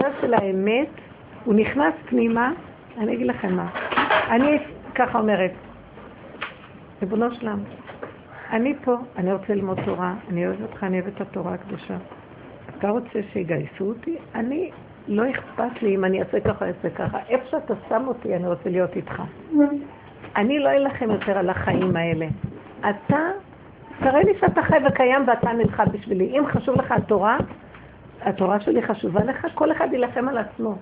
הנקודה 0.00 0.20
של 0.20 0.34
האמת, 0.34 0.88
הוא 1.44 1.54
נכנס 1.54 1.94
פנימה, 2.08 2.52
אני 2.98 3.14
אגיד 3.14 3.26
לכם 3.26 3.56
מה. 3.56 3.68
אני 4.30 4.58
ככה 4.94 5.18
אומרת, 5.18 5.52
ריבונו 7.02 7.34
שלם, 7.34 7.58
אני 8.50 8.74
פה, 8.84 8.96
אני 9.16 9.32
רוצה 9.32 9.54
ללמוד 9.54 9.78
תורה, 9.84 10.14
אני 10.30 10.46
אוהבת 10.46 10.62
אותך, 10.62 10.84
אני 10.84 11.00
אוהבת 11.00 11.16
את 11.16 11.20
התורה 11.20 11.54
הקדושה. 11.54 11.96
אתה 12.78 12.88
רוצה 12.88 13.20
שיגייסו 13.32 13.84
אותי? 13.84 14.16
אני, 14.34 14.70
לא 15.08 15.30
אכפת 15.30 15.82
לי 15.82 15.94
אם 15.94 16.04
אני 16.04 16.20
אעשה 16.20 16.40
ככה, 16.40 16.66
אעשה 16.66 16.90
ככה. 16.90 17.18
איפה 17.28 17.44
שאתה 17.50 17.74
שם 17.88 18.04
אותי, 18.06 18.36
אני 18.36 18.48
רוצה 18.48 18.70
להיות 18.70 18.96
איתך. 18.96 19.22
אני 20.36 20.58
לא 20.58 20.70
אלחם 20.70 21.10
יותר 21.10 21.38
על 21.38 21.50
החיים 21.50 21.96
האלה. 21.96 22.26
אתה, 22.80 23.18
תראה 23.98 24.22
לי 24.22 24.32
שאתה 24.40 24.62
חי 24.62 24.76
וקיים 24.88 25.22
ואתה 25.26 25.52
נלחם 25.52 25.84
בשבילי. 25.92 26.38
אם 26.38 26.46
חשוב 26.46 26.76
לך 26.78 26.92
התורה, 26.92 27.38
התורה 28.22 28.60
שלי 28.60 28.82
חשובה 28.82 29.24
לך, 29.24 29.46
כל 29.54 29.72
אחד 29.72 29.88
יילחם 29.92 30.28
על 30.28 30.38
עצמו. 30.38 30.76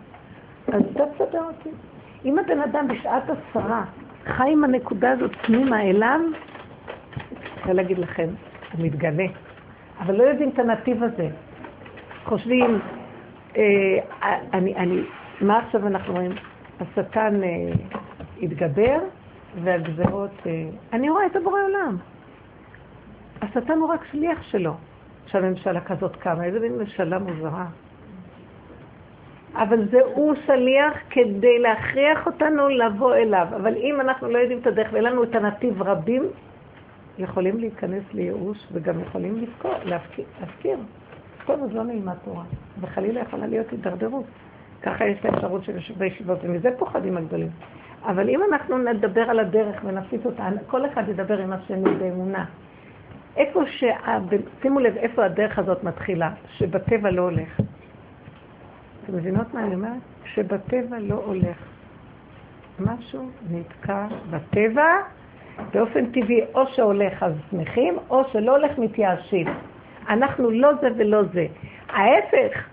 אז 0.72 0.82
אתה 0.92 1.04
תסדר 1.06 1.44
אותי. 1.44 1.70
אם 2.24 2.38
הבן 2.38 2.60
אדם 2.60 2.88
בשעת 2.88 3.22
עשרה 3.30 3.84
חי 4.24 4.52
עם 4.52 4.64
הנקודה 4.64 5.10
הזאת 5.10 5.30
פנימה 5.42 5.82
אליו, 5.82 6.20
רוצה 7.58 7.72
להגיד 7.72 7.98
לכם, 7.98 8.28
הוא 8.72 8.86
מתגלה. 8.86 9.26
אבל 9.98 10.16
לא 10.16 10.22
יודעים 10.22 10.48
את 10.48 10.58
הנתיב 10.58 11.02
הזה. 11.02 11.28
חושבים, 12.24 12.80
אה, 13.56 13.98
אני, 14.52 14.76
אני, 14.76 15.00
מה 15.40 15.58
עכשיו 15.58 15.86
אנחנו 15.86 16.14
רואים? 16.14 16.32
השטן 16.80 17.42
אה, 17.42 17.48
התגבר 18.42 18.98
והגזרות, 19.62 20.30
אה, 20.46 20.64
אני 20.92 21.10
רואה 21.10 21.26
את 21.26 21.36
הבורא 21.36 21.60
עולם. 21.62 21.96
השטן 23.42 23.78
הוא 23.78 23.88
רק 23.88 24.04
שליח 24.10 24.42
שלו, 24.42 24.74
שהממשלה 25.30 25.80
כזאת 25.80 26.16
קמה, 26.16 26.44
איזה 26.44 26.60
מין 26.60 26.78
ממשלה 26.78 27.18
מוזרה. 27.18 27.66
אבל 29.54 29.88
זה 29.90 30.00
הוא 30.14 30.34
שליח 30.46 30.94
כדי 31.10 31.58
להכריח 31.58 32.26
אותנו 32.26 32.68
לבוא 32.68 33.14
אליו. 33.14 33.46
אבל 33.56 33.74
אם 33.76 34.00
אנחנו 34.00 34.28
לא 34.28 34.38
יודעים 34.38 34.58
את 34.58 34.66
הדרך 34.66 34.88
ואין 34.92 35.04
לנו 35.04 35.22
את 35.22 35.34
הנתיב 35.34 35.82
רבים, 35.82 36.22
יכולים 37.18 37.58
להיכנס 37.58 38.02
לייאוש 38.14 38.58
וגם 38.72 39.00
יכולים 39.00 39.36
לפקור, 39.42 39.74
להפקיר. 39.84 40.78
טוב, 41.46 41.62
אז 41.62 41.74
לא 41.74 41.84
נלמד 41.84 42.14
תורה. 42.24 42.44
וחלילה 42.80 43.20
יכולה 43.20 43.46
להיות 43.46 43.70
הידרדרות. 43.70 44.24
ככה 44.82 45.06
יש 45.06 45.18
האפשרות 45.24 45.64
של 45.64 45.94
בישיבות, 45.98 46.38
ומזה 46.42 46.68
פוחדים 46.78 47.16
הגדולים. 47.16 47.48
אבל 48.04 48.28
אם 48.28 48.40
אנחנו 48.52 48.78
נדבר 48.78 49.30
על 49.30 49.38
הדרך 49.38 49.76
ונפיץ 49.84 50.26
אותה, 50.26 50.48
כל 50.66 50.86
אחד 50.86 51.08
ידבר 51.08 51.38
עם 51.38 51.52
השני 51.52 51.94
באמונה. 51.98 52.44
איפה 53.38 53.60
ש... 53.66 53.84
שימו 54.62 54.80
לב 54.80 54.96
איפה 54.96 55.24
הדרך 55.24 55.58
הזאת 55.58 55.84
מתחילה, 55.84 56.30
שבטבע 56.56 57.10
לא 57.10 57.22
הולך. 57.22 57.60
אתם 59.04 59.16
מבינות 59.16 59.54
מה 59.54 59.64
אני 59.64 59.74
אומרת? 59.74 60.02
שבטבע 60.24 60.98
לא 60.98 61.14
הולך. 61.14 61.56
משהו 62.80 63.28
נתקע 63.50 64.06
בטבע, 64.30 64.86
באופן 65.74 66.06
טבעי 66.06 66.40
או 66.54 66.66
שהולך 66.66 67.22
אז 67.22 67.32
שמחים, 67.50 67.96
או 68.10 68.22
שלא 68.32 68.56
הולך 68.56 68.78
מתייאשים. 68.78 69.46
אנחנו 70.08 70.50
לא 70.50 70.74
זה 70.80 70.88
ולא 70.96 71.22
זה. 71.22 71.46
ההפך, 71.88 72.68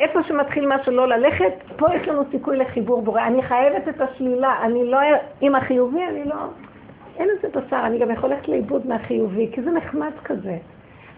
איפה 0.00 0.22
שמתחיל 0.22 0.66
משהו 0.76 0.92
לא 0.92 1.08
ללכת, 1.08 1.52
פה 1.76 1.86
יש 1.94 2.08
לנו 2.08 2.22
סיכוי 2.30 2.56
לחיבור 2.56 3.02
בורא. 3.02 3.22
אני 3.26 3.42
חייבת 3.42 3.88
את 3.88 4.00
השלילה, 4.00 4.62
אני 4.62 4.90
לא... 4.90 4.98
עם 5.40 5.54
החיובי 5.54 6.04
אני 6.08 6.24
לא... 6.24 6.36
אין 7.16 7.28
לזה 7.28 7.48
בשר, 7.48 7.80
אני 7.84 7.98
גם 7.98 8.10
יכול 8.10 8.30
ללכת 8.30 8.48
לאיבוד 8.48 8.86
מהחיובי, 8.86 9.50
כי 9.52 9.62
זה 9.62 9.70
נחמד 9.70 10.12
כזה. 10.24 10.56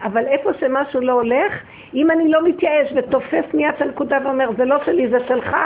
אבל 0.03 0.27
איפה 0.27 0.51
שמשהו 0.61 1.01
לא 1.01 1.13
הולך, 1.13 1.53
אם 1.95 2.11
אני 2.11 2.29
לא 2.29 2.49
מתייאש 2.49 2.93
ותופס 2.97 3.55
מיד 3.55 3.75
את 3.77 3.83
הנקודה 3.83 4.19
ואומר, 4.25 4.51
זה 4.57 4.65
לא 4.65 4.85
שלי, 4.85 5.09
זה 5.09 5.19
שלך, 5.29 5.57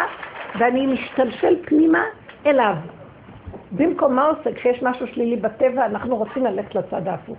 ואני 0.59 0.87
משתלשל 0.87 1.56
פנימה 1.65 2.03
אליו. 2.47 2.75
במקום 3.73 4.15
מה 4.15 4.25
עושה? 4.27 4.53
כשיש 4.53 4.83
משהו 4.83 5.06
שלילי 5.06 5.37
בטבע, 5.37 5.87
אנחנו 5.87 6.17
רוצים 6.17 6.45
ללכת 6.45 6.75
לצד 6.75 7.09
ההפוך. 7.09 7.38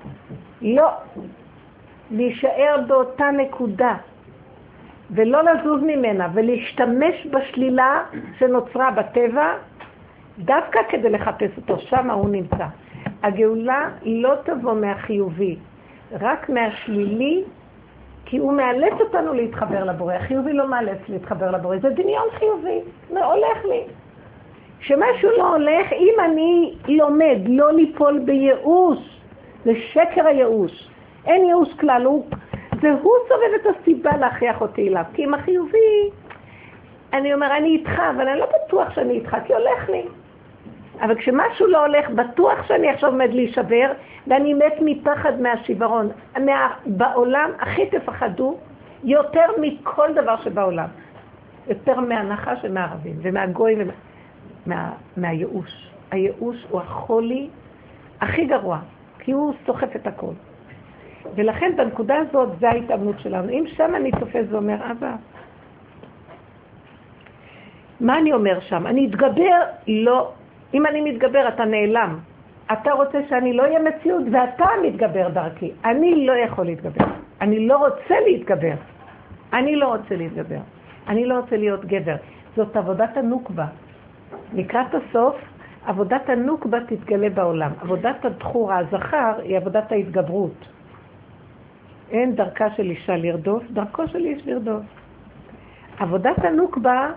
לא. 0.61 0.89
להישאר 2.11 2.75
באותה 2.87 3.31
נקודה, 3.31 3.95
ולא 5.11 5.43
לזוז 5.43 5.81
ממנה, 5.81 6.27
ולהשתמש 6.33 7.27
בשלילה 7.31 8.03
שנוצרה 8.39 8.91
בטבע, 8.91 9.53
דווקא 10.39 10.79
כדי 10.89 11.09
לחפש 11.09 11.57
אותו, 11.57 11.79
שם 11.79 12.09
הוא 12.09 12.29
נמצא. 12.29 12.65
הגאולה 13.23 13.89
לא 14.03 14.33
תבוא 14.43 14.73
מהחיובי, 14.73 15.55
רק 16.21 16.49
מהשלילי, 16.49 17.43
כי 18.25 18.37
הוא 18.37 18.53
מאלץ 18.53 18.93
אותנו 18.99 19.33
להתחבר 19.33 19.83
לבורא. 19.83 20.13
החיובי 20.13 20.53
לא 20.53 20.67
מאלץ 20.67 20.97
להתחבר 21.09 21.51
לבורא, 21.51 21.77
זה 21.77 21.89
דמיון 21.89 22.27
חיובי, 22.31 22.79
זה 23.09 23.25
הולך 23.25 23.65
לי. 23.65 23.83
כשמשהו 24.79 25.29
לא 25.37 25.55
הולך, 25.55 25.93
אם 25.93 26.13
אני 26.25 26.73
לומד 26.87 27.37
לא 27.47 27.73
ליפול 27.73 28.19
בייאוש, 28.19 29.21
זה 29.65 29.71
שקר 29.75 30.27
הייאוש. 30.27 30.89
אין 31.25 31.45
ייאוש 31.45 31.73
כלל, 31.73 32.05
הוא, 32.05 32.25
זה 32.81 32.91
הוא 33.01 33.13
סובב 33.27 33.53
את 33.61 33.75
הסיבה 33.75 34.17
להכריח 34.17 34.61
אותי 34.61 34.87
אליו. 34.87 35.03
כי 35.13 35.23
עם 35.23 35.33
החיובי, 35.33 36.09
אני 37.13 37.33
אומר, 37.33 37.57
אני 37.57 37.69
איתך, 37.69 38.01
אבל 38.15 38.27
אני 38.27 38.39
לא 38.39 38.47
בטוח 38.65 38.93
שאני 38.93 39.13
איתך, 39.13 39.37
כי 39.45 39.53
הולך 39.53 39.89
לי. 39.89 40.03
אבל 41.01 41.15
כשמשהו 41.15 41.67
לא 41.67 41.85
הולך, 41.85 42.09
בטוח 42.09 42.67
שאני 42.67 42.89
עכשיו 42.89 43.09
עומד 43.09 43.29
להישבר, 43.33 43.91
ואני 44.27 44.53
מת 44.53 44.73
מפחד 44.81 45.41
מהשיוורון. 45.41 46.09
מה, 46.45 46.73
בעולם 46.85 47.51
הכי 47.59 47.85
תפחדו 47.85 48.57
יותר 49.03 49.45
מכל 49.61 50.13
דבר 50.13 50.35
שבעולם. 50.43 50.87
יותר 51.67 51.99
מהנחש 51.99 52.59
ומהערבים, 52.63 53.15
ומהגויים, 53.21 53.77
ומה, 53.81 53.93
מה, 54.65 54.91
מהייאוש. 55.17 55.89
הייאוש 56.11 56.65
הוא 56.69 56.81
החולי 56.81 57.49
הכי 58.21 58.45
גרוע, 58.45 58.79
כי 59.19 59.31
הוא 59.31 59.53
סוחף 59.65 59.95
את 59.95 60.07
הכל. 60.07 60.33
ולכן 61.35 61.71
בנקודה 61.77 62.15
הזאת 62.17 62.49
זה 62.59 62.69
ההתאמנות 62.69 63.19
שלנו. 63.19 63.49
אם 63.49 63.63
שם 63.67 63.95
אני 63.95 64.11
תופס 64.11 64.45
ואומר, 64.49 64.91
אבא, 64.91 65.15
מה 67.99 68.19
אני 68.19 68.33
אומר 68.33 68.59
שם? 68.59 68.87
אני 68.87 69.07
אתגבר? 69.07 69.61
לא. 69.87 70.31
אם 70.73 70.85
אני 70.85 71.01
מתגבר, 71.01 71.47
אתה 71.47 71.65
נעלם. 71.65 72.19
אתה 72.71 72.91
רוצה 72.91 73.19
שאני 73.29 73.53
לא 73.53 73.63
אהיה 73.63 73.79
מציאות, 73.79 74.23
ואתה 74.31 74.65
מתגבר 74.83 75.29
דרכי. 75.29 75.71
אני 75.85 76.25
לא 76.25 76.33
יכול 76.33 76.65
להתגבר. 76.65 77.05
אני 77.41 77.67
לא 77.67 77.77
רוצה 77.77 78.15
להתגבר. 78.27 78.75
אני 79.53 79.75
לא 79.75 79.87
רוצה 79.87 80.15
להתגבר. 80.15 80.59
אני 81.07 81.25
לא 81.25 81.35
רוצה 81.39 81.57
להיות 81.57 81.85
גבר. 81.85 82.15
זאת 82.55 82.75
עבודת 82.75 83.17
הנוקבה. 83.17 83.65
לקראת 84.53 84.95
הסוף, 84.95 85.35
עבודת 85.85 86.29
הנוקבה 86.29 86.77
תתגלה 86.87 87.29
בעולם. 87.29 87.71
עבודת 87.81 88.25
הדחורה, 88.25 88.77
הזכר, 88.77 89.33
היא 89.43 89.57
עבודת 89.57 89.91
ההתגברות. 89.91 90.65
אין 92.11 92.35
דרכה 92.35 92.69
של 92.69 92.89
אישה 92.89 93.17
לרדוף, 93.17 93.63
דרכו 93.71 94.07
של 94.07 94.25
איש 94.25 94.47
לרדוף. 94.47 94.83
עבודת 95.99 96.45
הנוקבה 96.45 97.07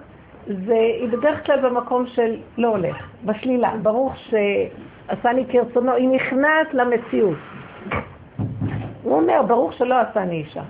זה, 0.47 0.75
היא 1.00 1.08
בדרך 1.08 1.47
כלל 1.47 1.60
במקום 1.60 2.06
של 2.06 2.36
לא 2.58 2.69
הולך, 2.69 2.97
בשלילה. 3.25 3.72
ברוך 3.82 4.14
שעשני 4.16 5.44
כרצונו, 5.48 5.92
היא 5.92 6.08
נכנעת 6.08 6.75
למציאות. 6.75 7.38
הוא 9.02 9.14
אומר, 9.14 9.42
ברוך 9.42 9.72
שלא 9.72 9.94
עשני 10.00 10.36
אישה. 10.36 10.62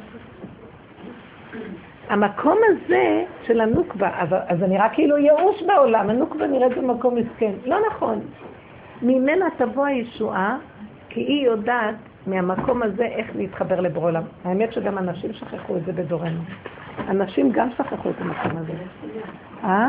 המקום 2.09 2.59
הזה 2.69 3.25
של 3.47 3.61
הנוקבה, 3.61 4.11
אז 4.49 4.59
זה 4.59 4.67
נראה 4.67 4.89
כאילו 4.89 5.19
ייאוש 5.19 5.63
בעולם, 5.63 6.11
הנוקבה 6.11 6.47
נראית 6.47 6.79
במקום 6.79 7.15
מסכן. 7.15 7.53
לא 7.67 7.77
נכון. 7.91 8.21
ממנה 9.03 9.47
תבוא 9.57 9.87
הישועה, 9.87 10.57
כי 11.09 11.21
היא 11.21 11.47
יודעת 11.47 11.95
מהמקום 12.27 12.83
הזה 12.83 13.05
איך 13.05 13.27
להתחבר 13.37 13.81
לברוא 13.81 14.05
עולם. 14.05 14.23
האמת 14.45 14.73
שגם 14.73 14.99
אנשים 14.99 15.33
שכחו 15.33 15.77
את 15.77 15.85
זה 15.85 15.93
בדורנו. 15.93 16.41
אנשים 17.09 17.53
גם 17.53 17.69
שכחו 17.71 18.11
את 18.11 18.15
המקום 18.19 18.57
הזה. 18.57 18.73
אה? 19.65 19.89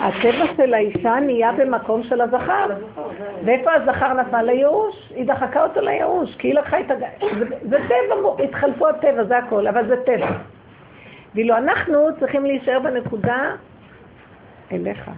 הטבע 0.00 0.54
של 0.56 0.74
האישה 0.74 1.14
נהיה 1.20 1.52
במקום 1.52 2.02
של 2.02 2.20
הזכר. 2.20 2.66
ואיפה 3.44 3.70
הזכר 3.72 4.12
נפל? 4.12 4.42
לייאוש. 4.42 5.12
היא 5.14 5.26
דחקה 5.26 5.62
אותו 5.62 5.80
לייאוש, 5.80 6.36
כי 6.36 6.48
היא 6.48 6.54
לקחה 6.54 6.80
את 6.80 6.90
הג... 6.90 7.04
זה 7.62 7.76
טבע, 7.88 8.44
התחלפו 8.44 8.88
הטבע, 8.88 9.24
זה 9.24 9.38
הכל, 9.38 9.66
אבל 9.66 9.88
זה 9.88 9.96
טבע. 10.06 10.30
ואילו 11.34 11.56
אנחנו 11.56 11.98
צריכים 12.20 12.46
להישאר 12.46 12.80
בנקודה 12.80 13.54
אליך. 14.72 15.10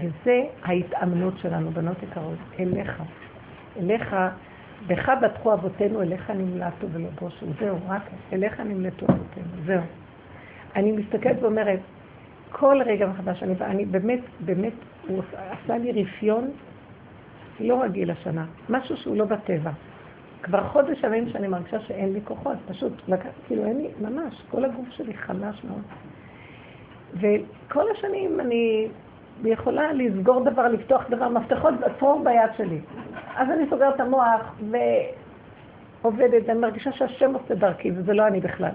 וזה 0.00 0.42
ההתאמנות 0.64 1.34
שלנו, 1.38 1.70
בנות 1.70 2.02
יקרות, 2.02 2.38
אליך. 2.60 3.02
אליך 3.80 4.16
בך 4.86 5.12
בטחו 5.22 5.54
אבותינו, 5.54 6.02
אליך 6.02 6.30
נמלטו 6.30 6.86
ולא 6.92 7.08
בושו. 7.20 7.46
זהו, 7.60 7.76
רק 7.88 8.02
אליך 8.32 8.60
נמלטו 8.60 9.06
אבותינו, 9.06 9.46
זהו. 9.66 9.82
אני 10.76 10.92
מסתכלת 10.92 11.42
ואומרת, 11.42 11.80
כל 12.50 12.80
רגע 12.86 13.06
מחדש, 13.06 13.42
אני, 13.42 13.54
אני 13.60 13.84
באמת, 13.84 14.20
באמת, 14.40 14.72
הוא 15.08 15.22
עשה 15.32 15.78
לי 15.78 16.02
רפיון 16.02 16.50
לא 17.60 17.82
רגיל 17.82 18.10
השנה, 18.10 18.44
משהו 18.68 18.96
שהוא 18.96 19.16
לא 19.16 19.24
בטבע. 19.24 19.70
כבר 20.42 20.68
חודש 20.68 21.02
ימים 21.02 21.28
שאני 21.28 21.48
מרגישה 21.48 21.80
שאין 21.80 22.12
לי 22.12 22.20
כוחות, 22.24 22.56
פשוט, 22.68 22.92
לק... 23.08 23.20
כאילו 23.46 23.64
אין 23.64 23.78
לי, 23.78 23.88
ממש, 24.00 24.42
כל 24.50 24.64
הגוף 24.64 24.88
שלי 24.90 25.14
חלש 25.14 25.64
מאוד. 25.64 25.82
וכל 27.14 27.84
השנים 27.90 28.40
אני 28.40 28.88
יכולה 29.44 29.92
לסגור 29.92 30.44
דבר, 30.44 30.68
לפתוח 30.68 31.04
דבר, 31.10 31.28
מפתחות 31.28 31.74
עצור 31.82 32.22
ביד 32.24 32.50
שלי. 32.56 32.80
אז 33.36 33.48
אני 33.50 33.64
סוגרת 33.70 33.94
את 33.94 34.00
המוח 34.00 34.54
ועובדת, 36.02 36.42
ואני 36.46 36.58
מרגישה 36.58 36.92
שהשם 36.92 37.34
עושה 37.34 37.54
דרכי, 37.54 37.90
וזה 37.96 38.12
לא 38.12 38.26
אני 38.26 38.40
בכלל. 38.40 38.70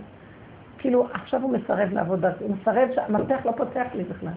כאילו, 0.77 1.07
עכשיו 1.13 1.42
הוא 1.42 1.51
מסרב 1.51 1.94
לעבוד 1.94 2.21
דרכי, 2.21 2.44
הוא 2.44 2.56
מסרב 2.62 2.89
שהמפתח 2.95 3.45
לא 3.45 3.51
פותח 3.51 3.86
לי 3.94 4.04
בכלל. 4.04 4.33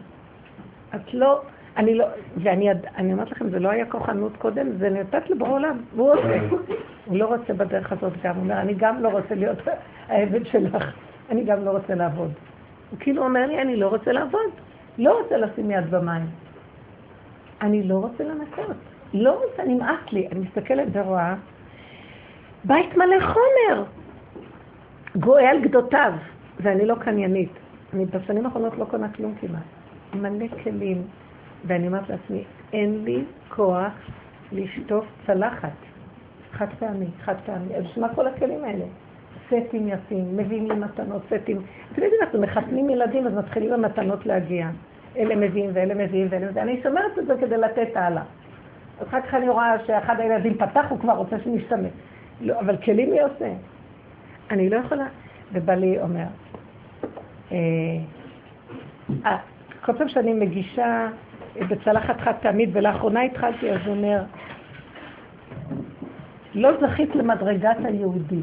את 0.95 1.15
לא, 1.15 1.41
אני 1.77 1.95
לא, 1.95 2.07
ואני 2.37 2.69
אני 2.97 3.13
אומרת 3.13 3.31
לכם, 3.31 3.51
זה 3.51 3.59
לא 3.59 3.69
היה 3.69 3.87
כוחנות 3.87 4.37
קודם, 4.37 4.73
זה 4.79 4.91
נתת 4.91 5.31
לבורא 5.31 5.51
עולם, 5.51 5.79
והוא 5.95 6.13
עושה. 6.13 6.39
הוא 7.07 7.17
לא 7.17 7.27
רוצה 7.27 7.53
בדרך 7.53 7.93
הזאת 7.93 8.13
גם, 8.23 8.35
הוא 8.35 8.43
אומר, 8.43 8.61
אני 8.61 8.75
גם 8.75 9.03
לא 9.03 9.09
רוצה 9.09 9.35
להיות 9.35 9.59
העבד 10.09 10.47
שלך, 10.47 10.85
אני 11.31 11.45
גם 11.45 11.65
לא 11.65 11.71
רוצה 11.71 11.95
לעבוד. 11.95 12.31
הוא 12.91 12.99
כאילו 12.99 13.25
אומר 13.25 13.47
לי, 13.47 13.63
אני 13.63 13.77
לא 13.77 13.89
רוצה 13.89 14.13
לעבוד, 14.13 14.51
לא 14.99 15.21
רוצה 15.21 15.37
לשים 15.37 15.71
יד 15.71 15.91
במים. 15.91 16.27
אני 17.61 17.83
לא 17.83 17.95
רוצה 17.95 18.25
לנקות, 18.25 18.77
לא 19.15 19.43
רוצה, 19.45 19.65
נמאס 19.65 20.13
לי. 20.13 20.29
אני 20.33 20.41
מסתכלת 20.41 20.89
ורואה, 20.93 21.35
בית 22.65 22.97
מלא 22.97 23.21
חומר, 23.21 23.85
גואה 25.17 25.51
על 25.51 25.61
גדותיו, 25.61 26.13
ואני 26.61 26.87
לא 26.87 26.95
קניינית. 26.95 27.53
אני 27.93 28.07
בשנים 28.07 28.47
האחרונות 28.47 28.79
לא 28.79 28.85
קונה 28.85 29.09
כלום 29.09 29.35
כמעט. 29.41 29.63
מלא 30.15 30.47
כלים, 30.63 31.03
ואני 31.65 31.87
אומרת 31.87 32.09
לעצמי, 32.09 32.45
אין 32.73 33.05
לי 33.05 33.25
כוח 33.49 33.93
לשטוף 34.53 35.05
צלחת. 35.27 35.71
חד 36.53 36.67
פעמי, 36.79 37.07
חד 37.25 37.35
פעמי. 37.47 37.77
אז 37.77 37.85
מה 37.97 38.15
כל 38.15 38.27
הכלים 38.27 38.65
האלה? 38.65 38.85
סטים 39.47 39.89
יפים, 39.89 40.37
מביאים 40.37 40.71
לי 40.71 40.75
מתנות, 40.75 41.23
סטים. 41.27 41.63
אתם 41.93 42.03
יודעים, 42.03 42.21
אנחנו 42.23 42.41
מחתנים 42.41 42.91
ילדים, 42.91 43.27
אז 43.27 43.35
מתחילים 43.35 43.73
המתנות 43.73 44.27
להגיע. 44.27 44.69
אלה 45.17 45.37
מביאים 45.37 45.71
ואלה 45.73 45.95
מביאים 45.95 46.27
ואלה 46.31 46.51
מביאים. 46.51 46.69
אני 46.69 46.81
שומרת 46.83 47.19
את 47.19 47.27
זה 47.27 47.35
כדי 47.41 47.57
לתת 47.57 47.97
הלאה. 47.97 48.23
אחר 49.03 49.21
כך 49.21 49.35
אני 49.35 49.49
רואה 49.49 49.73
שאחד 49.87 50.21
הילדים 50.21 50.55
פתח, 50.55 50.85
הוא 50.89 50.99
כבר 50.99 51.13
רוצה 51.13 51.37
שנשתמש. 51.45 51.91
לא, 52.41 52.61
אבל 52.61 52.77
כלים 52.77 53.11
מי 53.11 53.21
עושה? 53.21 53.53
אני 54.51 54.71
לא 54.71 54.77
יכולה. 54.77 55.07
ובעלי 55.53 56.01
אומר, 56.01 56.27
אה, 57.53 57.57
אה, 59.27 59.37
כל 59.81 59.93
פעם 59.99 60.09
שאני 60.09 60.35
מגישה 60.35 61.09
בצלחת 61.69 62.21
חד 62.21 62.33
פעמית, 62.43 62.71
ולאחרונה 62.73 63.23
התחלתי, 63.23 63.71
אז 63.71 63.81
הוא 63.87 63.97
אומר, 63.97 64.23
לא 66.55 66.71
זכית 66.81 67.15
למדרגת 67.15 67.77
היהודי. 67.85 68.41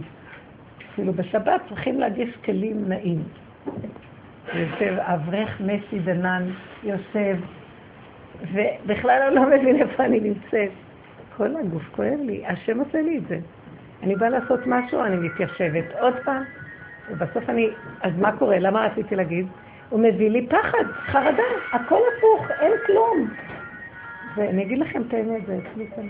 כאילו 0.95 1.13
בשבת 1.13 1.61
צריכים 1.69 1.99
להגיש 1.99 2.37
כלים 2.45 2.89
נעים. 2.89 3.23
יושב 4.53 4.95
אברך 4.99 5.61
מסי 5.61 5.99
דנן, 5.99 6.43
יושב, 6.83 7.37
ובכלל 8.41 9.21
אני 9.27 9.35
לא 9.35 9.45
מבין 9.45 9.75
איפה 9.75 10.05
אני 10.05 10.19
נמצאת. 10.19 10.69
כל 11.37 11.55
הגוף 11.55 11.83
כואב 11.95 12.19
לי, 12.25 12.43
השם 12.47 12.79
עושה 12.79 13.01
לי 13.01 13.17
את 13.17 13.27
זה. 13.27 13.39
אני 14.03 14.15
באה 14.15 14.29
לעשות 14.29 14.59
משהו, 14.65 15.03
אני 15.03 15.15
מתיישבת 15.15 15.85
עוד 15.99 16.13
פעם, 16.23 16.43
ובסוף 17.09 17.49
אני, 17.49 17.69
אז 18.01 18.11
מה 18.17 18.37
קורה? 18.37 18.59
למה 18.59 18.85
רציתי 18.85 19.15
להגיד? 19.15 19.47
הוא 19.89 19.99
מביא 19.99 20.29
לי 20.29 20.47
פחד, 20.47 20.85
חרדה, 21.05 21.43
הכל 21.71 21.99
הפוך, 22.17 22.51
אין 22.59 22.71
כלום. 22.85 23.29
ואני 24.35 24.63
אגיד 24.63 24.79
לכם 24.79 25.01
את 25.07 25.13
האמת, 25.13 25.45
זה 25.45 25.57
אצלי 25.57 25.87
כאן. 25.95 26.07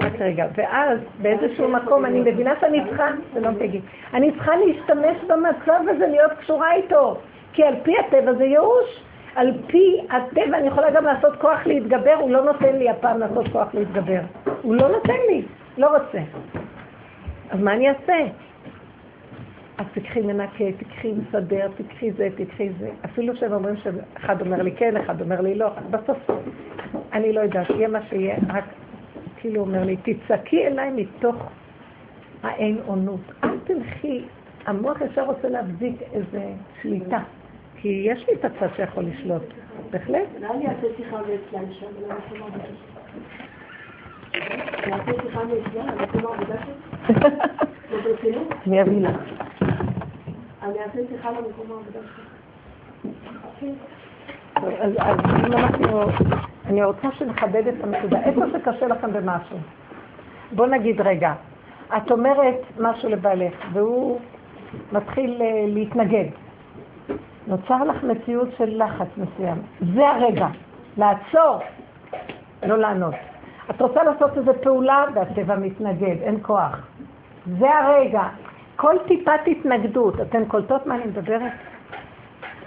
רק 0.00 0.20
רגע, 0.20 0.46
ואז 0.54 0.98
באיזשהו 1.22 1.68
מקום 1.68 2.04
אני 2.04 2.20
מבינה 2.20 2.54
שאני 2.60 2.84
צריכה, 2.88 3.06
זה 3.34 3.40
לא 3.40 3.50
תגיד, 3.58 3.82
אני 4.14 4.32
צריכה 4.32 4.56
להשתמש 4.56 5.16
במצב 5.26 5.80
הזה, 5.88 6.06
להיות 6.06 6.32
קשורה 6.32 6.72
איתו, 6.72 7.16
כי 7.52 7.62
על 7.64 7.74
פי 7.82 7.94
הטבע 7.98 8.32
זה 8.32 8.44
ייאוש. 8.44 9.02
על 9.34 9.52
פי 9.66 10.00
הטבע 10.10 10.58
אני 10.58 10.66
יכולה 10.66 10.90
גם 10.90 11.04
לעשות 11.04 11.36
כוח 11.36 11.66
להתגבר, 11.66 12.14
הוא 12.14 12.30
לא 12.30 12.44
נותן 12.44 12.76
לי 12.76 12.90
הפעם 12.90 13.18
לעשות 13.18 13.48
כוח 13.48 13.74
להתגבר. 13.74 14.20
הוא 14.62 14.74
לא 14.74 14.88
נותן 14.88 15.18
לי, 15.28 15.42
לא 15.78 15.86
רוצה. 15.86 16.18
אז 17.50 17.60
מה 17.60 17.72
אני 17.72 17.88
אעשה? 17.88 18.18
אז 19.78 19.86
תקחי 19.94 20.20
מנקה, 20.20 20.64
תקחי 20.78 21.12
מסדר, 21.12 21.68
תקחי 21.76 22.12
זה, 22.12 22.28
תקחי 22.36 22.70
זה. 22.78 22.90
אפילו 23.04 23.36
שהם 23.36 23.52
אומרים 23.52 23.74
שאחד 23.76 24.40
אומר 24.40 24.62
לי 24.62 24.72
כן, 24.72 24.96
אחד 24.96 25.20
אומר 25.20 25.40
לי 25.40 25.54
לא, 25.54 25.70
בסוף 25.90 26.30
אני 27.12 27.32
לא 27.32 27.40
יודעת, 27.40 27.70
יהיה 27.70 27.88
מה 27.88 27.98
שיהיה, 28.08 28.36
רק 28.48 28.64
כאילו 29.36 29.60
אומר 29.60 29.84
לי, 29.84 29.96
תצעקי 29.96 30.66
אליי 30.66 30.90
מתוך 30.90 31.36
האין 32.42 32.78
אונות. 32.88 33.20
אל 33.44 33.58
תלכי, 33.64 34.24
המוח 34.66 35.00
ישר 35.00 35.24
רוצה 35.24 35.48
להבזיק 35.48 36.02
איזה 36.12 36.52
שליטה. 36.82 37.18
כי 37.76 37.88
יש 38.06 38.28
לי 38.28 38.34
את 38.34 38.44
הצד 38.44 38.68
שיכול 38.76 39.04
לשלוט, 39.04 39.42
בהחלט. 39.90 40.28
אני 40.50 40.66
אעשה 40.66 40.86
שיחה 40.96 41.16
ואצלם 41.16 41.72
שם, 41.72 41.86
ולא 41.98 42.14
שיחה 42.30 42.44
אני 48.66 48.80
עבודה 48.80 49.10
לך. 49.10 49.16
אני 50.62 50.78
אעשה 50.78 50.98
שיחה 51.08 51.30
למקום 51.30 51.70
העבודה 51.70 52.00
שלך. 52.00 52.32
אז 54.98 55.18
אם 55.46 55.52
אנחנו, 55.52 56.02
אני 56.66 56.84
רוצה 56.84 57.08
שנחדד 57.18 57.66
את 57.66 57.74
הנקודה. 57.84 58.20
איפה 58.20 58.40
שקשה 58.52 58.86
לכם 58.86 59.12
במשהו? 59.12 59.56
בוא 60.52 60.66
נגיד 60.66 61.00
רגע, 61.00 61.32
את 61.96 62.10
אומרת 62.10 62.60
משהו 62.80 63.08
לבעלך, 63.08 63.54
והוא 63.72 64.20
מתחיל 64.92 65.42
אה, 65.42 65.64
להתנגד. 65.66 66.24
נוצר 67.46 67.84
לך 67.84 68.04
מציאות 68.04 68.48
של 68.58 68.82
לחץ 68.84 69.08
מסוים. 69.16 69.56
זה 69.94 70.08
הרגע, 70.08 70.46
לעצור, 70.96 71.58
לא 72.62 72.78
לענות. 72.78 73.14
את 73.70 73.82
רוצה 73.82 74.02
לעשות 74.02 74.38
איזו 74.38 74.52
פעולה 74.62 75.04
והטבע 75.14 75.56
מתנגד, 75.56 76.16
אין 76.22 76.38
כוח. 76.42 76.86
זה 77.58 77.70
הרגע. 77.70 78.22
כל 78.76 78.96
טיפת 79.06 79.40
התנגדות, 79.46 80.20
אתן 80.20 80.44
קולטות 80.44 80.86
מה 80.86 80.94
אני 80.94 81.04
מדברת? 81.04 81.52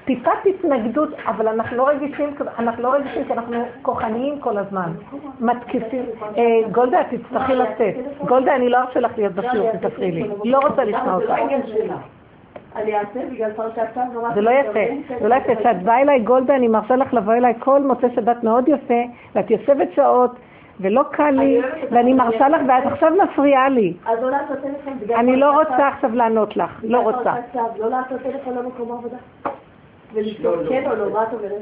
טיפת 0.05 0.45
התנגדות, 0.45 1.09
אבל 1.27 1.47
אנחנו 1.47 1.77
לא 1.77 1.87
רגישים, 1.87 2.29
אנחנו 2.59 2.83
לא 2.83 2.93
רגישים 2.93 3.23
כי 3.23 3.33
אנחנו 3.33 3.65
כוחניים 3.81 4.39
כל 4.39 4.57
הזמן, 4.57 4.91
מתקיפים. 5.39 6.03
אה, 6.37 6.69
גולדה, 6.71 7.01
את 7.01 7.05
תצטרכי 7.09 7.55
לצאת. 7.55 7.95
גולדה, 8.27 8.55
אני 8.55 8.69
לא 8.69 8.77
ארשה 8.77 8.99
לך 8.99 9.11
להיות 9.17 9.33
בשיעור, 9.33 9.71
תפריעי 9.81 10.11
לי. 10.11 10.29
לא 10.43 10.57
רוצה 10.57 10.83
לשמוע 10.83 11.13
אותך. 11.13 11.31
אני 12.75 12.95
אעשה 12.95 13.19
בגלל 13.31 13.51
פרשת 13.53 13.83
צו 13.93 13.99
נורא... 14.13 14.33
זה 14.33 14.41
לא 14.41 14.51
יפה, 14.51 14.79
זה 15.19 15.27
לא 15.27 15.35
יפה. 15.35 15.55
כשאת 15.55 15.83
באה 15.83 16.01
אליי, 16.01 16.19
גולדה, 16.19 16.55
אני 16.55 16.67
מרשה 16.67 16.95
לך 16.95 17.13
לבוא 17.13 17.33
אליי 17.33 17.53
כל 17.59 17.81
מוצא 17.81 18.07
שבת 18.15 18.43
מאוד 18.43 18.67
יפה, 18.67 19.01
ואת 19.35 19.51
יושבת 19.51 19.87
שעות, 19.95 20.31
ולא 20.79 21.03
קל 21.11 21.31
לי, 21.31 21.61
ואני 21.91 22.13
מרשה 22.13 22.49
לך, 22.49 22.61
ואת 22.67 22.91
עכשיו 22.91 23.11
מפריעה 23.23 23.69
לי. 23.69 23.93
אז 24.05 24.23
לא 24.23 24.31
לעשות 24.31 24.57
טלפון 24.57 24.99
בגלל... 24.99 25.17
אני 25.17 25.35
לא 25.35 25.51
רוצה 25.51 25.87
עכשיו 25.87 26.15
לענות 26.15 26.57
לך, 26.57 26.81
לא 26.83 26.99
רוצה. 26.99 27.33
לא 27.79 27.89
לעשות 27.89 28.21
טלפון 28.21 28.55
למקום 28.55 28.91
העבודה. 28.91 29.17
ולשאול 30.15 30.69
כן 30.69 30.83
או 30.91 30.95
לא, 30.95 31.13
מה 31.13 31.23
את 31.23 31.33
אומרת? 31.33 31.61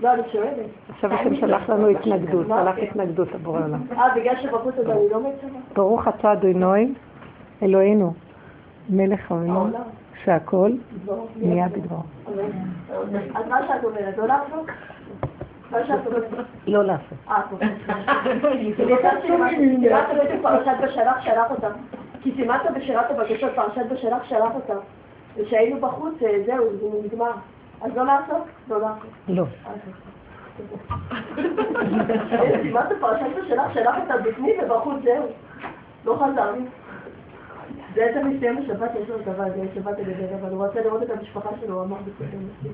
לא, 0.00 0.14
אני 0.14 0.22
שואלת. 0.32 0.66
עכשיו 0.88 1.14
השם 1.14 1.36
שלח 1.36 1.70
לנו 1.70 1.88
התנגדות, 1.88 2.46
שלח 2.46 2.78
התנגדות 2.78 3.28
עבור 3.34 3.58
העולם. 3.58 3.80
אה, 3.92 4.14
בגלל 4.16 4.34
שבחוץ 4.42 4.74
הזה 4.78 4.92
אני 4.92 5.08
לא 5.10 5.20
מצווה? 5.20 5.60
ברוך 5.74 6.08
אתה 6.08 6.32
אדוני, 6.32 6.92
אלוהינו, 7.62 8.12
מלך 8.88 9.32
העולם. 9.32 9.70
שהכל 10.24 10.72
נהיה 11.36 11.68
בדברו. 11.68 12.02
אז 13.34 13.48
מה 13.48 13.66
שאת 13.66 13.84
אומרת, 13.84 14.18
לא 14.18 14.26
לעשות? 14.26 14.66
לא 16.66 16.84
לעשות. 16.84 17.18
כי 22.22 22.32
סימנת 22.36 22.60
בשירת 22.76 23.10
הבקשות, 23.10 23.50
פרשת 23.54 23.86
בשלח 23.92 24.24
שלח 24.24 24.54
אותה. 24.54 24.74
וכשהיינו 25.36 25.80
בחוץ, 25.80 26.14
זהו, 26.46 26.64
זה 26.80 26.86
נגמר. 27.04 27.30
אז 27.80 27.96
לא 27.96 28.06
לעשות? 28.06 28.44
לא 28.68 28.80
לעשות. 28.80 29.10
לא. 29.28 29.44
סימנת 32.62 32.92
פרשת 33.00 33.26
בשלח 33.44 33.74
שלח 33.74 33.96
אותה 34.02 34.16
בפנים 34.16 34.54
ובחוץ, 34.62 35.02
זהו. 35.04 35.26
לא. 36.04 36.18
זה 37.94 38.00
בעצם 38.00 38.28
מסתיים 38.28 38.56
בשבת, 38.56 38.90
יש 39.02 39.08
לו 39.08 39.20
את 39.20 39.28
הוועד, 39.28 39.52
זה 39.54 39.66
שבת 39.74 39.98
הגדר, 39.98 40.34
אבל 40.40 40.52
הוא 40.52 40.66
רוצה 40.66 40.80
לראות 40.80 41.02
את 41.02 41.10
המשפחה 41.10 41.50
שלו, 41.60 41.74
הוא 41.74 41.84
אמר 41.84 41.96
בקודם 41.96 42.38
מספיק. 42.46 42.72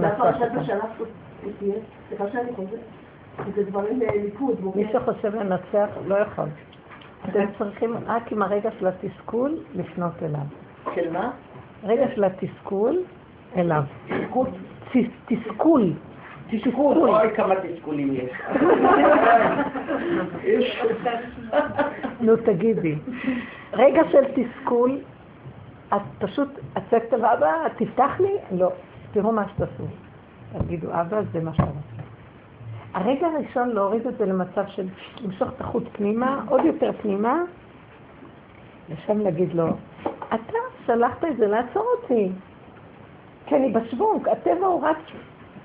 זה 0.00 0.06
הפרשת 0.06 0.52
בשלח 0.60 0.84
הוא 0.98 1.52
תהיה, 1.58 1.74
סליחה 2.08 2.24
שאני 2.32 2.52
חוזרת. 2.56 2.80
זה 3.54 3.64
דברים 3.64 4.00
ליכוד. 4.00 4.76
מי 4.76 4.86
שחושב 4.92 5.34
לנצח 5.34 5.88
לא 6.06 6.14
יכול. 6.14 6.48
אתם 7.28 7.44
צריכים 7.58 7.94
רק 8.06 8.32
עם 8.32 8.42
הרגע 8.42 8.70
של 8.78 8.86
התסכול 8.86 9.58
לפנות 9.74 10.22
אליו. 10.22 10.40
של 10.94 11.12
מה? 11.12 11.30
רגע 11.84 12.06
של 12.14 12.24
התסכול 12.24 13.02
אליו. 13.56 13.82
תסכול. 15.26 15.92
תסכול, 16.50 16.98
אוי 16.98 17.34
כמה 17.36 17.54
תסכולים 17.54 18.14
יש. 18.14 18.30
נו 22.20 22.36
תגידי, 22.36 22.94
רגע 23.72 24.02
של 24.12 24.24
תסכול, 24.34 24.98
את 25.94 26.02
פשוט, 26.18 26.48
הצוות 26.76 27.12
על 27.12 27.24
אבא, 27.24 27.52
תפתח 27.76 28.20
לי? 28.20 28.32
לא. 28.52 28.70
תראו 29.12 29.32
מה 29.32 29.48
שתעשו. 29.48 29.84
תגידו, 30.58 30.88
אבא, 30.92 31.20
זה 31.32 31.40
מה 31.40 31.54
שאתה 31.54 31.66
רוצה. 31.66 32.02
הרגע 32.94 33.26
הראשון 33.26 33.68
להוריד 33.68 34.06
את 34.06 34.18
זה 34.18 34.26
למצב 34.26 34.64
של 34.66 34.86
למשוך 35.24 35.48
את 35.48 35.60
החוט 35.60 35.84
פנימה, 35.92 36.44
עוד 36.48 36.64
יותר 36.64 36.90
פנימה, 37.02 37.42
ושם 38.88 39.18
להגיד 39.18 39.54
לו, 39.54 39.66
אתה 40.28 40.58
שלחת 40.86 41.24
את 41.24 41.36
זה 41.36 41.46
לעצור 41.46 41.86
אותי, 41.96 42.32
כי 43.50 43.56
אני 43.56 43.72
בשוונק, 43.72 44.28
הטבע 44.28 44.66
הוא 44.66 44.82
רק 44.82 44.96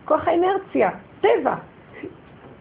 כוח 0.05 0.27
האינרציה, 0.27 0.89
טבע. 1.21 1.55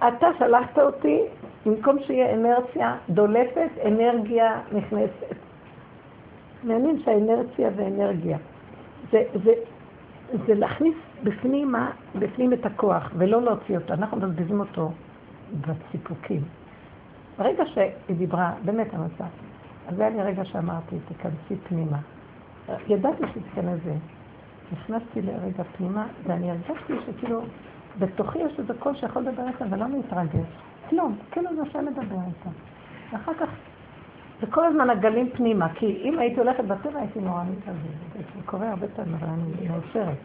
אתה 0.08 0.26
שלחת 0.38 0.78
אותי, 0.78 1.20
במקום 1.66 1.96
שיהיה 2.06 2.34
אנרציה 2.34 2.96
דולפת, 3.08 3.70
אנרגיה 3.86 4.60
נכנסת. 4.72 5.34
מעניין 6.64 7.02
שהאנרציה 7.04 7.70
ואנרגיה. 7.76 8.38
זה, 9.12 9.22
זה, 9.44 9.52
זה 10.46 10.54
להכניס 10.54 10.94
בפנים, 11.22 11.74
בפנים 12.14 12.52
את 12.52 12.66
הכוח 12.66 13.10
ולא 13.16 13.42
להוציא 13.42 13.76
אותו. 13.76 13.94
אנחנו 13.94 14.16
מבזבזים 14.16 14.60
אותו 14.60 14.90
בסיפוקים. 15.60 16.40
ברגע 17.38 17.64
שהיא 17.66 18.16
דיברה, 18.16 18.52
באמת 18.64 18.94
המצב, 18.94 19.24
אז 19.88 20.00
היה 20.00 20.10
לי 20.10 20.22
רגע 20.22 20.44
שאמרתי, 20.44 20.96
תיכנסי 21.08 21.56
פנימה. 21.68 21.98
ידעתי 22.88 23.22
שתיכנס 23.30 23.78
זה. 23.84 23.94
נכנסתי 24.74 25.22
לרגע 25.22 25.64
פנימה, 25.76 26.06
ואני 26.24 26.50
הרגשתי 26.50 26.92
שכאילו, 27.06 27.42
בתוכי 27.98 28.38
יש 28.38 28.58
איזה 28.58 28.74
קול 28.78 28.94
שיכול 28.96 29.22
לדבר 29.22 29.48
איתה 29.48 29.64
ולא 29.70 29.86
להתרגש. 29.88 30.46
כלום, 30.90 31.16
כאילו 31.30 31.50
זה 31.56 31.62
השם 31.62 31.84
לדבר 31.86 32.18
איתה. 32.26 32.50
ואחר 33.12 33.34
כך, 33.34 33.48
זה 34.40 34.46
כל 34.46 34.66
הזמן 34.66 34.90
הגלים 34.90 35.30
פנימה, 35.30 35.68
כי 35.74 36.00
אם 36.04 36.18
הייתי 36.18 36.40
הולכת 36.40 36.64
בטבע 36.64 36.98
הייתי 36.98 37.20
נורא 37.20 37.42
מתרגשת. 37.44 38.28
זה 38.36 38.42
קורה 38.46 38.70
הרבה 38.70 38.86
פעמים, 38.96 39.14
אבל 39.14 39.28
אני 39.28 39.68
מאושרת. 39.68 40.18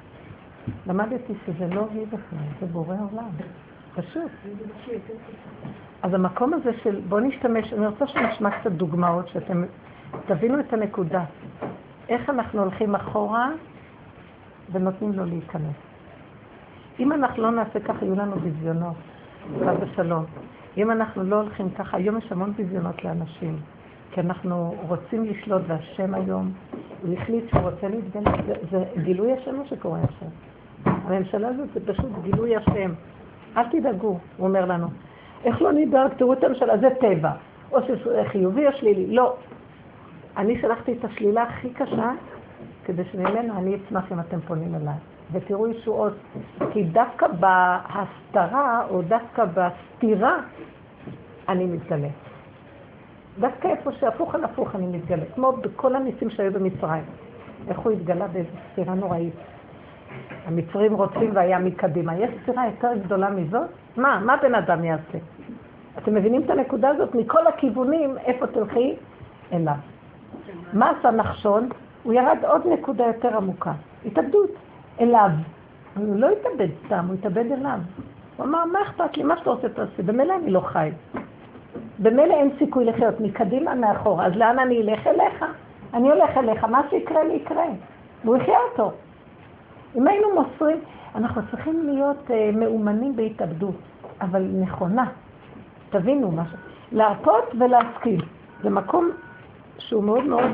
למדתי 0.88 1.34
שזה 1.46 1.68
לא 1.68 1.88
היא 1.94 2.06
בכלל, 2.08 2.40
זה 2.60 2.66
בורא 2.66 2.96
עולם. 3.12 3.30
פשוט. 3.96 4.32
אז 6.02 6.14
המקום 6.14 6.54
הזה 6.54 6.72
של, 6.84 7.02
בואו 7.10 7.20
נשתמש, 7.22 7.74
אני 7.74 7.88
רוצה 7.88 8.08
שנשמע 8.08 8.60
קצת 8.60 8.72
דוגמאות, 8.72 9.28
שאתם 9.28 9.64
תבינו 10.28 10.60
את 10.60 10.74
הנקודה. 10.74 11.24
איך 12.10 12.30
אנחנו 12.30 12.62
הולכים 12.62 12.96
אחורה 12.96 13.52
ונותנים 14.72 15.14
לו 15.14 15.26
להיכנס. 15.26 15.76
אם 17.00 17.12
אנחנו 17.12 17.44
לא 17.44 17.52
נעשה 17.52 17.80
ככה, 17.80 18.06
יהיו 18.06 18.16
לנו 18.16 18.36
ביזיונות, 18.36 18.96
חד 19.66 19.76
ושלום. 19.80 20.26
אם 20.78 20.92
אנחנו 20.92 21.24
לא 21.24 21.36
הולכים 21.36 21.70
ככה, 21.70 21.98
היום 21.98 22.18
יש 22.18 22.32
המון 22.32 22.54
ביזיונות 22.54 23.04
לאנשים, 23.04 23.58
כי 24.12 24.22
אנחנו 24.22 24.76
רוצים 24.88 25.26
לשלוט, 25.26 25.62
והשם 25.68 26.14
היום, 26.14 26.52
הוא 27.02 27.14
החליט 27.14 27.50
שהוא 27.50 27.62
רוצה 27.62 27.88
להתגלות, 27.88 28.36
זה, 28.48 28.54
זה 28.72 29.02
גילוי 29.04 29.34
השם 29.34 29.56
מה 29.56 29.66
שקורה 29.66 30.00
עכשיו. 30.04 30.28
הממשלה 30.86 31.48
הזאת 31.48 31.68
זה 31.74 31.94
פשוט 31.94 32.12
גילוי 32.24 32.56
השם. 32.56 32.92
אל 33.58 33.64
תדאגו, 33.72 34.20
הוא 34.38 34.48
אומר 34.48 34.66
לנו. 34.66 34.88
איך 35.44 35.62
לא 35.62 35.72
נדאג? 35.72 36.14
תראו 36.18 36.34
את 36.34 36.44
הממשלה, 36.44 36.78
זה 36.78 36.88
טבע. 37.00 37.32
או 37.72 37.80
שחיובי 37.82 38.68
או 38.68 38.72
שלילי. 38.74 39.16
לא. 39.16 39.36
אני 40.38 40.62
שלחתי 40.62 40.94
את 40.94 41.06
השלילה 41.06 41.44
הכי 41.44 41.70
קשה, 41.70 42.12
כדי 42.90 43.04
שממנו 43.12 43.58
אני 43.58 43.76
אצמח 43.76 44.12
אם 44.12 44.20
אתם 44.20 44.40
פונים 44.42 44.76
אליי. 44.76 44.94
ותראו 45.32 45.68
ישועות. 45.68 46.14
כי 46.72 46.84
דווקא 46.84 47.28
בהסתרה, 47.28 48.86
או 48.90 49.02
דווקא 49.02 49.46
בסתירה, 49.46 50.38
אני 51.50 51.66
מתגלה. 51.66 52.08
דווקא 53.40 53.68
איפה 53.68 53.92
שהפוך 53.92 54.36
על 54.36 54.44
הפוך 54.44 54.76
אני 54.76 54.88
מתגלה. 54.98 55.26
כמו 55.36 55.52
בכל 55.52 55.96
הניסים 55.96 56.30
שהיו 56.30 56.54
במצרים. 56.54 57.04
איך 57.68 57.80
הוא 57.80 57.92
התגלה 57.92 58.28
באיזו 58.28 58.50
סתירה 58.72 58.94
נוראית. 58.94 59.34
המצרים 60.46 60.94
רוצים 60.94 61.32
והיה 61.34 61.60
מקדימה. 61.60 62.18
יש 62.18 62.30
סתירה 62.44 62.68
יותר 62.68 62.94
גדולה 63.04 63.30
מזאת? 63.30 63.68
מה? 63.98 64.20
מה 64.26 64.38
בן 64.42 64.56
אדם 64.56 64.84
יעשה? 64.84 65.18
אתם 65.98 66.16
מבינים 66.16 66.42
את 66.46 66.50
הנקודה 66.50 66.90
הזאת? 66.90 67.16
מכל 67.16 67.48
הכיוונים, 67.48 68.18
איפה 68.18 68.48
תלכי? 68.48 68.96
אליו. 69.54 69.74
מה 70.74 70.92
עשה 71.00 71.12
נחשון? 71.12 71.70
הוא 72.04 72.14
ירד 72.14 72.38
עוד 72.48 72.68
נקודה 72.68 73.06
יותר 73.06 73.38
עמוקה. 73.38 73.72
התאבדות. 74.06 74.50
אליו. 75.02 75.30
הוא 75.98 76.16
לא 76.16 76.30
התאבד 76.30 76.70
סתם, 76.86 77.06
הוא 77.08 77.16
התאבד 77.16 77.52
אליו. 77.52 77.80
הוא 78.38 78.46
אמר, 78.46 78.66
מה 78.66 78.80
אכפת 78.82 79.18
לי? 79.18 79.24
מה 79.24 79.38
שאתה 79.38 79.50
רוצה 79.50 79.70
תעשה. 79.70 80.04
במילא 80.04 80.34
אני 80.36 80.52
לא 80.52 80.60
חי. 80.60 80.90
במילא 82.00 82.34
אין 82.34 82.50
סיכוי 82.60 82.86
לחיות 82.86 83.20
מקדימה, 83.20 83.76
מאחורה. 83.76 84.26
אז 84.26 84.36
לאן 84.36 84.60
אני 84.60 84.82
אלך? 84.82 85.08
אליך. 85.08 85.46
אני 85.94 86.10
הולך 86.10 86.38
אליך, 86.38 86.64
מה 86.64 86.82
שיקרה 86.90 87.24
לי 87.24 87.34
יקרה. 87.34 87.66
והוא 88.26 88.38
יחיה 88.38 88.58
אותו. 88.72 88.92
אם 89.96 90.08
היינו 90.08 90.28
מוסרים, 90.36 90.78
אנחנו 91.16 91.42
צריכים 91.52 91.90
להיות 91.90 92.28
uh, 92.28 92.58
מאומנים 92.58 93.16
בהתאבדות, 93.16 93.76
אבל 94.22 94.42
נכונה. 94.42 95.06
תבינו 95.90 96.32
מה 96.32 96.44
ש... 96.46 96.54
להרפות 96.92 97.56
ולהשכיל. 97.60 98.22
זה 98.64 98.70
מקום 98.70 99.10
שהוא 99.78 100.04
מאוד 100.04 100.24
מאוד 100.24 100.52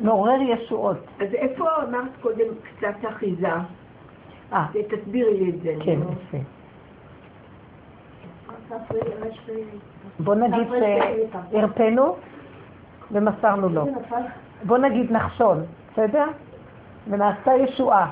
מעורר 0.00 0.40
ישועות. 0.40 0.96
אז 1.20 1.34
איפה 1.34 1.64
אמרת 1.88 2.10
קודם 2.20 2.44
קצת 2.62 3.08
אחיזה? 3.08 3.48
אה. 4.52 4.66
תסבירי 4.88 5.40
לי 5.40 5.50
את 5.50 5.62
זה. 5.62 5.74
כן, 5.84 5.98
יפה. 6.00 6.38
בוא 10.20 10.34
נגיד 10.34 10.68
שהרפאנו 11.50 12.16
ומסרנו 13.10 13.68
לו. 13.68 13.86
בוא 14.64 14.78
נגיד 14.78 15.12
נחשון, 15.12 15.62
בסדר? 15.92 16.24
ונעשתה 17.08 17.50
ישועה. 17.54 18.10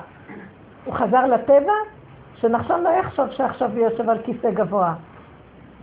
הוא 0.85 0.93
חזר 0.93 1.25
לטבע, 1.25 1.73
שנחשון 2.35 2.83
לא 2.83 2.89
יחשוב 2.89 3.31
שעכשיו 3.31 3.71
הוא 3.71 3.79
יושב 3.79 4.09
על 4.09 4.17
כיסא 4.23 4.51
גבוה. 4.51 4.93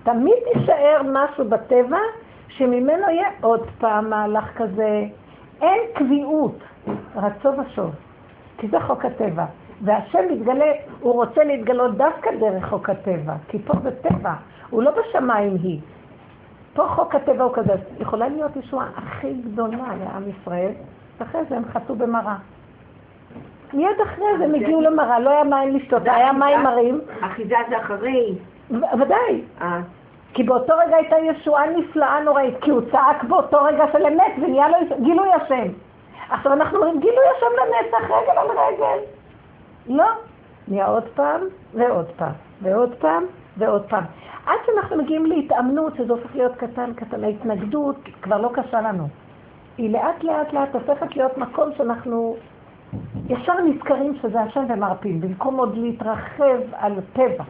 תמיד 0.03 0.39
יישאר 0.55 1.01
משהו 1.13 1.49
בטבע 1.49 1.99
שממנו 2.49 3.11
יהיה 3.11 3.29
עוד 3.41 3.67
פעם 3.79 4.11
מהלך 4.11 4.57
כזה. 4.57 5.07
אין 5.61 5.81
קביעות, 5.95 6.59
רצו 7.17 7.49
ושוב, 7.59 7.91
כי 8.59 8.69
זה 8.69 8.81
חוק 8.81 9.05
הטבע. 9.05 9.45
והשם 9.83 10.19
מתגלה, 10.31 10.73
הוא 11.01 11.13
רוצה 11.13 11.45
להתגלות 11.45 11.97
דווקא 11.97 12.31
דרך 12.41 12.69
חוק 12.69 12.91
הטבע, 12.91 13.35
כי 13.49 13.59
פה 13.59 13.73
זה 13.83 13.91
טבע, 14.03 14.35
הוא 14.71 14.83
לא 14.83 14.91
בשמיים 14.91 15.57
היא. 15.63 15.81
פה 16.75 16.87
חוק 16.89 17.15
הטבע 17.15 17.45
הוא 17.45 17.53
כזה, 17.55 17.73
יכולה 18.01 18.29
להיות 18.29 18.57
ישועה 18.57 18.87
הכי 18.97 19.35
גדולה 19.35 19.85
לעם 20.05 20.23
ישראל, 20.31 20.73
ואחרי 21.19 21.41
זה 21.49 21.57
הם 21.57 21.65
חטאו 21.73 21.95
במראה. 21.95 22.37
מיד 23.73 24.01
אחרי 24.03 24.25
זה 24.39 24.45
הם 24.45 24.55
הגיעו 24.55 24.81
למראה, 24.81 25.19
לא 25.19 25.31
היה 25.31 25.45
מים 25.45 25.77
לשתות, 25.77 26.03
היה 26.05 26.33
מים 26.33 26.63
מרים. 26.63 27.01
אחיזה 27.21 27.57
זה 27.69 27.79
אחרי. 27.79 28.35
ודאי. 28.71 29.43
כי 30.37 30.43
באותו 30.43 30.73
רגע 30.87 30.97
הייתה 30.97 31.17
ישועה 31.19 31.71
נפלאה 31.71 32.21
נוראית, 32.21 32.55
כי 32.61 32.71
הוא 32.71 32.81
צעק 32.93 33.25
באותו 33.25 33.63
רגע 33.63 33.85
של 33.93 34.07
אמת 34.07 34.33
ונהיה 34.43 34.69
לו 34.69 34.77
גילוי 35.03 35.29
השם. 35.33 35.73
עכשיו 36.31 36.53
אנחנו 36.53 36.79
אומרים 36.79 37.01
גילוי 37.01 37.25
השם 37.37 37.47
לנצח, 37.47 38.11
רגל 38.11 38.39
על 38.39 38.47
רגל. 38.51 38.99
לא. 39.89 40.07
נהיה 40.69 40.87
עוד 40.87 41.05
פעם 41.15 41.41
ועוד 41.75 42.07
פעם 42.17 42.33
ועוד 42.63 42.95
פעם 42.99 43.25
ועוד 43.57 43.83
פעם. 43.89 44.05
עד 44.47 44.59
שאנחנו 44.67 44.97
מגיעים 44.97 45.27
להתאמנות, 45.27 45.97
שזה 45.97 46.13
הופך 46.13 46.37
להיות 46.37 46.55
קטן 46.57 46.95
קטן, 46.95 47.25
ההתנגדות 47.25 47.97
כבר 48.23 48.41
לא 48.41 48.51
קשה 48.53 48.81
לנו. 48.81 49.09
היא 49.79 49.91
לאט 49.91 50.25
לאט 50.25 50.53
לאט 50.53 50.75
הופכת 50.75 51.17
להיות 51.17 51.39
מקום 51.39 51.71
שאנחנו 51.77 52.37
ישר 53.29 53.61
נזכרים 53.61 54.15
שזה 54.23 54.41
השם 54.41 54.65
ומרפים, 54.69 55.21
במקום 55.21 55.57
עוד 55.57 55.77
להתרחב 55.77 56.59
על 56.73 56.93
טבע. 57.13 57.45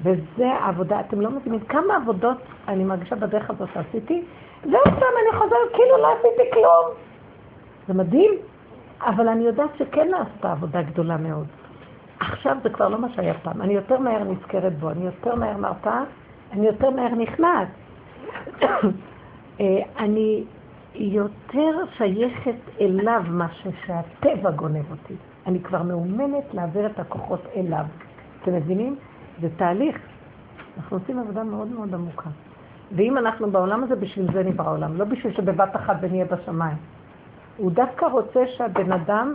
וזה 0.00 0.46
העבודה, 0.46 1.00
אתם 1.00 1.20
לא 1.20 1.30
מבינים 1.30 1.60
כמה 1.60 1.96
עבודות 1.96 2.38
אני 2.68 2.84
מרגישה 2.84 3.16
בדרך 3.16 3.50
הזאת 3.50 3.68
שעשיתי, 3.74 4.24
ועוד 4.62 4.84
פעם 4.84 5.14
אני 5.22 5.38
חוזרת 5.38 5.72
כאילו 5.72 5.96
לא 5.98 6.12
עשיתי 6.12 6.50
כלום. 6.52 6.94
זה 7.88 7.94
מדהים, 7.94 8.30
אבל 9.00 9.28
אני 9.28 9.44
יודעת 9.44 9.70
שכן 9.78 10.08
נעשתה 10.10 10.52
עבודה 10.52 10.82
גדולה 10.82 11.16
מאוד. 11.16 11.46
עכשיו 12.20 12.56
זה 12.62 12.70
כבר 12.70 12.88
לא 12.88 12.98
מה 12.98 13.08
שהיה 13.08 13.34
פעם, 13.34 13.62
אני 13.62 13.74
יותר 13.74 13.98
מהר 13.98 14.24
נזכרת 14.24 14.78
בו, 14.78 14.90
אני 14.90 15.04
יותר 15.04 15.34
מהר 15.34 15.56
מרפאה, 15.56 16.02
אני 16.52 16.66
יותר 16.66 16.90
מהר 16.90 17.14
נכנעת. 17.14 17.68
אה, 19.60 19.82
אני 19.98 20.44
יותר 20.94 21.70
שייכת 21.96 22.80
אליו 22.80 23.22
מאשר 23.28 23.70
שהטבע 23.86 24.50
גונב 24.50 24.90
אותי. 24.90 25.14
אני 25.46 25.60
כבר 25.60 25.82
מאומנת 25.82 26.54
להעביר 26.54 26.86
את 26.86 26.98
הכוחות 26.98 27.40
אליו. 27.56 27.84
אתם 28.42 28.54
מבינים? 28.54 28.96
זה 29.40 29.48
תהליך. 29.56 29.98
אנחנו 30.76 30.96
עושים 30.96 31.18
עבודה 31.18 31.44
מאוד 31.44 31.68
מאוד 31.68 31.94
עמוקה. 31.94 32.30
ואם 32.92 33.18
אנחנו 33.18 33.50
בעולם 33.50 33.84
הזה, 33.84 33.96
בשביל 33.96 34.32
זה 34.32 34.42
נברא 34.42 34.72
עולם, 34.72 34.96
לא 34.96 35.04
בשביל 35.04 35.34
שבבת 35.34 35.76
אחת 35.76 35.96
ונהיה 36.00 36.24
בשמיים. 36.24 36.76
הוא 37.56 37.70
דווקא 37.70 38.06
רוצה 38.06 38.40
שהבן 38.46 38.92
אדם, 38.92 39.34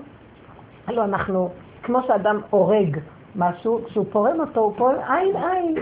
הלוא 0.87 1.03
אנחנו, 1.03 1.49
כמו 1.83 1.99
שאדם 2.07 2.39
הורג 2.49 2.97
משהו, 3.35 3.81
כשהוא 3.85 4.05
פורם 4.11 4.39
אותו, 4.39 4.59
הוא 4.59 4.73
פורם 4.77 4.95
עין 5.07 5.35
עין. 5.35 5.75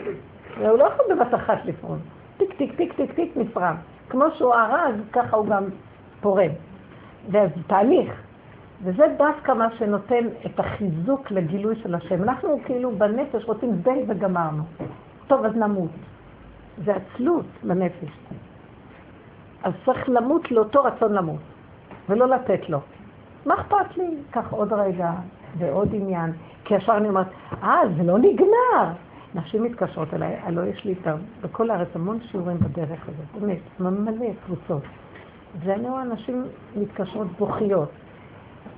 והוא 0.60 0.78
לא 0.78 0.84
יכול 0.84 1.06
בבת 1.16 1.36
אחת 1.36 1.66
לפרום. 1.66 1.98
טיק 2.38 2.54
טיק 2.58 2.76
טיק 2.76 2.94
טיק 2.94 3.12
טיק 3.14 3.38
נפרם. 3.38 3.76
כמו 4.10 4.26
שהוא 4.38 4.54
הרג, 4.54 4.96
ככה 5.14 5.38
הוא 5.38 5.46
גם 5.46 5.64
פורם. 6.22 6.52
וזה 7.28 7.48
תהליך. 7.68 8.29
וזה 8.84 9.04
דווקא 9.18 9.52
מה 9.52 9.68
שנותן 9.78 10.28
את 10.46 10.60
החיזוק 10.60 11.32
לגילוי 11.32 11.76
של 11.84 11.96
השם. 11.96 12.24
אנחנו 12.24 12.60
כאילו 12.66 12.92
בנפש 12.92 13.46
רוצים 13.46 13.72
די 13.72 14.04
וגמרנו. 14.08 14.64
טוב, 15.28 15.46
אז 15.46 15.56
נמות. 15.56 15.92
זה 16.86 16.94
עצלות 16.96 17.46
בנפש. 17.64 18.10
אז 19.64 19.74
צריך 19.86 20.10
למות 20.10 20.52
לאותו 20.52 20.84
רצון 20.84 21.14
למות, 21.14 21.40
ולא 22.10 22.28
לתת 22.28 22.70
לו. 22.70 22.80
מה 23.46 23.54
אכפת 23.54 23.98
לי? 23.98 24.18
קח 24.32 24.52
עוד 24.52 24.74
רגע 24.74 25.12
ועוד 25.58 25.90
עניין. 25.94 26.32
כי 26.66 26.76
ישר 26.76 26.98
אני 26.98 27.10
אומרת, 27.10 27.28
אה, 27.64 27.82
זה 27.98 28.04
לא 28.04 28.20
נגמר. 28.20 28.94
נשים 29.36 29.64
מתקשרות 29.64 30.14
אליי, 30.14 30.36
הלוא 30.44 30.64
יש 30.64 30.86
לי 30.86 30.92
איתם 30.92 31.16
בכל 31.42 31.70
הארץ 31.70 31.88
המון 31.96 32.20
שיעורים 32.22 32.58
בדרך 32.58 33.08
הזאת, 33.08 33.42
באמת, 33.42 33.60
מלא 33.80 34.26
קבוצות. 34.46 34.84
ואני 35.60 35.90
רואה 35.90 36.04
נשים 36.04 36.46
מתקשרות 36.76 37.28
בוכיות. 37.28 37.90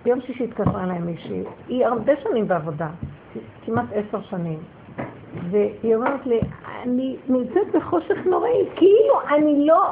ביום 0.03 0.21
שישי 0.21 0.43
התקשרה 0.43 0.83
אליי 0.83 0.99
מישהי, 0.99 1.43
היא 1.67 1.85
הרבה 1.85 2.13
שנים 2.23 2.47
בעבודה, 2.47 2.89
כמעט 3.65 3.85
עשר 3.93 4.21
שנים, 4.21 4.59
והיא 5.49 5.95
אומרת 5.95 6.25
לי, 6.25 6.39
אני 6.83 7.17
נמצאת 7.29 7.75
בחושך 7.75 8.17
נוראי, 8.25 8.69
כאילו 8.75 9.21
אני 9.35 9.65
לא 9.65 9.91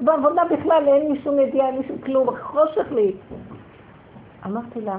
בעבודה 0.00 0.42
בכלל, 0.50 0.88
אין 0.88 1.12
לי 1.12 1.20
שום 1.22 1.40
ידיעה, 1.40 1.66
אין 1.68 1.76
לי 1.76 1.88
שום 1.88 1.98
כלום, 1.98 2.28
חושך 2.40 2.92
לי. 2.92 3.12
אמרתי 4.46 4.80
לה, 4.80 4.98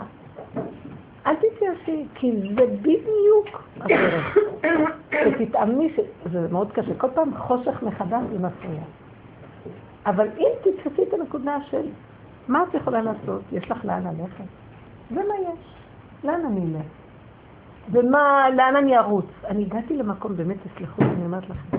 אל 1.26 1.36
תתייאשי, 1.36 2.06
כי 2.16 2.32
זה 2.56 2.66
בדיוק 2.82 3.64
הדרך. 3.80 4.38
ותתאמני, 5.40 5.94
זה 6.32 6.48
מאוד 6.52 6.72
קשה, 6.72 6.94
כל 6.98 7.08
פעם 7.14 7.38
חושך 7.38 7.84
מחדש 7.84 8.22
זה 8.32 8.40
מפריע. 8.40 8.82
אבל 10.06 10.28
אם 10.38 10.50
תתפסי 10.62 11.04
את 11.04 11.14
הנקודה 11.14 11.58
של 11.70 11.88
מה 12.48 12.64
את 12.70 12.74
יכולה 12.74 13.02
לעשות, 13.02 13.42
יש 13.52 13.72
לך 13.72 13.86
לאן 13.86 14.04
ללכת, 14.04 14.44
זה 15.10 15.16
מה 15.16 15.34
יש. 15.54 15.76
לאן 16.24 16.46
אני 16.46 16.62
אלך? 16.62 16.86
ומה, 17.92 18.50
לאן 18.50 18.76
אני 18.76 18.98
ארוץ? 18.98 19.26
אני 19.48 19.64
הגעתי 19.64 19.98
למקום, 19.98 20.36
באמת, 20.36 20.58
תסלחו 20.64 21.02
לי, 21.02 21.10
אני 21.10 21.26
אומרת 21.26 21.50
לכם. 21.50 21.78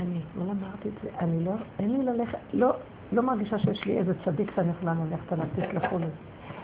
אני 0.00 0.20
אתמול 0.30 0.48
אמרתי 0.48 0.88
את 0.88 0.94
זה, 1.02 1.08
אני 1.18 1.44
לא, 1.44 1.52
אין 1.78 1.90
לי 1.92 2.04
ללכת, 2.04 2.38
לא, 2.52 2.72
לא 3.12 3.22
מרגישה 3.22 3.58
שיש 3.58 3.84
לי 3.84 3.98
איזה 3.98 4.12
צדיק 4.24 4.50
שאני 4.56 4.70
יכולה 4.70 4.94
ללכת 5.10 5.32
עליו, 5.32 5.46
תסלחו 5.56 5.98
לי. 5.98 6.06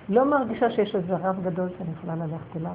לא 0.08 0.24
מרגישה 0.24 0.70
שיש 0.70 0.94
איזה 0.94 1.16
רב 1.16 1.40
גדול 1.44 1.68
שאני 1.78 1.90
יכולה 1.98 2.16
ללכת 2.16 2.56
אליו. 2.56 2.74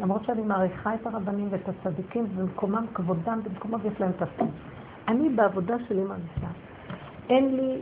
למרות 0.00 0.24
שאני 0.24 0.42
מעריכה 0.42 0.94
את 0.94 1.06
הרבנים 1.06 1.48
ואת 1.50 1.68
הצדיקים, 1.68 2.24
ובמקומם 2.24 2.86
כבודם, 2.94 3.40
במקומם 3.44 3.78
יש 3.84 4.00
להם 4.00 4.12
תפקיד. 4.12 4.48
אני 5.08 5.28
בעבודה 5.28 5.74
שלי 5.88 6.04
מרגישה. 6.04 6.46
אין 7.28 7.56
לי 7.56 7.80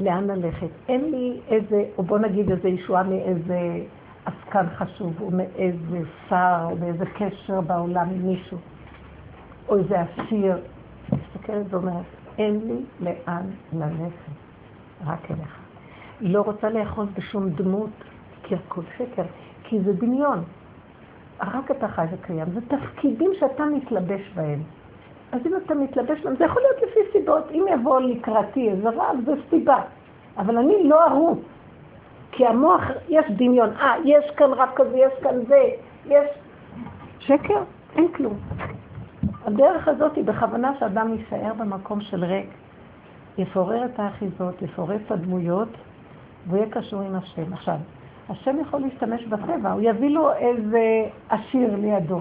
לאן 0.00 0.26
ללכת. 0.26 0.68
אין 0.88 1.10
לי 1.10 1.40
איזה, 1.48 1.84
או 1.98 2.02
בוא 2.02 2.18
נגיד 2.18 2.50
איזה 2.50 2.68
ישועה 2.68 3.02
מאיזה 3.02 3.58
עסקן 4.24 4.66
חשוב, 4.74 5.20
או 5.20 5.30
מאיזה 5.30 6.00
שר, 6.28 6.68
או 6.70 6.76
מאיזה 6.76 7.04
קשר 7.06 7.60
בעולם 7.60 8.08
עם 8.10 8.26
מישהו, 8.26 8.58
או 9.68 9.78
איזה 9.78 10.00
עשיר. 10.00 10.58
מסתכלת 11.12 11.74
ואומרת, 11.74 12.04
אין 12.38 12.60
לי 12.64 12.84
לאן 13.00 13.46
ללכת, 13.72 14.32
רק 15.06 15.30
אליך. 15.30 15.58
לא 16.20 16.40
רוצה 16.40 16.70
לאחוז 16.70 17.08
בשום 17.16 17.50
דמות, 17.50 17.90
כי 18.42 18.54
הכל 18.54 18.82
שקר, 18.98 19.22
כי 19.64 19.80
זה 19.80 19.92
דמיון. 19.92 20.44
רק 21.40 21.70
אתה 21.70 21.88
חי 21.88 22.04
וקיים. 22.12 22.46
זה 22.54 22.60
תפקידים 22.60 23.30
שאתה 23.40 23.64
מתלבש 23.64 24.32
בהם. 24.34 24.62
אז 25.32 25.40
אם 25.46 25.56
אתה 25.56 25.74
מתלבש 25.74 26.20
זה 26.38 26.44
יכול 26.44 26.62
להיות 26.62 26.90
לפי 26.90 27.00
סיבות. 27.12 27.50
אם 27.50 27.64
יבוא 27.72 28.00
לקראתי 28.00 28.70
איזה 28.70 28.88
רב, 28.88 29.16
זה 29.24 29.32
סיבה. 29.50 29.82
אבל 30.36 30.58
אני 30.58 30.88
לא 30.88 31.06
ארוץ. 31.06 31.38
כי 32.32 32.46
המוח, 32.46 32.82
יש 33.08 33.26
דמיון. 33.30 33.70
אה, 33.76 33.94
יש 34.04 34.30
כאן 34.36 34.52
רב 34.52 34.68
כזה, 34.76 34.98
יש 34.98 35.12
כאן 35.22 35.44
זה, 35.48 35.62
יש... 36.06 36.28
שקר? 37.20 37.62
אין 37.96 38.08
כלום. 38.08 38.34
הדרך 39.44 39.88
הזאת 39.88 40.16
היא 40.16 40.24
בכוונה 40.24 40.72
שאדם 40.78 41.14
יישאר 41.14 41.52
במקום 41.58 42.00
של 42.00 42.24
ריק. 42.24 42.50
יפורר 43.38 43.84
את 43.84 44.00
האחיזות, 44.00 44.62
יפורר 44.62 44.96
את 44.96 45.10
הדמויות, 45.10 45.68
והוא 46.46 46.58
יהיה 46.58 46.70
קשור 46.70 47.00
עם 47.00 47.14
השם. 47.14 47.52
עכשיו, 47.52 47.76
השם 48.28 48.60
יכול 48.60 48.80
להשתמש 48.80 49.26
בטבע, 49.26 49.72
הוא 49.72 49.80
יביא 49.84 50.10
לו 50.10 50.32
איזה 50.32 51.04
עשיר 51.28 51.76
לידו. 51.76 52.20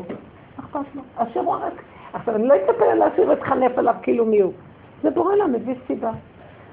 אכפת 0.59 0.95
לו. 0.95 1.01
עשיר 1.17 1.41
הוא 1.41 1.55
רק... 1.55 1.83
עכשיו, 2.13 2.35
אני 2.35 2.47
לא 2.47 2.53
אצפה 2.55 2.85
על 2.91 3.01
העשיר 3.01 3.29
ואתחנף 3.29 3.77
עליו 3.77 3.95
כאילו 4.01 4.25
מי 4.25 4.41
הוא. 4.41 4.53
זה 5.03 5.09
בורא 5.09 5.35
לה, 5.35 5.47
מביא 5.47 5.75
סיבה. 5.87 6.11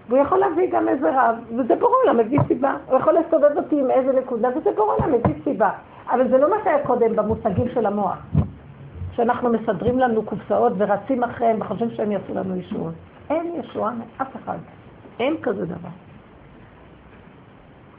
והוא 0.08 0.18
יכול 0.18 0.38
להביא 0.38 0.70
גם 0.70 0.88
איזה 0.88 1.10
רב, 1.20 1.36
וזה 1.56 1.76
בורא 1.76 1.96
לה, 2.06 2.12
מביא 2.12 2.38
סיבה. 2.48 2.76
הוא 2.86 2.98
יכול 2.98 3.14
לסובב 3.18 3.56
אותי 3.56 3.80
עם 3.80 3.90
איזה 3.90 4.12
נקודה, 4.12 4.48
וזה 4.56 4.70
בורא 4.76 4.94
לה, 5.00 5.06
מביא 5.06 5.34
סיבה. 5.44 5.70
אבל 6.10 6.28
זה 6.30 6.38
לא 6.38 6.50
מה 6.50 6.56
שהיה 6.64 6.86
קודם 6.86 7.16
במושגים 7.16 7.68
של 7.74 7.86
המוח. 7.86 8.18
שאנחנו 9.12 9.52
מסדרים 9.52 9.98
לנו 9.98 10.22
קופסאות 10.22 10.72
ורצים 10.76 11.24
אחריהם 11.24 11.60
וחושבים 11.60 11.90
שהם 11.90 12.12
יעשו 12.12 12.34
לנו 12.34 12.56
ישועות. 12.56 12.94
אין 13.30 13.52
ישועה 13.60 13.92
מאף 13.94 14.36
אחד. 14.36 14.58
אין 15.20 15.36
כזה 15.42 15.66
דבר. 15.66 15.88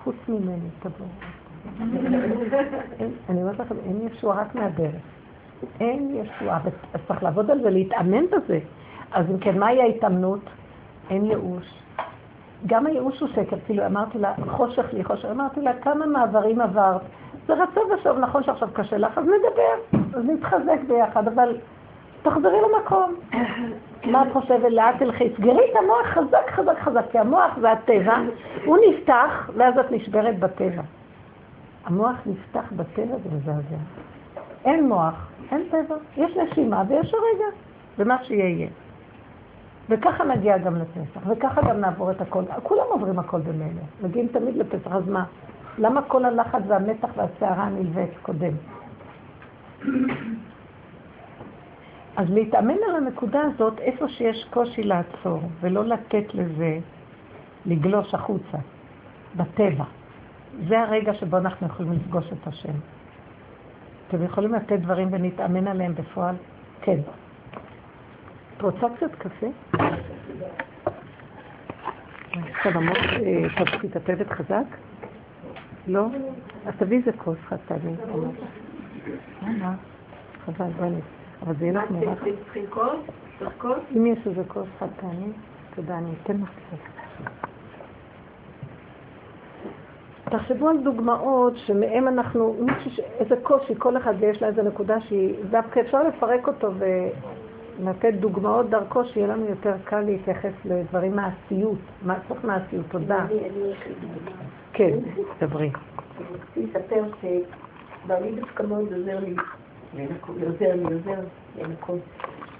חוץ 0.03 0.15
ממני, 0.29 0.69
תבואו. 0.79 1.09
אני 3.29 3.41
אומרת 3.41 3.59
לכם, 3.59 3.75
אין 3.85 4.07
ישועה 4.07 4.41
רק 4.41 4.55
מהדרך. 4.55 5.01
אין 5.79 6.15
ישועה, 6.15 6.59
אז 6.93 6.99
צריך 7.07 7.23
לעבוד 7.23 7.51
על 7.51 7.61
זה, 7.61 7.69
להתאמן 7.69 8.25
בזה. 8.25 8.59
אז 9.11 9.25
אם 9.31 9.37
כן, 9.37 9.59
מהי 9.59 9.81
ההתאמנות? 9.81 10.39
אין 11.09 11.25
ייאוש. 11.25 11.79
גם 12.65 12.85
הייאוש 12.85 13.19
הוא 13.19 13.29
שקר, 13.29 13.57
כאילו 13.65 13.85
אמרתי 13.85 14.17
לה, 14.17 14.33
חושך 14.47 14.85
לי, 14.93 15.03
חושך, 15.03 15.27
אמרתי 15.31 15.61
לה, 15.61 15.73
כמה 15.73 16.05
מעברים 16.05 16.61
עברת? 16.61 17.01
זה 17.47 17.53
רצון 17.53 17.83
ושוב, 17.91 18.17
נכון 18.17 18.43
שעכשיו 18.43 18.69
קשה 18.73 18.97
לך, 18.97 19.17
אז 19.17 19.23
נדבר, 19.23 19.99
אז 20.17 20.25
נתחזק 20.25 20.79
ביחד, 20.87 21.27
אבל 21.27 21.57
תחזרי 22.21 22.57
למקום. 22.61 23.13
מה 24.11 24.23
את 24.27 24.33
חושבת? 24.33 24.71
לאט 24.71 24.95
תלכי, 24.99 25.29
סגרי 25.37 25.71
את 25.71 25.75
המוח 25.83 26.05
חזק, 26.05 26.49
חזק, 26.55 26.79
חזק, 26.79 27.11
כי 27.11 27.19
המוח 27.19 27.57
זה 27.61 27.71
הטבע, 27.71 28.17
הוא 28.65 28.77
נפתח, 28.89 29.49
ואז 29.53 29.77
את 29.77 29.91
נשברת 29.91 30.39
בטבע. 30.39 30.81
המוח 31.85 32.15
נפתח 32.25 32.71
בטבע 32.75 33.15
זה 33.23 33.29
מזעזע. 33.35 33.75
אין 34.65 34.87
מוח, 34.87 35.27
אין 35.51 35.63
טבע, 35.69 35.95
יש 36.17 36.37
נשימה 36.37 36.83
ויש 36.87 37.13
הרגע, 37.13 37.45
ומה 37.97 38.23
שיהיה. 38.23 38.67
וככה 39.89 40.23
נגיע 40.23 40.57
גם 40.57 40.75
לפסח, 40.75 41.21
וככה 41.27 41.61
גם 41.61 41.79
נעבור 41.79 42.11
את 42.11 42.21
הכל. 42.21 42.43
כולם 42.63 42.85
עוברים 42.89 43.19
הכל 43.19 43.39
במילא, 43.39 43.81
מגיעים 44.01 44.27
תמיד 44.27 44.55
לפסח, 44.55 44.91
אז 44.91 45.09
מה? 45.09 45.25
למה 45.77 46.01
כל 46.01 46.25
הלחץ 46.25 46.61
והמתח 46.67 47.09
והסערה 47.15 47.63
הנלווית 47.63 48.09
קודם? 48.21 48.53
אז 52.17 52.29
להתאמן 52.29 52.77
על 52.89 52.95
הנקודה 52.95 53.41
הזאת, 53.41 53.79
איפה 53.79 54.07
שיש 54.07 54.47
קושי 54.49 54.83
לעצור, 54.83 55.39
ולא 55.61 55.85
לתת 55.85 56.33
לזה 56.33 56.79
לגלוש 57.65 58.13
החוצה, 58.13 58.57
בטבע. 59.35 59.83
זה 60.67 60.79
הרגע 60.79 61.13
שבו 61.13 61.37
אנחנו 61.37 61.67
יכולים 61.67 61.91
לפגוש 61.91 62.25
את 62.33 62.47
השם. 62.47 62.73
אתם 64.07 64.23
יכולים 64.23 64.53
לתת 64.53 64.79
דברים 64.79 65.07
ונתאמן 65.11 65.67
עליהם 65.67 65.95
בפועל? 65.95 66.35
כן. 66.81 66.99
את 68.57 68.61
רוצה 68.61 68.87
קצת 68.97 69.15
קפה? 69.15 69.47
תבחי 73.57 73.87
את 73.87 73.95
הטבת 73.95 74.31
חזק? 74.31 74.65
לא? 75.87 76.07
אז 76.65 76.73
תביא 76.77 76.97
איזה 76.97 77.11
כוס 77.17 77.37
חד 77.47 77.57
פעמי. 77.67 77.93
למה? 79.41 79.75
חבל, 80.45 80.69
בואי 80.77 80.89
נצא. 80.89 81.05
אבל 81.41 81.53
זה 81.59 81.65
יהיה 81.65 81.73
לך 81.83 81.91
נורא. 81.91 82.13
אם 83.97 84.05
יש 84.05 84.27
איזה 84.27 84.41
כוס 84.47 84.67
חד 84.79 84.87
פעמי, 85.01 85.31
תודה, 85.75 85.97
אני 85.97 86.09
אתן 86.23 86.37
לך 86.41 86.49
קצת. 86.49 86.96
תחשבו 90.29 90.69
על 90.69 90.77
דוגמאות 90.83 91.53
שמהם 91.57 92.07
אנחנו, 92.07 92.55
איזה 93.19 93.35
קושי, 93.43 93.73
כל 93.77 93.97
אחד 93.97 94.13
יש 94.21 94.41
לה 94.41 94.47
איזה 94.47 94.63
נקודה 94.63 95.01
שהיא, 95.01 95.35
דווקא 95.49 95.79
אפשר 95.79 96.03
לפרק 96.03 96.47
אותו 96.47 96.71
ולתת 97.79 98.13
דוגמאות 98.13 98.69
דרכו, 98.69 99.05
שיהיה 99.05 99.27
לנו 99.27 99.45
יותר 99.45 99.73
קל 99.83 99.99
להתייחס 99.99 100.53
לדברים 100.65 101.15
מעשיות. 101.15 101.77
צריך 102.27 102.43
מעשיות? 102.43 102.85
תודה. 102.89 103.25
כן, 104.73 104.97
דברי. 105.41 105.71
רציתי 106.33 106.67
לספר 106.67 107.03
שבעלי 107.21 108.31
דווקא 108.31 108.63
מאוד 108.63 108.93
עוזר 108.93 109.19
לי, 109.19 109.35
עוזר 110.27 110.75
לי, 110.75 110.83
עוזר 110.83 111.19
לנקות. 111.57 111.99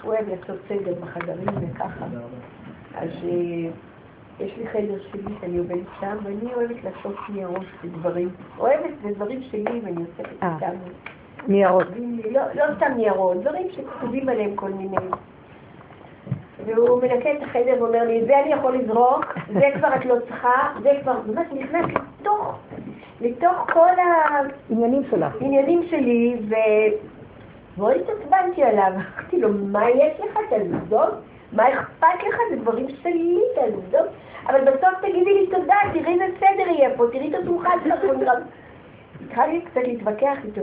הוא 0.03 0.13
אוהב 0.13 0.30
לעשות 0.30 0.58
סדר 0.67 0.93
בחדרים 1.01 1.47
וככה. 1.47 2.06
אז 2.95 3.10
יש 4.39 4.58
לי 4.58 4.67
חדר 4.67 5.02
שלי 5.12 5.34
שאני 5.41 5.58
עובדת 5.58 5.88
שם, 6.00 6.17
ואני 6.23 6.54
אוהבת 6.54 6.84
לעשות 6.84 7.15
ניירות 7.30 7.65
ודברים. 7.84 8.30
אוהבת 8.60 8.93
ודברים 9.02 9.41
שלי 9.52 9.82
ואני 9.84 10.02
עושה 10.02 10.32
את 10.32 10.43
אה. 10.43 10.58
זה. 10.60 10.65
ניירות. 11.47 11.88
לא, 12.32 12.41
לא 12.56 12.63
סתם 12.76 12.91
ניירות, 12.95 13.38
דברים 13.38 13.67
שכתובים 13.71 14.30
עליהם 14.30 14.56
כל 14.56 14.69
מיני. 14.69 14.97
והוא 16.65 17.02
מנקה 17.02 17.32
את 17.32 17.43
החדר 17.43 17.84
ואומר 17.84 18.04
לי, 18.04 18.26
זה 18.26 18.39
אני 18.39 18.54
יכול 18.54 18.78
לזרוק, 18.78 19.26
זה 19.54 19.65
כבר 19.78 19.95
את 19.95 20.06
לא 20.06 20.15
צריכה, 20.28 20.73
זה 20.84 20.89
כבר, 21.02 21.13
ממש 21.28 21.47
נכנס 21.52 21.86
לתוך, 22.19 22.60
לתוך 23.21 23.71
כל 23.73 23.89
עניינים 24.69 25.04
שלך. 25.10 25.41
העניינים 25.41 25.84
שלי, 25.89 26.38
ו... 26.50 26.54
מאוד 27.78 27.91
התעצבנתי 27.95 28.63
עליו. 28.63 28.91
אמרתי 28.95 29.41
לו, 29.41 29.50
מה 29.54 29.89
יש 29.89 30.19
לך? 30.19 30.39
תעזוב. 30.50 31.10
מה 31.52 31.74
אכפת 31.74 32.24
לך? 32.28 32.36
זה 32.50 32.56
דברים 32.56 32.88
שלי, 33.04 33.42
תעזוב. 33.56 34.08
אבל 34.48 34.62
בסוף 34.62 35.00
תגידי 35.02 35.34
לי 35.34 35.48
תודה, 35.48 35.76
תראי 35.94 36.14
איזה 36.14 36.38
סדר 36.40 36.68
יהיה 36.68 36.98
פה, 36.98 37.06
תראי 37.12 37.30
את 37.30 37.44
השולחן 37.44 37.78
שלך. 37.84 38.00
התחלתי 39.26 39.62
קצת 39.62 39.82
להתווכח 39.84 40.38
איתו. 40.46 40.62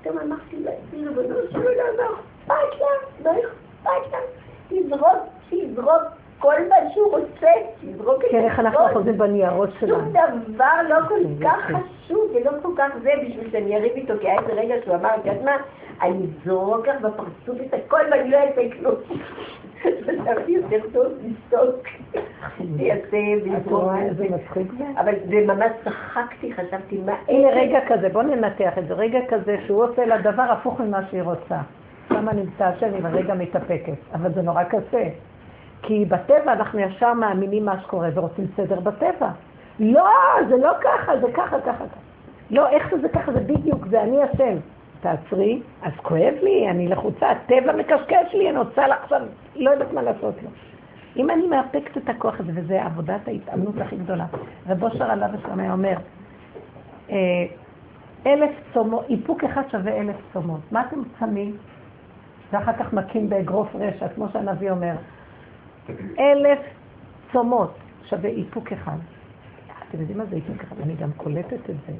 פתאום 0.00 0.18
אמרתי 0.18 0.56
לו, 0.56 0.70
ריבונו 0.92 1.34
של 1.50 1.56
עולם, 1.56 1.96
לא 1.98 2.04
אכפת 2.04 2.80
לה, 2.80 2.86
לא 3.24 3.30
אכפת 3.30 4.12
לה. 4.12 4.18
תזרוק, 4.68 5.22
שיזרוק 5.50 6.02
כל 6.38 6.54
מה 6.68 6.76
שהוא 6.94 7.10
רוצה, 7.10 7.50
שיזרוק 7.80 8.24
את 8.24 8.30
כן, 8.30 8.44
איך 8.44 8.60
אנחנו 8.60 8.78
חוזרים 8.92 9.18
בניירות 9.18 9.68
שלנו. 9.80 9.94
שום 9.94 10.12
דבר 10.54 10.82
לא 10.88 10.96
כל 11.08 11.44
כך 11.44 11.58
חשוב 11.64 12.30
ולא 12.34 12.50
כל 12.62 12.72
כך 12.76 12.88
זה 13.02 13.10
בשביל 13.26 13.50
שאני 13.50 13.76
אריב 13.76 13.92
איתו, 13.92 14.14
כי 14.20 14.28
היה 14.28 14.40
איזה 14.40 14.52
רגע 14.52 14.74
שהוא 14.84 14.94
אמר, 14.94 15.14
את 15.14 15.26
יודעת 15.26 15.44
מה, 15.44 15.56
אני 16.02 16.26
אזרוק 16.42 16.88
לך 16.88 17.00
בפרצוף 17.00 17.60
את 17.66 17.74
הכל 17.74 18.00
ואני 18.10 18.30
לא 18.30 18.36
אעשה 18.36 18.62
כלום. 18.78 18.94
חשבתי 20.06 20.52
יותר 20.52 20.78
טוב 20.92 21.06
זה 24.16 24.24
מצחיק 24.30 24.72
זה. 24.78 24.84
אבל 25.00 25.14
זה 25.28 25.44
ממש 25.46 25.72
צחקתי, 25.84 26.52
חשבתי, 26.52 27.00
מה... 27.06 27.12
הנה 27.28 27.48
רגע 27.48 27.78
כזה, 27.88 28.08
בוא 28.08 28.22
ננתח 28.22 28.78
את 28.78 28.88
זה, 28.88 28.94
רגע 28.94 29.18
כזה 29.28 29.56
שהוא 29.66 29.84
עושה 29.84 30.06
לה 30.06 30.18
דבר 30.18 30.42
הפוך 30.42 30.80
ממה 30.80 31.00
שהיא 31.10 31.22
רוצה. 31.22 31.58
שמה 32.08 32.32
נמצא 32.32 32.64
השם, 32.64 32.94
היא 32.94 33.02
ברגע 33.02 33.34
מתאפקת, 33.34 34.14
אבל 34.14 34.32
זה 34.32 34.42
נורא 34.42 34.64
קשה. 34.64 35.08
כי 35.86 36.04
בטבע 36.04 36.52
אנחנו 36.52 36.78
ישר 36.78 37.12
מאמינים 37.12 37.64
מה 37.64 37.80
שקורה 37.80 38.08
ורוצים 38.14 38.46
סדר 38.56 38.80
בטבע. 38.80 39.28
לא, 39.80 40.10
זה 40.48 40.56
לא 40.56 40.72
ככה, 40.80 41.12
זה 41.20 41.32
ככה, 41.32 41.60
ככה, 41.60 41.70
ככה. 41.70 42.00
לא, 42.50 42.68
איך 42.68 42.90
שזה 42.90 43.08
ככה, 43.08 43.32
זה 43.32 43.40
בדיוק, 43.40 43.86
זה 43.86 44.02
אני 44.02 44.22
השם. 44.22 44.56
תעצרי, 45.00 45.62
אז 45.82 45.92
כואב 46.02 46.34
לי, 46.42 46.70
אני 46.70 46.88
לחוצה, 46.88 47.30
הטבע 47.30 47.72
מקשקש 47.72 48.34
לי, 48.34 48.50
אני 48.50 48.58
רוצה 48.58 48.86
לה 48.86 48.94
עכשיו, 49.02 49.20
לא 49.56 49.70
יודעת 49.70 49.92
מה 49.92 50.02
לעשות 50.02 50.34
לו. 50.42 50.50
אם 51.16 51.30
אני 51.30 51.46
מאפקת 51.46 51.96
את 51.96 52.08
הכוח 52.08 52.40
הזה, 52.40 52.52
וזה 52.54 52.82
עבודת 52.82 53.28
ההתאמנות 53.28 53.74
הכי 53.80 53.96
גדולה. 53.96 54.26
רב 54.68 54.82
אושר 54.82 55.10
עליו 55.10 55.28
השלם 55.34 55.60
היה 55.60 55.72
אומר, 55.72 55.96
אה, 57.10 57.16
אלף 58.26 58.50
צומות, 58.74 59.04
איפוק 59.10 59.44
אחד 59.44 59.62
שווה 59.70 59.92
אלף 59.96 60.16
צומות. 60.32 60.60
מה 60.72 60.84
אתם 60.88 61.00
צמים? 61.18 61.56
ואחר 62.52 62.72
כך 62.72 62.92
מכים 62.92 63.30
באגרוף 63.30 63.68
רשע, 63.74 64.08
כמו 64.08 64.26
שהנביא 64.32 64.70
אומר. 64.70 64.94
אלף 66.18 66.58
צומות 67.32 67.74
שווה 68.04 68.30
איפוק 68.30 68.72
אחד. 68.72 68.96
אתם 69.88 70.00
יודעים 70.00 70.18
מה 70.18 70.24
זה 70.24 70.36
איפוק 70.36 70.60
אחד? 70.60 70.76
אני 70.82 70.94
גם 70.94 71.12
קולטת 71.16 71.70
את 71.70 71.76
זה. 71.86 71.92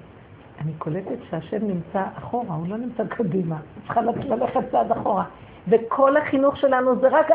אני 0.61 0.73
קולטת 0.79 1.17
שהשם 1.31 1.67
נמצא 1.67 2.03
אחורה, 2.19 2.57
הוא 2.57 2.69
לא 2.69 2.77
נמצא 2.77 3.05
קדימה. 3.05 3.57
צריכה 3.85 4.01
ללכת 4.01 4.61
צעד 4.71 4.93
אחורה. 4.93 5.25
וכל 5.69 6.17
החינוך 6.17 6.57
שלנו 6.57 7.01
זה 7.01 7.09
רק, 7.09 7.27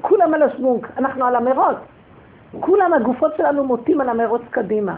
כולם 0.00 0.34
על 0.34 0.42
השוונק, 0.42 0.90
אנחנו 0.96 1.24
על 1.24 1.36
המרוץ. 1.36 1.76
כולם, 2.60 2.92
הגופות 2.92 3.32
שלנו 3.36 3.64
מוטים 3.64 4.00
על 4.00 4.08
המרוץ 4.08 4.42
קדימה. 4.50 4.96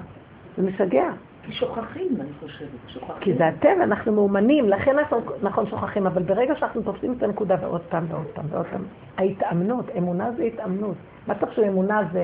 זה 0.56 0.62
משגע. 0.62 1.10
כי 1.48 1.54
שוכחים, 1.54 2.08
אני 2.20 2.28
חושבת, 2.40 2.68
שוכחים. 2.88 3.16
כי 3.20 3.34
זה 3.34 3.48
אתם, 3.48 3.82
אנחנו 3.82 4.12
מאומנים, 4.12 4.68
לכן 4.68 4.98
אנחנו, 4.98 5.20
נכון, 5.42 5.66
שוכחים, 5.66 6.06
אבל 6.06 6.22
ברגע 6.22 6.54
שאנחנו 6.56 6.82
תופסים 6.82 7.12
את 7.12 7.22
הנקודה 7.22 7.56
ועוד 7.60 7.80
פעם 7.80 8.04
ועוד 8.08 8.26
פעם 8.34 8.44
ועוד 8.50 8.66
פעם, 8.66 8.82
ההתאמנות, 9.16 9.84
אמונה 9.98 10.32
זה 10.32 10.42
התאמנות. 10.42 10.94
מה 11.26 11.34
צריך 11.34 11.52
שאמונה 11.52 12.00
זה, 12.12 12.22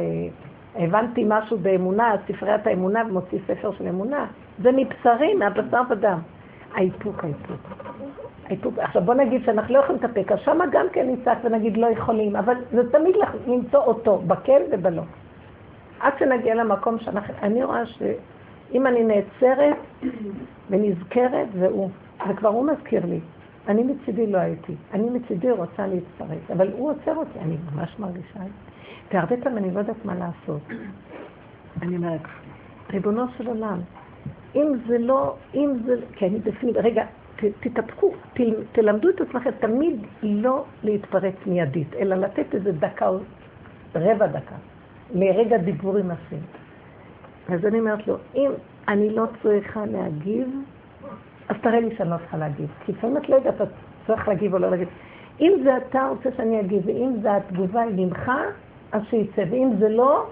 הבנתי 0.77 1.25
משהו 1.29 1.59
באמונה, 1.59 2.15
ספריית 2.29 2.67
האמונה 2.67 3.03
ומוציא 3.09 3.39
ספר 3.47 3.73
של 3.73 3.87
אמונה, 3.87 4.27
זה 4.63 4.71
מבשרי, 4.73 5.35
מהבשר 5.35 5.81
ודם. 5.91 6.19
האיפוק, 6.75 7.25
האיפוק. 7.25 7.61
האיפוק. 8.47 8.79
עכשיו 8.79 9.03
בוא 9.03 9.15
נגיד 9.15 9.45
שאנחנו 9.45 9.75
לא 9.75 9.79
יכולים 9.79 10.03
להתאפק, 10.03 10.33
אז 10.33 10.39
שמה 10.45 10.65
גם 10.73 10.87
כן 10.93 11.09
נצעק 11.11 11.39
ונגיד 11.45 11.77
לא 11.77 11.87
יכולים, 11.87 12.37
אבל 12.37 12.55
זה 12.73 12.93
תמיד 12.93 13.15
למצוא 13.47 13.81
אותו, 13.81 14.19
בכן 14.27 14.63
ובלא. 14.73 15.03
עד 16.01 16.13
שנגיע 16.19 16.55
למקום 16.55 16.99
שאנחנו, 16.99 17.35
אני 17.43 17.65
רואה 17.65 17.87
ש... 17.87 18.03
אם 18.75 18.87
אני 18.87 19.05
נעצרת 19.05 19.77
ונזכרת, 20.71 21.49
והוא, 21.59 21.91
וכבר 22.31 22.49
הוא 22.49 22.67
מזכיר 22.73 23.07
לי, 23.07 23.21
אני 23.69 23.83
מצידי 23.83 24.27
לא 24.27 24.39
הייתי, 24.39 24.75
אני 24.93 25.11
מצידי 25.11 25.51
רוצה 25.51 25.87
להצטרף, 25.87 26.51
אבל 26.51 26.73
הוא 26.73 26.91
עוצר 26.91 27.17
אותי, 27.17 27.39
אני 27.39 27.57
ממש 27.75 27.99
מרגישה 27.99 28.37
את 28.37 28.51
זה. 28.51 28.75
והרבה 29.13 29.37
פעמים 29.37 29.59
אני 29.59 29.75
לא 29.75 29.79
יודעת 29.79 30.05
מה 30.05 30.15
לעשות. 30.15 30.63
אני 31.83 31.97
אומרת, 31.97 32.21
ריבונו 32.91 33.23
של 33.39 33.47
עולם, 33.47 33.81
אם 34.55 34.67
זה 34.87 34.99
לא, 34.99 35.35
אם 35.55 35.71
זה, 35.85 35.95
כי 36.13 36.27
אני 36.27 36.39
בפנים, 36.39 36.75
רגע, 36.77 37.05
ת, 37.37 37.45
תתהפכו, 37.61 38.11
ת, 38.35 38.41
תלמדו 38.73 39.09
את 39.09 39.21
עצמכם 39.21 39.51
תמיד 39.61 39.97
לא 40.23 40.65
להתפרץ 40.83 41.35
מיידית, 41.47 41.95
אלא 41.95 42.17
לתת 42.17 42.55
איזה 42.55 42.73
דקה 42.73 43.09
או 43.09 43.19
רבע 43.95 44.27
דקה, 44.27 44.55
לרגע 45.15 45.57
דיבור 45.57 45.97
עם 45.97 46.11
השם. 46.11 46.64
אז 47.49 47.67
אני 47.67 47.81
אומרת 47.81 48.07
לו, 48.07 48.17
אם 48.35 48.51
אני 48.89 49.11
לא 49.11 49.25
צריכה 49.43 49.87
להגיב, 49.87 50.49
אז 51.49 51.57
תראה 51.63 51.81
לי 51.81 51.97
שאני 51.97 52.11
לא 52.11 52.17
צריכה 52.17 52.37
להגיב. 52.37 52.69
כי 52.85 52.93
לפעמים 52.93 53.17
את 53.17 53.29
לא 53.29 53.35
יודעת, 53.35 53.61
את 53.63 53.69
צריך 54.07 54.29
להגיב 54.29 54.55
או 54.55 54.59
לא 54.59 54.71
להגיב. 54.71 54.89
אם 55.41 55.53
זה 55.65 55.77
אתה 55.77 56.09
רוצה 56.09 56.37
שאני 56.37 56.61
אגיב, 56.61 56.83
ואם 56.87 57.13
זה 57.23 57.37
התגובה 57.37 57.83
היא 57.83 58.07
ממך, 58.07 58.33
אז 58.93 59.03
שיצא, 59.11 59.45
ואם 59.51 59.71
זה 59.79 59.89
לא, 59.89 60.27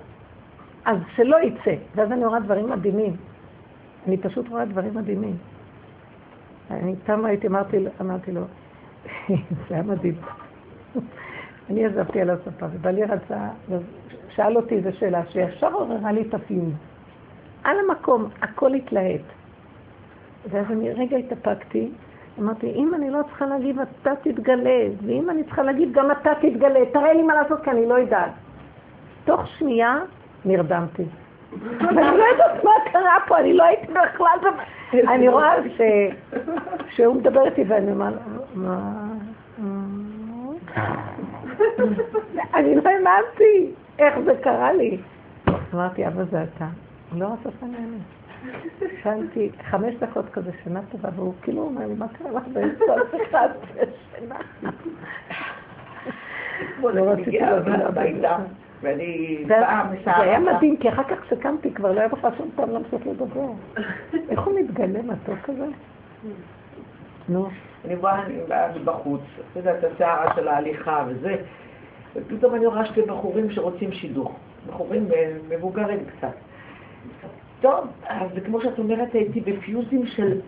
אז 0.84 0.98
שלא 1.16 1.36
יצא. 1.42 1.74
ואז 1.94 2.12
אני 2.12 2.24
רואה 2.24 2.40
דברים 2.40 2.70
מדהימים. 2.70 3.16
אני 4.06 4.16
פשוט 4.16 4.48
רואה 4.48 4.64
דברים 4.64 4.94
מדהימים. 4.94 5.36
אני 6.70 6.94
פעם 7.06 7.24
הייתי, 7.24 7.46
אמרתי, 7.46 7.76
אמרתי 8.00 8.32
לו, 8.32 8.40
זה 9.68 9.74
היה 9.74 9.82
מדהים. 9.82 10.14
אני 11.70 11.86
עזבתי 11.86 12.20
על 12.20 12.30
הספה, 12.30 12.66
ובעלי 12.72 13.04
רצה, 13.04 13.48
שאל 14.34 14.56
אותי 14.56 14.74
איזו 14.74 14.90
שאלה 14.98 15.26
שישר 15.26 15.72
עוררה 15.72 16.12
לי 16.12 16.22
את 16.22 16.34
הפיוז. 16.34 16.72
על 17.64 17.76
המקום, 17.78 18.28
הכל 18.42 18.74
התלהט. 18.74 19.20
ואז 20.50 20.66
אני 20.70 20.92
רגע 20.92 21.16
התאפקתי, 21.16 21.90
אמרתי, 22.38 22.72
אם 22.74 22.94
אני 22.94 23.10
לא 23.10 23.22
צריכה 23.22 23.46
להגיב, 23.46 23.76
אתה 23.80 24.10
תתגלה, 24.22 24.80
ואם 25.06 25.30
אני 25.30 25.44
צריכה 25.44 25.62
להגיב, 25.62 25.92
גם 25.92 26.10
אתה 26.10 26.30
תתגלה, 26.40 26.80
תראה 26.92 27.12
לי 27.12 27.22
מה 27.22 27.34
לעשות, 27.34 27.64
כי 27.64 27.70
אני 27.70 27.86
לא 27.86 27.94
יודעת. 27.94 28.30
תוך 29.24 29.46
שנייה 29.46 29.98
נרדמתי. 30.44 31.04
אני 31.88 32.18
לא 32.18 32.24
יודעת 32.32 32.64
מה 32.64 32.70
קרה 32.92 33.16
פה, 33.28 33.38
אני 33.38 33.52
לא 33.52 33.64
הייתי 33.64 33.86
בכלל, 33.86 34.38
אני 34.94 35.28
רואה 35.28 35.54
שהוא 36.90 37.16
מדבר 37.16 37.46
איתי 37.46 37.64
ואני 37.68 37.92
אומר, 37.92 38.12
מה? 38.54 38.92
אני 42.54 42.74
לא 42.74 42.90
האמנתי 42.90 43.70
איך 43.98 44.18
זה 44.24 44.32
קרה 44.42 44.72
לי. 44.72 44.98
אמרתי, 45.74 46.06
אבא 46.06 46.24
זה 46.24 46.42
אתה. 46.42 46.66
הוא 47.12 47.20
לא 47.20 47.26
רצה 47.26 47.48
שאני 47.60 47.76
אענה. 47.76 47.96
שאלתי, 49.02 49.50
חמש 49.70 49.94
דקות 49.94 50.28
כזה 50.32 50.50
שינה 50.64 50.80
טובה, 50.90 51.08
והוא 51.16 51.34
כאילו 51.42 51.62
אומר 51.62 51.86
לי, 51.86 51.94
מה 51.94 52.08
קרה 52.08 52.30
לך 52.30 52.42
באמצע 52.52 52.84
השיחה? 53.14 53.42
שינה. 54.16 54.36
לא 56.82 57.10
רציתי 57.10 57.38
להבין 57.38 57.80
הביתה. 57.80 58.36
ואני 58.82 59.44
פעם 59.48 59.86
זה 60.04 60.16
היה 60.16 60.38
מדהים, 60.38 60.76
כי 60.76 60.88
אחר 60.88 61.02
כך 61.04 61.20
כשקמתי 61.20 61.74
כבר 61.74 61.92
לא 61.92 62.00
היה 62.00 62.08
בכלל 62.08 62.30
שום 62.38 62.50
פעם 62.54 62.70
להמשיך 62.70 63.06
לדבר. 63.06 63.48
איך 64.30 64.40
הוא 64.40 64.60
מתגלה 64.60 65.02
מתוק 65.02 65.38
כזה? 65.44 65.66
נו. 67.28 67.48
אני 67.84 67.94
רואה, 67.94 68.22
אני 68.26 68.38
באה 68.48 68.78
מבחוץ, 68.78 69.20
אתה 69.50 69.58
יודע, 69.58 69.78
את 69.78 69.84
הסערה 69.84 70.34
של 70.34 70.48
ההליכה 70.48 71.04
וזה, 71.08 71.36
ופתאום 72.16 72.54
אני 72.54 72.66
רואה 72.66 72.86
שתי 72.86 73.02
בחורים 73.02 73.50
שרוצים 73.50 73.92
שידוך. 73.92 74.36
בחורים 74.68 75.08
מבוגרים 75.48 75.98
קצת. 76.04 76.34
טוב, 77.60 77.86
אז 78.08 78.28
כמו 78.44 78.60
שאת 78.60 78.78
אומרת, 78.78 79.14
הייתי 79.14 79.40
בפיוזים 79.40 80.06
של 80.06 80.40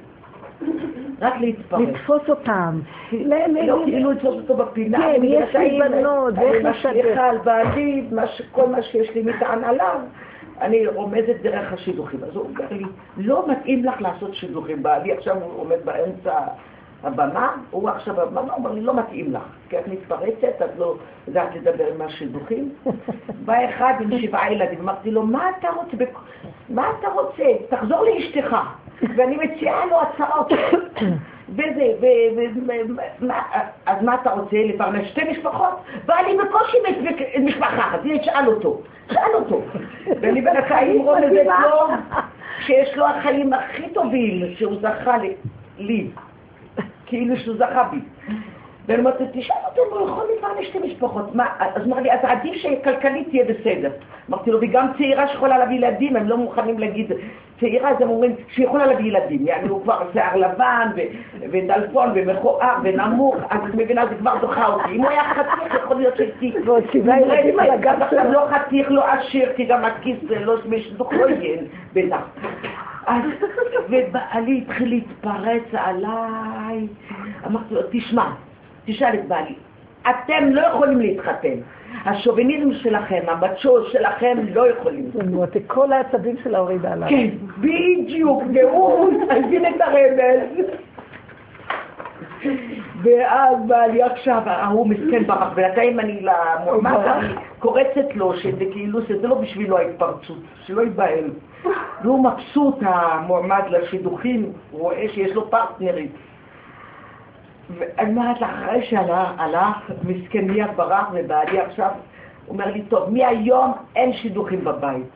רק 1.20 1.34
להתפרץ. 1.40 1.80
לתפוס 1.88 2.22
אותם. 2.28 2.80
לא, 3.12 3.82
כאילו 3.84 4.10
לתפוס 4.10 4.34
אותו 4.36 4.56
בפינה. 4.56 4.98
כן, 4.98 5.24
יש 5.24 5.54
לי 5.54 5.78
בנות, 5.78 6.34
ואיך 6.36 6.64
אני 6.64 6.70
משליכה 6.70 7.30
על 7.30 7.38
בעלי, 7.38 8.08
כל 8.52 8.68
מה 8.68 8.82
שיש 8.82 9.10
לי 9.10 9.22
מטען 9.22 9.64
עליו. 9.64 10.00
אני 10.60 10.84
עומדת 10.84 11.36
דרך 11.42 11.72
השידוכים. 11.72 12.20
אז 12.24 12.36
הוא 12.36 12.44
אומר 12.44 12.64
לי, 12.70 12.84
לא 13.16 13.44
מתאים 13.48 13.84
לך 13.84 14.00
לעשות 14.00 14.34
שידוכים. 14.34 14.82
בעלי 14.82 15.12
עכשיו 15.12 15.36
הוא 15.42 15.60
עומד 15.60 15.76
באמצע 15.84 16.32
הבמה, 17.04 17.56
הוא 17.70 17.88
עכשיו 17.88 18.20
הבמה, 18.20 18.40
הוא 18.40 18.50
אומר 18.50 18.72
לי, 18.72 18.80
לא 18.80 18.94
מתאים 18.94 19.32
לך, 19.32 19.42
כי 19.68 19.78
את 19.78 19.88
מתפרצת, 19.88 20.62
את 20.64 20.78
לא 20.78 20.94
יודעת 21.28 21.54
לדבר 21.54 21.84
עם 21.94 22.02
השידוכים. 22.02 22.72
בא 23.44 23.54
אחד 23.68 23.94
עם 24.00 24.20
שבעה 24.20 24.52
ילדים, 24.52 24.80
אמרתי 24.80 25.10
לו, 25.10 25.22
מה 25.22 25.50
אתה 25.58 25.68
רוצה? 25.70 26.04
מה 26.68 26.90
אתה 26.98 27.08
רוצה? 27.08 27.44
תחזור 27.68 28.04
לאשתך. 28.04 28.56
ואני 29.16 29.36
מציעה 29.36 29.86
לו 29.86 29.96
הצעות. 30.00 30.52
וזה, 31.54 32.08
אז 33.86 34.02
מה 34.02 34.14
אתה 34.14 34.30
רוצה? 34.30 34.56
לפרנס 34.56 35.06
שתי 35.06 35.30
משפחות? 35.30 35.74
ואני 36.06 36.36
בקושי 36.36 36.76
משפחה 37.40 37.78
אחת, 37.78 38.00
תשאל 38.20 38.46
אותו, 38.46 38.80
שאל 39.12 39.34
אותו. 39.34 39.62
ואני 40.20 40.40
בינתיים 40.40 41.02
רומזת 41.02 41.46
לו, 41.62 41.86
שיש 42.60 42.96
לו 42.96 43.06
החיים 43.06 43.52
הכי 43.52 43.88
טובים, 43.88 44.54
שהוא 44.56 44.76
זכה 44.80 45.16
לי, 45.78 46.10
כאילו 47.06 47.36
שהוא 47.36 47.56
זכה 47.56 47.82
בי. 47.82 47.98
ואני 48.86 48.98
אומרת, 48.98 49.16
תשאל 49.32 49.56
אותו 49.68 49.82
אם 49.82 49.98
הוא 49.98 50.08
יכול 50.08 50.24
לפרנס 50.38 50.66
שתי 50.68 50.78
משפחות. 50.78 51.34
מה, 51.34 51.46
אז 51.58 51.86
אמר 51.86 52.00
לי, 52.00 52.12
אז 52.12 52.18
עדיף 52.22 52.54
שכלכלית 52.54 53.28
תהיה 53.28 53.44
בסדר. 53.44 53.90
אמרתי 54.30 54.50
לו, 54.50 54.58
וגם 54.62 54.86
צעירה 54.96 55.28
שיכולה 55.28 55.58
להביא 55.58 55.76
ילדים, 55.76 56.16
הם 56.16 56.28
לא 56.28 56.36
מוכנים 56.36 56.78
להגיד 56.78 57.12
צעירה, 57.60 57.90
אז 57.90 57.96
הם 58.00 58.10
אומרים 58.10 58.34
שיכולה 58.48 58.86
להביא 58.86 59.06
ילדים. 59.06 59.46
יעני, 59.46 59.68
הוא 59.68 59.82
כבר 59.82 60.02
שיער 60.12 60.36
לבן, 60.36 60.90
ודלפון, 61.50 62.12
ומכוער, 62.14 62.76
ונמוך, 62.82 63.36
אז 63.50 63.60
את 63.68 63.74
מבינה, 63.74 64.06
זה 64.06 64.14
כבר 64.14 64.34
דוחה 64.40 64.66
אותי. 64.66 64.90
אם 64.90 65.00
הוא 65.00 65.10
היה 65.10 65.22
חתיך, 65.24 65.74
יכול 65.84 65.96
להיות 65.96 66.16
שהייתי... 66.16 66.52
עכשיו. 68.02 68.32
לא 68.32 68.46
חתיך, 68.50 68.90
לא 68.90 69.04
עשיר, 69.12 69.52
כי 69.56 69.64
גם 69.64 69.84
הכיס 69.84 70.16
זה 70.28 70.40
לא 70.40 70.56
משדוך 70.68 71.12
לא 71.12 71.28
יהיה 71.28 71.62
בטח. 71.92 72.22
אז, 73.14 73.48
ובעלי 73.88 74.58
התחיל 74.58 74.88
להתפרץ 74.88 75.62
עליי. 75.72 76.86
אמרתי 77.46 77.74
לו, 77.74 77.80
תשמע, 77.90 78.30
תשאל 78.84 79.14
את 79.14 79.28
בעלי, 79.28 79.54
אתם 80.10 80.48
לא 80.50 80.60
יכולים 80.60 81.00
להתחתן. 81.00 81.58
השוביניזם 82.04 82.72
שלכם, 82.72 83.20
המצ'ו 83.28 83.84
שלכם 83.84 84.36
לא 84.54 84.70
יכולים. 84.70 85.10
למרות 85.14 85.56
כל 85.66 85.92
העצבים 85.92 86.36
שלה 86.44 86.58
הורידה 86.58 86.92
עליו. 86.92 87.08
כן, 87.08 87.28
בדיוק, 87.60 88.42
והוא 88.54 89.22
הבין 89.30 89.66
את 89.66 89.80
הרמז. 89.80 90.66
ואז 93.02 93.56
בעלי 93.66 94.02
עכשיו, 94.02 94.42
ההוא 94.46 94.88
מסכן 94.88 95.26
ברח, 95.26 95.52
בינתיים 95.54 96.00
אני 96.00 96.20
למועמד? 96.20 97.00
אני 97.06 97.34
קורצת 97.58 98.14
לו 98.14 98.36
שזה 98.36 98.64
כאילו, 98.72 99.02
שזה 99.02 99.28
לא 99.28 99.34
בשבילו 99.34 99.78
ההתפרצות, 99.78 100.38
שלא 100.64 100.82
ייבהל. 100.82 101.30
והוא 102.02 102.24
מבסוט 102.24 102.76
המועמד 102.80 103.62
לשידוכים, 103.70 104.52
הוא 104.70 104.80
רואה 104.80 105.06
שיש 105.14 105.32
לו 105.32 105.50
פרטנרית. 105.50 106.12
ואני 107.78 108.10
אומרת 108.10 108.40
לך, 108.40 108.48
אחרי 108.50 108.84
שהלך, 108.84 109.28
הלך, 109.38 109.90
מסכן 110.04 110.44
מיד 110.44 110.70
ברח, 110.76 111.08
ובעלי 111.12 111.60
עכשיו 111.60 111.90
אומר 112.48 112.66
לי, 112.66 112.82
טוב, 112.82 113.10
מהיום 113.10 113.72
אין 113.96 114.12
שידוכים 114.12 114.64
בבית. 114.64 115.06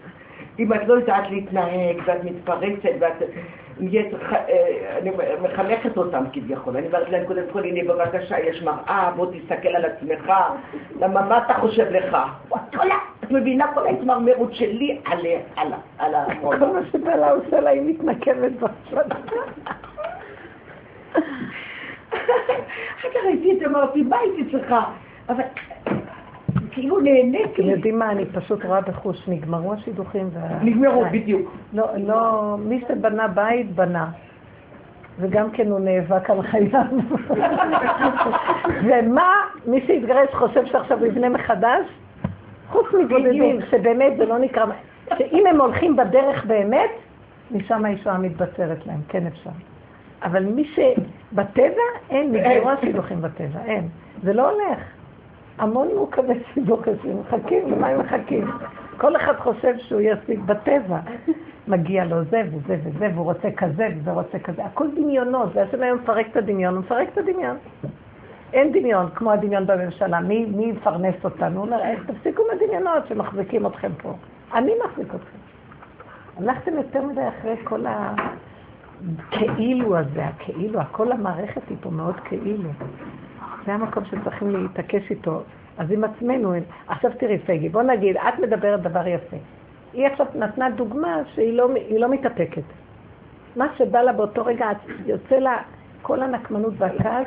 אם 0.59 0.73
את 0.73 0.89
לא 0.89 0.95
יודעת 0.95 1.31
להתנהג, 1.31 1.97
ואת 2.05 2.25
מתפרצת, 2.25 2.91
ואת 3.01 3.23
אני 3.81 5.11
מחנכת 5.43 5.97
אותם 5.97 6.25
כביכול. 6.33 6.77
אני 6.77 6.87
אומרת 6.87 7.09
להם, 7.11 7.25
קודם 7.27 7.43
כל, 7.53 7.65
הנה 7.65 7.95
בבקשה, 7.95 8.39
יש 8.41 8.63
מראה, 8.63 9.11
בוא 9.17 9.27
תסתכל 9.33 9.69
על 9.69 9.85
עצמך, 9.85 10.33
למה 11.01 11.23
מה 11.23 11.39
אתה 11.39 11.55
חושב 11.55 11.87
לך? 11.91 12.17
את 13.25 13.31
מבינה 13.31 13.67
כל 13.75 13.87
ההתמרמרות 13.87 14.55
שלי 14.55 15.01
על 15.05 15.27
ה- 15.27 15.61
על 15.63 15.73
ה- 15.73 15.79
על 15.99 16.15
כל. 16.41 16.57
מה 16.59 16.81
שבעלה 16.93 17.31
עושה 17.31 17.61
לה, 17.61 17.71
היא 17.71 17.83
מתנקמת 17.83 18.53
בצד. 18.61 19.05
אחר 22.99 23.09
כך 23.15 23.25
ראיתי 23.25 23.53
את 23.53 23.59
זה, 23.59 23.67
אמרתי, 23.67 24.03
מה 24.03 24.19
הייתי 24.19 24.51
צריכה? 24.51 24.85
אבל 25.29 25.45
כאילו 26.81 27.01
נהניתי. 27.01 27.63
אתם 27.63 27.71
יודעים 27.71 27.99
מה, 27.99 28.11
אני 28.11 28.25
פשוט 28.27 28.65
רואה 28.65 28.81
בחוש, 28.81 29.29
נגמרו 29.29 29.73
השידוכים. 29.73 30.29
וה- 30.33 30.59
נגמרו, 30.63 31.05
די. 31.05 31.19
בדיוק. 31.21 31.53
לא, 31.73 31.87
לא, 31.97 32.57
מי 32.59 32.85
שבנה 32.89 33.29
בית, 33.29 33.75
בנה. 33.75 34.07
וגם 35.21 35.51
כן 35.51 35.69
הוא 35.71 35.81
נאבק 35.81 36.31
על 36.31 36.43
חייו. 36.43 36.83
ומה, 38.85 39.33
מי 39.67 39.81
שהתגרש 39.87 40.29
חושב 40.35 40.67
שעכשיו 40.67 40.99
הוא 40.99 41.07
יבנה 41.07 41.29
מחדש? 41.29 41.87
חוץ 42.69 42.87
מבודדים, 43.01 43.59
שבאמת 43.71 44.17
זה 44.17 44.25
לא 44.27 44.39
נקרא, 44.39 44.65
שאם 45.19 45.47
הם 45.47 45.61
הולכים 45.61 45.97
בדרך 45.97 46.45
באמת, 46.45 46.91
משם 47.51 47.85
הישועה 47.85 48.19
מתבצרת 48.19 48.87
להם, 48.87 49.01
כן 49.09 49.27
אפשר. 49.27 49.51
אבל 50.23 50.45
מי 50.45 50.65
שבטבע, 50.65 51.83
אין, 52.11 52.33
נגמרו 52.33 52.71
השידוכים 52.71 53.23
בטבע, 53.23 53.61
אין. 53.67 53.89
זה 54.23 54.33
לא 54.33 54.51
הולך. 54.51 54.79
המון 55.59 55.89
מעוכבי 55.95 56.33
יושבים, 56.57 57.21
מחכים, 57.21 57.73
למה 57.73 57.89
הם 57.89 58.01
מחכים? 58.01 58.51
כל 58.97 59.17
אחד 59.17 59.37
חושב 59.37 59.75
שהוא 59.79 60.01
ישיג 60.01 60.41
בטבע. 60.41 60.99
מגיע 61.69 62.05
לו 62.05 62.25
זה 62.25 62.43
וזה 62.53 62.77
וזה, 62.85 63.09
והוא 63.15 63.25
רוצה 63.25 63.49
כזה 63.57 63.89
וזה 63.97 64.13
רוצה 64.13 64.39
כזה. 64.39 64.65
הכל 64.65 64.87
דמיונות, 64.97 65.49
והשם 65.55 65.83
היום 65.83 65.99
מפרק 65.99 66.27
את 66.31 66.37
הדמיון, 66.37 66.75
הוא 66.75 66.83
מפרק 66.83 67.09
את 67.13 67.19
הדמיון. 67.19 67.57
אין 68.53 68.73
דמיון 68.73 69.09
כמו 69.15 69.33
הדמיון 69.33 69.67
בממשלה. 69.67 70.21
מי, 70.21 70.45
מי 70.45 70.65
יפרנס 70.65 71.15
אותנו? 71.25 71.67
"אה, 71.73 71.95
תפסיקו 72.07 72.43
עם 72.43 72.49
הדמיונות 72.57 73.07
שמחזיקים 73.09 73.67
אתכם 73.67 73.91
פה. 74.03 74.13
אני 74.55 74.73
מחזיק 74.85 75.15
אתכם. 75.15 75.39
הלכתם 76.39 76.73
יותר 76.77 77.03
מדי 77.03 77.29
אחרי 77.29 77.57
כל 77.65 77.85
הכאילו 77.87 79.97
הזה, 79.97 80.25
הכאילו, 80.25 80.81
כל 80.93 81.13
המערכת 81.13 81.63
היא 81.69 81.77
פה 81.81 81.91
מאוד 81.91 82.15
כאילו. 82.25 82.71
זה 83.69 83.75
המקום 83.75 84.05
שצריכים 84.05 84.51
להתעקש 84.51 85.11
איתו. 85.11 85.43
אז 85.79 85.91
עם 85.91 86.05
עצמנו, 86.05 86.53
עכשיו 86.87 87.11
תראי 87.19 87.39
פגי, 87.39 87.69
בוא 87.69 87.83
נגיד, 87.83 88.17
את 88.17 88.39
מדברת 88.39 88.83
דבר 88.83 89.07
יפה. 89.07 89.37
היא 89.93 90.07
עכשיו 90.07 90.27
נתנה 90.35 90.71
דוגמה 90.71 91.17
שהיא 91.35 91.53
לא, 91.53 91.69
לא 91.99 92.11
מתאפקת. 92.11 92.63
מה 93.57 93.67
שבא 93.79 94.03
לה 94.03 94.13
באותו 94.13 94.45
רגע, 94.45 94.69
יוצא 95.07 95.37
לה 95.37 95.57
כל 96.03 96.23
הנקמנות 96.23 96.75
והכעס, 96.79 97.27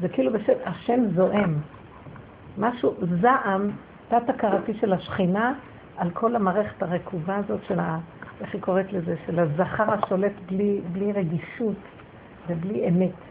זה 0.00 0.08
כאילו 0.08 0.32
בשם, 0.32 0.52
השם 0.64 1.00
זועם. 1.14 1.54
משהו, 2.58 2.94
זעם, 3.20 3.70
תת-הכרתי 4.08 4.74
של 4.74 4.92
השכינה, 4.92 5.54
על 5.96 6.10
כל 6.10 6.36
המערכת 6.36 6.82
הרקובה 6.82 7.36
הזאת 7.36 7.60
של 7.68 7.80
ה... 7.80 7.98
איך 8.40 8.54
היא 8.54 8.62
קוראת 8.62 8.92
לזה? 8.92 9.14
של 9.26 9.38
הזכר 9.38 9.92
השולט 9.92 10.32
בלי, 10.46 10.80
בלי 10.92 11.12
רגישות 11.12 11.76
ובלי 12.48 12.88
אמת. 12.88 13.25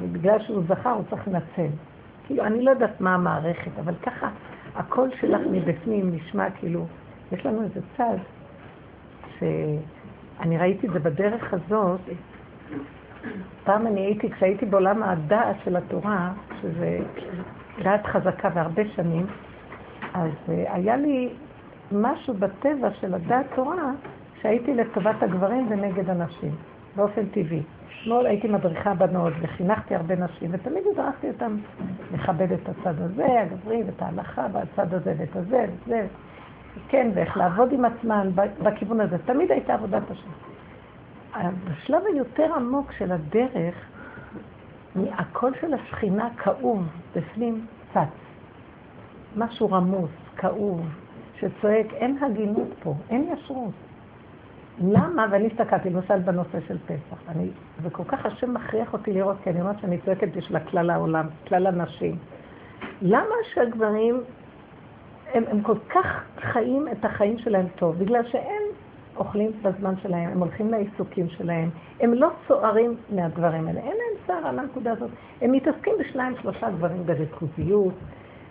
ובגלל 0.00 0.42
שהוא 0.42 0.62
זכר 0.68 0.90
הוא 0.90 1.04
צריך 1.10 1.28
לנצל. 1.28 1.72
כאילו, 2.26 2.44
אני 2.44 2.64
לא 2.64 2.70
יודעת 2.70 3.00
מה 3.00 3.14
המערכת, 3.14 3.70
אבל 3.80 3.94
ככה, 4.02 4.28
הקול 4.76 5.10
שלך 5.20 5.40
מבפנים 5.50 6.14
נשמע 6.14 6.50
כאילו, 6.50 6.86
יש 7.32 7.46
לנו 7.46 7.62
איזה 7.62 7.80
צד, 7.96 8.16
שאני 9.38 10.58
ראיתי 10.58 10.86
את 10.86 10.92
זה 10.92 10.98
בדרך 10.98 11.54
הזאת, 11.54 12.00
פעם 13.64 13.86
אני 13.86 14.00
הייתי, 14.00 14.30
כשהייתי 14.30 14.66
בעולם 14.66 15.02
הדעת 15.02 15.56
של 15.64 15.76
התורה, 15.76 16.32
שזה 16.60 16.98
דעת 17.82 18.06
חזקה 18.06 18.48
והרבה 18.54 18.82
שנים, 18.94 19.26
אז 20.14 20.30
אה, 20.48 20.74
היה 20.74 20.96
לי 20.96 21.28
משהו 21.92 22.34
בטבע 22.34 22.90
של 23.00 23.14
הדעת 23.14 23.46
תורה, 23.54 23.92
שהייתי 24.42 24.74
לטובת 24.74 25.22
הגברים 25.22 25.66
ונגד 25.70 26.10
הנשים, 26.10 26.52
באופן 26.96 27.26
טבעי. 27.26 27.62
אתמול 28.02 28.26
הייתי 28.26 28.48
מדריכה 28.48 28.94
בנות 28.94 29.32
וחינכתי 29.40 29.94
הרבה 29.94 30.14
נשים, 30.16 30.50
ותמיד 30.52 30.84
הדרכתי 30.92 31.28
אותן 31.28 31.56
לכבד 32.14 32.52
את 32.52 32.68
הצד 32.68 33.02
הזה, 33.02 33.40
הגברי, 33.40 33.82
ואת 33.86 34.02
ההלכה, 34.02 34.46
והצד 34.52 34.94
הזה 34.94 35.14
ואת 35.18 35.36
הזה 35.36 35.56
ואת 35.56 35.86
זה. 35.86 36.06
כן, 36.88 37.10
ואיך 37.14 37.36
לעבוד 37.36 37.72
עם 37.72 37.84
עצמן 37.84 38.30
בכיוון 38.62 39.00
הזה. 39.00 39.18
תמיד 39.18 39.52
הייתה 39.52 39.74
עבודת 39.74 40.02
השם. 40.10 40.30
בשלב 41.64 42.02
היותר 42.12 42.54
עמוק 42.54 42.92
של 42.92 43.12
הדרך, 43.12 43.74
הקול 44.96 45.52
של 45.60 45.74
השכינה 45.74 46.28
כאוב, 46.36 46.86
בפנים 47.16 47.66
צץ. 47.92 47.98
משהו 49.36 49.70
רמוס, 49.70 50.10
כאוב, 50.36 50.86
שצועק, 51.38 51.86
אין 51.92 52.18
הגינות 52.22 52.68
פה, 52.82 52.94
אין 53.10 53.28
ישרות. 53.32 53.87
למה? 54.80 55.26
ואני 55.30 55.46
הסתכלתי, 55.46 55.90
למשל 55.90 56.18
בנושא 56.18 56.60
של 56.68 56.78
פסח. 56.78 57.28
אני, 57.28 57.48
וכל 57.82 58.04
כך 58.04 58.26
השם 58.26 58.54
מכריח 58.54 58.92
אותי 58.92 59.12
לראות, 59.12 59.36
כי 59.44 59.50
אני 59.50 59.60
אומרת 59.60 59.80
שאני 59.80 59.98
צועקת 59.98 60.36
בשביל 60.36 60.58
כלל 60.58 60.90
העולם, 60.90 61.26
כלל 61.48 61.66
הנשים. 61.66 62.16
למה 63.02 63.34
שהגברים, 63.54 64.20
הם, 65.34 65.44
הם 65.50 65.62
כל 65.62 65.76
כך 65.88 66.24
חיים 66.40 66.88
את 66.92 67.04
החיים 67.04 67.38
שלהם 67.38 67.66
טוב? 67.76 67.98
בגלל 67.98 68.26
שהם 68.26 68.62
אוכלים 69.16 69.50
בזמן 69.62 69.94
שלהם, 70.02 70.30
הם 70.30 70.38
הולכים 70.38 70.70
לעיסוקים 70.70 71.28
שלהם, 71.28 71.70
הם 72.00 72.14
לא 72.14 72.28
צוערים 72.48 72.96
מהדברים 73.10 73.66
האלה, 73.66 73.80
אין 73.80 73.96
להם 73.96 74.26
צער 74.26 74.48
על 74.48 74.58
הנקודה 74.58 74.92
הזאת. 74.92 75.10
הם 75.40 75.52
מתעסקים 75.52 75.92
בשניים, 76.00 76.34
שלושה 76.42 76.70
גברים 76.70 77.06
בריכוזיות, 77.06 77.94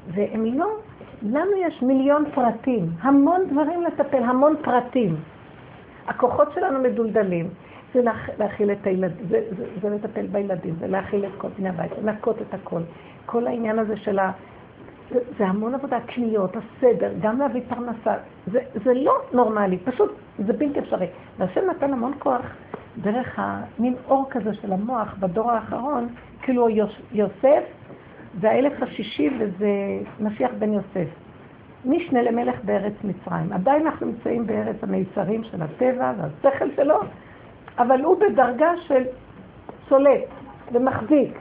והם 0.07 0.45
לא, 0.45 0.67
לנו 1.23 1.51
יש 1.67 1.81
מיליון 1.81 2.23
פרטים, 2.35 2.89
המון 3.01 3.41
דברים 3.51 3.81
לטפל, 3.81 4.23
המון 4.23 4.55
פרטים. 4.63 5.15
הכוחות 6.07 6.47
שלנו 6.53 6.79
מדולדלים. 6.79 7.49
זה 7.93 8.01
להכ... 8.01 8.29
להכיל 8.39 8.71
את 8.71 8.87
הילדים, 8.87 9.25
זה, 9.29 9.41
זה, 9.57 9.65
זה 9.81 9.89
לטפל 9.89 10.27
בילדים, 10.27 10.75
זה 10.79 10.87
להכיל 10.87 11.25
את 11.25 11.31
כל 11.37 11.47
בני 11.57 11.69
הבית, 11.69 11.91
לנקות 12.03 12.41
את 12.41 12.53
הכל. 12.53 12.81
כל 13.25 13.47
העניין 13.47 13.79
הזה 13.79 13.97
של 13.97 14.19
ה... 14.19 14.31
זה, 15.11 15.19
זה 15.37 15.45
המון 15.45 15.75
עבודה, 15.75 15.99
קניות, 15.99 16.55
הסדר, 16.55 17.13
גם 17.21 17.39
להביא 17.39 17.61
פרנסה. 17.69 18.13
זה, 18.47 18.59
זה 18.83 18.93
לא 18.93 19.13
נורמלי, 19.33 19.77
פשוט 19.77 20.11
זה 20.45 20.53
בלתי 20.53 20.79
אפשרי. 20.79 21.07
והשם 21.37 21.61
נתן 21.69 21.93
המון 21.93 22.13
כוח 22.19 22.41
דרך 23.01 23.39
המין 23.39 23.95
אור 24.07 24.25
כזה 24.29 24.53
של 24.53 24.73
המוח 24.73 25.15
בדור 25.19 25.51
האחרון, 25.51 26.07
כאילו 26.41 26.69
יוס, 26.69 26.91
יוסף 27.11 27.63
זה 28.41 28.51
האלף 28.51 28.83
השישי 28.83 29.29
וזה 29.39 29.69
משיח 30.19 30.51
בן 30.59 30.73
יוסף. 30.73 31.26
משנה 31.85 32.21
למלך 32.21 32.55
בארץ 32.65 32.93
מצרים. 33.03 33.53
עדיין 33.53 33.85
אנחנו 33.85 34.05
נמצאים 34.05 34.47
בארץ 34.47 34.75
המיצרים 34.81 35.43
של 35.43 35.61
הטבע 35.61 36.13
והשכל 36.17 36.69
שלו, 36.75 36.99
אבל 37.77 38.01
הוא 38.01 38.17
בדרגה 38.19 38.71
של 38.87 39.03
צולט 39.89 40.23
ומחזיק 40.71 41.37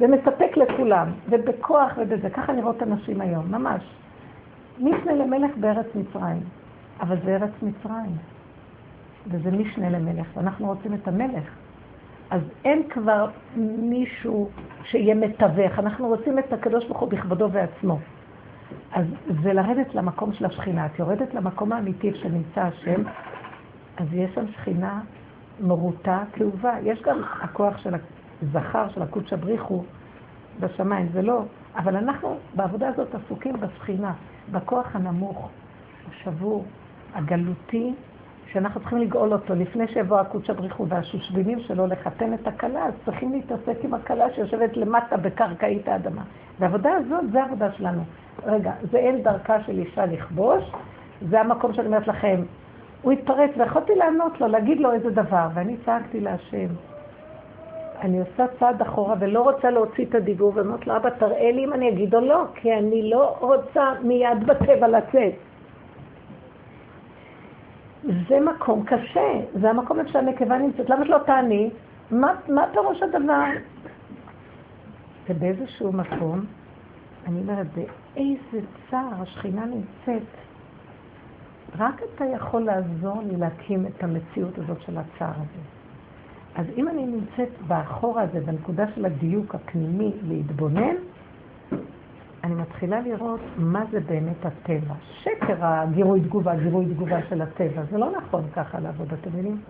ומספק 0.00 0.56
לכולם, 0.56 1.08
ובכוח 1.30 1.92
ובזה. 1.96 2.30
ככה 2.30 2.52
נראות 2.52 2.82
הנשים 2.82 3.20
היום, 3.20 3.44
ממש. 3.50 3.82
משנה 4.80 5.12
למלך 5.12 5.56
בארץ 5.56 5.86
מצרים. 5.94 6.40
אבל 7.00 7.16
זה 7.24 7.36
ארץ 7.36 7.50
מצרים, 7.62 8.16
וזה 9.26 9.50
משנה 9.50 9.90
למלך, 9.90 10.26
ואנחנו 10.36 10.66
רוצים 10.66 10.94
את 10.94 11.08
המלך. 11.08 11.44
אז 12.30 12.40
אין 12.64 12.82
כבר 12.88 13.26
מישהו 13.78 14.48
שיהיה 14.84 15.14
מתווך, 15.14 15.78
אנחנו 15.78 16.08
רוצים 16.08 16.38
את 16.38 16.52
הקדוש 16.52 16.84
ברוך 16.84 17.00
הוא 17.00 17.08
בכבודו 17.08 17.50
ועצמו. 17.52 17.98
אז 18.92 19.06
זה 19.42 19.52
לרדת 19.52 19.94
למקום 19.94 20.32
של 20.32 20.44
השכינה. 20.44 20.86
את 20.86 20.98
יורדת 20.98 21.34
למקום 21.34 21.72
האמיתי 21.72 22.14
שנמצא 22.14 22.60
השם, 22.60 23.02
אז 23.96 24.06
יש 24.12 24.34
שם 24.34 24.44
שכינה 24.52 25.00
מרוטה, 25.60 26.22
כאובה. 26.32 26.74
יש 26.82 27.02
גם 27.02 27.22
הכוח 27.42 27.78
של 27.78 27.94
הזכר, 28.42 28.88
של 28.88 29.02
הקודש 29.02 29.32
הבריחו 29.32 29.84
בשמיים, 30.60 31.08
זה 31.12 31.22
לא. 31.22 31.42
אבל 31.76 31.96
אנחנו 31.96 32.36
בעבודה 32.54 32.88
הזאת 32.88 33.14
עסוקים 33.14 33.54
בשכינה, 33.60 34.12
בכוח 34.52 34.96
הנמוך, 34.96 35.50
השבור, 36.08 36.64
הגלותי, 37.14 37.94
שאנחנו 38.52 38.80
צריכים 38.80 38.98
לגאול 38.98 39.32
אותו. 39.32 39.54
לפני 39.54 39.88
שיבוא 39.88 40.18
הקודש 40.20 40.50
הבריחו 40.50 40.88
והשושבינים 40.88 41.60
שלו 41.60 41.86
לחתן 41.86 42.34
את 42.34 42.46
הכלה, 42.46 42.86
אז 42.86 42.94
צריכים 43.04 43.32
להתעסק 43.32 43.84
עם 43.84 43.94
הכלה 43.94 44.30
שיושבת 44.34 44.76
למטה 44.76 45.16
בקרקעית 45.16 45.88
האדמה. 45.88 46.22
והעבודה 46.58 46.92
הזאת, 46.92 47.30
זה 47.32 47.42
העבודה 47.42 47.72
שלנו. 47.72 48.02
רגע, 48.46 48.72
זה 48.90 48.98
אין 48.98 49.22
דרכה 49.22 49.60
של 49.60 49.78
אישה 49.78 50.06
לכבוש, 50.06 50.64
זה 51.30 51.40
המקום 51.40 51.72
שאני 51.72 51.86
אומרת 51.86 52.06
לכם. 52.06 52.42
הוא 53.02 53.12
התפרץ, 53.12 53.50
ויכולתי 53.56 53.94
לענות 53.94 54.40
לו, 54.40 54.46
להגיד 54.46 54.80
לו 54.80 54.92
איזה 54.92 55.10
דבר, 55.10 55.48
ואני 55.54 55.76
צעקתי 55.84 56.20
להשם. 56.20 56.68
אני 58.00 58.20
עושה 58.20 58.44
צעד 58.58 58.82
אחורה 58.82 59.14
ולא 59.20 59.42
רוצה 59.42 59.70
להוציא 59.70 60.04
את 60.04 60.14
הדיבור, 60.14 60.52
ואומרת 60.54 60.86
לו, 60.86 60.96
אבא, 60.96 61.10
תראה 61.10 61.52
לי 61.52 61.64
אם 61.64 61.72
אני 61.72 61.88
אגיד 61.88 62.14
או 62.14 62.20
לא, 62.20 62.44
כי 62.54 62.72
אני 62.74 63.10
לא 63.10 63.36
רוצה 63.40 63.92
מיד 64.02 64.46
בטבע 64.46 64.88
לצאת. 64.88 65.34
זה 68.28 68.40
מקום 68.40 68.84
קשה, 68.84 69.40
זה 69.60 69.70
המקום 69.70 70.00
איפה 70.00 70.10
שהנקבה 70.10 70.58
נמצאת. 70.58 70.90
למה 70.90 71.04
שלא 71.04 71.18
תעני? 71.26 71.70
מה, 72.10 72.34
מה 72.48 72.64
פירוש 72.72 73.02
הדבר? 73.02 73.44
ובאיזשהו 75.28 75.92
מקום, 75.92 76.44
אני 77.26 77.40
אומרת, 77.40 77.66
באיזה 77.74 78.66
צער 78.90 79.22
השכינה 79.22 79.64
נמצאת. 79.64 80.26
רק 81.78 82.02
אתה 82.14 82.24
יכול 82.24 82.62
לעזור 82.62 83.22
לי 83.22 83.36
להקים 83.36 83.86
את 83.86 84.04
המציאות 84.04 84.58
הזאת 84.58 84.80
של 84.80 84.98
הצער 84.98 85.32
הזה. 85.34 85.62
אז 86.54 86.66
אם 86.76 86.88
אני 86.88 87.06
נמצאת 87.06 87.48
באחור 87.66 88.20
הזה, 88.20 88.40
בנקודה 88.40 88.84
של 88.94 89.04
הדיוק 89.04 89.54
הפנימי 89.54 90.12
להתבונן, 90.28 90.94
אני 92.44 92.54
מתחילה 92.54 93.00
לראות 93.00 93.40
מה 93.56 93.84
זה 93.90 94.00
באמת 94.00 94.46
הטבע. 94.46 94.94
שקר 95.22 95.56
הגירוי 95.60 96.20
תגובה, 96.20 96.56
גירוי 96.56 96.86
תגובה 96.86 97.22
של 97.28 97.42
הטבע. 97.42 97.82
זה 97.90 97.98
לא 97.98 98.10
נכון 98.10 98.42
ככה 98.54 98.80
לעבוד, 98.80 99.12
אתם 99.12 99.30
מבינים? 99.30 99.60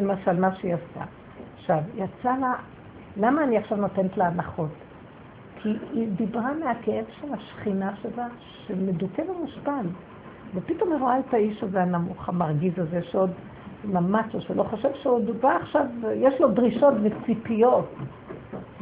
למשל, 0.00 0.40
מה 0.40 0.54
שהיא 0.54 0.74
עשתה. 0.74 1.04
עכשיו, 1.58 1.78
יצא 1.94 2.36
לה, 2.40 2.54
למה 3.16 3.44
אני 3.44 3.58
עכשיו 3.58 3.78
נותנת 3.78 4.16
לה 4.16 4.26
הנחות? 4.26 4.70
כי 5.62 5.68
היא 5.92 6.08
דיברה 6.16 6.50
מהכאב 6.64 7.04
של 7.20 7.34
השכינה 7.34 7.96
שלה, 8.02 8.26
שמדוכא 8.66 9.22
ומושפל. 9.22 9.86
ופתאום 10.54 10.92
היא 10.92 11.00
רואה 11.00 11.18
את 11.18 11.34
האיש 11.34 11.62
הזה 11.62 11.82
הנמוך, 11.82 12.28
המרגיז 12.28 12.78
הזה, 12.78 13.02
שעוד 13.02 13.30
ממש, 13.84 14.36
שלא 14.38 14.62
חושב 14.62 14.88
שעוד 15.02 15.28
הוא 15.28 15.36
בא 15.40 15.56
עכשיו, 15.56 15.86
יש 16.14 16.40
לו 16.40 16.48
דרישות 16.48 16.94
וציפיות, 17.02 17.94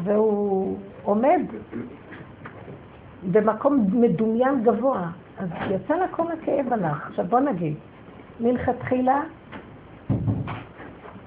והוא 0.05 0.79
עומד 1.03 1.43
במקום 3.31 3.87
מדומיין 3.93 4.63
גבוה. 4.63 5.09
אז 5.39 5.49
יצא 5.71 5.95
לה 5.95 6.09
כל 6.09 6.33
הכאב 6.33 6.73
עליו. 6.73 6.95
עכשיו 7.07 7.25
בוא 7.25 7.41
נגיד, 7.41 7.75
מלכתחילה, 8.41 9.21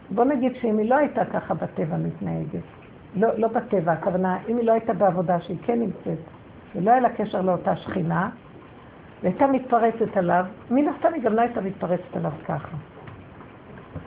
בוא 0.09 0.23
נגיד 0.23 0.55
שאם 0.61 0.77
היא 0.77 0.89
לא 0.89 0.95
הייתה 0.95 1.25
ככה 1.25 1.53
בטבע 1.53 1.97
מתנהגת, 1.97 2.63
לא, 3.15 3.27
לא 3.37 3.47
בטבע, 3.47 3.91
הכוונה, 3.91 4.37
אם 4.49 4.57
היא 4.57 4.65
לא 4.65 4.71
הייתה 4.71 4.93
בעבודה 4.93 5.41
שהיא 5.41 5.57
כן 5.61 5.79
נמצאת, 5.79 6.17
ולא 6.75 6.91
היה 6.91 6.99
לה 6.99 7.09
קשר 7.09 7.41
לאותה 7.41 7.75
שכינה, 7.75 8.29
והייתה 9.23 9.47
מתפרצת 9.47 10.17
עליו, 10.17 10.45
מן 10.71 10.87
הסתם 10.87 11.13
היא 11.13 11.23
גם 11.23 11.33
לא 11.33 11.41
הייתה 11.41 11.61
מתפרצת 11.61 12.15
עליו 12.15 12.31
ככה. 12.45 12.77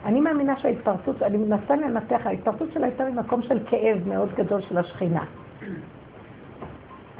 אני 0.05 0.21
מאמינה 0.21 0.57
שההתפרצות, 0.59 1.21
אני 1.23 1.37
מנסה 1.37 1.75
לנתח, 1.75 2.21
ההתפרצות 2.25 2.71
שלה 2.73 2.85
הייתה 2.85 3.05
ממקום 3.09 3.41
של 3.41 3.59
כאב 3.65 4.07
מאוד 4.07 4.29
גדול 4.35 4.61
של 4.61 4.77
השכינה. 4.77 5.23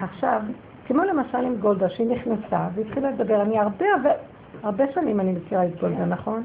עכשיו, 0.02 0.42
כמו 0.88 1.04
למשל 1.04 1.38
עם 1.38 1.56
גולדה, 1.56 1.90
שהיא 1.90 2.08
נכנסה 2.08 2.68
והתחילה 2.76 3.12
לדבר, 3.12 3.42
אני 3.42 3.60
הרבה, 3.60 3.86
הרבה, 3.96 4.10
הרבה 4.64 4.84
שנים 4.94 5.20
אני 5.20 5.32
מכירה 5.32 5.66
את 5.66 5.82
גולדה, 5.82 6.06
נכון? 6.06 6.44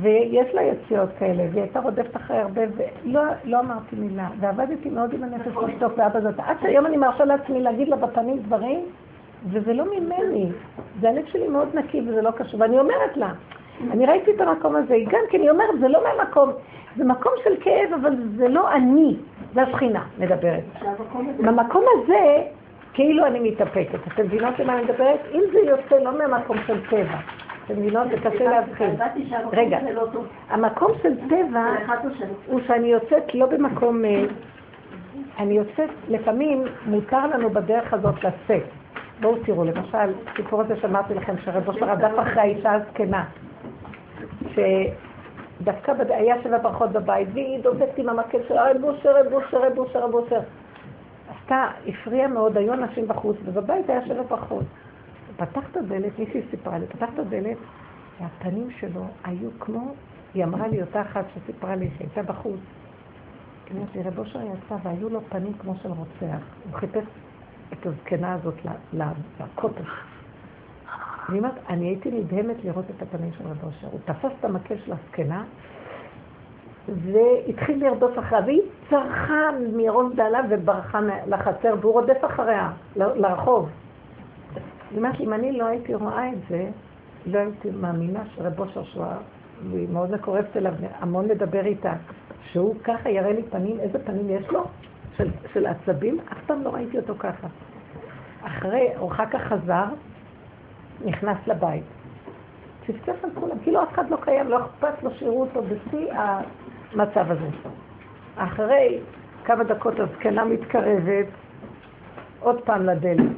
ויש 0.00 0.54
לה 0.54 0.62
יציאות 0.62 1.08
כאלה, 1.18 1.42
והיא 1.50 1.62
הייתה 1.62 1.80
רודפת 1.80 2.16
אחרי 2.16 2.36
הרבה, 2.36 2.62
ולא 2.76 3.22
לא 3.44 3.60
אמרתי 3.60 3.96
מילה, 3.96 4.28
ועבדתי 4.40 4.90
מאוד 4.90 5.14
עם 5.14 5.24
הנפש 5.24 5.46
לשתוק 5.46 5.92
ואבא 5.96 6.20
זאת. 6.20 6.34
עד 6.38 6.56
שהיום 6.62 6.86
אני 6.86 6.96
מרשה 6.96 7.24
לעצמי 7.24 7.62
להגיד 7.62 7.88
לה 7.88 7.96
בפנים 7.96 8.38
דברים, 8.38 8.80
וזה 9.50 9.72
לא 9.72 9.84
ממני, 9.84 10.52
זה 11.00 11.08
הלב 11.08 11.24
שלי 11.26 11.48
מאוד 11.48 11.68
נקי 11.74 12.00
וזה 12.00 12.22
לא 12.22 12.30
קשור, 12.30 12.60
ואני 12.60 12.78
אומרת 12.78 13.16
לה, 13.16 13.32
אני 13.90 14.06
ראיתי 14.06 14.30
את 14.30 14.40
המקום 14.40 14.76
הזה, 14.76 14.96
גם 15.10 15.20
כי 15.30 15.36
אני 15.36 15.50
אומרת, 15.50 15.80
זה 15.80 15.88
לא 15.88 16.00
מהמקום, 16.04 16.50
זה 16.96 17.04
מקום 17.04 17.32
של 17.44 17.56
כאב, 17.60 17.92
אבל 18.00 18.16
זה 18.36 18.48
לא 18.48 18.72
אני, 18.72 19.16
זה 19.54 19.62
השכינה 19.62 20.04
מדברת. 20.18 20.64
במקום 21.38 21.84
הזה, 21.92 22.42
כאילו 22.94 23.26
אני 23.26 23.40
מתאפקת. 23.40 23.98
אתם 24.14 24.22
מבינות 24.22 24.58
למה 24.58 24.74
אני 24.74 24.84
מדברת? 24.84 25.20
אם 25.32 25.42
זה 25.52 25.58
יוצא 25.58 26.04
לא 26.04 26.18
מהמקום 26.18 26.56
של 26.66 26.86
טבע, 26.90 27.18
אתם 27.64 27.74
מבינות? 27.80 28.08
זה 28.10 28.16
קשה 28.30 28.44
להבחין. 28.44 28.96
רגע, 29.52 29.78
לא 29.92 30.06
המקום 30.48 30.92
של 31.02 31.14
טבע 31.28 31.64
הוא 32.46 32.60
שאני 32.66 32.88
יוצאת 32.88 33.34
לא 33.34 33.46
במקום... 33.46 34.04
אה, 34.04 34.24
אני 35.38 35.54
יוצאת, 35.54 35.90
לפעמים 36.08 36.64
מותר 36.86 37.26
לנו 37.26 37.50
בדרך 37.50 37.94
הזאת 37.94 38.14
לצאת. 38.24 38.62
בואו 39.20 39.36
תראו, 39.44 39.64
למשל, 39.64 40.12
סיפור 40.36 40.60
הזה 40.60 40.76
שאמרתי 40.76 41.14
לכם, 41.14 41.34
שרב 41.44 41.68
אושר 41.68 41.84
רדף 41.84 42.18
אחרי 42.18 42.40
האישה 42.40 42.72
הזקנה, 42.72 43.24
שדווקא 44.54 45.92
היה 46.08 46.34
שבע 46.42 46.58
ברכות 46.58 46.92
בבית, 46.92 47.28
והיא 47.32 47.60
דופקת 47.62 47.98
עם 47.98 48.08
המקל 48.08 48.38
שלה, 48.48 48.70
רב 48.70 48.84
אושר, 48.84 49.16
רב 49.16 49.32
אושר, 49.32 49.66
רב 49.66 49.78
אושר, 49.78 50.04
רב 50.04 50.14
אושר. 50.14 50.40
עשתה, 51.36 51.68
הפריעה 51.86 52.28
מאוד, 52.28 52.56
היו 52.56 52.74
אנשים 52.74 53.08
בחוץ, 53.08 53.36
ובבית 53.44 53.90
היה 53.90 54.06
שבע 54.06 54.22
ברכות. 54.22 54.64
פתח 55.36 55.70
את 55.70 55.76
הדלת, 55.76 56.18
מישהי 56.18 56.40
סיפרה 56.50 56.78
לי, 56.78 56.86
פתח 56.86 57.08
את 57.14 57.18
הדלת, 57.18 57.56
והפנים 58.20 58.70
שלו 58.70 59.04
היו 59.24 59.50
כמו, 59.60 59.94
היא 60.34 60.44
אמרה 60.44 60.68
לי, 60.68 60.82
אותה 60.82 61.02
אחת 61.02 61.24
שסיפרה 61.34 61.76
לי 61.76 61.90
שהייתה 61.98 62.22
בחוץ. 62.22 62.60
היא 63.66 63.76
אומרת 63.76 63.96
לי, 63.96 64.02
רב 64.02 64.18
אושר 64.18 64.40
יצא 64.42 64.76
והיו 64.82 65.08
לו 65.08 65.20
פנים 65.28 65.52
כמו 65.52 65.74
של 65.82 65.88
רוצח. 65.88 66.42
הוא 66.64 66.74
חיפש 66.74 67.04
את 67.72 67.86
הזקנה 67.86 68.32
הזאת 68.32 68.54
אותה. 69.62 69.82
אני 71.28 71.38
אומרת, 71.38 71.54
אני 71.68 71.86
הייתי 71.86 72.10
נדהמת 72.10 72.64
לראות 72.64 72.84
את 72.96 73.02
הפנים 73.02 73.30
של 73.38 73.46
רב 73.46 73.64
אושר. 73.64 73.86
הוא 73.86 74.00
תפס 74.04 74.30
את 74.40 74.44
המקל 74.44 74.74
של 74.84 74.92
הזקנה, 74.92 75.44
והתחיל 76.88 77.84
לרדוף 77.86 78.18
אחריה, 78.18 78.42
והיא 78.46 78.60
צרחה 78.90 79.48
מרוב 79.76 80.12
דלה 80.14 80.40
וברחה 80.50 81.00
לחצר, 81.26 81.74
והוא 81.80 81.92
רודף 81.92 82.24
אחריה, 82.24 82.70
לרחוב. 82.96 83.68
היא 84.90 84.98
אומרת 84.98 85.18
לי, 85.18 85.26
אם 85.26 85.32
אני 85.32 85.52
לא 85.52 85.66
הייתי 85.66 85.94
רואה 85.94 86.28
את 86.32 86.38
זה, 86.48 86.70
לא 87.26 87.38
הייתי 87.38 87.70
מאמינה 87.70 88.22
שרב 88.34 88.60
אושר 88.60 88.84
שואה, 88.84 89.16
והיא 89.70 89.88
מאוד 89.92 90.10
מקורבת 90.10 90.56
אליו, 90.56 90.72
המון 90.98 91.28
לדבר 91.28 91.64
איתה, 91.66 91.92
שהוא 92.42 92.74
ככה 92.84 93.10
יראה 93.10 93.32
לי 93.32 93.42
פנים, 93.42 93.80
איזה 93.80 93.98
פנים 94.04 94.30
יש 94.30 94.48
לו? 94.48 94.64
של, 95.16 95.30
של 95.52 95.66
עצבים, 95.66 96.18
אף 96.32 96.44
פעם 96.46 96.62
לא 96.62 96.70
ראיתי 96.74 96.98
אותו 96.98 97.14
ככה. 97.18 97.46
אחרי, 98.42 98.88
או 98.98 99.08
אחר 99.08 99.26
כך 99.26 99.40
חזר, 99.40 99.84
נכנס 101.04 101.36
לבית. 101.46 101.84
צפצף 102.86 103.24
על 103.24 103.30
כולם, 103.34 103.58
כאילו 103.62 103.82
אף 103.82 103.92
אחד 103.92 104.10
לא 104.10 104.16
קיים, 104.20 104.48
לא 104.48 104.58
אכפת 104.60 105.02
לו 105.02 105.10
שיראו 105.10 105.40
אותו 105.40 105.62
בשיא 105.62 106.12
המצב 106.92 107.30
הזה. 107.30 107.48
אחרי 108.36 108.98
כמה 109.44 109.64
דקות 109.64 110.00
הזקנה 110.00 110.44
מתקרבת 110.44 111.26
עוד 112.40 112.60
פעם 112.60 112.86
לדלת, 112.86 113.32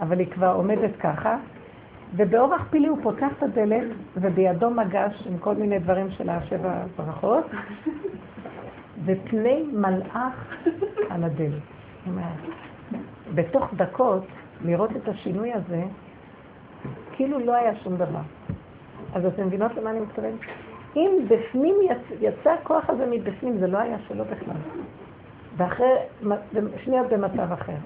אבל 0.00 0.18
היא 0.18 0.30
כבר 0.30 0.52
עומדת 0.56 0.96
ככה, 1.00 1.36
ובאורח 2.16 2.66
פילי 2.70 2.88
הוא 2.88 2.98
פותח 3.02 3.28
את 3.38 3.42
הדלת, 3.42 3.86
ובידו 4.16 4.70
מגש 4.70 5.26
עם 5.26 5.38
כל 5.38 5.54
מיני 5.54 5.78
דברים 5.78 6.10
של 6.10 6.30
השבע 6.30 6.82
ברכות, 6.96 7.44
ופני 9.04 9.64
מלאך 9.72 10.54
על 11.10 11.24
הדלת. 11.24 11.62
בתוך 13.34 13.74
דקות, 13.74 14.26
לראות 14.64 14.90
את 14.96 15.08
השינוי 15.08 15.52
הזה, 15.52 15.82
כאילו 17.12 17.38
לא 17.38 17.54
היה 17.54 17.74
שום 17.74 17.96
דבר. 17.96 18.20
אז 19.14 19.26
אתם 19.26 19.46
מבינות 19.46 19.74
למה 19.74 19.90
אני 19.90 20.00
מתכוונת? 20.00 20.40
אם 20.96 21.10
בפנים 21.28 21.74
יצ... 21.82 22.20
יצא 22.20 22.50
הכוח 22.50 22.90
הזה 22.90 23.06
מבפנים, 23.10 23.58
זה 23.58 23.66
לא 23.66 23.78
היה 23.78 23.96
שלו 24.08 24.24
בכלל. 24.24 24.56
ואחרי, 25.56 25.86
שניות 26.84 27.08
במצב 27.08 27.52
אחר. 27.52 27.76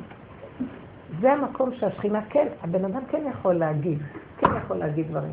זה 1.21 1.33
המקום 1.33 1.71
שהשכינה 1.75 2.21
כן, 2.29 2.47
הבן 2.63 2.85
אדם 2.85 3.01
כן 3.11 3.23
יכול 3.31 3.55
להגיד, 3.55 3.99
כן 4.39 4.47
יכול 4.65 4.77
להגיד 4.77 5.09
דברים, 5.09 5.33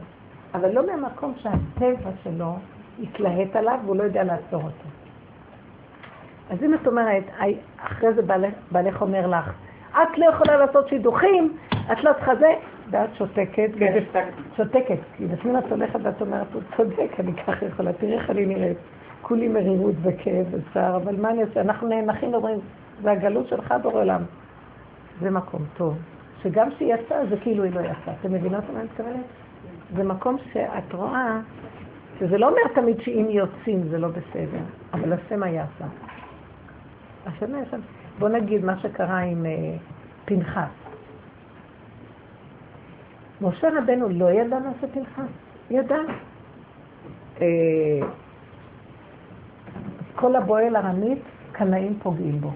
אבל 0.54 0.72
לא 0.72 0.86
מהמקום 0.86 1.34
שהטבע 1.38 2.10
שלו 2.24 2.56
התלהט 3.04 3.56
עליו 3.56 3.80
והוא 3.86 3.96
לא 3.96 4.04
יודע 4.04 4.24
לעצור 4.24 4.62
אותו. 4.64 4.90
אז 6.50 6.64
אם 6.64 6.74
את 6.74 6.88
אומרת, 6.88 7.24
אחרי 7.78 8.14
זה 8.14 8.22
בעלך 8.72 9.02
אומר 9.02 9.28
לך, 9.28 9.52
את 9.92 10.18
לא 10.18 10.26
יכולה 10.26 10.58
לעשות 10.58 10.88
שידוכים, 10.88 11.58
את 11.92 12.04
לא 12.04 12.14
צריכה 12.14 12.36
זה, 12.36 12.54
ואת 12.90 13.16
שותקת, 13.16 13.70
כן, 13.80 14.04
שותקת, 14.58 14.98
כי 15.18 15.28
לפעמים 15.28 15.58
את 15.58 15.72
הולכת 15.72 16.00
ואת 16.04 16.22
אומרת, 16.22 16.48
הוא 16.54 16.62
צודק, 16.78 17.20
אני 17.20 17.34
ככה 17.34 17.66
יכולה, 17.66 17.94
תראי 17.94 18.14
איך 18.14 18.30
אני 18.30 18.46
נראית, 18.46 18.78
כולי 19.22 19.48
מרירות 19.48 19.96
וכאב 20.02 20.46
וצער, 20.52 20.96
אבל 20.96 21.16
מה 21.16 21.30
אני 21.30 21.44
אעשה, 21.44 21.62
אנחנו 21.62 21.88
נאנחים 21.88 22.34
ואומרים, 22.34 22.60
זה 23.02 23.12
הגלות 23.12 23.48
שלך 23.48 23.74
בורא 23.82 24.02
עולם. 24.02 24.22
זה 25.22 25.32
מקום 25.32 25.62
טוב, 25.78 25.98
שגם 26.44 26.68
שהיא 26.78 26.94
יצאה, 26.94 27.26
זה 27.26 27.38
כאילו 27.38 27.64
היא 27.64 27.74
לא 27.74 27.80
יצאה. 27.80 28.14
אתם 28.22 28.34
מבינות 28.34 28.64
מה 28.74 28.80
אני 28.80 28.84
מתכוונת? 28.84 29.26
זה 29.96 30.04
מקום 30.04 30.38
שאת 30.54 30.94
רואה, 30.94 31.40
שזה 32.20 32.38
לא 32.38 32.50
אומר 32.50 32.74
תמיד 32.76 33.02
שאם 33.02 33.26
יוצאים 33.30 33.84
זה 33.90 33.98
לא 33.98 34.08
בסדר, 34.08 34.64
אבל 34.94 35.14
השם 35.14 35.44
היה 35.44 35.66
שם. 35.80 35.88
השם 37.26 37.66
שם. 37.72 37.80
בוא 38.20 38.30
נגיד 38.30 38.66
מה 38.66 38.80
שקרה 38.80 39.20
עם 39.20 39.46
uh, 39.46 39.80
פנחס. 40.26 40.83
משה 43.44 43.68
רבנו 43.78 44.10
לא 44.10 44.32
ידע 44.32 44.60
מה 44.60 44.70
זה 44.82 44.88
פנחס? 44.88 45.32
ידע. 45.72 45.96
Uh, 47.38 47.42
כל 50.16 50.36
הבועל 50.36 50.76
ארמית, 50.76 51.22
קנאים 51.52 52.00
פוגעים 52.04 52.42
בו. 52.42 52.52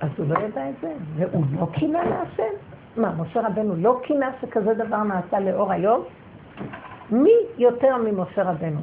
אז 0.00 0.10
הוא 0.18 0.26
לא 0.28 0.38
ידע 0.38 0.70
את 0.70 0.74
זה, 0.80 0.92
והוא 1.14 1.44
לא 1.60 1.66
קינה 1.72 2.04
להשם. 2.04 2.54
מה, 2.96 3.14
משה 3.18 3.40
רבנו 3.40 3.74
לא 3.76 4.00
קינה 4.02 4.30
שכזה 4.40 4.74
דבר 4.74 5.02
נעשה 5.02 5.40
לאור 5.40 5.72
היום? 5.72 6.04
מי 7.10 7.32
יותר 7.58 7.96
ממשה 7.96 8.42
רבנו? 8.42 8.80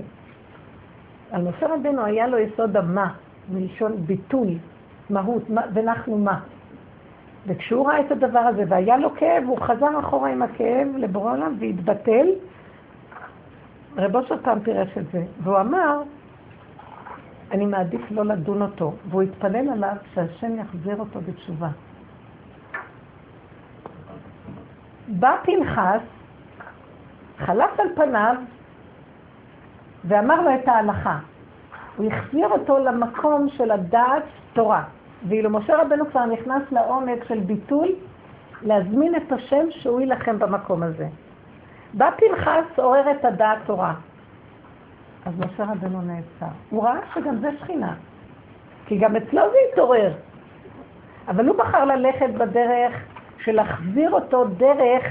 על 1.32 1.42
משה 1.42 1.68
רבנו 1.74 2.06
היה 2.06 2.28
לו 2.28 2.38
יסוד 2.38 2.78
המה, 2.78 3.14
מלשון 3.52 3.96
ביטוי, 4.06 4.58
מהות, 5.10 5.50
מה, 5.50 5.62
ואנחנו 5.74 6.18
מה. 6.18 6.40
וכשהוא 7.48 7.88
ראה 7.88 8.00
את 8.00 8.12
הדבר 8.12 8.40
הזה 8.40 8.64
והיה 8.68 8.98
לו 8.98 9.16
כאב, 9.16 9.44
הוא 9.48 9.60
חזר 9.62 10.00
אחורה 10.00 10.30
עם 10.30 10.42
הכאב 10.42 10.88
לבורא 10.98 11.32
עולם 11.32 11.56
והתבטל. 11.60 12.28
רב 13.98 14.16
אושר 14.16 14.36
פעם 14.44 14.60
פירש 14.60 14.98
את 14.98 15.12
זה, 15.12 15.24
והוא 15.44 15.60
אמר, 15.60 16.02
אני 17.52 17.66
מעדיף 17.66 18.02
לא 18.12 18.26
לדון 18.26 18.62
אותו, 18.62 18.94
והוא 19.10 19.22
התפלל 19.22 19.70
עליו 19.70 19.96
שהשם 20.14 20.60
יחזיר 20.60 21.00
אותו 21.00 21.20
בתשובה. 21.22 21.70
בא 25.08 25.36
פנחס, 25.44 26.02
חלף 27.38 27.80
על 27.80 27.88
פניו 27.96 28.36
ואמר 30.06 30.42
לו 30.42 30.56
את 30.56 30.68
ההלכה. 30.68 31.20
הוא 31.98 32.12
החזיר 32.12 32.48
אותו 32.48 32.78
למקום 32.78 33.48
של 33.50 33.72
הדעת 33.72 34.24
תורה. 34.54 34.84
ואילו 35.28 35.50
משה 35.50 35.82
רבנו 35.82 36.10
כבר 36.10 36.26
נכנס 36.26 36.64
לעומק 36.72 37.24
של 37.28 37.40
ביטול, 37.40 37.88
להזמין 38.62 39.16
את 39.16 39.32
השם 39.32 39.66
שהוא 39.70 40.02
יילחם 40.02 40.40
במקום 40.40 40.84
הזה. 40.84 41.08
בא 41.94 42.10
פנחס, 42.18 42.80
עורר 42.80 43.12
את 43.12 43.26
הדעת 43.26 43.58
תורה. 43.66 43.94
אז 45.26 45.34
משה 45.40 45.64
רבנו 45.64 46.02
נעצר. 46.02 46.54
הוא 46.70 46.84
ראה 46.84 47.00
שגם 47.14 47.38
זה 47.38 47.50
שכינה, 47.60 47.94
כי 48.86 48.98
גם 48.98 49.16
אצלו 49.16 49.42
זה 49.52 49.58
התעורר. 49.72 50.14
אבל 51.28 51.48
הוא 51.48 51.58
בחר 51.58 51.86
ללכת 51.86 52.30
בדרך 52.30 52.94
של 53.44 53.52
להחזיר 53.52 54.12
אותו 54.12 54.46
דרך, 54.46 55.04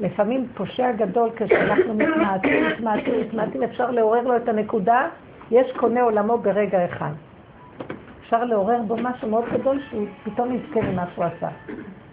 לפעמים 0.00 0.46
פושע 0.54 0.92
גדול, 0.92 1.30
כשאנחנו 1.36 1.94
מתמעטים, 1.94 2.66
מתמעטים, 2.66 3.20
מתמעטים, 3.20 3.62
אפשר 3.62 3.90
לעורר 3.90 4.20
לו 4.20 4.36
את 4.36 4.48
הנקודה, 4.48 5.08
יש 5.50 5.72
קונה 5.76 6.02
עולמו 6.02 6.38
ברגע 6.38 6.84
אחד. 6.84 7.12
אפשר 8.24 8.44
לעורר 8.44 8.82
בו 8.82 8.96
משהו 8.96 9.28
מאוד 9.28 9.44
גדול 9.52 9.80
שהוא 9.88 10.06
פתאום 10.24 10.54
יזכה 10.54 10.80
ממה 10.80 11.04
שהוא 11.14 11.24
עשה. 11.24 11.48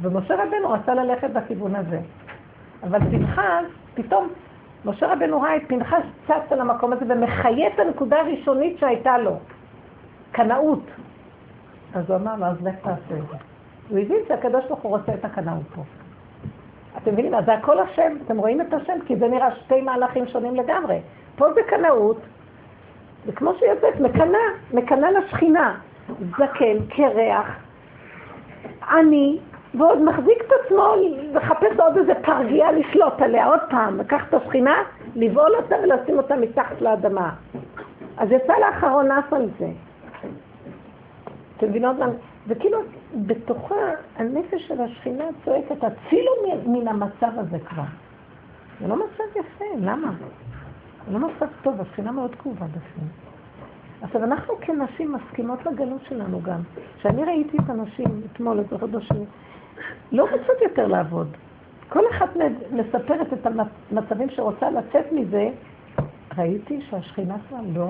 ומשה 0.01 0.33
רבנו 0.33 0.69
רצה 0.69 0.93
ללכת 0.93 1.29
בכיוון 1.29 1.75
הזה. 1.75 1.99
אבל 2.83 2.99
פנחס, 2.99 3.65
פתאום 3.93 4.27
משה 4.85 5.13
רבנו 5.13 5.41
ראה 5.41 5.55
את 5.55 5.61
פנחס 5.67 6.03
צץ 6.27 6.51
על 6.51 6.61
המקום 6.61 6.93
הזה 6.93 7.05
ומחיה 7.07 7.67
את 7.67 7.79
הנקודה 7.79 8.19
הראשונית 8.19 8.79
שהייתה 8.79 9.17
לו, 9.17 9.35
קנאות. 10.31 10.83
אז 11.93 12.09
הוא 12.09 12.17
אמר 12.17 12.35
לו, 12.35 12.45
אז 12.45 12.61
לך 12.61 12.75
תעשה 12.75 13.17
את 13.17 13.27
זה. 13.29 13.37
הוא 13.89 13.99
הבין 13.99 14.19
שהקדוש 14.27 14.65
ברוך 14.65 14.79
הוא 14.79 14.97
רוצה 14.97 15.13
את 15.13 15.25
הקנאות 15.25 15.63
פה. 15.75 15.81
אתם 16.97 17.13
מבינים? 17.13 17.35
אז 17.35 17.45
זה 17.45 17.53
הכל 17.53 17.79
השם, 17.79 18.13
אתם 18.25 18.37
רואים 18.37 18.61
את 18.61 18.73
השם? 18.73 18.93
כי 19.05 19.15
זה 19.15 19.27
נראה 19.27 19.55
שתי 19.55 19.81
מהלכים 19.81 20.27
שונים 20.27 20.55
לגמרי. 20.55 20.99
פה 21.35 21.53
זה 21.53 21.61
קנאות, 21.67 22.17
וכמו 23.25 23.51
שיוצאת, 23.59 23.99
מקנה, 23.99 24.37
מקנה 24.73 25.11
לשכינה. 25.11 25.79
זקן, 26.19 26.85
קרח, 26.89 27.47
עני, 28.89 29.39
ועוד 29.73 30.01
מחזיק 30.01 30.43
את 30.47 30.51
עצמו 30.65 30.93
לחפש 31.33 31.79
עוד 31.79 31.97
איזה 31.97 32.13
פרגייה 32.21 32.71
לשלוט 32.71 33.21
עליה, 33.21 33.45
עוד 33.45 33.59
פעם, 33.69 33.97
לקח 33.99 34.21
את 34.29 34.33
השכינה, 34.33 34.75
לבעול 35.15 35.55
אותה 35.55 35.75
ולשים 35.83 36.17
אותה 36.17 36.35
מתחת 36.35 36.81
לאדמה. 36.81 37.33
אז 38.17 38.31
יצא 38.31 38.53
לאחרון 38.59 39.11
אף 39.11 39.33
על 39.33 39.49
זה. 39.59 39.67
אתם 41.57 41.69
מבינות 41.69 41.97
מה? 41.99 42.05
וכאילו, 42.47 42.79
בתוכה 43.15 43.75
הנפש 44.17 44.67
של 44.67 44.81
השכינה 44.81 45.23
צועקת, 45.45 45.83
הצילו 45.83 46.31
מן 46.65 46.87
המצב 46.87 47.31
הזה 47.37 47.59
כבר. 47.59 47.83
זה 48.81 48.87
לא 48.87 48.95
מצב 48.95 49.23
יפה, 49.35 49.65
למה? 49.79 50.11
זה 51.11 51.17
לא 51.17 51.27
מצב 51.27 51.45
טוב, 51.61 51.81
השכינה 51.81 52.11
מאוד 52.11 52.35
כאובה 52.35 52.65
בפנים. 52.65 53.30
עכשיו, 54.01 54.23
אנחנו 54.23 54.53
כנשים 54.61 55.13
מסכימות 55.13 55.65
לגלות 55.65 56.01
שלנו 56.09 56.41
גם. 56.41 56.61
כשאני 56.97 57.23
ראיתי 57.23 57.57
את 57.57 57.69
הנשים 57.69 58.21
אתמול, 58.25 58.61
את 58.61 58.73
החודשים, 58.73 59.25
לא 60.11 60.23
רוצות 60.23 60.61
יותר 60.61 60.87
לעבוד. 60.87 61.27
כל 61.89 62.03
אחת 62.11 62.29
מספרת 62.71 63.33
את 63.33 63.47
המצבים 63.91 64.29
שרוצה 64.29 64.69
לצאת 64.69 65.11
מזה. 65.11 65.49
ראיתי 66.37 66.81
שהשכינה 66.89 67.35
כבר 67.49 67.57
לא. 67.73 67.89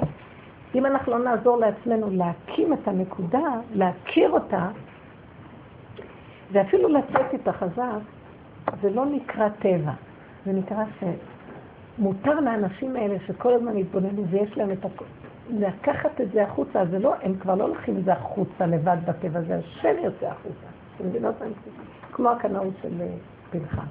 אם 0.76 0.86
אנחנו 0.86 1.12
לא 1.12 1.20
נעזור 1.20 1.58
לעצמנו 1.58 2.10
להקים 2.10 2.74
את 2.74 2.88
הנקודה, 2.88 3.54
להכיר 3.74 4.32
אותה, 4.32 4.68
ואפילו 6.52 6.90
לצאת 6.90 7.34
איתה 7.34 7.54
חזק, 7.54 8.00
זה 8.82 8.90
לא 8.90 9.06
נקרא 9.06 9.50
טבע, 9.50 9.92
זה 10.46 10.52
נקרא 10.52 10.84
שמותר 12.00 12.40
לאנשים 12.40 12.96
האלה 12.96 13.16
שכל 13.28 13.54
הזמן 13.54 13.78
יתבוננו 13.78 14.26
ויש 14.28 14.58
להם 14.58 14.72
את 14.72 14.86
הכול. 14.86 15.08
לקחת 15.60 16.22
את 16.22 16.32
זה 16.32 16.44
החוצה, 16.44 16.86
זה 16.86 17.00
לא, 17.00 17.14
הם 17.22 17.36
כבר 17.36 17.56
לא 17.56 17.70
לוקחים 17.70 17.98
את 17.98 18.04
זה 18.04 18.14
החוצה 18.14 18.66
לבד 18.66 18.98
בטבע, 19.06 19.42
זה 19.42 19.56
השם 19.56 19.96
יוצא 20.04 20.26
החוצה. 20.26 20.68
אתם 20.96 21.08
מבינות 21.08 21.36
מה 21.42 21.48
כמו 22.12 22.30
הקנאות 22.30 22.74
של 22.82 23.02
אה, 23.02 23.08
פנחס. 23.52 23.84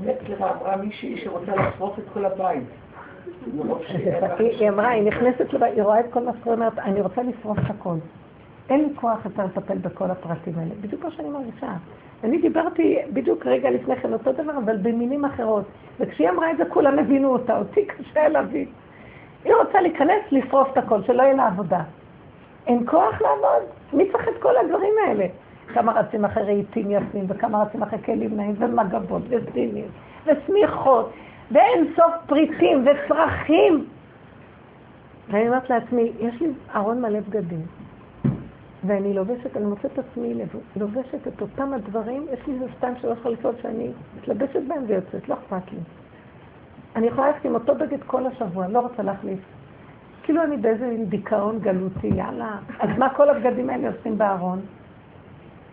באמת, 0.00 0.16
סליחה, 0.26 0.50
אמרה 0.50 0.76
מישהי 0.76 1.20
שרוצה 1.24 1.52
לשרוף 1.56 1.98
את 1.98 2.04
כל 2.12 2.24
הבית. 2.24 2.62
היא 4.38 4.68
אמרה, 4.68 4.88
היא 4.88 5.02
נכנסת 5.02 5.52
לבית, 5.52 5.74
היא 5.74 5.82
רואה 5.82 6.00
את 6.00 6.06
כל 6.10 6.24
מה 6.24 6.32
שקורה, 6.40 6.54
אומרת, 6.54 6.78
אני 6.78 7.00
רוצה 7.00 7.22
לשרוף 7.22 7.58
את 7.58 7.70
הכל. 7.70 7.96
אין 8.70 8.80
לי 8.80 8.88
כוח 8.94 9.24
יותר 9.24 9.44
לטפל 9.44 9.78
בכל 9.78 10.10
הפרטים 10.10 10.58
האלה. 10.58 10.74
בדיוק 10.80 11.02
כמו 11.02 11.10
שאני 11.10 11.28
מרגישה. 11.28 11.72
אני 12.24 12.38
דיברתי 12.38 12.98
בדיוק 13.12 13.46
רגע 13.46 13.70
לפני 13.70 13.96
כן 13.96 14.12
אותו 14.12 14.32
דבר, 14.32 14.58
אבל 14.64 14.76
במילים 14.76 15.24
אחרות. 15.24 15.64
וכשהיא 16.00 16.30
אמרה 16.30 16.50
את 16.50 16.56
זה, 16.56 16.64
כולם 16.64 16.98
הבינו 16.98 17.28
אותה, 17.28 17.58
אותי 17.58 17.86
קשה 17.86 18.28
להבין. 18.28 18.66
היא 19.46 19.54
רוצה 19.54 19.80
להיכנס, 19.80 20.22
לשרוף 20.30 20.68
את 20.72 20.78
הכל, 20.78 21.02
שלא 21.02 21.22
יהיה 21.22 21.34
לה 21.34 21.46
עבודה. 21.46 21.82
אין 22.66 22.82
כוח 22.86 23.20
לעבוד? 23.22 23.62
מי 23.92 24.12
צריך 24.12 24.28
את 24.28 24.42
כל 24.42 24.56
הדברים 24.56 24.92
האלה? 25.06 25.26
כמה 25.66 25.92
רצים 25.92 26.24
אחרי 26.24 26.42
רהיטים 26.42 26.90
יפים, 26.90 27.24
וכמה 27.28 27.62
רצים 27.62 27.82
אחרי 27.82 27.98
כלים 27.98 28.36
נעים, 28.36 28.54
ומגבות, 28.58 29.22
וסדינים, 29.28 29.88
ושמיכות, 30.26 31.12
ואין 31.50 31.92
סוף 31.96 32.14
פריטים 32.26 32.86
וצרכים. 32.86 33.86
ואני 35.30 35.48
אומרת 35.48 35.70
לעצמי, 35.70 36.12
יש 36.20 36.40
לי 36.40 36.48
ארון 36.74 37.02
מלא 37.02 37.20
בגדים, 37.20 37.62
ואני 38.84 39.14
לובשת, 39.14 39.56
אני 39.56 39.64
מוצאת 39.64 39.92
את 39.92 39.98
עצמי 39.98 40.34
לובשת 40.76 41.28
את 41.28 41.40
אותם 41.40 41.72
הדברים, 41.72 42.26
יש 42.32 42.46
לי 42.46 42.54
איזה 42.54 42.64
שתיים 42.76 42.94
שלוש 43.00 43.18
חליפות 43.22 43.54
שאני 43.62 43.90
מתלבשת 44.16 44.60
בהן 44.68 44.82
ויוצאת, 44.86 45.28
לא 45.28 45.34
אכפת 45.34 45.72
לי. 45.72 45.78
אני 46.96 47.06
יכולה 47.06 47.26
ללכת 47.26 47.44
עם 47.44 47.54
אותו 47.54 47.74
בגד 47.74 48.02
כל 48.06 48.26
השבוע, 48.26 48.68
לא 48.68 48.80
רוצה 48.80 49.02
להחליף. 49.02 49.38
כאילו 50.22 50.42
אני 50.42 50.56
באיזה 50.56 50.96
דיכאון 51.08 51.58
גלותי, 51.58 52.06
יאללה. 52.06 52.58
אז 52.78 52.90
מה 52.98 53.14
כל 53.14 53.28
הבגדים 53.28 53.70
האלה 53.70 53.88
עושים 53.88 54.18
בארון? 54.18 54.60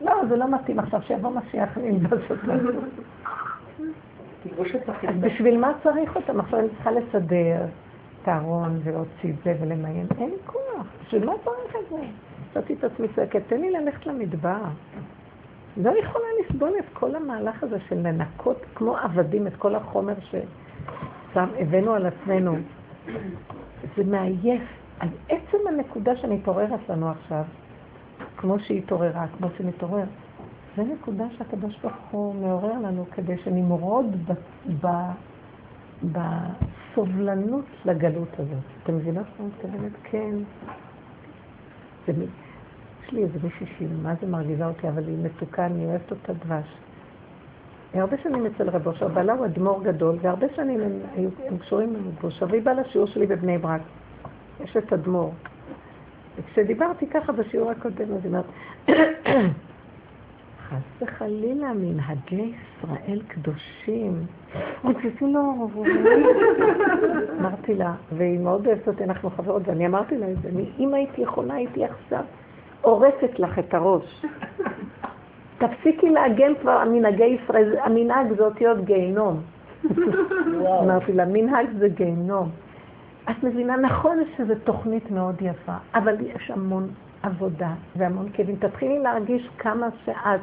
לא, 0.02 0.14
זה 0.30 0.38
לא 0.38 0.52
מתאים 0.52 0.80
עכשיו, 0.80 1.02
שיבוא 1.02 1.32
משיח 1.32 1.70
וילבש 1.78 2.32
אותנו. 2.32 2.70
אז. 5.08 5.16
בשביל 5.22 5.58
מה 5.60 5.72
צריך 5.84 6.16
אותם? 6.16 6.40
עכשיו 6.40 6.60
אני 6.60 6.68
צריכה 6.70 6.92
לסדר 6.92 7.66
את 8.22 8.28
הארון 8.28 8.80
ולהוציא 8.84 9.30
את 9.30 9.36
זה 9.44 9.56
ולמיין. 9.62 10.08
אין 10.20 10.30
לי 10.30 10.36
כוח. 10.46 10.88
בשביל 11.06 11.26
מה 11.26 11.34
צריך 11.44 11.76
את 11.76 11.90
זה? 11.90 12.06
מצאתי 12.50 12.74
את 12.74 12.84
עצמי 12.84 13.08
צועקת, 13.16 13.42
תן 13.48 13.62
לי 13.62 13.72
ללכת 13.72 14.06
למדבר. 14.06 14.62
לא 15.78 15.92
יכולה 16.00 16.26
לסבול 16.40 16.72
את 16.80 16.86
כל 16.94 17.16
המהלך 17.16 17.64
הזה 17.64 17.78
של 17.90 17.96
לנקות 17.96 18.58
כמו 18.76 18.98
עבדים 18.98 19.48
את 19.48 19.56
כל 19.56 19.76
החומר 19.76 20.14
שהבאנו 21.34 21.94
על 21.94 22.06
עצמנו. 22.06 22.56
זה 23.98 24.04
מעייף. 24.04 24.62
אז 25.00 25.10
עצם 25.30 25.58
הנקודה 25.70 26.16
שמתעוררת 26.16 26.90
לנו 26.90 27.10
עכשיו, 27.10 27.44
כמו 28.38 28.60
שהיא 28.60 28.78
התעוררה, 28.78 29.26
כמו 29.38 29.48
שנתעורר, 29.58 30.04
זה 30.78 30.84
נקודה 30.84 31.24
שהקדוש 31.38 31.80
ברוך 31.82 31.96
הוא 32.12 32.36
מעורר 32.36 32.74
לנו 32.74 33.06
כדי 33.12 33.38
שנמרוד 33.38 34.34
בסובלנות 36.04 37.66
לגלות 37.86 38.34
הזאת. 38.34 38.64
אתם 38.84 38.96
מבינות 38.96 39.26
מה 39.40 39.46
מתכוונת? 39.48 39.92
כן. 40.04 40.36
יש 42.08 43.12
לי 43.12 43.24
איזה 43.24 43.40
מישהי 43.44 43.66
שהיא, 43.78 43.88
מה 44.04 44.14
זה 44.22 44.28
מרגיזה 44.28 44.66
אותי, 44.66 44.90
אבל 44.90 45.08
היא 45.08 45.18
מתוקה, 45.24 45.66
אני 45.66 45.86
אוהבת 45.86 46.12
אותה 46.12 46.34
דבש. 46.34 46.68
הרבה 48.02 48.18
שנים 48.18 48.46
אצל 48.46 48.70
רב 48.70 48.88
אושר, 48.88 49.08
בעלה 49.08 49.34
הוא 49.34 49.46
אדמו"ר 49.46 49.84
גדול, 49.84 50.18
והרבה 50.22 50.48
שנים 50.56 50.82
הם, 50.82 50.92
היו, 51.16 51.30
הם 51.48 51.58
קשורים 51.58 51.90
עם 51.90 51.96
רב 51.96 52.24
אושר, 52.24 52.46
והיא 52.50 52.62
באה 52.62 52.74
לשיעור 52.74 53.08
שלי 53.08 53.28
בבני 53.28 53.58
ברק. 53.58 53.82
יש 54.64 54.78
את 54.78 54.94
אדמו"ר. 54.94 55.34
וכשדיברתי 56.36 57.08
ככה 57.08 57.32
בשיעור 57.32 57.72
הקודם, 57.72 58.14
אז 58.14 58.26
היא 58.26 58.28
אומרת, 58.28 58.46
חס 60.70 61.02
וחלילה, 61.02 61.74
מנהגי 61.74 62.54
ישראל 62.54 63.22
קדושים. 63.28 64.26
רציתי 64.86 65.26
לו, 65.26 65.70
אמרתי 67.40 67.76
לה, 67.76 67.94
והיא 68.12 68.40
מאוד 68.40 68.68
אוהבת 68.68 68.88
אותי, 68.88 69.04
אנחנו 69.04 69.30
חברות, 69.30 69.62
ואני 69.66 69.88
אמרתי 69.88 70.18
לה 70.18 70.32
את 70.32 70.42
זה, 70.42 70.50
אם 70.80 70.94
הייתי 70.94 71.22
יכולה, 71.22 71.54
הייתי 71.54 71.86
עכשיו 71.86 72.24
הורסת 72.82 73.40
לך 73.40 73.60
את 73.60 73.74
הראש. 73.74 74.26
תפסיקי 75.58 76.10
להגן 76.10 76.54
כבר 76.62 76.72
על 76.72 76.90
מנהגי 76.90 77.26
ישראל, 77.26 77.78
המנהג 77.84 78.34
זה 78.38 78.44
אותיות 78.44 78.86
גיהנום. 78.86 79.42
אמרתי 80.84 81.14
לה, 81.14 81.26
מנהג 81.26 81.68
זה 81.78 81.88
גיהנום. 81.90 82.50
את 83.32 83.44
מבינה, 83.44 83.78
נכון 83.78 84.18
שזו 84.38 84.54
תוכנית 84.64 85.12
מאוד 85.12 85.36
יפה, 85.42 85.76
אבל 85.96 86.16
יש 86.22 86.52
המון 86.52 86.88
עבודה 87.24 87.70
והמון 87.96 88.30
כאבים. 88.34 88.56
תתחילי 88.56 89.00
להרגיש 89.00 89.50
כמה 89.58 89.88
שאת 90.06 90.42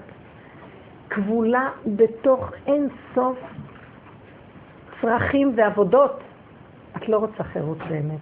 כבולה 1.10 1.68
בתוך 1.86 2.52
אין 2.66 2.88
סוף 3.14 3.38
צרכים 5.00 5.52
ועבודות. 5.56 6.20
את 6.96 7.08
לא 7.08 7.16
רוצה 7.16 7.44
חירות 7.44 7.78
באמת. 7.78 8.20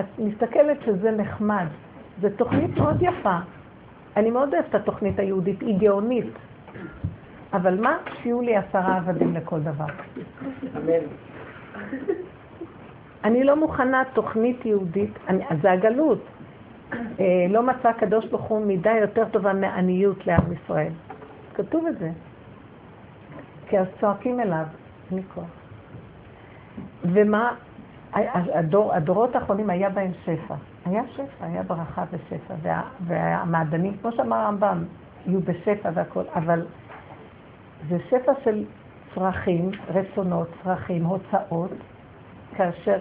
את 0.00 0.04
מסתכלת 0.18 0.76
שזה 0.84 1.10
נחמד. 1.10 1.66
זו 2.20 2.28
תוכנית 2.36 2.76
מאוד 2.76 3.02
יפה. 3.02 3.38
אני 4.16 4.30
מאוד 4.30 4.54
אוהבת 4.54 4.68
את 4.68 4.74
התוכנית 4.74 5.18
היהודית, 5.18 5.60
היא 5.60 5.78
גאונית. 5.78 6.32
אבל 7.52 7.80
מה? 7.80 7.96
שיהיו 8.22 8.40
לי 8.40 8.56
עשרה 8.56 8.96
עבדים 8.96 9.34
לכל 9.34 9.60
דבר. 9.60 9.86
אמן. 10.76 11.06
אני 13.24 13.44
לא 13.44 13.56
מוכנה 13.56 14.02
תוכנית 14.12 14.66
יהודית, 14.66 15.18
אני, 15.28 15.44
אז 15.50 15.58
זה 15.62 15.72
הגלות. 15.72 16.24
אה, 16.92 17.46
לא 17.50 17.62
מצא 17.62 17.88
הקדוש 17.88 18.26
ברוך 18.26 18.44
הוא 18.44 18.66
מידה 18.66 18.92
יותר 19.00 19.24
טובה 19.28 19.52
מעניות 19.52 20.26
לעם 20.26 20.52
ישראל. 20.52 20.92
כתוב 21.54 21.86
את 21.86 21.98
זה. 21.98 22.10
כי 23.68 23.78
אז 23.78 23.86
צועקים 24.00 24.40
אליו, 24.40 24.64
אין 25.10 25.18
לי 25.18 25.24
כוח. 25.34 25.44
ומה, 27.02 27.54
הדור, 28.12 28.94
הדורות 28.94 29.36
האחרונים 29.36 29.70
היה 29.70 29.90
בהם 29.90 30.10
שפע. 30.24 30.54
היה 30.88 31.02
שפע, 31.12 31.46
היה 31.46 31.62
ברכה 31.62 32.04
ושפע, 32.10 32.54
וה, 32.62 32.82
והמעדנים, 33.00 33.96
כמו 33.96 34.12
שאמר 34.12 34.36
הרמב"ם, 34.36 34.84
יהיו 35.26 35.40
בשפע 35.40 35.90
והכל, 35.94 36.22
אבל 36.34 36.66
זה 37.88 37.96
שפע 38.08 38.32
של 38.44 38.64
צרכים, 39.14 39.70
רצונות, 39.88 40.48
צרכים, 40.64 41.04
הוצאות, 41.04 41.70
כאשר 42.56 42.98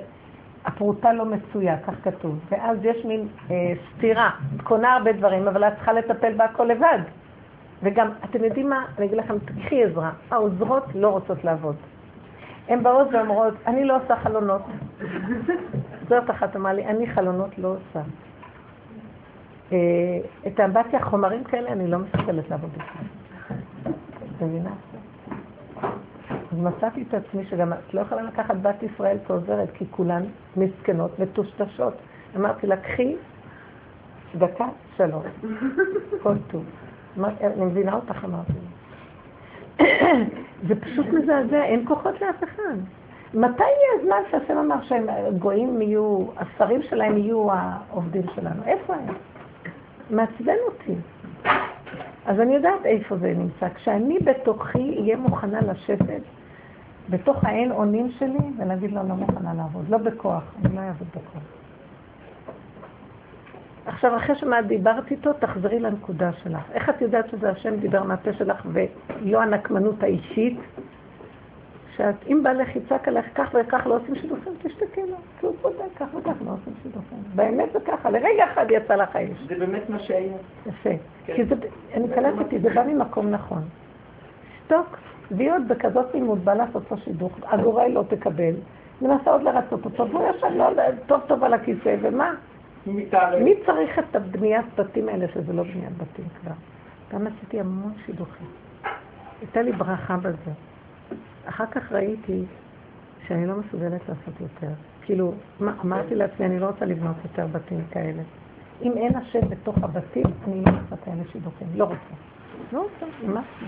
הפרוטה 0.66 1.14
לא 1.14 1.26
מצויה, 1.26 1.78
כך 1.78 1.94
כתוב. 2.04 2.40
ואז 2.50 2.78
יש 2.82 3.06
מין 3.06 3.28
אה, 3.52 3.74
סתירה, 3.98 4.30
את 4.56 4.62
קונה 4.62 4.94
הרבה 4.94 5.12
דברים, 5.12 5.48
אבל 5.48 5.64
את 5.64 5.74
צריכה 5.76 5.94
לטפל 5.94 6.34
בהכל 6.34 6.64
לבד. 6.64 7.00
וגם, 7.84 8.10
אתם 8.26 8.44
יודעים 8.44 8.70
מה? 8.70 8.86
אני 8.98 9.06
אגיד 9.06 9.18
לכם, 9.18 9.40
תקחי 9.40 9.84
עזרה. 9.84 10.12
העוזרות 10.32 10.84
לא 10.96 11.10
רוצות 11.10 11.44
לעבוד. 11.44 11.76
הן 12.68 12.84
באות 12.84 13.08
ואומרות, 13.12 13.54
אני 13.68 13.86
לא 13.86 13.98
עושה 13.98 14.16
חלונות. 14.16 14.62
זאת 16.10 16.30
אחת 16.30 16.56
אמרה 16.56 16.74
לי, 16.74 16.86
אני 16.86 17.08
חלונות 17.08 17.58
לא 17.58 17.68
עושה. 17.68 18.02
אה, 19.72 19.78
את 20.48 20.60
האמבטיה, 20.60 21.06
חומרים 21.06 21.44
כאלה, 21.44 21.72
אני 21.72 21.88
לא 21.88 22.00
מסוגלת 22.00 22.50
לעבוד 22.50 22.70
איתם. 22.74 23.06
את 24.36 24.42
מבינה? 24.42 24.72
אז 26.52 26.58
מצאתי 26.60 27.04
את 27.10 27.14
עצמי 27.14 27.46
שגם 27.46 27.74
את 27.74 27.94
לא 27.94 28.02
יכולה 28.02 28.22
לקחת 28.22 28.56
בת 28.62 28.84
ישראל 28.84 29.18
כעוזרת, 29.28 29.70
כי 29.74 29.86
כולן 29.92 30.24
מסכנות 30.58 31.20
מטושטשות. 31.20 31.94
אמרתי 32.36 32.68
לה, 32.68 32.78
קחי 32.78 33.16
דקה, 34.36 34.66
שלום. 34.98 35.24
כל 36.24 36.36
טוב. 36.52 36.64
אני 37.42 37.66
מבינה 37.66 37.96
אותך, 37.96 38.26
אמרתי 38.26 38.54
לה. 38.54 39.86
זה 40.68 40.82
פשוט 40.82 41.06
מזעזע, 41.06 41.64
אין 41.64 41.88
כוחות 41.88 42.22
לאף 42.22 42.44
אחד. 42.44 42.76
מתי 43.34 43.64
יהיה 43.64 44.02
הזמן 44.02 44.18
שהשם 44.32 44.58
אמר 44.58 44.84
שהגויים 44.84 45.82
יהיו, 45.82 46.26
השרים 46.38 46.82
שלהם 46.82 47.18
יהיו 47.18 47.48
העובדים 47.52 48.22
שלנו? 48.36 48.64
איפה 48.66 48.94
הם? 48.96 49.14
מעצבן 50.10 50.56
אותי. 50.66 50.96
אז 52.26 52.40
אני 52.40 52.56
יודעת 52.56 52.86
איפה 52.86 53.18
זה 53.18 53.34
נמצא. 53.38 53.70
כשאני 53.76 54.20
בתוכי 54.20 54.98
אהיה 55.00 55.18
מוכנה 55.18 55.62
לשבת 55.62 56.22
בתוך 57.10 57.44
האין 57.44 57.72
אונים 57.72 58.12
שלי 58.12 58.40
ולהגיד 58.58 58.92
לו, 58.92 59.04
לא 59.08 59.16
מוכנה 59.16 59.54
לעבוד, 59.54 59.90
לא 59.90 59.98
בכוח, 59.98 60.44
אני 60.66 60.76
לא 60.76 60.82
אעבוד 60.82 61.08
בכוח. 61.10 61.44
עכשיו, 63.86 64.18
אחרי 64.18 64.36
שמה 64.36 64.62
דיברת 64.62 65.12
איתו, 65.12 65.34
תחזרי 65.34 65.80
לנקודה 65.80 66.34
שלך. 66.34 66.62
איך 66.74 66.90
את 66.90 67.02
יודעת 67.02 67.30
שזה 67.30 67.50
השם 67.50 67.76
דיבר 67.76 68.04
מהפה 68.04 68.34
שלך 68.34 68.66
ולא 68.66 69.42
הנקמנות 69.42 70.04
האישית? 70.04 70.60
שאת, 71.98 72.16
אם 72.28 72.44
בעלך 72.44 72.76
יצעק 72.76 73.08
עליך 73.08 73.26
כך 73.36 73.50
וכך 73.54 73.88
לא 73.88 73.96
עושים 73.96 74.16
שידוכים, 74.16 74.54
תשתקי 74.62 75.02
לו. 75.02 75.16
כי 75.40 75.46
הוא 75.46 75.56
צודק, 75.62 75.78
כך 75.96 76.08
וכך 76.16 76.36
לא 76.46 76.52
עושים 76.52 76.74
שידוכים. 76.84 77.18
באמת 77.36 77.70
זה 77.74 77.80
ככה, 77.80 78.10
לרגע 78.10 78.46
אחד 78.54 78.66
יצא 78.70 78.96
לך 78.96 79.16
האש. 79.16 79.38
זה 79.48 79.56
באמת 79.56 79.90
מה 79.90 80.00
שהיה. 80.00 80.38
יפה. 80.66 80.90
כי 81.26 81.46
זה, 81.46 81.56
אני 81.94 82.08
קלטתי, 82.16 82.60
זה 82.60 82.70
בא 82.70 82.84
ממקום 82.84 83.30
נכון. 83.30 83.62
שתוק, 84.66 84.98
עוד 85.52 85.68
בכזאת 85.68 86.14
לימוד 86.14 86.46
בא 86.46 86.54
לעשות 86.54 86.84
פה 86.88 86.98
שידוך, 86.98 87.40
הגורל 87.44 87.88
לא 87.88 88.04
תקבל, 88.10 88.54
מנסה 89.02 89.32
עוד 89.32 89.44
לרצות 89.44 89.86
אותו, 89.86 90.10
והוא 90.10 90.30
ישב 90.30 90.48
לו 90.48 90.66
טוב 91.06 91.22
טוב 91.28 91.44
על 91.44 91.54
הכיסא, 91.54 91.96
ומה? 92.02 92.34
מי 93.42 93.54
צריך 93.66 94.00
את 94.00 94.16
הבניית 94.16 94.66
בתים 94.78 95.10
האלה, 95.10 95.26
שזה 95.34 95.54
לא 95.54 95.64
בניית 95.64 95.98
בתים 95.98 96.26
כבר? 96.42 96.52
גם 97.14 97.28
עשיתי 97.28 97.60
המון 97.60 97.94
שידוכים. 98.06 98.48
הייתה 99.42 99.62
לי 99.62 99.72
ברכה 99.72 100.18
בזה. 100.18 100.52
אחר 101.50 101.66
כך 101.72 101.92
ראיתי 101.92 102.44
שאני 103.28 103.48
לא 103.48 103.56
מסוגלת 103.56 104.02
לעשות 104.10 104.42
יותר. 104.42 104.74
כאילו, 105.02 105.34
מה, 105.60 105.74
אמרתי 105.86 106.16
לעצמי, 106.16 106.46
אני 106.46 106.60
לא 106.60 106.66
רוצה 106.66 106.86
לבנות 106.86 107.16
יותר 107.24 107.48
בתים 107.48 107.82
כאלה. 107.92 108.24
אם 108.82 108.98
אין 108.98 109.16
השם 109.16 109.50
בתוך 109.50 109.78
הבתים, 109.78 110.26
אני 110.48 110.66
לא 110.66 110.72
רוצה 110.72 111.06
כאלה 111.06 111.24
שידוכים. 111.32 111.68
לא 111.76 111.84
רוצה. 111.84 112.16
לא 112.74 112.80
רוצה, 112.80 113.06
ממש 113.24 113.46
לא. 113.62 113.68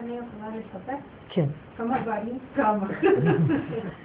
אני 0.00 0.12
יכולה 0.12 0.50
לספר? 0.56 0.96
כן. 1.28 1.46
כמה 1.76 2.02
דברים? 2.02 2.38
כמה. 2.54 2.86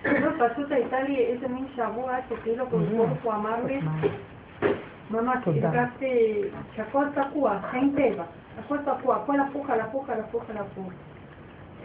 לא, 0.21 0.47
פשוט 0.47 0.71
הייתה 0.71 1.03
לי 1.03 1.17
איזה 1.17 1.47
מין 1.47 1.65
שבוע 1.75 2.17
שכאילו 2.29 2.65
ברוך 2.65 3.09
הוא 3.23 3.33
אמר 3.33 3.65
לי, 3.65 3.81
ממש. 5.11 5.37
הרגשתי 5.45 6.41
שהכל 6.75 7.05
תקוע, 7.15 7.57
אין 7.73 7.95
טבע, 7.95 8.23
הכל 8.59 8.77
תקוע, 8.77 9.15
הכל 9.15 9.39
הפוך 9.39 9.69
על 9.69 9.79
הפוך 9.79 10.09
על 10.09 10.19
הפוך 10.19 10.49
על 10.49 10.57
הפוך. 10.57 10.89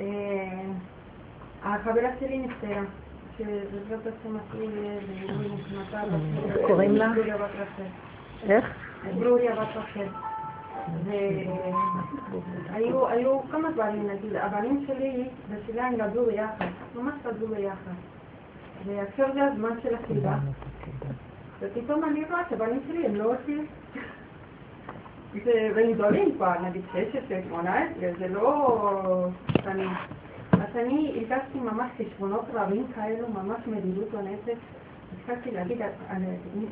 אה, 0.01 0.05
החברה 1.63 2.09
שלי 2.21 2.39
נפטרה. 2.39 2.83
איך 6.49 6.57
קוראים 6.67 6.97
לה? 6.97 7.13
איך? 8.43 8.65
ברוריה 9.19 9.57
בת 9.57 9.69
רחל. 9.77 10.07
והיו 12.69 13.09
היו 13.09 13.41
כמה 13.51 13.71
דברים, 13.71 14.11
נגיד, 14.11 14.37
הבנים 14.37 14.85
שלי 14.87 15.29
ושלה 15.51 15.87
הם 15.87 15.97
גדלו 15.97 16.27
ביחד, 16.27 16.67
ממש 16.95 17.15
גדלו 17.25 17.49
ביחד. 17.49 17.95
ועכשיו 18.87 19.29
זה 19.35 19.45
הזמן 19.45 19.81
של 19.83 19.95
החיבה, 19.95 20.35
ופתאום 21.61 22.05
אני 22.05 22.25
רואה 22.31 22.43
שהבנים 22.51 22.81
שלי 22.89 23.07
הם 23.07 23.15
לא 23.15 23.35
עושים. 23.35 23.67
בגדולים 25.45 26.33
כבר, 26.37 26.53
נגיד 26.63 26.83
16, 26.93 27.39
18, 27.49 28.09
זה 28.19 28.29
לא 28.29 29.29
קטנים. 29.53 29.89
אז 30.53 30.77
אני 30.77 31.13
הרגשתי 31.17 31.59
ממש 31.61 31.91
חשבונות 31.99 32.45
רבים 32.55 32.87
כאלו, 32.95 33.29
ממש 33.29 33.59
מדידות 33.67 34.11
בנפש. 34.11 34.59
התחלתי 35.21 35.51
להגיד, 35.51 35.83
על- 36.09 36.23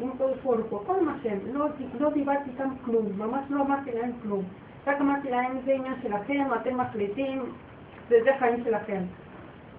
עם 0.01 0.11
פורקו, 0.43 0.79
כל 0.87 1.05
מה 1.05 1.15
שהם, 1.23 1.39
לא, 1.53 1.67
לא 2.01 2.11
דיברתי 2.11 2.51
איתם 2.51 2.69
כלום, 2.85 3.07
ממש 3.19 3.45
לא 3.51 3.61
אמרתי 3.62 3.91
להם 3.93 4.11
כלום. 4.23 4.43
רק 4.87 5.01
אמרתי 5.01 5.31
להם, 5.31 5.57
זה 5.65 5.73
עניין 5.73 5.95
שלכם, 6.03 6.45
אתם 6.62 6.77
מחליטים, 6.81 7.43
וזה 8.09 8.31
חיים 8.39 8.65
שלכם. 8.65 9.03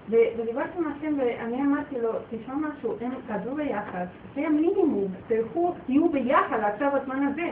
ודיברתי 0.09 0.77
עם 0.77 0.87
השם 0.87 1.13
ואני 1.17 1.61
אמרתי 1.61 2.01
לו, 2.01 2.09
תשמע 2.29 2.53
משהו, 2.55 2.95
הם 3.01 3.11
גדלו 3.27 3.55
ביחד, 3.55 4.05
זה 4.35 4.41
המינימום, 4.47 5.07
תלכו, 5.27 5.73
תהיו 5.85 6.09
ביחד 6.09 6.59
עכשיו 6.59 6.91
בזמן 6.95 7.27
הזה. 7.27 7.49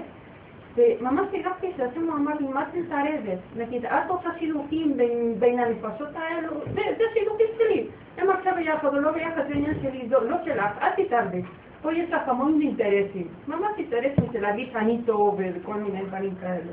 וממש 0.75 1.27
הרגשתי 1.33 1.71
שהשם 1.77 2.03
הוא 2.03 2.15
אמר 2.15 2.33
לי, 2.39 2.47
מה 2.47 2.63
את 2.63 2.75
מתערבת? 2.75 3.39
נגיד, 3.57 3.85
את 3.85 4.09
עושה 4.09 4.29
שילוקים 4.39 4.97
בין, 4.97 5.35
בין 5.39 5.59
הנפשות 5.59 6.09
האלו, 6.15 6.49
זה, 6.73 6.81
זה 6.97 7.03
שילוקים 7.13 7.47
שלי. 7.57 7.87
הם 8.17 8.29
עכשיו 8.29 8.53
ביחד 8.55 8.87
או 8.93 8.99
לא 8.99 9.11
ביחד, 9.11 9.41
זה 9.47 9.53
עניין 9.53 9.75
שלי, 9.81 10.07
זה 10.09 10.15
לא 10.19 10.37
שלך, 10.45 10.77
אל 10.81 10.89
תתערבי. 11.03 11.41
פה 11.81 11.93
יש 11.93 12.11
לך 12.11 12.29
המון 12.29 12.61
אינטרסים, 12.61 13.27
ממש 13.47 13.71
אינטרסים 13.77 14.23
של 14.33 14.41
להגיד 14.41 14.69
שאני 14.73 15.01
טוב 15.05 15.39
וכל 15.55 15.73
מיני 15.73 16.05
דברים 16.05 16.35
כאלה. 16.41 16.71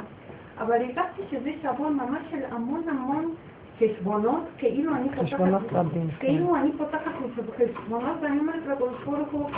אבל 0.58 0.74
הרגשתי 0.74 1.22
שזה 1.30 1.50
שבוע 1.62 1.90
ממש 1.90 2.22
של 2.30 2.44
המון 2.50 2.82
המון 2.88 3.34
חשבונות, 3.78 4.44
כאילו 4.58 4.94
אני 4.94 5.08
פותחת... 5.08 5.24
חשבונות 5.24 5.62
רבים, 5.72 6.08
כן. 6.10 6.26
כאילו 6.26 6.56
אני 6.56 6.72
פותחת 6.78 7.12
חשבונות 7.56 8.16
ואני 8.22 8.38
אומרת 8.38 8.66
לקדוש 8.66 9.04
ברוך 9.04 9.28
הוא, 9.30 9.50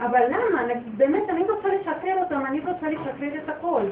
אבל 0.00 0.20
למה? 0.28 0.62
באמת 0.96 1.28
אני 1.28 1.42
רוצה 1.42 1.68
לשחרר 1.68 2.16
אותם, 2.20 2.46
אני 2.46 2.60
רוצה 2.60 2.88
לשחרר 2.88 3.34
את 3.44 3.48
הכל. 3.48 3.82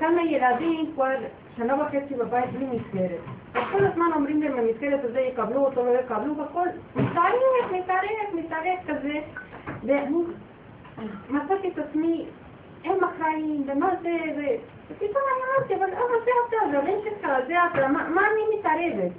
כמה 0.00 0.22
ילדים 0.22 0.90
כבר 0.94 1.14
שנה 1.56 1.82
וחצי 1.82 2.14
בבית 2.14 2.52
בלי 2.52 2.66
מסגרת. 2.66 3.20
אז 3.54 3.62
כל 3.72 3.84
הזמן 3.84 4.06
אומרים 4.14 4.42
להם 4.42 4.56
במסגרת 4.56 5.04
הזה 5.04 5.20
יקבלו 5.20 5.64
אותו, 5.64 5.84
לא 5.84 5.98
יקבלו, 5.98 6.36
והכל 6.36 6.66
מתארך, 6.96 7.72
מתארך, 7.72 8.34
מתארך 8.34 8.78
כזה. 8.86 9.20
ואני 9.84 10.18
מצאתי 11.30 11.68
את 11.68 11.78
עצמי, 11.78 12.26
הם 12.84 13.04
אחראים, 13.04 13.64
ומה 13.66 13.90
זה, 14.02 14.16
ו... 14.36 14.40
ופתאום 14.90 15.22
אני 15.32 15.42
אמרתי, 15.48 15.74
אבל 15.74 15.92
אבא 15.92 16.24
זה 16.24 16.30
אתה, 16.48 16.70
זה 16.70 16.78
הבן 16.78 17.00
שלך, 17.04 17.30
זה 17.46 17.54
אתה, 17.72 17.88
מה, 17.88 18.20
אני 18.32 18.58
מתערבת? 18.58 19.12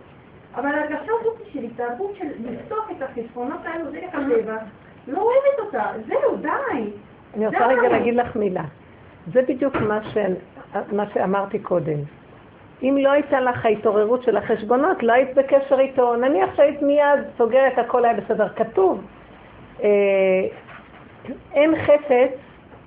אבל 0.56 0.76
ההרגשה 0.76 1.12
הזאת 1.20 1.38
של 1.54 1.64
התערבות 1.64 2.16
של 2.16 2.28
לפתוח 2.40 2.92
את 2.92 3.02
החשבונות 3.02 3.60
האלו 3.66 3.92
דרך 3.92 4.14
הטבע, 4.14 4.58
לא 5.10 5.22
אוהבת 5.22 5.60
אותה, 5.60 5.92
זהו, 6.08 6.36
די. 6.36 6.92
אני 7.34 7.48
רוצה. 7.48 7.68
רגע 7.68 7.90
להגיד 7.90 8.16
לך 8.16 8.36
מילה. 8.36 8.64
זה 9.34 9.42
בדיוק 9.42 9.76
מה, 9.76 10.00
ש... 10.04 10.18
מה 10.92 11.04
שאמרתי 11.14 11.60
קודם. 11.60 11.98
אם 12.84 12.98
לא 13.02 13.12
הייתה 13.12 13.40
לך 13.40 13.66
ההתעוררות 13.66 14.24
של 14.24 14.38
החשבונות, 14.38 15.04
לא 15.04 15.14
היית 15.14 15.36
בקשר 15.36 15.80
איתו. 15.80 16.16
נניח 16.16 16.56
שהיית 16.56 16.82
מיד 16.82 17.20
סוגרת, 17.38 17.78
הכל 17.78 18.06
היה 18.06 18.14
בסדר. 18.14 18.50
כתוב, 18.50 19.02
אה, 19.84 19.90
אין 21.54 21.76
חפץ, 21.86 22.34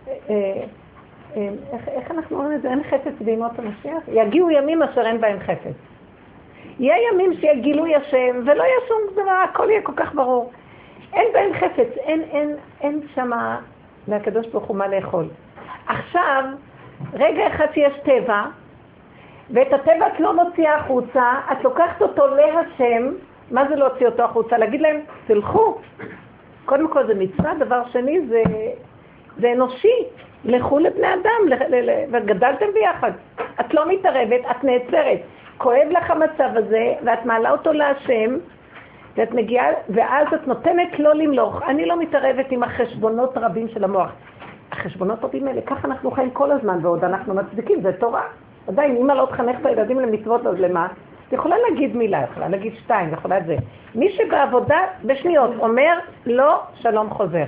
אה, 0.09 0.15
אה, 1.37 1.49
איך, 1.73 1.89
איך 1.89 2.11
אנחנו 2.11 2.37
אומרים 2.37 2.57
את 2.57 2.63
זה? 2.63 2.71
אין 2.71 2.83
חפץ 2.83 3.13
בימות 3.21 3.59
המשיח? 3.59 4.03
יגיעו 4.09 4.51
ימים 4.51 4.83
אשר 4.83 5.07
אין 5.07 5.21
בהם 5.21 5.41
חפץ. 5.41 5.75
יהיה 6.79 6.97
ימים 7.13 7.35
שיהיה 7.35 7.55
גילוי 7.55 7.95
השם, 7.95 8.41
ולא 8.45 8.63
יהיה 8.63 8.81
שום 8.89 9.23
דבר, 9.23 9.45
הכל 9.51 9.71
יהיה 9.71 9.83
כל 9.83 9.93
כך 9.97 10.15
ברור. 10.15 10.53
אין 11.13 11.27
בהם 11.33 11.53
חפץ, 11.55 11.97
אין, 11.97 12.23
אין, 12.23 12.57
אין 12.81 13.01
שמה 13.15 13.59
לקדוש 14.09 14.47
ברוך 14.47 14.65
הוא 14.65 14.77
מה 14.77 14.89
לאכול. 14.89 15.25
עכשיו, 15.87 16.45
רגע 17.13 17.47
אחד 17.47 17.67
שיש 17.75 17.93
טבע, 18.05 18.43
ואת 19.51 19.73
הטבע 19.73 20.07
את 20.07 20.21
לא 20.21 20.45
מוציאה 20.45 20.77
החוצה, 20.77 21.33
את 21.53 21.65
לוקחת 21.65 22.03
אותו 22.03 22.27
להשם, 22.27 23.13
מה 23.51 23.69
זה 23.69 23.77
להוציא 23.77 24.07
אותו 24.07 24.23
החוצה? 24.23 24.59
להגיד 24.59 24.81
להם, 24.81 25.01
תלכו. 25.27 25.79
קודם 26.65 26.89
כל 26.89 27.07
זה 27.07 27.15
מצווה, 27.15 27.55
דבר 27.55 27.83
שני 27.93 28.21
זה, 28.29 28.43
זה 29.39 29.53
אנושי. 29.53 30.05
לכו 30.45 30.79
לבני 30.79 31.15
אדם, 31.15 31.49
ל, 31.49 31.55
ל, 31.55 31.91
ל, 31.91 32.05
וגדלתם 32.13 32.67
ביחד. 32.75 33.13
את 33.61 33.75
לא 33.75 33.89
מתערבת, 33.89 34.41
את 34.51 34.65
נעצרת. 34.65 35.19
כואב 35.59 35.89
לך 35.91 36.11
המצב 36.11 36.49
הזה, 36.57 36.95
ואת 37.05 37.27
מעלה 37.27 37.51
אותו 37.51 37.73
להשם, 37.73 38.37
ואת 39.17 39.33
מגיעה, 39.33 39.67
ואז 39.89 40.27
את 40.35 40.49
נותנת 40.49 40.99
לו 40.99 41.13
למלוך. 41.13 41.63
אני 41.63 41.87
לא 41.87 41.99
מתערבת 41.99 42.47
עם 42.51 42.63
החשבונות 42.63 43.37
רבים 43.37 43.69
של 43.69 43.85
המוח. 43.85 44.11
החשבונות 44.73 45.25
רבים 45.25 45.49
האלה, 45.49 45.61
ככה 45.61 45.89
אנחנו 45.89 46.11
חיים 46.11 46.31
כל 46.31 46.51
הזמן, 46.53 46.79
ועוד 46.83 47.05
אנחנו 47.05 47.35
מצדיקים, 47.35 47.83
זה 47.83 47.93
תורה. 47.93 48.23
עדיין, 48.69 48.97
אמא 48.97 49.13
לא 49.13 49.27
תחנך 49.31 49.61
את 49.61 49.67
הילדים 49.67 50.01
למצוות, 50.01 50.47
אז 50.47 50.61
למה? 50.61 50.87
את 51.29 51.33
יכולה 51.33 51.57
להגיד 51.69 51.97
מילה, 51.97 52.23
יכולה 52.23 52.49
להגיד 52.49 52.73
שתיים, 52.75 53.13
יכולה 53.13 53.39
את 53.39 53.47
זה. 53.47 53.57
מי 53.95 54.13
שבעבודה, 54.13 54.79
בשניות, 55.05 55.51
אומר, 55.59 55.99
לא, 56.27 56.61
שלום 56.75 57.11
חוזר. 57.11 57.45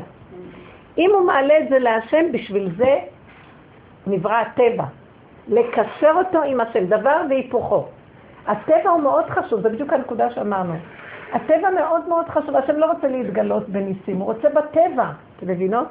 אם 0.99 1.11
הוא 1.15 1.27
מעלה 1.27 1.59
את 1.59 1.69
זה 1.69 1.79
להשם, 1.79 2.33
בשביל 2.33 2.71
זה 2.77 2.99
נברא 4.07 4.35
הטבע. 4.35 4.85
לקשר 5.49 6.13
אותו 6.17 6.43
עם 6.43 6.61
השם, 6.61 6.87
דבר 6.87 7.17
והיפוכו. 7.31 7.85
הטבע 8.47 8.91
הוא 8.91 9.03
מאוד 9.03 9.25
חשוב, 9.25 9.61
זה 9.61 9.69
בדיוק 9.69 9.93
הנקודה 9.93 10.31
שאמרנו. 10.31 10.75
הטבע 11.35 11.71
מאוד 11.71 12.09
מאוד 12.09 12.29
חשוב, 12.29 12.57
השם 12.57 12.77
לא 12.77 12.93
רוצה 12.93 13.09
להתגלות 13.09 13.69
בניסים, 13.69 14.17
הוא 14.17 14.25
רוצה 14.25 14.49
בטבע, 14.49 15.11
אתם 15.37 15.49
מבינות? 15.49 15.87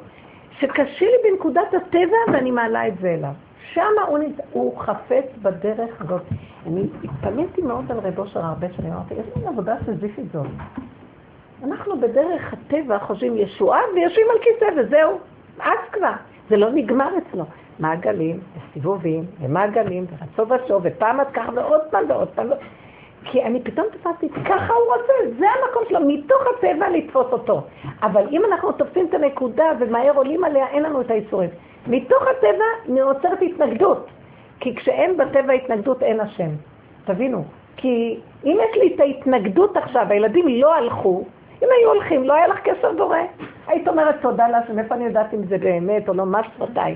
שקשה 0.59 1.05
לי 1.05 1.29
בנקודת 1.31 1.73
הטבע 1.73 2.17
ואני 2.33 2.51
מעלה 2.51 2.87
את 2.87 2.93
זה 3.01 3.09
אליו. 3.09 3.31
שם 3.73 3.91
הוא, 4.07 4.19
נת... 4.19 4.39
הוא 4.51 4.79
חפץ 4.79 5.25
בדרך 5.41 6.01
הזאת. 6.01 6.21
אני 6.67 6.87
התפלאתי 7.03 7.61
מאוד 7.61 7.91
על 7.91 7.99
רבו 7.99 8.27
של 8.27 8.39
הרבה 8.39 8.67
שנים, 8.73 8.93
אמרתי, 8.93 9.13
איזה 9.13 9.29
מין 9.35 9.47
עבודה 9.47 9.75
סזיפית 9.85 10.31
זאת. 10.31 10.47
אנחנו 11.63 11.99
בדרך 11.99 12.53
הטבע 12.53 12.99
חושבים 12.99 13.37
ישועה 13.37 13.81
ויושבים 13.95 14.25
על 14.31 14.37
כיסא 14.41 14.79
וזהו, 14.79 15.19
אז 15.59 15.79
כבר. 15.91 16.13
זה 16.49 16.57
לא 16.57 16.69
נגמר 16.71 17.09
אצלו. 17.17 17.45
מעגלים, 17.79 18.39
וסיבובים, 18.57 19.25
ומעגלים, 19.41 20.05
ורצו 20.11 20.53
ושוב, 20.53 20.81
ופעם 20.85 21.19
עד 21.19 21.27
ככה, 21.33 21.51
ועוד 21.55 21.81
פעם 21.91 22.03
ועוד 22.09 22.27
פעם. 22.27 22.49
כי 23.23 23.43
אני 23.43 23.63
פתאום 23.63 23.85
תפסתי, 23.91 24.29
ככה 24.29 24.73
הוא 24.73 24.95
רוצה, 24.95 25.13
זה 25.39 25.45
המקום 25.49 25.83
שלו, 25.89 25.99
מתוך 26.07 26.41
הטבע 26.57 26.89
לתפוס 26.89 27.27
אותו. 27.31 27.61
אבל 28.03 28.27
אם 28.31 28.41
אנחנו 28.45 28.71
תופסים 28.71 29.05
את 29.05 29.13
הנקודה 29.13 29.65
ומהר 29.79 30.11
עולים 30.15 30.43
עליה, 30.43 30.67
אין 30.67 30.83
לנו 30.83 31.01
את 31.01 31.11
האיסורים. 31.11 31.49
מתוך 31.87 32.23
הטבע 32.23 32.65
נוצרת 32.87 33.41
התנגדות. 33.41 34.07
כי 34.59 34.75
כשאין 34.75 35.17
בטבע 35.17 35.53
התנגדות, 35.53 36.03
אין 36.03 36.19
השם. 36.19 36.49
תבינו. 37.05 37.43
כי 37.77 38.19
אם 38.45 38.57
יש 38.69 38.77
לי 38.77 38.95
את 38.95 38.99
ההתנגדות 38.99 39.77
עכשיו, 39.77 40.05
הילדים 40.09 40.47
לא 40.47 40.75
הלכו, 40.75 41.23
אם 41.63 41.67
היו 41.79 41.89
הולכים, 41.89 42.23
לא 42.23 42.33
היה 42.33 42.47
לך 42.47 42.59
קשר 42.59 42.91
בורא. 42.91 43.17
היית 43.67 43.87
אומרת 43.87 44.15
תודה 44.21 44.47
להשם, 44.47 44.79
איפה 44.79 44.95
אני 44.95 45.05
יודעת 45.05 45.33
אם 45.33 45.43
זה 45.43 45.57
באמת 45.57 46.09
או 46.09 46.13
לא, 46.13 46.25
מה 46.25 46.41
שפתיי. 46.43 46.95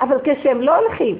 אבל 0.00 0.16
כשהם 0.24 0.60
לא 0.60 0.76
הולכים, 0.76 1.18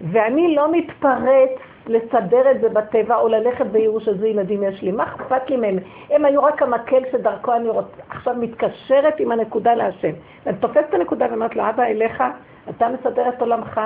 ואני 0.00 0.54
לא 0.54 0.72
מתפרץ 0.72 1.50
לסדר 1.86 2.50
את 2.50 2.60
זה 2.60 2.68
בטבע 2.68 3.16
או 3.16 3.28
ללכת 3.28 3.66
בייאוש 3.66 4.08
איזה 4.08 4.28
ילדים 4.28 4.62
יש 4.62 4.82
לי, 4.82 4.92
מה 4.92 5.04
אכפת 5.04 5.50
לי 5.50 5.56
מהם? 5.56 5.76
הם 6.10 6.24
היו 6.24 6.42
רק 6.42 6.62
המקל 6.62 7.02
שדרכו 7.12 7.54
אני 7.54 7.68
רוצ... 7.68 7.86
עכשיו 8.10 8.34
מתקשרת 8.40 9.20
עם 9.20 9.32
הנקודה 9.32 9.74
להשם. 9.74 10.12
ואני 10.46 10.58
תופסת 10.58 10.84
את 10.88 10.94
הנקודה 10.94 11.26
ואומרת 11.30 11.56
לו, 11.56 11.68
אבא 11.68 11.82
אליך, 11.82 12.22
אתה 12.70 12.88
מסדר 12.88 13.28
את 13.28 13.40
עולמך, 13.40 13.80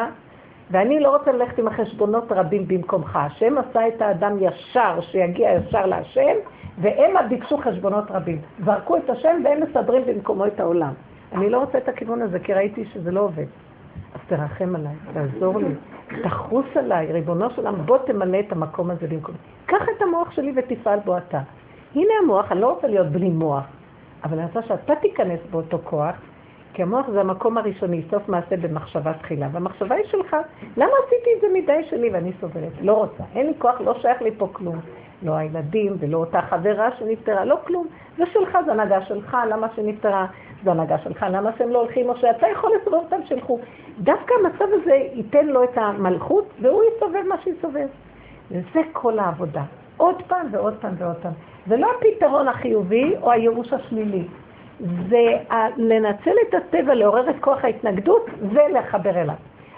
ואני 0.70 1.00
לא 1.00 1.16
רוצה 1.16 1.32
ללכת 1.32 1.58
עם 1.58 1.68
החשבונות 1.68 2.32
רבים 2.32 2.68
במקומך. 2.68 3.16
השם 3.16 3.58
עשה 3.58 3.88
את 3.88 4.02
האדם 4.02 4.36
ישר, 4.40 5.00
שיגיע 5.00 5.50
ישר 5.52 5.86
להשם, 5.86 6.36
והם 6.78 7.28
ביקשו 7.28 7.56
חשבונות 7.58 8.10
רבים. 8.10 8.40
זרקו 8.64 8.96
את 8.96 9.10
השם 9.10 9.40
והם 9.44 9.60
מסדרים 9.62 10.02
במקומו 10.06 10.46
את 10.46 10.60
העולם. 10.60 10.92
אני 11.32 11.50
לא 11.50 11.58
רוצה 11.58 11.78
את 11.78 11.88
הכיוון 11.88 12.22
הזה, 12.22 12.38
כי 12.38 12.52
ראיתי 12.52 12.84
שזה 12.84 13.10
לא 13.10 13.20
עובד. 13.20 13.46
אז 14.14 14.20
תרחם 14.28 14.76
עליי, 14.76 14.94
תעזור 15.12 15.58
לי, 15.58 15.74
תחוס 16.22 16.66
עליי, 16.74 17.12
ריבונו 17.12 17.50
של 17.50 17.66
עולם, 17.66 17.86
בוא 17.86 17.98
תמלא 17.98 18.40
את 18.40 18.52
המקום 18.52 18.90
הזה 18.90 19.06
במקום. 19.06 19.34
קח 19.66 19.82
את 19.96 20.02
המוח 20.02 20.30
שלי 20.30 20.52
ותפעל 20.56 20.98
בו 21.04 21.18
אתה. 21.18 21.40
הנה 21.94 22.12
המוח, 22.22 22.52
אני 22.52 22.60
לא 22.60 22.72
רוצה 22.72 22.86
להיות 22.86 23.06
בלי 23.06 23.28
מוח, 23.28 23.64
אבל 24.24 24.38
אני 24.38 24.46
רוצה 24.46 24.62
שאתה 24.68 24.94
תיכנס 24.96 25.40
באותו 25.50 25.78
כוח, 25.84 26.14
כי 26.72 26.82
המוח 26.82 27.10
זה 27.10 27.20
המקום 27.20 27.58
הראשוני, 27.58 28.02
סוף 28.10 28.28
מעשה 28.28 28.56
במחשבה 28.56 29.12
תחילה, 29.12 29.48
והמחשבה 29.52 29.94
היא 29.94 30.04
שלך. 30.06 30.36
למה 30.76 30.92
עשיתי 31.06 31.30
את 31.36 31.40
זה 31.40 31.46
מדי 31.54 31.84
שלי 31.90 32.10
ואני 32.10 32.32
סובלת? 32.40 32.72
לא 32.80 32.92
רוצה, 32.92 33.22
אין 33.34 33.46
לי 33.46 33.52
כוח, 33.58 33.80
לא 33.80 33.94
שייך 34.00 34.22
לי 34.22 34.30
פה 34.38 34.48
כלום. 34.52 34.80
לא 35.22 35.32
הילדים 35.32 35.96
ולא 35.98 36.18
אותה 36.18 36.42
חברה 36.42 36.88
שנפטרה, 36.98 37.44
לא 37.44 37.58
כלום. 37.66 37.86
זה 38.16 38.24
שלך, 38.32 38.58
זה 38.64 38.72
הנהגה 38.72 39.02
שלך, 39.02 39.36
למה 39.50 39.66
שנפטרה, 39.76 40.26
זה 40.64 40.70
הנהגה 40.70 40.98
שלך, 40.98 41.26
למה 41.30 41.50
שהם 41.58 41.68
לא 41.68 41.80
הולכים, 41.80 42.08
או 42.08 42.16
שאתה 42.16 42.46
יכול 42.52 42.70
לסובב 42.80 42.98
אותם 42.98 43.20
שילכו. 43.24 43.58
דווקא 43.98 44.34
המצב 44.40 44.64
הזה 44.72 44.94
ייתן 44.94 45.46
לו 45.46 45.64
את 45.64 45.78
המלכות, 45.78 46.44
והוא 46.60 46.82
יסובב 46.84 47.22
מה 47.28 47.34
שיסובב. 47.44 47.86
וזה 48.50 48.80
כל 48.92 49.18
העבודה. 49.18 49.62
עוד 49.96 50.22
פעם 50.26 50.46
ועוד 50.50 50.74
פעם 50.80 50.94
ועוד 50.98 51.16
פעם. 51.16 51.32
זה 51.66 51.76
לא 51.76 51.88
הפתרון 51.98 52.48
החיובי 52.48 53.14
או 53.22 53.32
הייאוש 53.32 53.72
השלילי. 53.72 54.24
זה 54.80 55.24
לנצל 55.76 56.34
את 56.48 56.54
הטבע, 56.54 56.94
לעורר 56.94 57.30
את 57.30 57.36
כוח 57.40 57.64
ההתנגדות 57.64 58.26
ולחבר 58.40 59.20
אליו. 59.20 59.34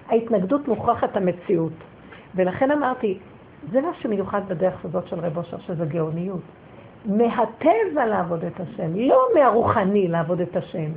ההתנגדות 0.09 0.69
מוכרחת 0.69 1.17
המציאות. 1.17 1.73
ולכן 2.35 2.71
אמרתי, 2.71 3.19
זה 3.73 3.81
מה 3.81 3.95
שמיוחד 3.95 4.41
בדרך 4.49 4.85
הזאת 4.85 5.09
של 5.09 5.21
רב 5.21 5.37
אושר, 5.37 5.59
שזה 5.59 5.85
גאוניות. 5.85 6.41
מהטבע 7.07 8.07
לעבוד 8.07 8.45
את 8.45 8.61
השם, 8.61 8.97
לא 8.97 9.27
מהרוחני 9.35 10.09
לעבוד 10.09 10.41
את 10.41 10.57
השם. 10.57 10.91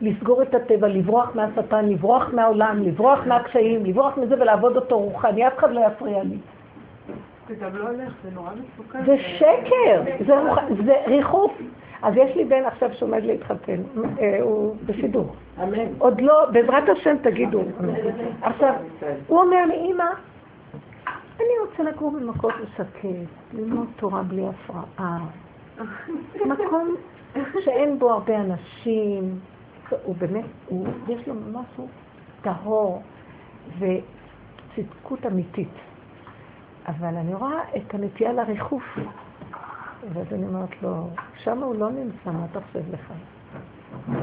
לסגור 0.00 0.42
את 0.42 0.54
הטבע, 0.54 0.88
לברוח 0.88 1.30
מהשטן, 1.34 1.88
לברוח 1.88 2.30
מהעולם, 2.32 2.82
לברוח 2.82 3.18
מהקשיים, 3.26 3.84
לברוח 3.84 4.18
מזה 4.18 4.34
ולעבוד 4.34 4.76
אותו 4.76 4.98
רוחני, 4.98 5.46
אף 5.46 5.58
אחד 5.58 5.72
לא 5.72 5.80
יפריע 5.86 6.22
לי. 6.22 6.36
זה 7.48 7.54
גם 7.54 7.76
לא 7.76 7.88
הולך, 7.88 8.12
זה 8.22 8.30
נורא 8.34 8.50
מסוכן. 8.50 9.04
זה 9.06 9.16
שקר, 9.18 10.02
זה, 10.26 10.40
רוח... 10.40 10.58
זה 10.86 10.94
ריחוף. 11.06 11.52
אז 12.02 12.14
יש 12.16 12.36
לי 12.36 12.44
בן 12.44 12.64
עכשיו 12.64 12.94
שעומד 12.94 13.22
להתחתן, 13.22 13.82
אה, 14.18 14.38
הוא 14.42 14.76
בשידור. 14.86 15.34
אמן. 15.62 15.86
עוד 15.98 16.20
לא, 16.20 16.46
בעזרת 16.52 16.88
השם 16.88 17.16
תגידו. 17.22 17.62
עכשיו, 18.42 18.74
הוא 19.26 19.40
אומר 19.40 19.66
לי, 19.66 19.74
אמא, 19.74 20.04
אני 21.36 21.54
רוצה 21.66 21.82
לגור 21.82 22.10
במקום 22.10 22.50
שקט, 22.76 23.08
ללמוד 23.52 23.86
תורה 23.96 24.22
בלי 24.22 24.42
הפרעה. 24.48 25.18
מקום 26.46 26.94
שאין 27.64 27.98
בו 27.98 28.10
הרבה 28.10 28.36
אנשים, 28.36 29.38
הוא 30.04 30.14
באמת, 30.18 30.44
הוא, 30.66 30.86
יש 31.08 31.28
לו 31.28 31.34
משהו 31.34 31.88
טהור 32.42 33.02
וצדקות 33.78 35.26
אמיתית. 35.26 35.68
אבל 36.88 37.16
אני 37.16 37.34
רואה 37.34 37.60
את 37.76 37.94
הנטייה 37.94 38.32
לריחוף. 38.32 38.98
ואז 40.12 40.26
אני 40.32 40.46
אומרת 40.46 40.82
לו, 40.82 41.08
שם 41.36 41.62
הוא 41.62 41.74
לא 41.74 41.90
נמצא, 41.90 42.30
מה 42.30 42.46
אתה 42.50 42.60
חושב 42.60 42.92
לך? 42.92 43.12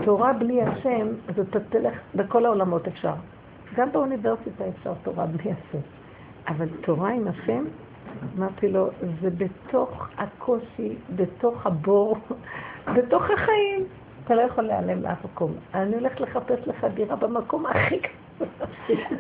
תורה 0.05 0.34
בלי 0.34 0.61
השם, 0.61 1.07
אז 1.28 1.39
אתה 1.39 1.59
תלך, 1.59 1.99
בכל 2.15 2.45
העולמות 2.45 2.88
אפשר. 2.88 3.13
גם 3.76 3.91
באוניברסיטה 3.91 4.63
אפשר 4.67 4.93
תורה 5.03 5.26
בלי 5.26 5.51
השם. 5.51 5.80
אבל 6.47 6.67
תורה 6.82 7.09
עם 7.09 7.28
השם, 7.28 7.63
אמרתי 8.38 8.67
לו, 8.67 8.89
זה 9.21 9.30
בתוך 9.30 10.07
הקושי, 10.17 10.95
בתוך 11.15 11.65
הבור, 11.65 12.17
בתוך 12.95 13.24
החיים. 13.24 13.86
אתה 14.26 14.36
לא 14.36 14.41
יכול 14.41 14.63
להיעלם 14.63 15.01
לאף 15.01 15.26
מקום. 15.26 15.51
אני 15.74 15.95
הולכת 15.95 16.19
לחפש 16.19 16.67
לך 16.67 16.88
דירה 16.93 17.15
במקום 17.15 17.65
הכי 17.65 17.99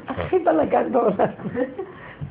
הכי 0.07 0.39
בלגן 0.39 0.91
בעולם. 0.91 1.27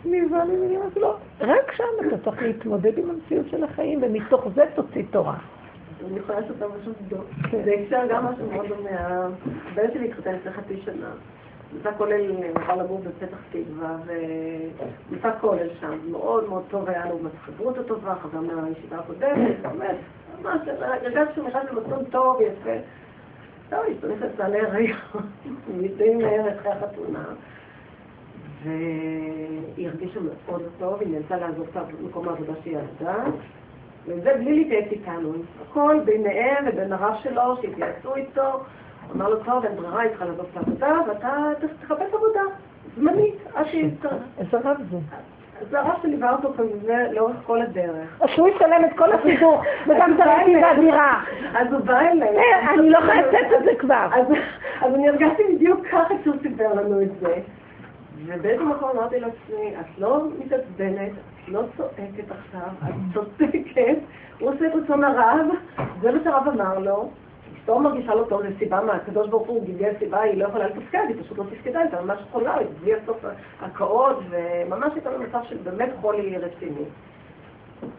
לי 0.04 0.26
ואני 0.26 0.76
אומרת 0.76 0.96
לו, 0.96 1.14
רק 1.40 1.72
שם 1.72 1.84
אתה 2.08 2.18
צריך 2.24 2.42
להתמודד 2.42 2.98
עם 2.98 3.10
המציאות 3.10 3.46
של 3.50 3.64
החיים, 3.64 4.00
ומתוך 4.02 4.48
זה 4.54 4.64
תוציא 4.74 5.02
תורה. 5.10 5.36
אני 6.06 6.18
יכולה 6.18 6.40
לעשות 6.40 6.62
אותה 6.62 6.74
משהו 6.80 6.92
גדול. 7.06 7.24
זה 7.64 7.74
אפשר 7.84 8.00
גם 8.08 8.24
משהו 8.26 8.46
מאוד 8.52 8.66
דומה. 8.66 8.90
הבן 9.72 9.92
שלי 9.94 10.08
התחתן 10.08 10.34
לפני 10.34 10.52
חצי 10.52 10.76
שנה. 10.84 11.10
ניסה 11.76 11.92
כולל, 11.92 12.30
נוכל 12.54 12.74
לגור 12.74 13.00
בפתח 13.00 13.36
תקווה, 13.50 13.96
וניסה 14.06 15.30
כולל 15.40 15.68
שם. 15.80 15.98
מאוד 16.10 16.48
מאוד 16.48 16.62
טוב 16.70 16.88
היה 16.88 17.06
לו 17.06 17.18
חברות 17.46 17.78
הטובה, 17.78 18.14
חזר 18.14 18.40
מהישיבה 18.40 18.98
הקודמת, 18.98 19.60
באמת, 19.62 19.96
ממש, 20.42 20.60
הרגשתי 20.80 21.34
שהוא 21.34 21.48
נכנס 21.48 21.62
למקום 21.72 22.04
טוב, 22.10 22.40
יפה. 22.40 22.76
טוב, 23.72 23.80
היא 23.86 23.96
לעלי 24.38 24.60
הריון, 24.60 24.98
די 25.96 26.14
מהר 26.14 26.58
אחרי 26.58 26.72
החתונה. 26.72 27.24
והיא 28.62 29.88
הרגישה 29.88 30.20
מאוד 30.20 30.62
טוב, 30.78 31.00
היא 31.00 31.08
נאלצה 31.08 31.36
לעזוב 31.36 31.66
את 31.76 32.00
מקום 32.00 32.28
העבודה 32.28 32.52
שהיא 32.62 32.78
עבדה. 32.78 33.24
וזה 34.06 34.34
בלי 34.34 34.58
להתייעץ 34.58 34.86
איתנו, 34.90 35.32
הכל 35.62 36.00
ביניהם 36.04 36.64
ובין 36.68 36.92
הרב 36.92 37.14
שלו, 37.22 37.56
שהתייעצו 37.62 38.14
איתו. 38.14 38.60
אמר 39.14 39.28
לו, 39.28 39.44
טוב, 39.44 39.64
אין 39.64 39.76
ברירה, 39.76 40.00
היא 40.00 40.10
צריכה 40.10 40.24
לעזוב 40.24 40.46
את 40.50 40.56
העבודה, 40.56 40.94
ואתה 41.08 41.50
תחפש 41.82 42.14
עבודה, 42.14 42.42
זמנית, 42.96 43.34
עד 43.54 43.66
שהיא... 43.66 43.90
איזה 44.38 44.58
רב 44.64 44.76
זה? 44.90 44.96
זה 45.70 45.80
הרב 45.80 45.94
שליווה 46.02 46.32
אותו 46.32 46.52
כזה 46.54 47.06
לאורך 47.12 47.36
כל 47.46 47.62
הדרך. 47.62 48.20
אז 48.20 48.28
שהוא 48.30 48.48
ישלם 48.48 48.84
את 48.84 48.96
כל 48.96 49.12
הסידור, 49.12 49.62
וגם 49.86 50.20
הרעיון 50.20 50.62
והדירה. 50.62 51.22
אז 51.54 51.72
הוא 51.72 51.80
בא 51.80 52.00
אליי. 52.00 52.36
אה, 52.36 52.74
אני 52.74 52.90
לא 52.90 52.98
יכולה 52.98 53.22
לצאת 53.22 53.52
את 53.58 53.64
זה 53.64 53.70
כבר. 53.78 54.08
אז 54.80 54.94
אני 54.94 55.08
הרגשתי 55.08 55.42
בדיוק 55.54 55.86
ככה 55.86 56.14
כשהוא 56.20 56.36
סיפר 56.42 56.72
לנו 56.74 57.02
את 57.02 57.10
זה. 57.20 57.34
ובאיזה 58.26 58.64
מקום 58.64 58.90
אמרתי 58.90 59.20
לעצמי, 59.20 59.74
את 59.80 59.98
לא 59.98 60.24
מתעצבנת, 60.38 61.10
את 61.10 61.48
לא 61.48 61.62
צועקת 61.76 62.30
עכשיו, 62.30 62.68
את 62.84 62.94
צודקת, 63.14 63.98
הוא 64.38 64.50
עושה 64.50 64.66
את 64.66 64.72
רצון 64.74 65.04
הרב, 65.04 65.46
זה 66.00 66.12
מה 66.12 66.18
שהרב 66.24 66.48
אמר 66.48 66.78
לו. 66.78 67.10
אשתו 67.62 67.78
מרגישה 67.78 68.14
לא 68.14 68.24
טוב, 68.28 68.42
זו 68.42 68.48
סיבה 68.58 68.80
מה, 68.80 68.92
הקדוש 68.92 69.28
ברוך 69.28 69.48
הוא 69.48 69.64
גיגל 69.64 69.92
סיבה, 69.98 70.20
היא 70.20 70.38
לא 70.38 70.44
יכולה 70.48 70.66
לתפקד, 70.66 71.04
היא 71.08 71.22
פשוט 71.22 71.38
לא 71.38 71.44
תפקדה, 71.44 71.80
היא 71.80 71.88
ממש 72.04 72.18
חולה, 72.32 72.54
היא 72.54 72.68
בלי 72.80 72.94
הסוף 72.94 73.24
הקאות, 73.60 74.16
וממש 74.30 74.92
הייתה 74.94 75.10
במצב 75.10 75.38
של 75.48 75.56
באמת 75.56 75.90
חולי 76.00 76.38
רציני. 76.38 76.84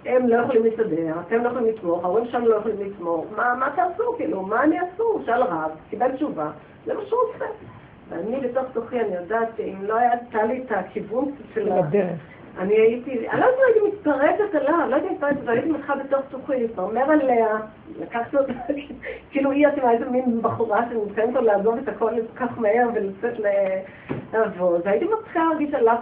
הם 0.06 0.28
לא 0.28 0.36
יכולים 0.36 0.64
להסתדר, 0.64 1.14
אתם 1.28 1.44
לא 1.44 1.50
יכולים 1.50 1.68
לתמוך, 1.68 2.04
ההורים 2.04 2.28
שלנו 2.28 2.48
לא 2.48 2.56
יכולים 2.56 2.78
לתמוך, 2.82 3.26
מה, 3.36 3.56
מה 3.56 3.70
תעשו, 3.76 4.14
כאילו, 4.18 4.42
מה 4.42 4.64
אני 4.64 4.80
אעשו? 4.80 5.22
שאל 5.26 5.44
רב, 5.44 5.72
קיבל 5.90 6.12
תשובה, 6.12 6.52
זה 6.86 6.94
מה 6.94 7.02
שהוא 7.08 7.20
עושה. 7.34 7.46
ואני 8.10 8.40
בתוך 8.40 8.66
תוכי, 8.74 9.00
אני 9.00 9.16
יודעת 9.16 9.48
שאם 9.58 9.78
לא 9.82 9.96
הייתה 9.96 10.44
לי 10.44 10.64
את 10.66 10.72
הכיוון 10.72 11.32
של 11.54 11.72
הדרך. 11.72 12.33
אני 12.58 12.74
הייתי, 12.74 13.30
אני 13.30 13.40
לא 13.40 13.46
יודעת 13.46 13.60
אם 13.60 13.64
הייתי 13.66 13.98
מתפרצת 13.98 14.56
עליו, 14.56 14.90
לא 14.90 14.96
הייתי 14.96 15.10
מתפרצת, 15.10 15.38
אבל 15.44 15.54
הייתי 15.54 15.72
מתחילה 15.72 16.04
בתוך 16.04 16.22
תוכי, 16.30 16.60
להתמרמר 16.60 17.12
עליה, 17.12 17.48
לקחת 18.00 18.36
אותה, 18.36 18.54
כאילו 19.32 19.52
היא 19.52 19.68
עצמה 19.68 19.92
איזה 19.92 20.10
מין 20.10 20.42
בחורה 20.42 20.86
שמתקיימת 20.90 21.34
לו 21.34 21.42
לעזוב 21.42 21.78
את 21.78 21.88
הכל 21.88 22.12
כל 22.34 22.46
כך 22.46 22.60
מהר 22.60 22.88
ולצאת 22.94 23.40
לעבוד, 24.34 24.82
והייתי 24.86 25.06
מתחילה 25.20 25.46
להרגיש 25.46 25.74
עליו 25.74 25.98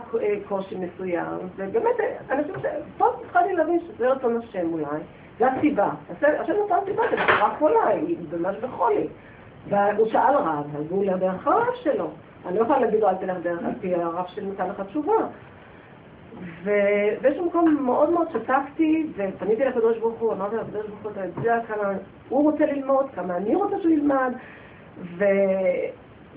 קושי 0.47 0.75
מסוים, 0.75 1.37
ובאמת, 1.55 1.99
אני 2.29 2.43
חושבת 2.43 2.61
שפה 2.95 3.05
התחלתי 3.25 3.53
להבין 3.53 3.79
שזה 3.79 4.09
רצון 4.09 4.37
השם 4.37 4.73
אולי, 4.73 5.01
זו 5.39 5.45
הסיבה, 5.45 5.89
השם 6.21 6.53
נתן 6.65 6.75
סיבה, 6.85 7.03
זה 7.11 7.15
בחורה 7.15 7.55
חולה, 7.59 7.87
היא 7.87 8.17
ממש 8.39 8.55
בחולי. 8.55 9.07
והוא 9.67 10.07
שאל 10.07 10.35
רב, 10.35 10.75
אז 10.77 10.85
הוא 10.89 11.05
דרך 11.05 11.47
הרב 11.47 11.75
שלו. 11.83 12.09
אני 12.45 12.57
לא 12.57 12.61
יכולה 12.61 12.79
להגיד 12.79 12.99
לו, 12.99 13.09
אל 13.09 13.15
תלך 13.15 13.37
דרך, 13.43 13.59
על 13.65 13.71
פי 13.81 13.95
הרב 13.95 14.25
שנתן 14.27 14.69
לך 14.69 14.81
תשובה. 14.87 15.27
ובאיזשהו 16.63 17.45
מקום 17.45 17.77
מאוד 17.82 18.09
מאוד 18.09 18.27
שתקתי, 18.34 19.07
ופניתי 19.15 19.65
לקדוש 19.65 19.97
ברוך 19.97 20.19
הוא, 20.19 20.34
אמרתי 20.34 20.55
לקדוש 20.55 20.88
ברוך 20.88 21.01
הוא, 21.03 21.11
אתה 21.11 21.39
יודע 21.39 21.59
כמה 21.67 21.93
הוא 22.29 22.51
רוצה 22.51 22.65
ללמוד, 22.65 23.05
כמה 23.15 23.38
אני 23.38 23.55
רוצה 23.55 23.75
שהוא 23.82 23.91
ילמד, 23.91 24.34
ו... 25.17 25.25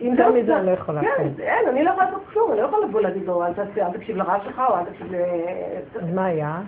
אם 0.01 0.15
גם 0.17 0.35
מזה 0.35 0.57
אני 0.57 0.67
לא 0.67 0.71
יכולה. 0.71 1.01
כן, 1.01 1.29
אין, 1.39 1.69
אני 1.69 1.85
לא 1.85 1.91
יכולה 1.91 2.07
לעשות 2.07 2.23
כלום, 2.33 2.53
אני 2.53 2.61
לא 2.61 2.67
יכולה 2.67 2.87
לבוא 2.87 3.01
להגיד 3.01 3.27
לו, 3.27 3.45
אל 3.45 3.53
תקשיב 3.93 4.17
לרב 4.17 4.41
שלך, 4.45 4.63
או 4.69 4.77
אל 4.77 4.85
תקשיב 4.85 5.13
ל... 5.13 5.17
אז 6.03 6.15
מה 6.15 6.25
היה? 6.25 6.61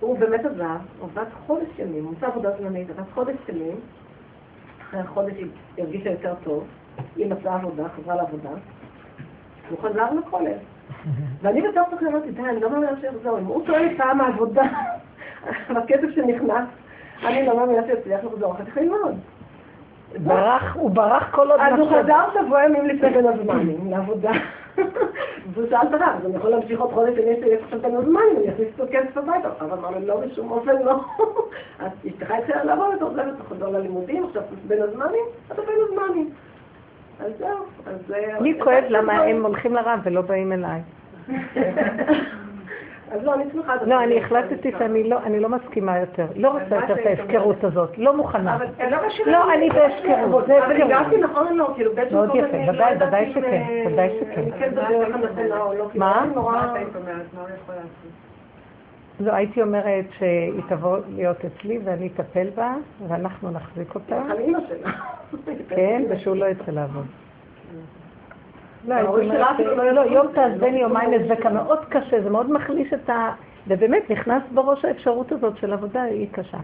הוא 0.00 0.18
באמת 0.18 0.44
עזב, 0.44 0.78
עבד 1.02 1.24
חודש 1.46 1.78
ימים, 1.78 2.04
הוא 2.04 2.14
עושה 2.16 2.26
עבודה 2.26 2.50
זמנית, 2.58 2.90
עבד 2.90 3.10
חודש 3.14 3.36
ימים, 3.48 3.76
אחרי 4.82 5.00
החודש 5.00 5.34
היא 5.36 5.48
הרגישה 5.78 6.10
יותר 6.10 6.34
טוב, 6.44 6.64
היא 7.16 7.26
מצאה 7.26 7.54
עבודה, 7.54 7.88
חזרה 7.88 8.16
לעבודה, 8.16 8.50
הוא 9.70 9.78
חזר 9.78 10.12
לכולל. 10.12 10.58
ואני 11.42 11.62
בתוך 11.62 11.88
כך 11.90 12.02
אמרתי, 12.02 12.30
די, 12.30 12.42
אני 12.42 12.60
לא 12.60 12.70
מאמינה 12.70 12.92
שיחזור, 13.00 13.38
אם 13.38 13.44
הוא 13.44 13.66
טוען 13.66 13.96
פעם 13.96 14.20
העבודה, 14.20 14.62
הכסף 15.68 16.10
שנכנס, 16.14 16.68
אני 17.24 17.46
לא 17.46 17.56
מאמינה 17.56 17.86
שיצליח 17.86 18.24
לחזור, 18.24 18.52
אחר 18.52 18.64
כך 18.64 18.76
ללמוד. 18.76 19.14
ברח, 20.18 20.76
הוא 20.76 20.90
ברח 20.90 21.30
כל 21.30 21.50
עוד 21.50 21.60
אז 21.60 21.78
הוא 21.78 21.88
חזר 21.88 22.24
שבוע 22.34 22.64
ימים 22.64 22.86
לפני 22.86 23.10
בין 23.10 23.26
הזמנים, 23.26 23.90
לעבודה. 23.90 24.32
והוא 25.52 25.66
שאל 25.70 25.88
את 25.88 25.92
הרב, 25.92 26.14
אז 26.18 26.26
אני 26.26 26.36
יכול 26.36 26.50
להמשיך 26.50 26.80
עוד 26.80 26.92
חודש, 26.92 27.18
אני 27.18 27.30
יש 27.30 27.62
עכשיו 27.64 27.80
בין 27.80 27.96
הזמנים, 27.96 28.36
אני 28.36 28.48
אכניס 28.48 28.68
אותו 28.78 28.92
כסף 28.92 29.16
הביתה. 29.16 29.48
הרב 29.60 29.72
אמר 29.72 29.98
לי, 29.98 30.06
לא, 30.06 30.20
בשום 30.20 30.50
אופן 30.50 30.82
לא. 30.84 31.00
אז 31.80 31.90
אשתך 32.06 32.30
התחילה 32.30 32.64
לעבוד, 32.64 32.94
אתה 32.96 33.04
עוזב 33.04 33.18
את 33.18 33.40
החזור 33.40 33.68
ללימודים, 33.68 34.24
עכשיו 34.24 34.42
בין 34.66 34.82
הזמנים, 34.82 35.24
אתה 35.52 35.62
בין 35.62 35.76
הזמנים. 35.88 36.30
אז 37.20 37.32
זהו, 37.38 37.64
אז... 37.86 38.14
לי 38.40 38.60
כואב 38.62 38.84
למה 38.88 39.22
הם 39.22 39.46
הולכים 39.46 39.74
לרב 39.74 40.00
ולא 40.04 40.20
באים 40.20 40.52
אליי. 40.52 40.80
אז 43.12 43.24
לא, 43.24 43.34
אני 43.34 43.44
שמחה. 43.52 43.74
לא, 43.86 44.04
אני 44.04 44.18
החלטתי 44.18 44.72
שאני 44.78 45.10
לא, 45.10 45.18
אני 45.24 45.40
לא 45.40 45.48
מסכימה 45.48 45.98
יותר. 45.98 46.26
לא 46.36 46.48
רוצה 46.48 46.74
יותר 46.74 46.94
את 46.94 47.06
ההפקרות 47.06 47.64
הזאת. 47.64 47.98
לא 47.98 48.16
מוכנה. 48.16 48.58
לא, 49.26 49.54
אני 49.54 49.70
בהפקרות. 49.70 50.46
זה 50.46 50.64
אבל 50.66 50.82
הגעתי 50.82 51.16
נכון 51.16 51.46
או 51.48 51.56
לא? 51.56 51.70
כאילו 51.74 51.94
באיזשהו 51.94 52.18
מאוד 52.18 52.36
יפה, 52.36 52.56
ודאי, 52.72 52.94
ודאי 52.96 53.32
שכן. 53.32 53.62
ודאי 53.86 54.08
שכן. 54.20 54.44
כן 54.58 54.70
לא. 55.48 55.88
מה? 55.94 56.26
מה 56.34 56.74
לא, 59.20 59.32
הייתי 59.32 59.62
אומרת 59.62 60.04
שהיא 60.18 60.62
תבוא 60.68 60.98
להיות 61.08 61.36
אצלי 61.44 61.78
ואני 61.84 62.06
אטפל 62.14 62.46
בה, 62.54 62.74
ואנחנו 63.08 63.50
נחזיק 63.50 63.94
אותה. 63.94 64.22
כן, 65.68 66.02
ושהוא 66.10 66.36
לא 66.36 66.46
יצא 66.46 66.70
לעבוד. 66.70 67.06
לא, 68.88 69.00
לא 69.76 69.92
לא, 69.92 70.00
יום 70.00 70.26
תעזבני 70.34 70.78
יומיים. 70.78 71.12
לזקה 71.12 71.50
מאוד 71.50 71.84
קשה, 71.88 72.22
זה 72.22 72.30
מאוד 72.30 72.52
מחליש 72.52 72.92
את 72.92 73.10
ה... 73.10 73.32
ובאמת 73.68 74.10
נכנס 74.10 74.42
בראש 74.54 74.84
האפשרות 74.84 75.32
הזאת 75.32 75.56
של 75.56 75.72
עבודה, 75.72 76.02
היא 76.02 76.28
קשה. 76.32 76.58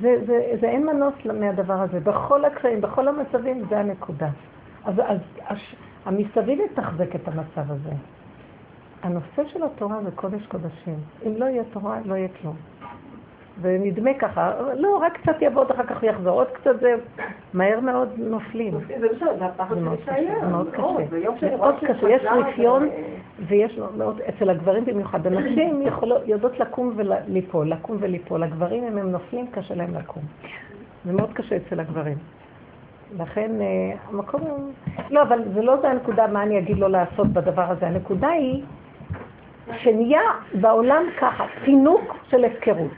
זה, 0.00 0.16
זה, 0.26 0.56
זה 0.60 0.68
אין 0.68 0.86
מנוס 0.86 1.14
מהדבר 1.40 1.74
הזה. 1.82 2.00
בכל 2.00 2.44
הקשיים, 2.44 2.80
בכל 2.80 3.08
המצבים, 3.08 3.64
זה 3.68 3.78
הנקודה. 3.78 4.28
אז, 4.84 4.94
אז 5.46 5.58
המסביב 6.04 6.60
יתחזק 6.60 7.14
את 7.14 7.28
המצב 7.28 7.72
הזה. 7.72 7.90
הנושא 9.02 9.42
של 9.52 9.62
התורה 9.62 10.02
זה 10.04 10.10
קודש 10.10 10.46
קודשים. 10.46 10.96
אם 11.26 11.36
לא 11.36 11.44
יהיה 11.44 11.62
תורה, 11.72 11.98
לא 12.04 12.14
יהיה 12.14 12.28
כלום. 12.42 12.56
ונדמה 13.60 14.10
ככה, 14.18 14.52
לא, 14.76 14.96
רק 14.96 15.18
קצת 15.20 15.42
יעבוד, 15.42 15.70
אחר 15.70 15.86
כך 15.86 16.02
יחזור, 16.02 16.38
עוד 16.38 16.46
קצת 16.52 16.80
זה, 16.80 16.94
מהר 17.54 17.80
מאוד 17.80 18.08
נופלים. 18.16 18.74
זה 19.00 19.08
בסדר, 19.08 19.38
זה 19.38 19.44
הפחד 19.44 19.74
זה 19.74 19.80
של 19.80 19.84
מאוד. 19.84 19.98
קשה, 19.98 20.12
זה 21.40 21.56
מאוד 21.56 21.74
לא, 21.82 21.88
קשה. 21.88 22.08
יש 22.10 22.22
רפיון, 22.24 22.88
ויש 23.48 23.78
מאוד, 23.96 24.20
אצל 24.20 24.50
הגברים 24.50 24.84
במיוחד. 24.84 25.26
הנשים 25.26 25.82
יודעות 26.26 26.60
לקום 26.60 26.92
וליפול, 26.96 27.68
לקום 27.68 27.96
וליפול. 28.00 28.42
הגברים, 28.42 28.84
אם 28.84 28.98
הם 28.98 29.10
נופלים, 29.10 29.46
קשה 29.46 29.74
להם 29.74 29.94
לקום. 29.94 30.22
זה 31.04 31.12
מאוד 31.12 31.32
קשה 31.32 31.56
אצל 31.56 31.80
הגברים. 31.80 32.16
לכן 33.18 33.50
אה, 33.60 33.66
המקום. 34.08 34.72
לא, 35.10 35.22
אבל 35.22 35.42
זה 35.54 35.62
לא 35.62 35.76
זה 35.80 35.90
הנקודה 35.90 36.26
מה 36.26 36.42
אני 36.42 36.58
אגיד 36.58 36.78
לו 36.78 36.88
לעשות 36.88 37.26
בדבר 37.26 37.62
הזה. 37.62 37.86
הנקודה 37.86 38.28
היא 38.28 38.62
שנהיה 39.76 40.20
בעולם 40.54 41.02
ככה, 41.20 41.44
פינוק 41.64 42.16
של 42.30 42.44
הפקרות. 42.44 42.94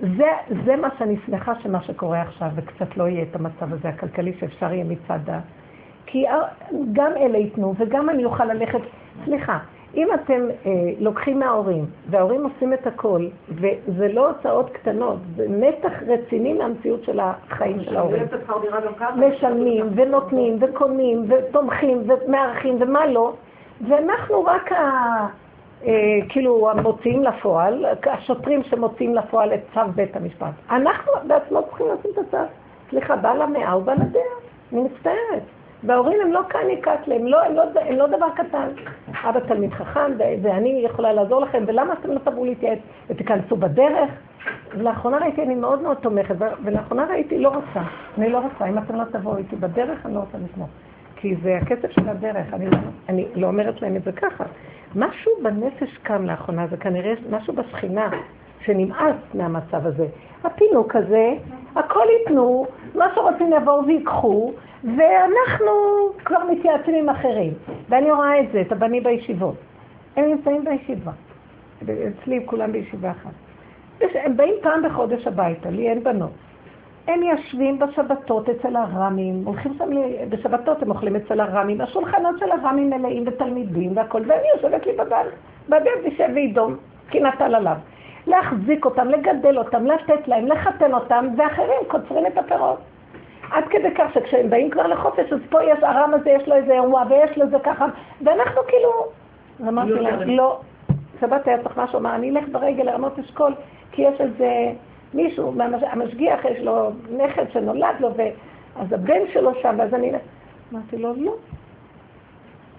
זה, 0.00 0.30
זה 0.64 0.76
מה 0.76 0.88
שאני 0.98 1.16
שמחה 1.26 1.52
שמה 1.62 1.82
שקורה 1.82 2.22
עכשיו, 2.22 2.48
וקצת 2.54 2.96
לא 2.96 3.08
יהיה 3.08 3.22
את 3.22 3.36
המצב 3.36 3.72
הזה 3.72 3.88
הכלכלי 3.88 4.32
שאפשר 4.40 4.72
יהיה 4.72 4.84
מצד 4.84 5.30
ה... 5.30 5.40
כי 6.06 6.24
גם 6.92 7.12
אלה 7.16 7.38
ייתנו, 7.38 7.74
וגם 7.78 8.10
אני 8.10 8.24
אוכל 8.24 8.44
ללכת... 8.44 8.80
סליחה, 9.24 9.58
אם 9.96 10.08
אתם 10.14 10.40
אה, 10.66 10.70
לוקחים 10.98 11.38
מההורים, 11.38 11.84
וההורים 12.10 12.44
עושים 12.44 12.72
את 12.72 12.86
הכל, 12.86 13.26
וזה 13.48 14.08
לא 14.12 14.28
הוצאות 14.28 14.70
קטנות, 14.70 15.18
זה 15.36 15.46
נתח 15.48 15.92
רציני 16.06 16.52
מהמציאות 16.52 17.04
של 17.04 17.20
החיים 17.20 17.84
של 17.84 17.96
ההורים. 17.96 18.22
משלמים 19.16 19.86
ונותנים 19.94 20.58
וקונים 20.60 21.24
ותומכים 21.28 22.02
ומארחים 22.06 22.76
ומה 22.80 23.06
לא, 23.06 23.32
ואנחנו 23.88 24.44
רק 24.44 24.72
ה... 24.72 25.26
אה, 25.86 25.92
כאילו 26.28 26.70
המוציאים 26.70 27.24
לפועל, 27.24 27.86
השוטרים 28.06 28.62
שמוציאים 28.62 29.14
לפועל 29.14 29.54
את 29.54 29.60
צו 29.74 29.80
בית 29.94 30.16
המשפט. 30.16 30.52
אנחנו 30.70 31.12
בעצמו 31.26 31.62
צריכים 31.62 31.86
לשים 31.86 32.10
את 32.12 32.18
הצו. 32.18 32.44
סליחה, 32.90 33.16
בעל 33.16 33.42
המאה 33.42 33.72
הוא 33.72 33.82
בעל 33.82 33.96
הדעה, 34.00 34.22
אני 34.72 34.80
מצטערת. 34.80 35.42
וההורים 35.86 36.20
הם 36.20 36.32
לא 36.32 36.40
קניקת 36.48 37.08
להם, 37.08 37.26
לא, 37.26 37.44
הם, 37.44 37.54
לא, 37.54 37.62
הם 37.80 37.96
לא 37.96 38.06
דבר 38.06 38.26
קטן. 38.36 38.68
אבא 39.24 39.40
תלמיד 39.40 39.72
חכם 39.72 40.12
ואני 40.42 40.82
יכולה 40.84 41.12
לעזור 41.12 41.40
לכם, 41.40 41.64
ולמה 41.66 41.92
אתם 41.92 42.10
לא 42.10 42.18
תבואו 42.18 42.44
להתייעץ 42.44 42.78
ותיכנסו 43.10 43.56
בדרך? 43.56 44.10
ולאחרונה 44.70 45.18
ראיתי, 45.18 45.42
אני 45.42 45.54
מאוד 45.54 45.82
מאוד 45.82 45.96
תומכת, 45.96 46.34
ולאחרונה 46.64 47.06
ראיתי, 47.10 47.38
לא 47.38 47.48
רוצה, 47.48 47.88
אני 48.18 48.28
לא 48.28 48.38
רוצה, 48.38 48.66
אם 48.66 48.78
אתם 48.78 48.96
לא 48.96 49.04
תבואו 49.04 49.36
איתי 49.36 49.56
בדרך, 49.56 50.06
אני 50.06 50.14
לא 50.14 50.18
רוצה 50.18 50.38
לשמור. 50.50 50.68
כי 51.16 51.36
זה 51.42 51.58
הכסף 51.62 51.90
של 51.90 52.08
הדרך, 52.08 52.54
אני 52.54 52.70
לא, 52.70 52.78
אני 53.08 53.26
לא 53.34 53.46
אומרת 53.46 53.82
להם 53.82 53.96
את 53.96 54.04
זה 54.04 54.12
ככה. 54.12 54.44
משהו 54.96 55.32
בנפש 55.42 55.98
קם 56.02 56.26
לאחרונה, 56.26 56.66
זה 56.66 56.76
כנראה 56.76 57.14
משהו 57.30 57.54
בשכינה 57.54 58.10
שנמאס 58.64 59.16
מהמצב 59.34 59.86
הזה. 59.86 60.06
הפינוק 60.44 60.96
הזה, 60.96 61.34
הכל 61.76 62.04
ייתנו, 62.18 62.66
מה 62.94 63.04
שרוצים 63.14 63.52
יבואו 63.52 63.86
ויקחו, 63.86 64.52
ואנחנו 64.84 65.70
כבר 66.24 66.44
מתייעצים 66.50 66.94
עם 66.94 67.08
אחרים. 67.08 67.52
ואני 67.88 68.10
רואה 68.10 68.40
את 68.40 68.46
זה, 68.52 68.60
את 68.60 68.72
הבנים 68.72 69.02
בישיבות. 69.02 69.54
הם 70.16 70.24
נמצאים 70.24 70.64
בישיבה. 70.64 71.12
אצלי 71.82 72.42
כולם 72.44 72.72
בישיבה 72.72 73.10
אחת. 73.10 73.30
הם 74.00 74.36
באים 74.36 74.54
פעם 74.62 74.82
בחודש 74.82 75.26
הביתה, 75.26 75.70
לי 75.70 75.88
אין 75.88 76.04
בנות. 76.04 76.30
הם 77.06 77.22
יושבים 77.22 77.78
בשבתות 77.78 78.48
אצל 78.48 78.76
הרמים, 78.76 79.42
הולכים 79.44 79.74
שם, 79.78 79.90
בשבתות 80.28 80.82
הם 80.82 80.90
אוכלים 80.90 81.16
אצל 81.16 81.40
הרמים, 81.40 81.80
השולחנות 81.80 82.38
של 82.38 82.50
הרמים 82.50 82.90
מלאים 82.90 83.24
בתלמידים 83.24 83.96
והכל, 83.96 84.22
ואני 84.26 84.46
יושבת 84.56 84.86
לי 84.86 84.92
בגן, 84.92 85.26
בדד 85.68 86.04
ישב 86.04 86.28
וידום, 86.34 86.76
כי 87.10 87.20
נטל 87.20 87.54
עליו. 87.54 87.76
להחזיק 88.26 88.84
אותם, 88.84 89.08
לגדל 89.08 89.58
אותם, 89.58 89.86
לתת 89.86 90.28
להם, 90.28 90.46
לחתן 90.46 90.94
אותם, 90.94 91.26
ואחרים 91.36 91.80
קוצרים 91.88 92.26
את 92.26 92.38
הפירות. 92.38 92.78
עד 93.50 93.64
כדי 93.70 93.94
כך 93.94 94.14
שכשהם 94.14 94.50
באים 94.50 94.70
כבר 94.70 94.86
לחופש, 94.86 95.32
אז 95.32 95.40
פה 95.50 95.64
יש, 95.64 95.78
הרם 95.82 96.14
הזה 96.14 96.30
יש 96.30 96.48
לו 96.48 96.54
איזה 96.54 96.72
אירוע, 96.72 97.02
ויש 97.08 97.38
לו 97.38 97.44
איזה 97.44 97.58
ככה, 97.58 97.86
ואנחנו 98.24 98.60
כאילו, 98.68 98.90
אז 99.60 99.68
אמרתי 99.68 99.90
לא 99.90 100.00
להם, 100.00 100.14
יודעים. 100.14 100.38
לא, 100.38 100.60
שבת 101.20 101.48
היה 101.48 101.62
צריך 101.62 101.78
משהו, 101.78 101.98
אמר, 101.98 102.14
אני 102.14 102.30
אלך 102.30 102.44
ברגל 102.52 102.84
לרמות 102.84 103.18
אשכול, 103.18 103.54
כי 103.92 104.02
יש 104.02 104.20
איזה 104.20 104.48
מישהו, 105.14 105.54
המשגיח 105.82 106.44
יש 106.44 106.60
לו 106.60 106.90
נכד 107.16 107.50
שנולד 107.50 107.94
לו, 108.00 108.08
אז 108.76 108.92
הבן 108.92 109.20
שלו 109.32 109.50
שם, 109.62 109.74
ואז 109.78 109.94
אני... 109.94 110.12
אמרתי 110.72 110.98
לו, 110.98 111.14
לא. 111.16 111.34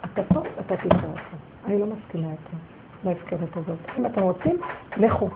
אתה 0.06 0.24
פה, 0.24 0.42
אתה 0.60 0.78
תישאר 0.78 1.00
פה. 1.00 1.38
אני 1.66 1.80
לא 1.80 1.86
מסכימה 1.86 2.28
איתו, 2.32 2.58
להפקרת 3.04 3.58
הזאת. 3.58 3.78
אם 4.00 4.06
אתם 4.06 4.22
רוצים, 4.22 4.58
לכו. 4.98 5.30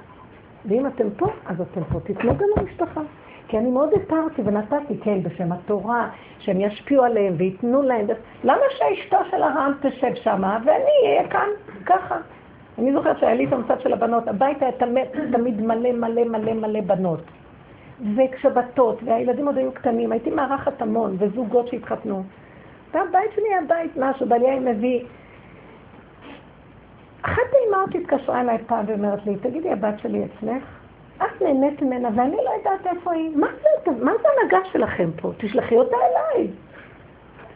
ואם 0.65 0.87
אתם 0.87 1.09
פה, 1.17 1.27
אז 1.45 1.61
אתם 1.61 1.83
פה. 1.83 1.99
תיתנו 1.99 2.37
גם 2.37 2.47
למשפחה. 2.57 3.01
כי 3.47 3.57
אני 3.57 3.69
מאוד 3.69 3.89
התרתי 3.93 4.41
ונתתי, 4.45 4.97
כן, 5.03 5.23
בשם 5.23 5.51
התורה, 5.51 6.09
שהם 6.39 6.61
ישפיעו 6.61 7.03
עליהם 7.03 7.33
וייתנו 7.37 7.81
להם. 7.81 8.07
למה 8.43 8.61
שאשתו 8.69 9.17
של 9.31 9.43
הרם 9.43 9.73
תשב 9.81 10.15
שמה 10.15 10.59
ואני 10.65 10.91
אהיה 11.05 11.29
כאן 11.29 11.47
ככה? 11.85 12.17
אני 12.79 12.93
זוכרת 12.93 13.19
שהיה 13.19 13.33
לי 13.33 13.45
את 13.45 13.53
המצב 13.53 13.79
של 13.79 13.93
הבנות, 13.93 14.27
הבית 14.27 14.61
היה 14.61 14.71
תמיד, 15.31 15.61
מלא 15.61 15.91
מלא 15.91 16.23
מלא 16.23 16.53
מלא 16.53 16.81
בנות. 16.81 17.21
ושבתות, 18.15 18.99
והילדים 19.03 19.47
עוד 19.47 19.57
היו 19.57 19.71
קטנים, 19.71 20.11
הייתי 20.11 20.29
מארחת 20.29 20.81
המון, 20.81 21.15
וזוגות 21.19 21.67
שהתחתנו. 21.67 22.23
והבית 22.93 23.31
שלי 23.35 23.47
היה 23.47 23.61
בית 23.67 23.91
משהו, 23.97 24.27
בעלי 24.27 24.49
היה 24.49 24.59
מביא... 24.59 25.03
אחת 27.21 27.41
האימהות 27.53 27.95
התקשרה 27.95 28.41
אליי 28.41 28.57
פעם 28.67 28.85
ואומרת 28.87 29.25
לי, 29.25 29.35
תגידי, 29.37 29.71
הבת 29.71 29.99
שלי 29.99 30.25
אצלך? 30.25 30.63
את 31.17 31.41
נהנית 31.41 31.81
ממנה 31.81 32.09
ואני 32.15 32.35
לא 32.35 32.51
יודעת 32.57 32.87
איפה 32.87 33.11
היא. 33.11 33.37
מה 33.37 33.47
זה, 33.61 33.91
מה 33.91 34.11
זה 34.21 34.27
הנהגה 34.37 34.69
שלכם 34.71 35.09
פה? 35.21 35.31
תשלחי 35.37 35.75
אותה 35.75 35.95
אליי. 35.95 36.47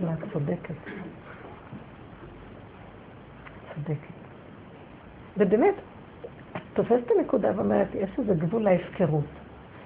את 0.03 0.34
צודקת. 0.34 0.76
צודקת. 3.76 4.12
ובאמת, 5.38 5.73
את 6.55 6.61
תופסת 6.73 6.99
את 7.05 7.11
הנקודה 7.17 7.51
ואומרת, 7.55 7.88
יש 7.95 8.09
איזה 8.19 8.34
גבול 8.34 8.63
להפקרות. 8.63 9.23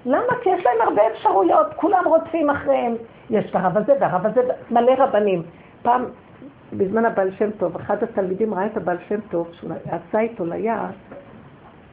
למה? 0.06 0.32
כי 0.42 0.50
יש 0.50 0.66
להם 0.66 0.88
הרבה 0.88 1.02
אפשרויות, 1.12 1.66
כולם 1.76 2.02
רודפים 2.06 2.50
אחריהם. 2.50 2.94
יש 3.30 3.50
את 3.50 3.56
הרב 3.56 3.76
הזה 3.76 3.92
והרב 4.00 4.26
הזה, 4.26 4.40
מלא 4.70 4.92
רבנים. 4.98 5.42
פעם, 5.82 6.04
בזמן 6.72 7.04
הבעל 7.04 7.30
שם 7.38 7.50
טוב, 7.50 7.76
אחד 7.76 8.02
התלמידים 8.02 8.54
ראה 8.54 8.66
את 8.66 8.76
הבעל 8.76 8.96
שם 9.08 9.20
טוב, 9.30 9.48
שהוא 9.52 9.70
עשה 9.86 10.20
איתו 10.20 10.44
ליער, 10.44 10.86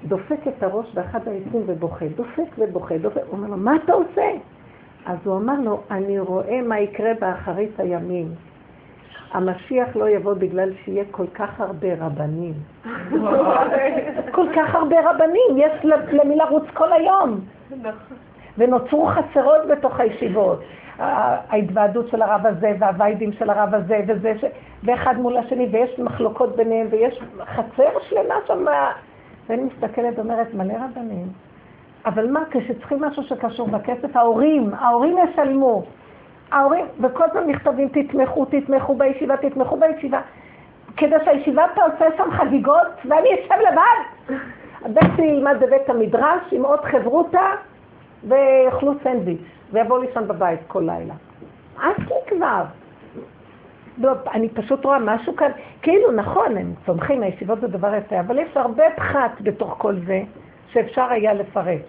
דופק 0.04 0.48
את 0.48 0.64
הראש 0.64 0.94
באחד 0.94 1.28
העצים 1.28 1.64
ובוכה, 1.66 2.06
דופק 2.16 2.58
ובוכה, 2.58 2.98
דופק, 2.98 3.22
הוא 3.28 3.38
אומר 3.38 3.50
לו, 3.50 3.58
מה 3.58 3.76
אתה 3.76 3.94
עושה? 3.94 4.32
אז 5.06 5.18
הוא 5.24 5.38
אמר 5.38 5.60
לו, 5.60 5.82
אני 5.92 6.20
רואה 6.20 6.62
מה 6.62 6.80
יקרה 6.80 7.12
באחרית 7.20 7.80
הימים. 7.80 8.28
המשיח 9.36 9.96
לא 9.96 10.10
יבוא 10.10 10.34
בגלל 10.34 10.70
שיהיה 10.84 11.04
כל 11.12 11.28
כך 11.34 11.60
הרבה 11.60 11.88
רבנים. 12.00 12.54
כל 14.36 14.48
כך 14.56 14.76
הרבה 14.76 14.96
רבנים, 15.10 15.58
יש 15.58 15.72
למי 16.12 16.36
לרוץ 16.36 16.64
כל 16.74 16.94
היום. 16.94 17.40
ונוצרו 18.58 19.06
חסרות 19.06 19.68
בתוך 19.70 20.00
הישיבות. 20.00 20.60
ההתוועדות 21.00 22.08
של 22.10 22.22
הרב 22.22 22.46
הזה 22.46 22.72
והוויידים 22.80 23.32
של 23.34 23.50
הרב 23.50 23.74
הזה 23.74 24.00
וזה, 24.08 24.34
ש... 24.42 24.46
ואחד 24.84 25.16
מול 25.18 25.38
השני, 25.38 25.68
ויש 25.72 26.00
מחלוקות 26.00 26.56
ביניהם, 26.56 26.88
ויש 26.90 27.20
חצר 27.46 28.00
שלמה 28.10 28.36
שם. 28.48 28.66
ואני 29.50 29.64
מסתכלת 29.64 30.20
ואומרת, 30.20 30.54
מלא 30.54 30.74
רבנים. 30.74 31.28
אבל 32.06 32.32
מה, 32.32 32.44
כשצריכים 32.52 33.02
משהו 33.02 33.24
שקשור 33.24 33.68
בכסף, 33.68 34.16
ההורים, 34.16 34.74
ההורים 34.74 35.18
ישלמו. 35.18 35.84
ההורים, 36.52 36.86
וכל 37.00 37.24
הזמן 37.24 37.48
מכתבים, 37.48 37.90
תתמכו, 37.90 38.46
תתמכו 38.46 38.96
בישיבה, 38.96 39.38
תתמכו 39.38 39.78
בישיבה. 39.78 40.22
כדי 40.98 41.16
שהישיבה 41.26 41.66
תעשה 41.76 42.18
שם 42.18 42.32
חגיגות, 42.32 42.88
ואני 43.06 43.30
אשב 43.34 43.56
לבד. 43.72 44.36
הבן 44.86 45.16
שלי 45.16 45.26
ילמד 45.26 45.56
בבית 45.60 45.90
המדרש 45.90 46.42
עם 46.52 46.66
עוד 46.66 46.80
חברותה, 46.80 47.50
ויאכלו 48.24 48.94
סנדוויץ', 49.04 49.42
ויבואו 49.72 50.02
לישון 50.02 50.28
בבית 50.28 50.60
כל 50.68 50.80
לילה. 50.80 51.14
לי 51.98 52.16
כבר. 52.28 52.64
לא, 53.98 54.12
אני 54.34 54.50
פשוט 54.50 54.86
רואה 54.86 55.00
משהו 55.00 55.36
כאן, 55.36 55.52
כאילו 55.82 56.12
נכון, 56.12 56.58
הם 56.58 56.74
צומחים, 56.86 57.24
הישיבות 57.24 57.62
זה 57.62 57.68
דבר 57.68 57.96
יפה, 57.96 58.20
אבל 58.20 58.40
יש 58.40 58.58
הרבה 58.58 58.84
פחת 58.96 59.32
בתוך 59.42 59.76
כל 59.78 59.96
זה, 60.08 60.22
שאפשר 60.72 61.06
היה 61.10 61.34
לפרט. 61.34 61.82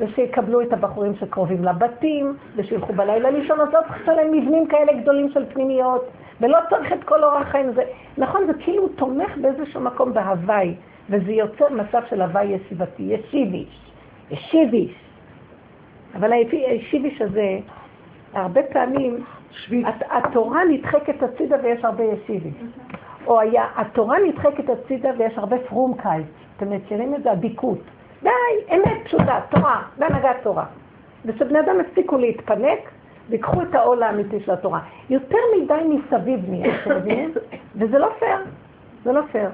ושיקבלו 0.00 0.60
את 0.60 0.72
הבחורים 0.72 1.14
שקרובים 1.16 1.64
לבתים, 1.64 2.36
ושילכו 2.56 2.92
בלילה 2.92 3.30
לישון, 3.30 3.60
אז 3.60 3.68
לא 3.72 3.78
צריך 3.88 4.02
לשלם 4.02 4.32
מבנים 4.32 4.66
כאלה 4.68 4.92
גדולים 4.92 5.30
של 5.30 5.44
פנימיות, 5.52 6.04
ולא 6.40 6.58
צריך 6.70 6.92
את 6.92 7.04
כל 7.04 7.24
אורח 7.24 7.48
חיים. 7.48 7.72
זה, 7.72 7.82
נכון, 8.18 8.46
זה 8.46 8.52
כאילו 8.54 8.88
תומך 8.88 9.36
באיזשהו 9.40 9.80
מקום 9.80 10.12
בהוואי, 10.12 10.74
וזה 11.10 11.32
יוצר 11.32 11.68
מצב 11.68 12.02
של 12.10 12.22
הוואי 12.22 12.44
ישיבתי, 12.44 13.02
ישיביש, 13.02 13.80
ישיביש. 14.30 14.94
אבל 16.14 16.32
הישיביש 16.32 17.22
הזה, 17.22 17.58
הרבה 18.34 18.60
פעמים. 18.72 19.24
הת- 19.84 20.02
התורה 20.10 20.60
נדחקת 20.70 21.22
הצידה 21.22 21.56
ויש 21.62 21.84
הרבה 21.84 22.04
ישיבי. 22.04 22.50
או 23.26 23.40
היה, 23.40 23.64
התורה 23.76 24.16
נדחקת 24.28 24.64
הצידה 24.70 25.10
ויש 25.18 25.38
הרבה 25.38 25.56
frumkeit. 25.68 26.26
אתם 26.56 26.70
מכירים 26.70 27.14
את 27.14 27.22
זה? 27.22 27.32
אדיקות. 27.32 27.78
די, 28.22 28.30
אמת 28.74 29.04
פשוטה, 29.04 29.40
תורה, 29.50 29.82
בהנהגת 29.98 30.36
תורה. 30.42 30.64
ושבני 31.24 31.60
אדם 31.60 31.80
הפסיקו 31.80 32.18
להתפנק, 32.18 32.78
ויקחו 33.28 33.62
את 33.62 33.74
העול 33.74 34.02
האמיתי 34.02 34.40
של 34.40 34.52
התורה. 34.52 34.80
יותר 35.10 35.38
מדי 35.56 35.82
מסביב 35.88 36.40
נהיה, 36.48 36.74
אתם 36.82 36.90
מבינים? 36.96 37.32
וזה 37.76 37.98
לא 37.98 38.08
פייר, 38.18 38.38
זה 39.04 39.12
לא 39.12 39.20
פייר. 39.32 39.50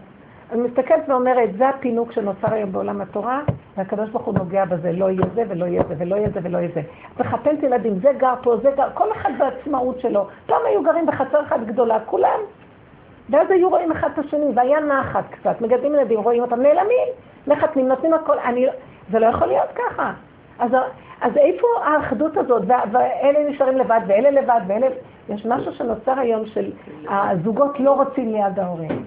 אני 0.53 0.61
מסתכלת 0.61 1.09
ואומרת, 1.09 1.49
זה 1.59 1.69
הפינוק 1.69 2.13
שנוצר 2.13 2.55
היום 2.55 2.73
בעולם 2.73 3.01
התורה, 3.01 3.41
והקדוש 3.77 4.11
ברוך 4.11 4.25
הוא 4.25 4.35
נוגע 4.35 4.65
בזה, 4.65 4.93
לא 4.93 5.11
יהיה 5.11 5.27
זה 5.35 5.43
ולא 5.49 5.65
יהיה 5.65 5.83
זה 5.89 5.95
ולא 5.99 6.17
יהיה 6.17 6.29
זה 6.35 6.41
ולא 6.43 6.59
יהיה 6.59 6.69
זה. 6.75 6.83
מחתנת 7.21 7.63
ילדים, 7.63 7.99
זה 7.99 8.13
גר 8.19 8.35
פה, 8.43 8.57
זה 8.57 8.71
גר, 8.77 8.89
כל 8.95 9.13
אחד 9.13 9.31
בעצמאות 9.39 10.01
שלו. 10.01 10.27
פעם 10.47 10.61
היו 10.67 10.83
גרים 10.83 11.07
בחצר 11.07 11.41
אחת 11.41 11.61
גדולה, 11.67 11.99
כולם. 12.01 12.41
ואז 13.31 13.51
היו 13.51 13.69
רואים 13.69 13.93
אחד 13.93 14.09
את 14.15 14.19
השני, 14.19 14.47
והיה 14.55 14.81
נחת 14.81 15.25
קצת, 15.31 15.61
מגדלים 15.61 15.95
ילדים, 15.95 16.19
רואים 16.21 16.43
אותם, 16.43 16.61
נעלמים, 16.61 17.09
מחתנים, 17.47 17.89
נותנים 17.89 18.15
הכל, 18.15 18.39
אני, 18.39 18.67
זה 19.11 19.19
לא 19.19 19.27
יכול 19.27 19.49
להיות 19.49 19.69
ככה. 19.75 20.13
אז, 20.59 20.71
אז 21.21 21.37
איפה 21.37 21.67
האחדות 21.85 22.37
הזאת, 22.37 22.63
ואלה 22.93 23.51
נשארים 23.51 23.79
לבד, 23.79 24.01
ואלה 24.07 24.31
לבד, 24.31 24.61
ואלה... 24.67 24.87
יש 25.29 25.47
משהו 25.47 25.73
שנוצר 25.73 26.19
היום 26.19 26.47
של 26.47 26.73
הזוגות 27.09 27.81
לא 27.81 27.91
רוצים 27.91 28.33
ליד 28.33 28.59
ההורים. 28.59 29.05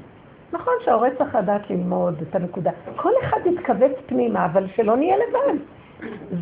נכון 0.53 0.73
שההורה 0.85 1.09
צריך 1.17 1.35
לדעת 1.35 1.69
ללמוד 1.69 2.21
את 2.21 2.35
הנקודה. 2.35 2.71
כל 2.95 3.11
אחד 3.23 3.37
יתכווץ 3.45 3.91
פנימה, 4.05 4.45
אבל 4.45 4.67
שלא 4.75 4.97
נהיה 4.97 5.15
לבד. 5.17 5.59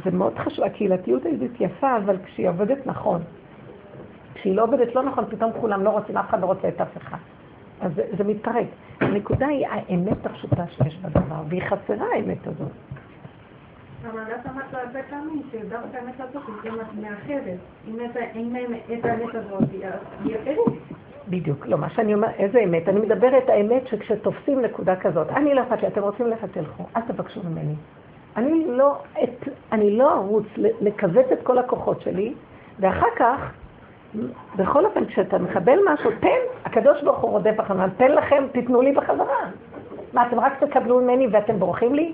זה 0.03 0.11
מאוד 0.11 0.37
חשוב, 0.37 0.65
הקהילתיות 0.65 1.25
היהודית 1.25 1.61
יפה, 1.61 1.97
אבל 1.97 2.17
כשהיא 2.25 2.49
עובדת 2.49 2.87
נכון. 2.87 3.21
כשהיא 4.35 4.55
לא 4.55 4.63
עובדת 4.63 4.95
לא 4.95 5.03
נכון, 5.03 5.25
פתאום 5.29 5.51
כולם 5.61 5.83
לא 5.83 5.89
רוצים, 5.89 6.17
אף 6.17 6.29
אחד 6.29 6.41
לא 6.41 6.45
רוצה 6.45 6.67
את 6.67 6.81
אף 6.81 6.97
אחד. 6.97 7.17
אז 7.81 7.91
זה, 7.95 8.03
זה 8.17 8.23
מתפרק. 8.23 8.67
הנקודה 9.01 9.47
היא 9.47 9.67
האמת 9.67 10.25
הפשוטה 10.25 10.63
שיש 10.67 10.97
בדבר, 10.97 11.41
והיא 11.49 11.61
חסרה 11.61 12.07
האמת 12.15 12.47
הזאת. 12.47 12.71
אבל 14.11 14.19
את 14.19 14.45
אמרת 14.45 14.73
לו 14.73 14.79
הרבה 14.79 14.99
פעמים 15.09 15.41
שדווקא 15.51 15.97
האמת 15.97 16.19
הזאת 16.19 16.43
היא 16.63 16.71
מאחרת. 17.01 17.57
אם 17.87 17.95
את 18.99 19.05
האמת 19.05 19.35
הזאת 19.35 19.63
היא 19.71 20.35
אחרת. 20.35 20.73
בדיוק. 21.29 21.65
לא, 21.65 21.77
מה 21.77 21.89
שאני 21.89 22.13
אומרת, 22.13 22.35
איזה 22.37 22.59
אמת? 22.59 22.89
אני 22.89 22.99
מדברת 22.99 23.49
האמת 23.49 23.87
שכשתופסים 23.87 24.61
נקודה 24.61 24.95
כזאת, 24.95 25.29
אני 25.29 25.53
לא 25.53 25.61
אכפת 25.61 25.81
לי, 25.81 25.87
אתם 25.87 26.01
רוצים 26.01 26.27
ללכת, 26.27 26.53
תלכו, 26.53 26.83
אל 26.95 27.01
תבקשו 27.01 27.41
ממני. 27.43 27.75
אני 28.35 28.65
לא, 28.67 28.97
את, 29.23 29.47
אני 29.71 29.97
לא 29.97 30.13
ארוץ 30.13 30.45
לכווץ 30.57 31.25
את 31.33 31.39
כל 31.43 31.57
הכוחות 31.57 32.01
שלי, 32.01 32.33
ואחר 32.79 33.07
כך, 33.15 33.51
בכל 34.55 34.85
אופן, 34.85 35.05
כשאתה 35.05 35.37
מקבל 35.37 35.79
משהו, 35.93 36.11
תן, 36.19 36.65
הקדוש 36.65 37.03
ברוך 37.03 37.19
הוא 37.19 37.31
רודף 37.31 37.53
אחרינו, 37.59 37.83
תן 37.97 38.11
לכם, 38.11 38.43
תיתנו 38.51 38.81
לי 38.81 38.91
בחזרה. 38.91 39.49
מה, 40.13 40.27
אתם 40.27 40.39
רק 40.39 40.63
תקבלו 40.63 41.01
ממני 41.01 41.27
ואתם 41.31 41.59
בורחים 41.59 41.95
לי? 41.95 42.13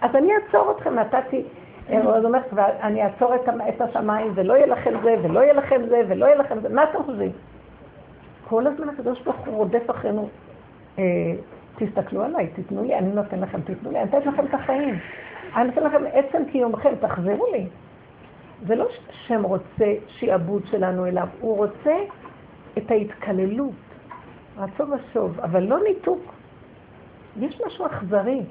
אז 0.00 0.14
אני 0.14 0.32
אעצור 0.34 0.72
אתכם, 0.76 0.94
נתתי, 0.94 1.42
אז 1.88 2.24
אומרת, 2.24 2.44
ואני 2.52 3.04
אעצור 3.04 3.34
את, 3.34 3.80
השמיים, 3.80 4.32
ולא 4.34 4.54
יהיה 4.54 4.66
לכם 4.66 4.92
זה, 5.02 5.14
ולא 5.22 5.40
יהיה 5.40 5.52
לכם 5.52 5.80
זה, 5.88 6.02
ולא 6.08 6.26
יהיה 6.26 6.36
לכם 6.36 6.60
זה, 6.60 6.68
מה 6.68 6.84
אתם 6.84 7.02
חושבים? 7.02 7.32
כל 8.48 8.66
הזמן 8.66 8.88
הקדוש 8.88 9.20
ברוך 9.20 9.36
הוא 9.46 9.56
רודף 9.56 9.90
אחרינו. 9.90 10.28
אה, 10.98 11.04
תסתכלו 11.76 12.22
עליי, 12.22 12.46
תיתנו 12.46 12.82
לי, 12.82 12.98
אני 12.98 13.12
נותן 13.12 13.40
לכם, 13.40 13.60
תיתנו 13.60 13.90
לי, 13.90 13.98
אני 13.98 14.04
נותנת 14.04 14.26
לכם 14.26 14.44
את 14.46 14.54
החיים. 14.54 14.98
אני 15.56 15.68
נותן 15.68 15.82
לכם 15.82 16.02
עצם 16.12 16.44
קיומכם, 16.52 16.94
תחזירו 17.00 17.46
לי. 17.52 17.66
זה 18.66 18.74
לא 18.74 18.86
שם 19.26 19.42
רוצה 19.42 19.94
שיעבוד 20.08 20.62
שלנו 20.66 21.06
אליו, 21.06 21.28
הוא 21.40 21.56
רוצה 21.56 21.96
את 22.78 22.90
ההתקללות, 22.90 23.72
רצון 24.56 24.90
ושוב, 24.92 25.40
אבל 25.40 25.62
לא 25.62 25.78
ניתוק. 25.88 26.32
יש 27.40 27.60
משהו 27.66 27.86
אכזרי. 27.86 28.42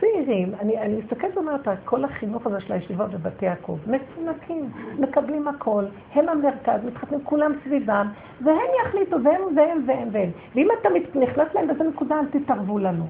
צעירים, 0.00 0.52
אני, 0.60 0.78
אני 0.78 0.96
מסתכלת 0.96 1.36
ואומרת, 1.36 1.68
כל 1.84 2.04
החינוך 2.04 2.46
הזה 2.46 2.60
של 2.60 2.72
הישיבות 2.72 3.10
בבתי 3.10 3.46
יעקב, 3.46 3.78
מפונקים, 3.86 4.70
מקבלים 4.98 5.48
הכל, 5.48 5.84
הם 6.12 6.28
המרכז, 6.28 6.84
מתחתנים 6.84 7.20
כולם 7.24 7.52
סביבם, 7.64 8.08
והם 8.44 8.56
יחליטו, 8.86 9.16
והם 9.24 9.42
והם 9.56 9.84
והם 9.86 10.08
והם. 10.12 10.30
ואם 10.54 10.68
אתה 10.80 10.88
נכנס 11.14 11.54
להם 11.54 11.66
באיזה 11.66 11.84
נקודה, 11.84 12.20
אל 12.20 12.40
תתערבו 12.40 12.78
לנו. 12.78 13.06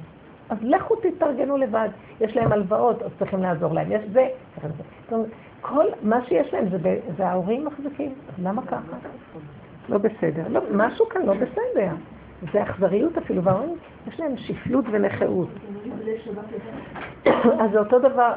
אז 0.51 0.59
לכו 0.63 0.97
תתארגנו 0.97 1.57
לבד. 1.57 1.89
יש 2.21 2.37
להם 2.37 2.53
הלוואות, 2.53 3.03
אז 3.03 3.11
צריכים 3.19 3.43
לעזור 3.43 3.75
להם. 3.75 3.93
יש 3.93 4.03
זה, 4.13 4.27
צריכים 4.55 4.71
זה. 4.77 4.83
זאת 5.05 5.13
אומרת, 5.13 5.29
כל 5.61 5.85
מה 6.03 6.25
שיש 6.25 6.55
להם 6.55 6.69
זה, 6.69 6.99
זה 7.17 7.27
ההורים 7.27 7.65
מחזיקים. 7.65 8.15
למה 8.43 8.63
ככה? 8.63 8.97
לא 9.89 9.99
בסדר. 9.99 10.43
לא, 10.49 10.61
משהו 10.73 11.09
כאן 11.09 11.23
לא 11.23 11.35
בסדר. 11.35 11.93
זה 12.53 12.63
אכזריות 12.63 13.19
אפילו, 13.19 13.43
וההורים, 13.43 13.75
יש 14.09 14.21
להם 14.21 14.37
שפלות 14.37 14.85
ונכאות. 14.91 15.49
אז 17.61 17.71
זה 17.73 17.79
אותו 17.79 17.99
דבר. 17.99 18.33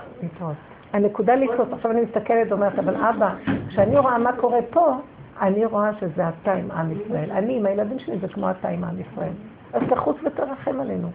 הנקודה 0.94 1.36
לתפוס, 1.36 1.68
עכשיו 1.72 1.92
אני 1.92 2.02
מסתכלת 2.02 2.52
ואומרת, 2.52 2.80
אבל 2.80 2.96
אבא, 2.96 3.36
כשאני 3.68 3.98
רואה 3.98 4.18
מה 4.18 4.34
קורה 4.34 4.60
פה, 4.70 4.96
אני 5.42 5.66
רואה 5.66 5.94
שזה 6.00 6.24
אתה 6.30 6.54
עם 6.54 6.72
עם 6.72 6.92
ישראל. 6.92 7.32
אני 7.32 7.58
עם 7.58 7.66
הילדים 7.66 8.00
שלי 8.00 8.18
זה 8.20 8.28
כמו 8.28 8.52
אתה 8.52 8.70
עם 8.70 8.84
עם 8.84 8.96
ישראל. 9.00 9.34
אז 9.74 9.82
תחוץ 9.90 10.18
ותרחם 10.24 10.80
עלינו, 10.80 11.08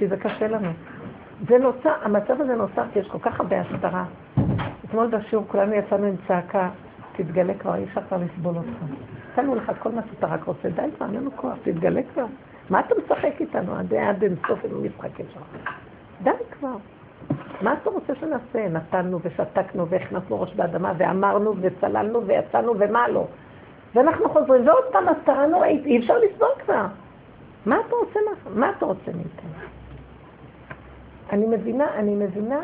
כי 0.00 0.08
זה 0.08 0.16
קשה 0.16 0.48
לנו. 0.48 0.68
זה 1.48 1.58
נוצר, 1.58 1.92
המצב 2.02 2.40
הזה 2.40 2.54
נוצר 2.54 2.82
כי 2.92 2.98
יש 2.98 3.08
כל 3.08 3.18
כך 3.18 3.40
הרבה 3.40 3.60
הסתרה. 3.60 4.04
אתמול 4.84 5.06
בשיעור 5.06 5.44
כולנו 5.48 5.74
יצאנו 5.74 6.06
עם 6.06 6.14
צעקה, 6.28 6.68
תתגלה 7.16 7.54
כבר, 7.54 7.74
אי 7.74 7.84
אפשר 7.84 8.00
כבר 8.08 8.16
לסבול 8.16 8.56
אותך. 8.56 8.68
נתנו 9.32 9.54
לך 9.54 9.72
כל 9.78 9.92
מה 9.92 10.00
שאתה 10.10 10.26
רק 10.26 10.44
רוצה, 10.44 10.68
די 10.68 10.82
כבר, 10.96 11.06
אין 11.06 11.14
לנו 11.14 11.30
כוח, 11.36 11.54
תתגלה 11.62 12.00
כבר. 12.14 12.24
מה 12.70 12.80
אתה 12.80 12.94
משחק 13.04 13.40
איתנו 13.40 13.76
עד 13.76 13.94
עד 13.94 14.22
אינסוף 14.22 14.64
עם 14.64 14.70
המשחקים 14.84 15.26
שלך? 15.32 15.42
די 16.22 16.30
כבר. 16.50 16.76
מה 17.62 17.72
אתה 17.72 17.90
רוצה 17.90 18.14
שנעשה? 18.14 18.68
נתנו 18.68 19.18
ושתקנו 19.22 19.88
והכנסנו 19.88 20.40
ראש 20.40 20.54
באדמה 20.54 20.92
ואמרנו 20.96 21.54
וצללנו 21.60 22.26
ויצאנו 22.26 22.74
ומה 22.78 23.08
לא. 23.08 23.26
ואנחנו 23.94 24.28
חוזרים, 24.28 24.66
ועוד 24.66 24.84
פעם 24.92 25.08
הסתרה 25.08 25.46
נוראית, 25.46 25.86
אי 25.86 25.98
אפשר 25.98 26.14
לסבול 26.18 26.48
כבר. 26.64 26.86
מה 27.66 28.70
אתה 28.76 28.86
רוצה 28.86 29.10
מאיתנו? 29.12 29.50
אני 31.32 31.46
מבינה, 31.46 31.94
אני 31.94 32.14
מבינה 32.14 32.60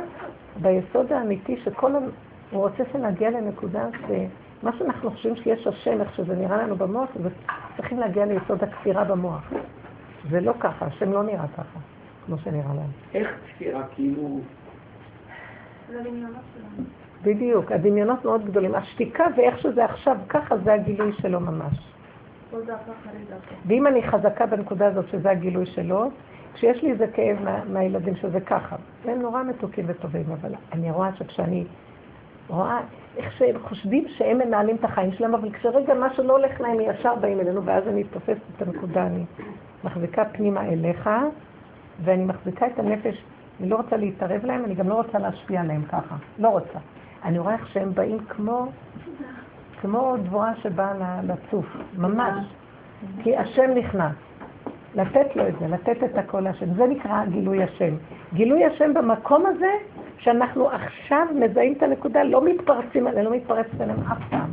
ביסוד 0.62 1.12
האמיתי 1.12 1.56
שכל, 1.64 1.96
ה- 1.96 1.98
הוא 2.50 2.62
רוצה 2.68 2.82
שנגיע 2.92 3.30
לנקודה 3.30 3.88
שמה 4.08 4.70
שאנחנו 4.78 5.10
חושבים 5.10 5.36
שיש 5.36 5.66
השם, 5.66 6.00
איך 6.00 6.14
שזה 6.16 6.34
נראה 6.36 6.56
לנו 6.56 6.76
במוח, 6.76 7.08
זה 7.22 7.28
צריכים 7.76 7.98
להגיע 8.00 8.24
ליסוד 8.24 8.62
הכפירה 8.62 9.04
במוח. 9.04 9.52
זה 10.30 10.40
לא 10.40 10.52
ככה, 10.60 10.86
השם 10.86 11.12
לא 11.12 11.22
נראה 11.22 11.46
ככה, 11.56 11.78
כמו 12.26 12.38
שנראה 12.38 12.74
להם. 12.74 12.90
איך 13.14 13.28
תפירה, 13.54 13.82
כאילו... 13.94 14.40
בדיוק, 17.22 17.72
הדמיונות 17.72 18.24
מאוד 18.24 18.44
גדולים. 18.44 18.74
השתיקה 18.74 19.24
ואיך 19.36 19.58
שזה 19.58 19.84
עכשיו, 19.84 20.16
ככה 20.28 20.56
זה 20.58 20.72
הגילוי 20.74 21.12
שלו 21.12 21.40
ממש. 21.40 21.92
ואם 23.66 23.86
אני 23.86 24.02
חזקה 24.02 24.46
בנקודה 24.46 24.86
הזאת 24.86 25.08
שזה 25.08 25.30
הגילוי 25.30 25.66
שלו, 25.66 26.10
כשיש 26.56 26.82
לי 26.82 26.90
איזה 26.90 27.06
כאב 27.06 27.42
מה, 27.44 27.64
מהילדים 27.64 28.16
שזה 28.16 28.40
ככה, 28.40 28.76
הם 29.04 29.22
נורא 29.22 29.42
מתוקים 29.42 29.84
וטובים, 29.88 30.24
אבל 30.32 30.54
אני 30.72 30.90
רואה 30.90 31.10
שכשאני 31.16 31.64
רואה 32.48 32.80
איך 33.16 33.32
שהם 33.32 33.56
חושבים 33.68 34.04
שהם 34.08 34.38
מנהלים 34.38 34.76
את 34.76 34.84
החיים 34.84 35.12
שלהם, 35.12 35.34
אבל 35.34 35.52
כשרגע 35.52 35.94
משהו 35.94 36.24
לא 36.24 36.32
הולך 36.36 36.60
להם, 36.60 36.80
ישר 36.80 37.14
באים 37.14 37.40
אלינו, 37.40 37.64
ואז 37.64 37.88
אני 37.88 38.04
תופסת 38.04 38.40
את 38.56 38.62
הנקודה, 38.62 39.06
אני 39.06 39.24
מחזיקה 39.84 40.24
פנימה 40.24 40.66
אליך, 40.66 41.10
ואני 42.04 42.24
מחזיקה 42.24 42.66
את 42.66 42.78
הנפש, 42.78 43.24
אני 43.60 43.68
לא 43.68 43.76
רוצה 43.76 43.96
להתערב 43.96 44.44
להם, 44.44 44.64
אני 44.64 44.74
גם 44.74 44.88
לא 44.88 44.94
רוצה 44.94 45.18
להשפיע 45.18 45.60
עליהם 45.60 45.82
ככה, 45.82 46.16
לא 46.38 46.48
רוצה. 46.48 46.78
אני 47.24 47.38
רואה 47.38 47.52
איך 47.52 47.68
שהם 47.68 47.94
באים 47.94 48.18
כמו, 48.18 48.66
כמו 49.80 50.14
דבורה 50.24 50.52
שבאה 50.56 51.20
לצוף, 51.22 51.66
ממש. 51.98 52.44
כי 53.22 53.36
השם 53.36 53.70
נכנס. 53.76 54.25
לתת 54.96 55.36
לו 55.36 55.48
את 55.48 55.54
זה, 55.58 55.68
לתת 55.68 56.04
את 56.04 56.18
הכל 56.18 56.40
להשם. 56.40 56.74
זה 56.74 56.86
נקרא 56.86 57.24
גילוי 57.24 57.62
השם. 57.62 57.94
גילוי 58.34 58.64
השם 58.64 58.94
במקום 58.94 59.46
הזה, 59.46 59.70
שאנחנו 60.18 60.70
עכשיו 60.70 61.26
מזהים 61.34 61.72
את 61.72 61.82
הנקודה, 61.82 62.22
לא 62.22 62.44
מתפרצים 62.44 63.06
עליה, 63.06 63.22
לא 63.22 63.30
מתפרצת 63.30 63.80
עליהם 63.80 64.00
אף 64.12 64.18
פעם. 64.30 64.50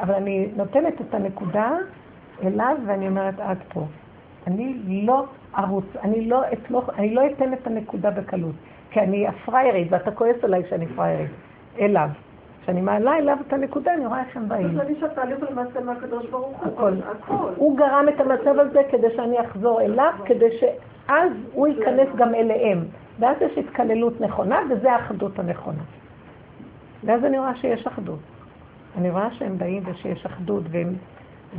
אבל 0.00 0.14
אני 0.14 0.48
נותנת 0.56 1.00
את 1.00 1.14
הנקודה 1.14 1.70
אליו, 2.44 2.76
ואני 2.86 3.08
אומרת, 3.08 3.40
עד 3.40 3.58
פה. 3.68 3.86
אני 4.46 4.76
לא 5.06 5.24
ארוץ, 5.58 5.86
אני 6.02 6.28
לא 6.28 6.42
אתמוך, 6.52 6.90
אני 6.98 7.14
לא 7.14 7.22
אתן 7.26 7.52
את 7.52 7.66
הנקודה 7.66 8.10
בקלות. 8.10 8.54
כי 8.90 9.00
אני 9.00 9.28
הפריירית, 9.28 9.88
ואתה 9.90 10.10
כועס 10.10 10.44
עליי 10.44 10.62
שאני 10.70 10.86
פריירית. 10.86 11.30
אליו. 11.80 12.08
כשאני 12.66 12.80
מעלה 12.80 13.18
אליו 13.18 13.36
את 13.46 13.52
הנקודה, 13.52 13.94
אני 13.94 14.06
רואה 14.06 14.20
איך 14.20 14.36
הם 14.36 14.48
באים. 14.48 14.66
צריך 14.66 14.78
להגיד 14.78 14.96
שהתהליך 15.00 15.38
הוא 15.38 15.48
למעשה 15.50 15.80
מהקדוש 15.80 16.26
ברוך 16.26 16.58
הוא. 16.58 16.72
הכל. 16.72 16.92
הכל. 17.10 17.50
הוא 17.56 17.78
גרם 17.78 18.06
את 18.08 18.20
המצב 18.20 18.58
הזה 18.58 18.82
כדי 18.90 19.06
שאני 19.16 19.40
אחזור 19.40 19.80
אליו, 19.80 20.12
כדי 20.24 20.58
שאז 20.60 21.32
הוא 21.52 21.66
ייכנס 21.66 22.08
גם 22.16 22.34
אליהם. 22.34 22.84
ואז 23.18 23.36
יש 23.40 23.58
התקללות 23.58 24.20
נכונה, 24.20 24.60
וזה 24.70 24.92
האחדות 24.92 25.38
הנכונה. 25.38 25.82
ואז 27.04 27.24
אני 27.24 27.38
רואה 27.38 27.56
שיש 27.56 27.86
אחדות. 27.86 28.18
אני 28.98 29.10
רואה 29.10 29.30
שהם 29.32 29.58
באים 29.58 29.82
ושיש 29.86 30.26
אחדות, 30.26 30.62
והם 30.70 30.94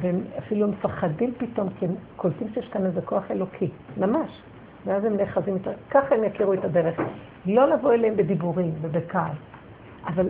והם 0.02 0.22
אפילו 0.38 0.68
מפחדים 0.68 1.34
פתאום, 1.38 1.70
כי 1.80 1.86
הם 1.86 1.92
קולטים 2.16 2.48
שיש 2.54 2.68
כאן 2.68 2.86
איזה 2.86 3.02
כוח 3.02 3.32
אלוקי, 3.32 3.70
ממש. 3.98 4.42
ואז 4.86 5.06
הם 5.06 5.18
נאחזים 5.18 5.56
איתו, 5.56 5.72
ככה 5.92 6.16
הם 6.16 6.24
יכירו 6.24 6.54
את 6.54 6.66
הדרך. 6.66 7.00
לא 7.46 7.70
לבוא 7.70 7.94
אליהם 7.94 8.16
בדיבורים 8.16 8.72
ובקהל. 8.82 9.32
אבל 10.08 10.30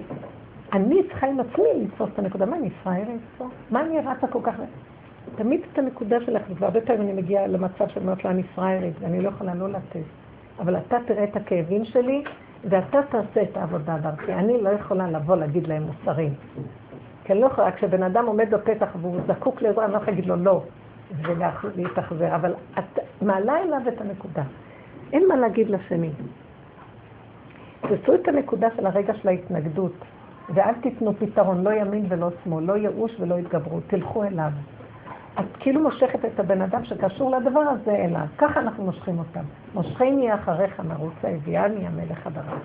אני 0.74 1.04
צריכה 1.08 1.28
עם 1.28 1.40
עצמי 1.40 1.66
לתפוס 1.84 2.10
את 2.14 2.20
הנקודה. 2.20 2.46
מה, 2.46 2.58
אני 2.58 2.70
פראיירת 2.84 3.20
פה? 3.38 3.48
מה 3.72 3.82
אני 3.82 4.00
רצה 4.00 4.28
כל 4.28 4.40
כך... 4.44 4.56
תמיד 5.36 5.62
את 5.74 5.78
הנקודה 5.78 6.18
שלך, 6.26 6.42
והרבה 6.60 6.82
פעמים 6.82 7.02
אני 7.02 7.14
מגיעה 7.14 7.48
למצב 7.48 7.88
של 7.88 8.00
אומרת 8.00 8.26
לו, 8.26 8.32
אני 8.32 8.44
פראיירית, 8.44 8.94
ואני 9.00 9.22
לא 9.22 9.30
יכולה 9.30 9.56
לא 9.56 9.70
לתת. 9.70 10.04
אבל 10.60 10.78
אתה 10.78 10.98
תראה 11.06 11.24
את 11.24 11.36
הכאבים 11.36 11.86
שלי, 11.86 12.24
ואתה 12.64 13.00
תעשה 13.10 13.42
את 13.42 13.58
העבודה 13.58 13.98
דרכי. 13.98 14.34
אני 14.34 14.62
לא 14.62 14.70
יכולה 14.70 15.12
לבוא 15.12 15.36
להגיד 15.36 15.68
להם 15.68 15.84
מוסרים. 15.84 16.34
כי 17.24 17.34
אני 17.34 17.42
לא 17.42 17.46
יכולה, 17.46 17.72
כשבן 17.72 18.04
אדם 18.04 18.26
עומד 18.26 18.54
בפתח 18.54 18.88
והוא 19.02 19.20
זקוק 19.28 19.62
לעזרה, 19.62 19.86
אני 19.86 19.94
לא 19.94 19.98
יכולה 19.98 20.12
להגיד 20.12 20.26
לו 20.26 20.36
לא, 20.36 20.64
ולהתאכזר. 21.22 22.36
אבל 22.36 22.54
את 22.80 23.00
מעלה 23.22 23.58
אליו 23.58 23.82
את 23.88 24.02
הנקודה. 24.02 24.44
אין 25.14 25.28
מה 25.28 25.36
להגיד 25.36 25.70
לשני. 25.70 26.12
תעשו 27.82 28.16
את 28.16 28.28
הנקודה 28.28 28.68
של 28.76 28.86
הרגע 28.86 29.14
של 29.14 29.28
ההתנגדות, 29.28 29.94
ואל 30.54 30.74
תיתנו 30.82 31.14
פתרון, 31.20 31.64
לא 31.64 31.70
ימין 31.70 32.06
ולא 32.10 32.30
שמאל, 32.44 32.64
לא 32.64 32.78
ייאוש 32.78 33.12
ולא 33.20 33.38
התגברות, 33.38 33.84
תלכו 33.88 34.24
אליו. 34.24 34.52
את 35.40 35.46
כאילו 35.60 35.82
מושכת 35.82 36.26
את 36.26 36.40
הבן 36.40 36.62
אדם 36.62 36.86
שקשור 36.86 37.38
לדבר 37.38 37.60
הזה 37.60 37.96
אליו. 37.96 38.26
ככה 38.38 38.60
אנחנו 38.60 38.86
מושכים 38.86 39.20
אותם. 39.20 39.44
מושכני 39.74 40.34
אחריך 40.34 40.80
מרוצה, 40.80 41.28
הביאני 41.28 41.88
המלך 41.88 42.28
הדבר. 42.28 42.58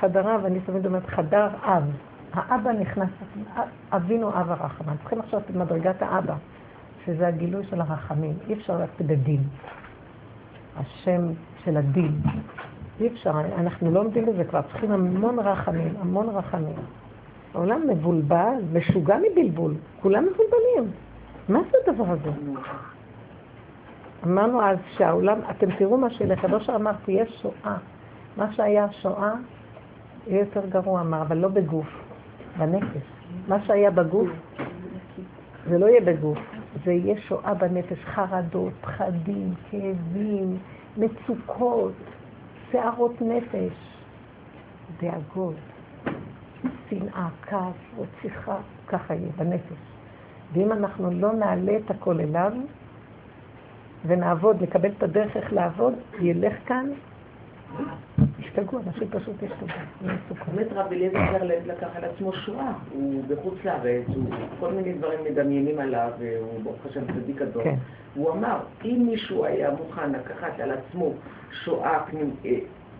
חדריו, 0.00 0.46
אני 0.46 0.60
תמיד 0.60 0.86
אומרת, 0.86 1.06
חדר 1.06 1.48
אב. 1.62 1.82
האבא 2.32 2.72
נכנס, 2.72 3.08
אבינו 3.92 4.28
אב 4.28 4.50
הרחמן. 4.50 4.96
צריכים 4.96 5.20
עכשיו 5.20 5.40
את 5.40 5.50
מדרגת 5.50 6.02
האבא, 6.02 6.34
שזה 7.04 7.28
הגילוי 7.28 7.66
של 7.66 7.80
הרחמים. 7.80 8.34
אי 8.48 8.54
אפשר 8.54 8.78
ללכת 8.78 9.02
בדין. 9.02 9.42
השם 10.76 11.20
של 11.64 11.76
הדין. 11.76 12.20
אי 13.00 13.06
אפשר, 13.06 13.32
אנחנו 13.58 13.90
לא 13.90 14.00
עומדים 14.00 14.26
בזה 14.26 14.44
כבר, 14.44 14.60
צריכים 14.62 14.92
המון 14.92 15.38
רחמים, 15.38 15.94
המון 16.00 16.28
רחמים. 16.28 16.76
העולם 17.54 17.80
מבולבל, 17.88 18.54
משוגע 18.72 19.16
מבלבול, 19.30 19.74
כולם 20.02 20.24
מבולבלים. 20.24 20.92
מה 21.48 21.58
זה 21.70 21.78
הדבר 21.86 22.04
הזה? 22.12 22.30
אמרנו 24.24 24.62
אז 24.62 24.78
שהעולם, 24.96 25.38
אתם 25.50 25.76
תראו 25.78 25.96
מה 25.98 26.10
שילך, 26.10 26.44
לא 26.44 26.60
שאמרתי, 26.60 27.12
יש 27.12 27.42
שואה. 27.42 27.76
מה 28.36 28.52
שהיה 28.52 28.92
שואה 28.92 29.32
יהיה 30.26 30.40
יותר 30.40 30.66
גרוע, 30.68 31.00
אמר, 31.00 31.22
אבל 31.22 31.36
לא 31.36 31.48
בגוף, 31.48 31.86
בנפש. 32.58 33.02
מה 33.48 33.62
שהיה 33.64 33.90
בגוף, 33.90 34.28
זה 35.68 35.78
לא 35.78 35.86
יהיה 35.86 36.00
בגוף, 36.00 36.38
זה 36.84 36.92
יהיה 36.92 37.20
שואה 37.20 37.54
בנפש, 37.54 37.98
חרדות, 38.04 38.72
פחדים, 38.80 39.54
כאבים, 39.70 40.58
מצוקות, 40.96 41.92
שערות 42.72 43.22
נפש, 43.22 43.72
דאגות. 45.00 45.54
שנאה, 46.90 47.28
כעס, 47.42 47.74
רציחה, 47.98 48.56
ככה 48.88 49.14
יהיה 49.14 49.32
בנפש. 49.36 49.78
ואם 50.52 50.72
אנחנו 50.72 51.10
לא 51.10 51.32
נעלה 51.32 51.76
את 51.76 51.90
הכל 51.90 52.20
אליו 52.20 52.52
ונעבוד, 54.06 54.62
נקבל 54.62 54.90
את 54.98 55.02
הדרך 55.02 55.36
איך 55.36 55.52
לעבוד, 55.52 55.94
ילך 56.20 56.54
כאן, 56.66 56.86
ישתגעו, 58.48 58.78
אנשים 58.86 59.08
פשוט 59.10 59.42
ישתגעו. 59.42 59.78
באמת 60.52 60.72
רב 60.72 60.92
אליעזר 60.92 61.44
לקח 61.72 61.88
על 61.94 62.04
עצמו 62.04 62.32
שואה, 62.32 62.72
הוא 62.92 63.22
בחוץ 63.28 63.54
לארץ, 63.64 64.06
הוא 64.06 64.24
כל 64.60 64.72
מיני 64.72 64.92
דברים 64.92 65.18
מדמיינים 65.24 65.78
עליו, 65.78 66.10
הוא 66.40 66.60
ברוך 66.62 66.86
השם 66.90 67.00
צדיק 67.06 67.36
גדול. 67.36 67.64
כן. 67.64 67.74
הוא 68.14 68.30
אמר, 68.30 68.58
אם 68.84 69.06
מישהו 69.10 69.44
היה 69.44 69.70
מוכן 69.70 70.12
לקחת 70.12 70.60
על 70.60 70.70
עצמו 70.70 71.12
שואה 71.52 71.98
אה, 72.44 72.50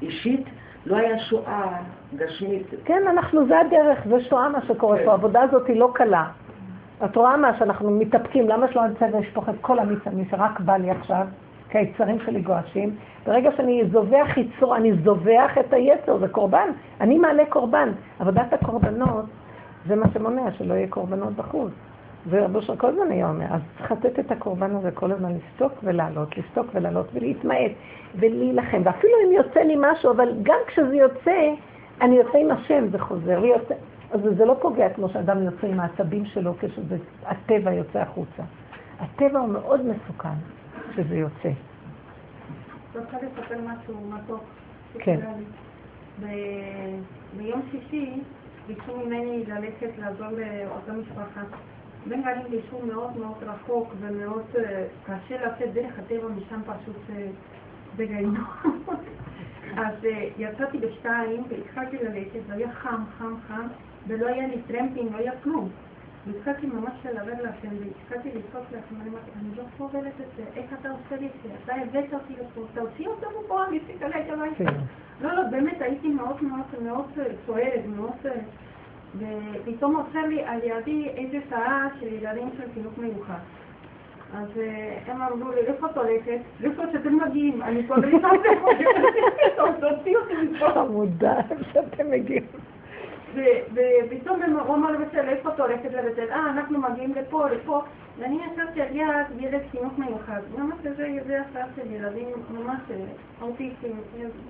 אישית, 0.02 0.44
לא 0.86 0.96
היה 0.96 1.18
שואה 1.18 1.78
גשמית. 2.16 2.66
כן, 2.84 3.02
אנחנו, 3.10 3.46
זה 3.46 3.60
הדרך, 3.60 4.06
זה 4.08 4.24
שואה 4.24 4.48
מה 4.48 4.58
שקורה 4.66 4.98
כן. 4.98 5.04
פה, 5.04 5.10
העבודה 5.10 5.42
הזאת 5.42 5.66
היא 5.66 5.76
לא 5.76 5.90
קלה. 5.94 6.26
את 7.04 7.16
רואה 7.16 7.36
מה 7.36 7.58
שאנחנו 7.58 7.90
מתאפקים, 7.90 8.48
למה 8.48 8.72
שלא 8.72 8.86
נצא 8.86 9.06
ואשפוך 9.12 9.48
את 9.48 9.54
כל 9.60 9.78
המיץ, 9.78 10.06
מי 10.12 10.24
שרק 10.30 10.60
בא 10.60 10.76
לי 10.76 10.90
עכשיו, 10.90 11.26
כי 11.70 11.78
היצרים 11.78 12.18
שלי 12.20 12.40
גועשים. 12.40 12.96
ברגע 13.26 13.50
שאני 13.56 13.82
זובח 13.92 14.36
יצור, 14.36 14.76
אני 14.76 14.92
זובח 15.04 15.58
את 15.60 15.72
היצר, 15.72 16.18
זה 16.18 16.28
קורבן. 16.28 16.68
אני 17.00 17.18
מעלה 17.18 17.46
קורבן. 17.48 17.92
עבודת 18.18 18.52
הקורבנות 18.52 19.24
זה 19.86 19.96
מה 19.96 20.06
שמונע, 20.12 20.52
שלא 20.52 20.74
יהיה 20.74 20.88
קורבנות 20.88 21.32
בחוץ. 21.32 21.72
ורבו 22.28 22.62
של 22.62 22.76
כל 22.76 22.86
הזמן 22.86 23.10
היה 23.10 23.28
אומר, 23.28 23.46
אז 23.50 23.60
צריך 23.78 23.92
לתת 23.92 24.18
את 24.18 24.30
הקורבן 24.30 24.76
הזה 24.76 24.90
כל 24.90 25.12
הזמן 25.12 25.32
לשתוק 25.36 25.72
ולעלות, 25.82 26.38
לשתוק 26.38 26.66
ולעלות 26.74 27.06
ולהתמעט 27.14 27.70
ולהילחם. 28.14 28.82
ואפילו 28.84 29.12
אם 29.26 29.32
יוצא 29.32 29.60
לי 29.60 29.76
משהו, 29.78 30.10
אבל 30.10 30.32
גם 30.42 30.58
כשזה 30.66 30.96
יוצא, 30.96 31.54
אני 32.00 32.16
יוצא 32.16 32.38
עם 32.38 32.50
השם, 32.50 32.88
זה 32.90 32.98
חוזר 32.98 33.38
ויוצא. 33.42 33.74
אז 34.10 34.20
זה 34.36 34.44
לא 34.44 34.56
פוגע 34.60 34.88
כמו 34.88 35.08
שאדם 35.08 35.42
יוצא 35.42 35.66
עם 35.66 35.80
העצבים 35.80 36.24
שלו 36.24 36.52
כשהטבע 36.58 37.72
יוצא 37.72 37.98
החוצה. 37.98 38.42
הטבע 39.00 39.38
הוא 39.38 39.48
מאוד 39.48 39.80
מסוכן 39.86 40.57
כשזה 40.90 41.16
יוצא. 41.16 41.50
רוצה 42.94 43.16
לספר 43.16 43.60
משהו 43.60 44.10
מתוק. 44.10 44.44
כן. 44.98 45.20
ביום 47.36 47.62
שישי 47.70 48.20
ביקשו 48.66 48.96
ממני 48.96 49.44
ללכת 49.46 49.98
לעזור 49.98 50.28
לאותה 50.28 50.92
משפחה. 50.92 51.42
בן 52.06 52.22
גלים 52.22 52.50
ביישוב 52.50 52.84
מאוד 52.84 53.16
מאוד 53.16 53.42
רחוק 53.42 53.94
ומאוד 54.00 54.44
אה, 54.58 54.84
קשה 55.04 55.46
לצאת 55.46 55.72
דרך 55.72 55.98
הטבע 55.98 56.28
משם 56.28 56.60
פשוט 56.62 56.96
אה, 57.16 57.26
בגיהנום. 57.96 58.44
אז 59.84 60.04
אה, 60.04 60.28
יצאתי 60.38 60.78
בשתיים 60.78 61.42
והתחלתי 61.48 61.96
ללכת 61.96 62.40
והיה 62.46 62.72
חם, 62.72 63.02
חם, 63.18 63.34
חם 63.48 63.66
ולא 64.06 64.26
היה 64.26 64.46
לי 64.46 64.62
טרמפים, 64.66 65.12
לא 65.12 65.18
היה 65.18 65.32
כלום. 65.42 65.68
והתחלתי 66.32 66.66
ממש 66.66 66.92
לדבר 67.04 67.42
לכם 67.42 67.68
והתחלתי 67.80 68.28
לצעוק 68.28 68.64
לכם, 68.72 68.94
אני 69.40 69.56
לא 69.56 69.62
סובלת 69.78 70.12
את 70.20 70.26
זה, 70.36 70.42
איך 70.56 70.72
אתה 70.80 70.88
עושה 70.90 71.16
לי 71.20 71.26
את 71.26 71.32
זה? 71.42 71.48
אתה 71.64 71.74
הבאת 71.74 72.14
אותי 72.14 72.32
לפה, 72.32 72.60
תוציא 72.74 73.08
אותנו 73.08 73.42
פה, 73.48 73.64
אני 73.64 73.78
אצליח 73.78 74.02
עליי 74.02 74.32
הביתה. 74.32 74.54
כן. 74.56 74.76
לא, 75.20 75.32
לא, 75.32 75.42
באמת 75.50 75.80
הייתי 75.80 76.08
מאוד 76.08 76.44
מאוד 76.44 76.82
מאוד 76.82 77.06
סוערת, 77.46 77.86
מאוד... 77.96 78.12
ופתאום 79.16 79.96
עוצר 79.96 80.26
לי 80.26 80.44
על 80.44 80.60
ידי 80.62 81.08
איזה 81.08 81.38
שעה 81.50 81.88
של 82.00 82.06
ילדים 82.06 82.48
של 82.56 82.72
חינוך 82.74 82.98
מיוחד. 82.98 83.38
אז 84.34 84.48
אה, 84.58 84.98
הם 85.06 85.22
אמרו 85.22 85.50
לי, 85.50 85.60
איפה 85.60 85.86
את 85.86 85.96
הולכת? 85.96 86.38
איפה 86.64 86.82
שאתם 86.92 87.18
מגיעים? 87.26 87.62
אני 87.62 87.86
כבר 87.86 87.96
נכנסת 87.96 88.24
לפה, 88.52 88.70
תוציא 89.80 90.16
אותי 90.16 90.34
מפה. 90.34 90.70
חמודה, 90.74 91.34
שאתם 91.72 92.10
מגיעים. 92.10 92.46
ופתאום 93.34 94.40
אמר 94.70 94.90
לבצל, 94.90 95.28
איפה 95.28 95.48
את 95.48 95.60
הולכת 95.60 95.92
לבצל? 95.92 96.30
אה, 96.30 96.50
אנחנו 96.50 96.78
מגיעים 96.78 97.14
לפה, 97.14 97.48
לפה. 97.50 97.82
ואני 98.18 98.38
ישבתי 98.44 98.82
על 98.82 98.96
יד 98.96 99.26
ילד 99.38 99.60
חינוך 99.70 99.98
מיוחד. 99.98 100.40
ממש 100.58 100.74
זה, 100.82 101.18
זה 101.26 101.40
הסעה 101.40 101.66
של 101.76 101.92
ילדים 101.92 102.28
ממש 102.50 102.80
אה, 102.90 102.96
אוטיסטים, 103.42 104.00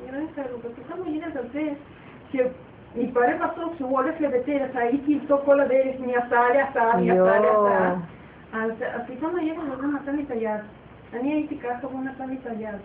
ילדים 0.09 0.28
כאלו, 0.36 0.59
ופתאום 0.59 1.06
הילד 1.06 1.36
הזה, 1.36 1.68
מתברר 2.96 3.36
בסוף 3.36 3.78
שהוא 3.78 4.00
הולך 4.00 4.20
לבית 4.20 4.48
ארץ, 4.48 4.70
הייתי 4.74 5.14
איתו 5.14 5.38
כל 5.44 5.60
הדרך 5.60 6.00
מהסעה 6.00 6.48
להסעה, 6.55 7.00
מהסעה 7.00 7.40
להסעה. 7.40 7.94
אז 8.52 8.72
פתאום 9.06 9.36
הילד 9.36 9.59
הזה 9.72 9.86
נתן 9.86 10.16
לי 10.16 10.22
את 10.22 10.30
היד. 10.30 10.60
אני 11.12 11.32
הייתי 11.32 11.59
ככה 11.59 11.86
והוא 11.86 12.05
נתן 12.05 12.28
לי 12.28 12.36
את 12.42 12.46
היד. 12.46 12.78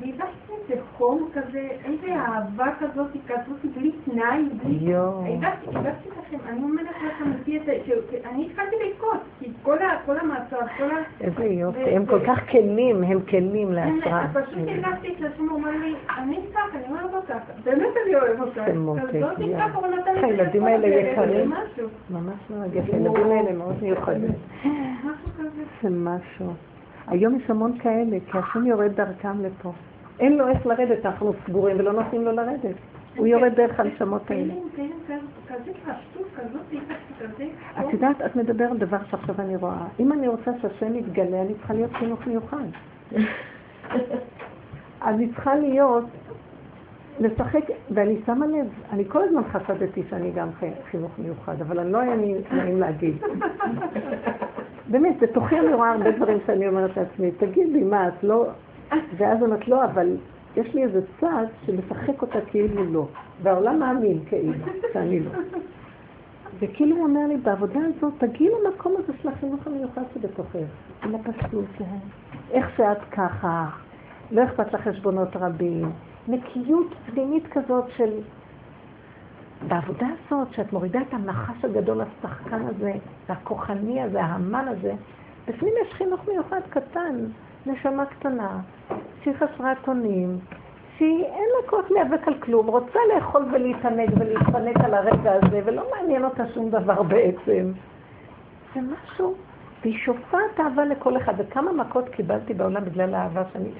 והרגשתי 0.00 0.52
איזה 0.62 0.82
חום 0.96 1.28
כזה, 1.34 1.68
איזה 1.84 2.14
אהבה 2.14 2.66
כזאת, 2.80 3.10
כזאת 3.28 3.64
בלי 3.76 3.92
תנאי, 4.04 4.42
בלי... 4.64 4.94
הרגשתי, 4.96 5.66
הרגשתי 5.66 6.08
לכם, 6.18 6.38
אני 6.48 6.62
אומרת 6.62 6.86
לכם, 6.86 7.30
אני 8.24 8.46
התחלתי 8.46 8.76
לבכות, 8.86 9.20
כי 9.38 9.50
כל 9.62 9.78
כל 10.76 10.90
ה... 10.90 10.96
איזה 11.20 11.44
יופי, 11.44 11.80
הם 11.80 12.06
כל 12.06 12.20
כך 12.26 12.50
כלים, 12.50 13.02
הם 13.02 13.20
כלים 13.20 13.72
להשראה. 13.72 14.26
פשוט 14.32 14.58
הרגשתי 14.68 15.08
את 15.08 15.32
השם, 15.32 15.48
הוא 15.48 15.58
אומר 15.58 15.70
לי, 15.70 15.94
אני 16.18 16.40
ככה, 16.54 16.78
אני 16.78 16.94
לו 17.12 17.20
ככה, 17.28 17.52
באמת 17.64 17.94
אני 18.06 18.14
אוהב. 18.14 18.36
זה 18.54 18.78
מותק, 18.78 19.02
הילדים 20.22 20.64
האלה 20.64 20.86
יקרים, 20.86 21.52
ממש 22.10 22.38
מרגש, 22.50 22.84
הילדים 22.92 23.26
האלה 23.26 23.52
מאוד 23.52 23.82
מיוחדים. 23.82 24.32
זה 25.82 25.88
משהו. 25.90 26.75
היום 27.06 27.36
יש 27.36 27.50
המון 27.50 27.78
כאלה, 27.78 28.16
כי 28.30 28.38
השם 28.38 28.66
יורד 28.66 28.92
דרכם 28.92 29.40
לפה. 29.40 29.72
אין 30.20 30.38
לו 30.38 30.48
איך 30.48 30.66
לרדת, 30.66 31.06
אנחנו 31.06 31.32
סגורים 31.46 31.76
ולא 31.78 31.92
נותנים 31.92 32.24
לו 32.24 32.32
לרדת. 32.32 32.76
הוא 33.16 33.26
יורד 33.26 33.54
דרך 33.54 33.80
הנשמות 33.80 34.30
האלה. 34.30 34.54
את 37.80 37.92
יודעת, 37.92 38.22
את 38.26 38.36
מדברת 38.36 38.70
על 38.70 38.78
דבר 38.78 38.98
שעכשיו 39.10 39.34
אני 39.38 39.56
רואה. 39.56 39.86
אם 40.00 40.12
אני 40.12 40.28
רוצה 40.28 40.50
שהשם 40.62 40.96
יתגלה, 40.96 41.42
אני 41.42 41.54
צריכה 41.54 41.74
להיות 41.74 41.92
חינוך 41.92 42.26
מיוחד. 42.26 42.66
אני 45.06 45.28
צריכה 45.28 45.54
להיות 45.54 46.04
לשחק, 47.20 47.64
ואני 47.90 48.20
שמה 48.26 48.46
לב, 48.46 48.66
אני 48.92 49.04
כל 49.08 49.22
הזמן 49.22 49.42
חשדתי 49.52 50.02
שאני 50.10 50.30
גם 50.30 50.48
חינוך 50.90 51.12
מיוחד, 51.18 51.60
אבל 51.60 51.78
אני 51.78 51.92
לא 51.92 51.98
היה 51.98 52.16
לי 52.16 52.34
נעים 52.52 52.80
להגיד. 52.80 53.16
באמת, 54.90 55.18
בתוכי 55.20 55.58
אני 55.58 55.74
רואה 55.74 55.92
הרבה 55.92 56.10
דברים 56.10 56.38
שאני 56.46 56.68
אומרת 56.68 56.96
לעצמי, 56.96 57.30
תגידי, 57.30 57.84
מה, 57.84 58.08
את 58.08 58.24
לא... 58.24 58.46
ואז 59.16 59.42
אומרת, 59.42 59.68
לא, 59.68 59.84
אבל 59.84 60.16
יש 60.56 60.74
לי 60.74 60.82
איזה 60.82 61.00
צד 61.20 61.46
שמשחק 61.66 62.22
אותה 62.22 62.38
כאילו 62.40 62.84
לא, 62.92 63.08
והעולם 63.42 63.78
מאמין 63.78 64.18
כאילו, 64.28 64.52
שאני 64.92 65.20
לא. 65.20 65.30
וכאילו 66.58 66.96
הוא 66.96 67.04
אומר 67.04 67.26
לי, 67.28 67.36
בעבודה 67.36 67.80
הזאת, 67.80 68.12
תגיעי 68.18 68.50
למקום 68.64 68.94
הזה 68.98 69.12
של 69.22 69.28
החינוך 69.28 69.66
המיוחד 69.66 70.02
שבתוכך, 70.14 70.58
הפשטות 71.02 71.64
שלהם. 71.78 71.98
איך 72.50 72.76
שאת 72.76 72.98
ככה, 73.10 73.66
לא 74.30 74.44
אכפת 74.44 74.74
לך 74.74 74.88
חשבונות 74.88 75.36
רבים, 75.36 75.90
נקיות 76.28 76.94
פנימית 77.06 77.46
כזאת 77.46 77.84
של... 77.96 78.20
בעבודה 79.68 80.06
הזאת, 80.06 80.48
שאת 80.52 80.72
מורידה 80.72 81.00
את 81.00 81.14
הנחש 81.14 81.64
הגדול, 81.64 82.00
השחקן 82.00 82.66
הזה, 82.66 82.92
והכוחני 83.28 84.02
הזה, 84.02 84.22
ההמן 84.22 84.68
הזה, 84.68 84.92
בפנים 85.48 85.74
יש 85.82 85.92
חינוך 85.92 86.28
מיוחד 86.28 86.60
קטן, 86.70 87.16
נשמה 87.66 88.06
קטנה, 88.06 88.60
שהיא 89.22 89.34
חסרת 89.34 89.88
אונים, 89.88 90.38
שהיא 90.96 91.24
אין 91.24 91.48
לה 91.56 91.70
כוח 91.70 91.90
להיאבק 91.90 92.28
על 92.28 92.34
כלום, 92.40 92.66
רוצה 92.66 92.98
לאכול 93.14 93.44
ולהתענג 93.52 94.10
ולהתפנק 94.18 94.76
על 94.76 94.94
הרגע 94.94 95.32
הזה, 95.32 95.60
ולא 95.64 95.82
מעניין 95.96 96.24
אותה 96.24 96.42
שום 96.54 96.70
דבר 96.70 97.02
בעצם. 97.02 97.72
זה 98.74 98.80
משהו, 98.80 99.34
והיא 99.82 99.98
שופעת 99.98 100.60
אהבה 100.60 100.84
לכל 100.84 101.16
אחד. 101.16 101.34
וכמה 101.38 101.72
מכות 101.72 102.08
קיבלתי 102.08 102.54
בעולם 102.54 102.84
בגלל 102.84 103.14
האהבה 103.14 103.42
שאני... 103.52 103.70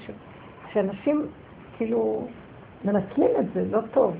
שאנשים 0.73 1.27
כאילו 1.77 2.27
מנצלים 2.85 3.29
את 3.39 3.45
זה, 3.53 3.65
לא 3.71 3.79
טוב. 3.93 4.15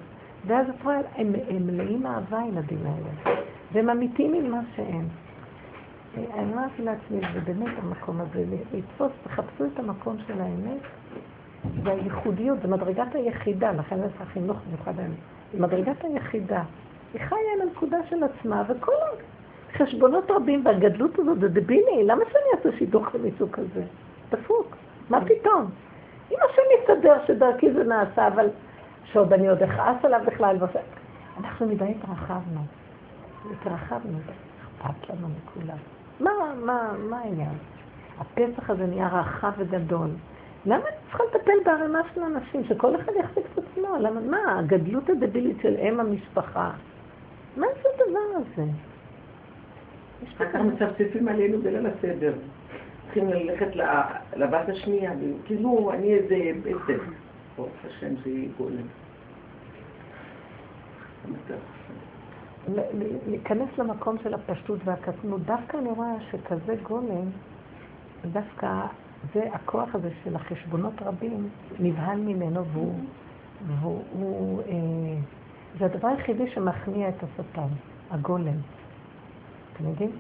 ואז 0.45 0.69
את 0.69 0.84
רואה, 0.84 0.99
הם, 1.15 1.34
מלאים 1.67 2.05
אהבה, 2.05 2.39
הילדים 2.39 2.79
האלה. 2.85 3.39
והם 3.71 3.89
אמיתיים 3.89 4.34
עם 4.34 4.51
מה 4.51 4.61
שהם. 4.75 5.07
אני 6.17 6.53
אמרתי 6.53 6.81
לעצמי, 6.81 7.19
זה 7.34 7.39
באמת 7.39 7.73
המקום 7.77 8.21
הזה, 8.21 8.43
לתפוס, 8.73 9.11
תחפשו 9.23 9.65
את 9.73 9.79
המקום 9.79 10.17
של 10.27 10.41
האמת, 10.41 10.81
והייחודיות, 11.84 12.61
זה 12.61 12.67
מדרגת 12.67 13.15
היחידה, 13.15 13.71
לכן 13.71 13.97
זה 13.97 14.07
החינוך 14.19 14.57
מיוחד 14.69 14.99
האמת. 14.99 15.17
זה 15.53 15.61
מדרגת 15.61 16.03
היחידה. 16.03 16.63
היא 17.13 17.21
חיה 17.21 17.38
עם 17.55 17.61
הנקודה 17.61 17.97
של 18.09 18.23
עצמה, 18.23 18.63
וכל 18.69 18.91
החשבונות 19.73 20.31
רבים 20.31 20.65
והגדלות 20.65 21.19
הזאת 21.19 21.39
זה 21.39 21.47
דבילי, 21.47 22.03
למה 22.03 22.23
שאני 22.31 22.43
אעשה 22.57 22.77
שידוך 22.77 23.15
מסוג 23.15 23.49
כזה? 23.51 23.84
דפוק, 24.31 24.75
מה 25.09 25.25
פתאום? 25.25 25.69
אם 26.31 26.37
השם 26.49 26.61
יסתדר 26.79 27.17
שדרכי 27.27 27.73
זה 27.73 27.83
נעשה, 27.83 28.27
אבל 28.27 28.49
שעוד 29.03 29.33
אני 29.33 29.49
עוד 29.49 29.63
אכעס 29.63 30.05
עליו 30.05 30.21
בכלל. 30.25 30.57
אנחנו 31.37 31.67
מדי 31.67 31.85
התרחבנו, 31.85 32.61
התרחבנו, 33.51 34.17
אכפת 34.81 35.09
לנו 35.09 35.27
מכולם. 35.27 35.77
מה, 36.19 36.31
מה, 36.65 36.91
מה 37.09 37.19
העניין? 37.19 37.57
הפסח 38.19 38.69
הזה 38.69 38.85
נהיה 38.85 39.07
רחב 39.07 39.51
וגדול. 39.57 40.09
למה 40.65 40.83
אני 40.83 40.95
צריכה 41.05 41.23
לטפל 41.23 41.51
בערימה 41.65 41.99
של 42.13 42.21
אנשים, 42.21 42.63
שכל 42.63 42.95
אחד 42.95 43.11
יחזיק 43.19 43.45
את 43.53 43.57
עצמו? 43.57 43.97
למה, 43.99 44.21
מה, 44.21 44.59
הגדלות 44.59 45.09
הדבילית 45.09 45.57
של 45.61 45.75
אם 45.75 45.99
המשפחה? 45.99 46.71
מה 47.57 47.67
זה 47.83 47.89
הדבר 47.95 48.19
הזה? 48.35 48.71
כך 50.39 50.55
מצפצפים 50.55 51.27
עלינו 51.27 51.61
בליל 51.61 51.87
הסדר. 51.87 52.33
צריכים 53.07 53.29
ללכת 53.29 53.75
לבת 54.35 54.69
השנייה, 54.69 55.11
כאילו 55.45 55.91
אני 55.93 56.13
איזה 56.13 56.51
בעצם. 56.63 56.99
ברוך 57.57 57.71
השם 57.85 58.15
זה 58.23 58.31
גולם. 58.57 58.88
להיכנס 63.27 63.69
למקום 63.77 64.17
של 64.23 64.34
הפשטות 64.34 64.79
והקטנות, 64.85 65.41
דווקא 65.41 65.77
אני 65.77 65.89
רואה 65.89 66.13
שכזה 66.31 66.75
גולם, 66.84 67.29
דווקא 68.31 68.81
זה 69.34 69.43
הכוח 69.53 69.95
הזה 69.95 70.09
של 70.23 70.35
החשבונות 70.35 70.93
רבים 71.01 71.49
נבהל 71.79 72.19
ממנו 72.19 72.65
והוא, 72.65 72.93
והוא 73.67 74.03
הוא, 74.11 74.61
אה, 74.61 74.73
זה 75.79 75.85
הדבר 75.85 76.07
היחידי 76.07 76.51
שמכניע 76.51 77.09
את 77.09 77.23
השטן, 77.23 77.67
הגולם. 78.11 78.57
אתם 79.73 79.88
יודעים? 79.89 80.11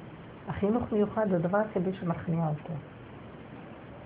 החינוך 0.47 0.83
מיוחד 0.91 1.29
זה 1.29 1.35
הדבר 1.35 1.57
היחידי 1.57 1.93
שמכניע 1.93 2.47
אותו. 2.47 2.73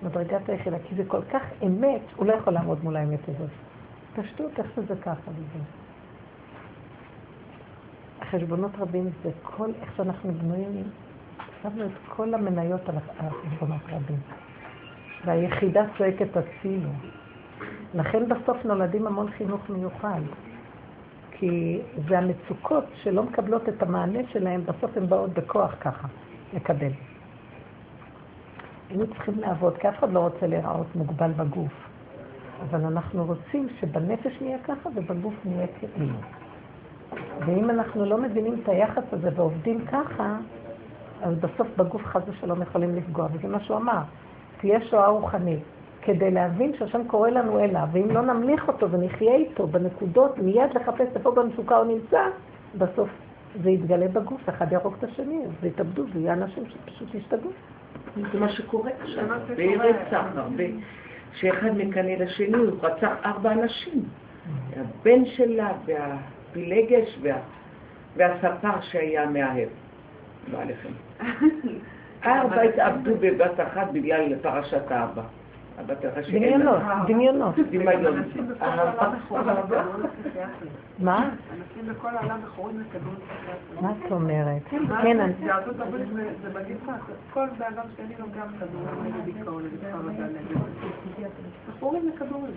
מדרגת 0.02 0.48
היחידה, 0.48 0.76
כי 0.88 0.94
זה 0.94 1.02
כל 1.08 1.22
כך 1.32 1.42
אמת, 1.66 2.00
הוא 2.16 2.26
לא 2.26 2.32
יכול 2.32 2.52
לעמוד 2.52 2.84
מול 2.84 2.96
האמת 2.96 3.28
הזאת. 3.28 3.50
פשטות, 4.16 4.58
איך 4.58 4.66
שזה 4.76 4.94
ככה 5.02 5.30
וזה. 5.30 5.64
החשבונות 8.20 8.70
רבים 8.78 9.10
זה 9.22 9.30
כל, 9.42 9.70
איך 9.82 9.96
שאנחנו 9.96 10.32
בנויים, 10.34 10.82
שמנו 11.62 11.84
את 11.84 11.90
כל 12.08 12.34
המניות 12.34 12.88
על 12.88 12.94
החשבונות 13.18 13.82
רבים. 13.88 14.18
והיחידה 15.24 15.84
צועקת 15.98 16.36
הצילו. 16.36 16.90
לכן 17.94 18.28
בסוף 18.28 18.64
נולדים 18.64 19.06
המון 19.06 19.30
חינוך 19.30 19.70
מיוחד. 19.70 20.20
כי 21.30 21.80
זה 22.08 22.18
המצוקות 22.18 22.84
שלא 23.02 23.22
מקבלות 23.22 23.68
את 23.68 23.82
המענה 23.82 24.18
שלהם, 24.32 24.62
בסוף 24.64 24.96
הן 24.96 25.06
באות 25.06 25.30
בכוח 25.30 25.74
ככה, 25.80 26.08
לקבל. 26.52 26.92
היינו 28.88 29.06
צריכים 29.06 29.40
לעבוד, 29.40 29.78
כי 29.78 29.88
אף 29.88 29.98
אחד 29.98 30.12
לא 30.12 30.20
רוצה 30.20 30.46
להיראות 30.46 30.96
מוגבל 30.96 31.30
בגוף. 31.32 31.72
אבל 32.62 32.84
אנחנו 32.84 33.24
רוצים 33.24 33.68
שבנפש 33.80 34.32
נהיה 34.40 34.58
ככה 34.58 34.88
ובגוף 34.96 35.34
נהיה 35.44 35.66
כאילו. 35.78 36.14
ואם 37.46 37.70
אנחנו 37.70 38.04
לא 38.04 38.18
מבינים 38.18 38.60
את 38.62 38.68
היחס 38.68 39.02
הזה 39.12 39.30
ועובדים 39.34 39.86
ככה, 39.86 40.36
אז 41.22 41.34
בסוף 41.38 41.68
בגוף 41.76 42.04
חס 42.04 42.22
ושלום 42.26 42.62
יכולים 42.62 42.96
לפגוע. 42.96 43.26
וזה 43.32 43.48
מה 43.48 43.60
שהוא 43.60 43.76
אמר, 43.76 44.00
תהיה 44.60 44.80
שואה 44.80 45.06
רוחנית. 45.06 45.62
כדי 46.02 46.30
להבין 46.30 46.72
שהשם 46.78 47.04
קורא 47.06 47.30
לנו 47.30 47.58
אליו, 47.58 47.88
ואם 47.92 48.10
לא 48.10 48.22
נמליך 48.22 48.68
אותו 48.68 48.90
ונחיה 48.90 49.34
איתו 49.34 49.66
בנקודות, 49.66 50.38
מיד 50.38 50.74
לחפש 50.74 51.06
איפה 51.14 51.30
במצוקה 51.30 51.76
הוא 51.76 51.84
נמצא, 51.84 52.20
בסוף 52.78 53.08
זה 53.62 53.70
יתגלה 53.70 54.08
בגוף, 54.08 54.48
אחד 54.48 54.72
יהרוג 54.72 54.94
את 54.98 55.04
השני, 55.04 55.42
אז 55.44 55.50
זה 55.60 55.68
יתאבדו, 55.68 56.04
זה 56.12 56.20
יהיה 56.20 56.32
אנשים 56.32 56.64
שפשוט 56.68 57.14
ישתגעו. 57.14 57.50
זה 58.32 58.40
מה 58.40 58.48
שקורה 58.48 58.90
עכשיו, 59.02 59.24
ברצח 59.56 60.24
הרבה. 60.34 60.64
שאחד 61.34 61.70
מקנא 61.76 62.10
לשני, 62.10 62.56
הוא 62.56 62.78
רצח 62.82 63.12
ארבע 63.24 63.52
אנשים. 63.52 64.02
הבן 64.76 65.24
שלה 65.24 65.72
והפילגש 65.84 67.18
וה... 67.22 67.36
והספר 68.16 68.80
שהיה 68.80 69.26
מאהב. 69.26 69.68
לא 70.52 70.58
עליכם. 70.58 70.88
ארבע 72.24 72.62
התאבדו 72.62 73.14
בבת 73.20 73.60
אחת 73.60 73.90
בגלל 73.92 74.38
פרשת 74.42 74.90
האבא. 74.90 75.22
דמיונות, 76.32 76.82
דמיונות. 77.06 77.54
דמיון. 77.70 78.22
מה? 80.98 81.28
אנשים 81.28 81.94
בכל 81.94 82.08
העולם 82.08 82.38
מכורים 82.44 82.80
לכדור 82.80 83.12
מה 83.80 83.92
את 84.06 84.12
אומרת? 84.12 84.62
כן, 84.70 84.82
כן, 85.02 85.32
בארצות 85.46 85.80
הברית 85.80 86.08
זה 86.42 86.60
מגיפה, 86.60 86.92
כל 87.32 87.46
בן 87.58 87.64
אדם 87.64 87.84
שני 87.96 88.14
לו 88.18 88.26
גם 88.38 88.48
כדור 88.60 88.82
נגד 89.04 89.24
דיכאון, 89.24 89.62
נגד 89.62 89.92
חרדה, 89.92 90.24
נגד... 90.24 91.30
מכורים 91.68 92.08
לכדורים. 92.08 92.54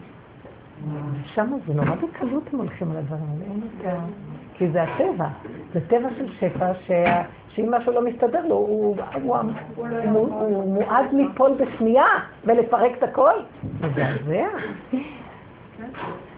שם 1.26 1.52
זה 1.68 1.73
נורא 1.73 1.95
בקלות 1.95 2.43
הם 2.53 2.60
הולכים 2.60 2.91
על 2.91 2.97
הדברים 2.97 3.23
האלה, 3.23 3.93
ה... 3.93 4.06
כי 4.53 4.72
זה 4.72 4.84
הטבע, 4.84 5.27
זה 5.73 5.80
טבע 5.88 6.10
של 6.18 6.34
שפע, 6.39 6.72
שאם 7.56 7.72
משהו 7.72 7.94
לא 7.94 8.02
מסתדר 8.02 8.48
לו, 8.48 8.56
הוא, 8.56 8.95
הוא, 9.14 9.36
הוא, 9.76 9.88
הוא, 10.11 10.27
הוא 10.34 10.73
מועד 10.73 11.06
ליפול 11.14 11.52
בשנייה 11.57 12.06
ולפרק 12.44 12.91
את 12.98 13.03
הכל. 13.03 13.34
מזעזע. 13.82 14.48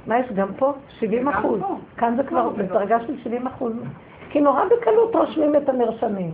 מה 0.07 0.19
יש 0.19 0.31
גם 0.31 0.47
פה? 0.57 0.73
70 0.99 1.27
אחוז. 1.27 1.61
כאן 1.97 2.15
זה 2.17 2.23
כבר 2.23 2.49
בדרגה 2.49 2.97
של 3.07 3.17
70 3.23 3.47
אחוז. 3.47 3.73
כי 4.29 4.41
נורא 4.41 4.61
בקלות 4.65 5.15
רושמים 5.15 5.55
את 5.55 5.69
המרשמים. 5.69 6.31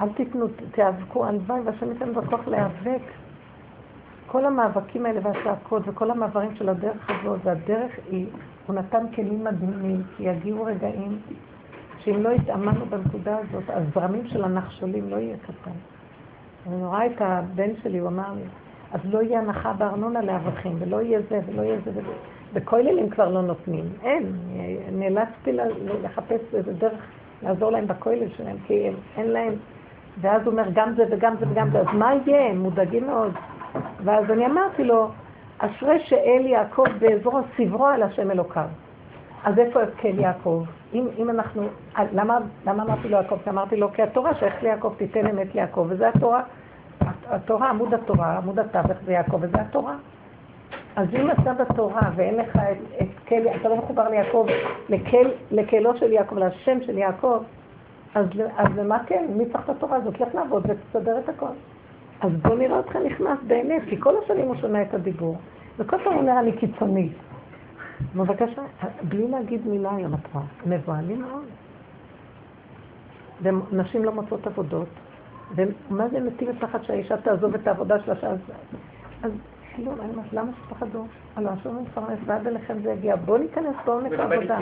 אל 0.00 0.08
תיתנו, 0.08 0.46
תיאבקו, 0.70 1.26
הלוואי, 1.26 1.60
והשם 1.64 1.90
ייתן 1.90 2.12
בכוח 2.12 2.48
להיאבק. 2.48 3.02
כל 4.26 4.46
המאבקים 4.46 5.06
האלה 5.06 5.20
והצעקות 5.22 5.82
וכל 5.86 6.10
המעברים 6.10 6.54
של 6.54 6.68
הדרך 6.68 7.10
הזאת, 7.10 7.40
והדרך 7.42 7.92
היא, 8.10 8.26
הוא 8.66 8.76
נתן 8.76 9.04
כלים 9.14 9.44
מדהימים, 9.44 10.02
כי 10.16 10.22
יגיעו 10.22 10.64
רגעים 10.64 11.18
שאם 12.04 12.22
לא 12.22 12.30
התאמנו 12.30 12.86
בנקודה 12.86 13.36
הזאת, 13.36 13.64
הזרמים 13.68 14.26
של 14.26 14.44
הנחשולים 14.44 15.10
לא 15.10 15.16
יהיה 15.16 15.36
קטן. 15.36 15.70
אני 16.66 16.84
רואה 16.84 17.06
את 17.06 17.20
הבן 17.20 17.70
שלי, 17.82 17.98
הוא 17.98 18.08
אמר 18.08 18.32
לי, 18.34 18.42
אז 18.92 19.00
לא 19.04 19.22
יהיה 19.22 19.40
הנחה 19.40 19.72
בארנונה 19.72 20.22
לאברכים, 20.22 20.76
ולא 20.78 21.02
יהיה 21.02 21.20
זה, 21.30 21.40
ולא 21.46 21.62
יהיה 21.62 21.78
זה, 21.84 21.90
וזה. 21.90 22.12
בכוללים 22.52 23.10
כבר 23.10 23.28
לא 23.28 23.42
נותנים, 23.42 23.84
אין. 24.02 24.32
נאלצתי 24.92 25.52
לחפש 26.02 26.40
איזה 26.54 26.72
דרך 26.72 27.00
לעזור 27.42 27.70
להם 27.70 27.86
בכולל 27.86 28.28
שלהם, 28.36 28.56
כי 28.66 28.90
אין 29.16 29.30
להם. 29.30 29.52
ואז 30.20 30.42
הוא 30.42 30.52
אומר, 30.52 30.64
גם 30.72 30.94
זה 30.96 31.04
וגם 31.10 31.34
זה 31.40 31.46
וגם 31.50 31.70
זה, 31.70 31.80
אז 31.80 31.86
מה 31.92 32.12
יהיה? 32.26 32.50
הם 32.50 32.58
מודאגים 32.58 33.06
מאוד. 33.06 33.32
ואז 34.04 34.30
אני 34.30 34.46
אמרתי 34.46 34.84
לו, 34.84 35.08
אשרי 35.58 36.00
שאל 36.04 36.46
יעקב 36.46 36.84
בעזרו 36.98 37.40
סברו 37.56 37.86
על 37.86 38.02
השם 38.02 38.30
אלוקיו. 38.30 38.66
אז 39.44 39.58
איפה 39.58 39.80
כן 39.96 40.20
יעקב? 40.20 40.64
אם, 40.94 41.06
אם 41.18 41.30
אנחנו, 41.30 41.62
למה, 42.12 42.38
למה 42.66 42.82
אמרתי 42.82 43.08
לו 43.08 43.16
יעקב? 43.16 43.36
כי 43.44 43.50
אמרתי 43.50 43.76
לו, 43.76 43.92
כי 43.92 44.02
התורה 44.02 44.34
שייכת 44.34 44.62
ליעקב, 44.62 44.94
תיתן 44.96 45.26
אמת 45.26 45.54
ליעקב, 45.54 45.86
וזה 45.88 46.08
התורה. 46.08 46.42
התורה, 47.28 47.70
עמוד 47.70 47.94
התורה, 47.94 48.36
עמוד 48.36 48.58
התווך 48.58 48.98
זה 49.06 49.12
יעקב, 49.12 49.38
וזה 49.40 49.60
התורה. 49.60 49.96
אז 50.96 51.08
אם 51.14 51.30
אתה 51.30 51.54
בתורה 51.54 52.10
ואין 52.16 52.36
לך 52.36 52.56
את, 52.56 53.02
את 53.02 53.28
כל, 53.28 53.36
אתה 53.60 53.68
לא 53.68 53.76
מחובר 53.76 54.08
ליעקב, 54.08 54.46
לכל, 54.88 55.26
לקלו 55.50 55.96
של 55.96 56.12
יעקב, 56.12 56.38
לשם 56.38 56.78
של 56.86 56.98
יעקב, 56.98 57.42
אז, 58.14 58.26
אז 58.56 58.66
למה 58.76 58.98
כן? 59.06 59.26
מי 59.28 59.46
צריך 59.46 59.64
את 59.64 59.70
התורה 59.70 59.96
הזאת? 59.96 60.20
לך 60.20 60.34
לעבוד 60.34 60.66
ותסדר 60.68 61.18
את 61.18 61.28
הכל. 61.28 61.46
אז 62.20 62.32
בוא 62.32 62.56
נראה 62.56 62.76
אותך 62.76 62.96
נכנס 62.96 63.38
באמת, 63.46 63.82
כי 63.88 64.00
כל 64.00 64.14
השנים 64.24 64.46
הוא 64.46 64.56
שומע 64.56 64.82
את 64.82 64.94
הדיבור, 64.94 65.36
וכל 65.78 65.96
פעם 66.04 66.14
הוא 66.14 66.22
נראה 66.22 66.42
לי 66.42 66.52
קיצוני. 66.52 67.08
בבקשה, 68.16 68.62
בלי 69.02 69.28
להגיד 69.28 69.66
מילה 69.66 69.96
היום 69.96 70.14
את 70.14 70.34
רואה, 70.34 70.44
מבוהלים 70.66 71.22
מאוד. 71.22 71.44
ונשים 73.42 74.04
לא 74.04 74.12
מוצאות 74.12 74.46
עבודות, 74.46 74.88
ומה 75.54 76.08
זה 76.08 76.20
מטיל 76.20 76.52
פחד 76.60 76.82
שהאישה 76.82 77.16
תעזוב 77.16 77.54
את 77.54 77.66
העבודה 77.66 78.00
שלה 78.00 78.16
שאז... 78.16 78.38
אז 79.22 79.32
כאילו, 79.74 79.92
אני 79.92 80.10
אומרת, 80.10 80.32
למה 80.32 80.50
שתפחדו? 80.52 81.04
על 81.36 81.48
השום 81.48 81.82
מפרנס, 81.82 82.18
ועד 82.26 82.46
אליכם 82.46 82.74
זה 82.82 82.90
יגיע. 82.90 83.16
בואו 83.16 83.38
ניכנס, 83.38 83.76
בואו 83.84 84.00
נקרא 84.00 84.24
עבודה. 84.24 84.58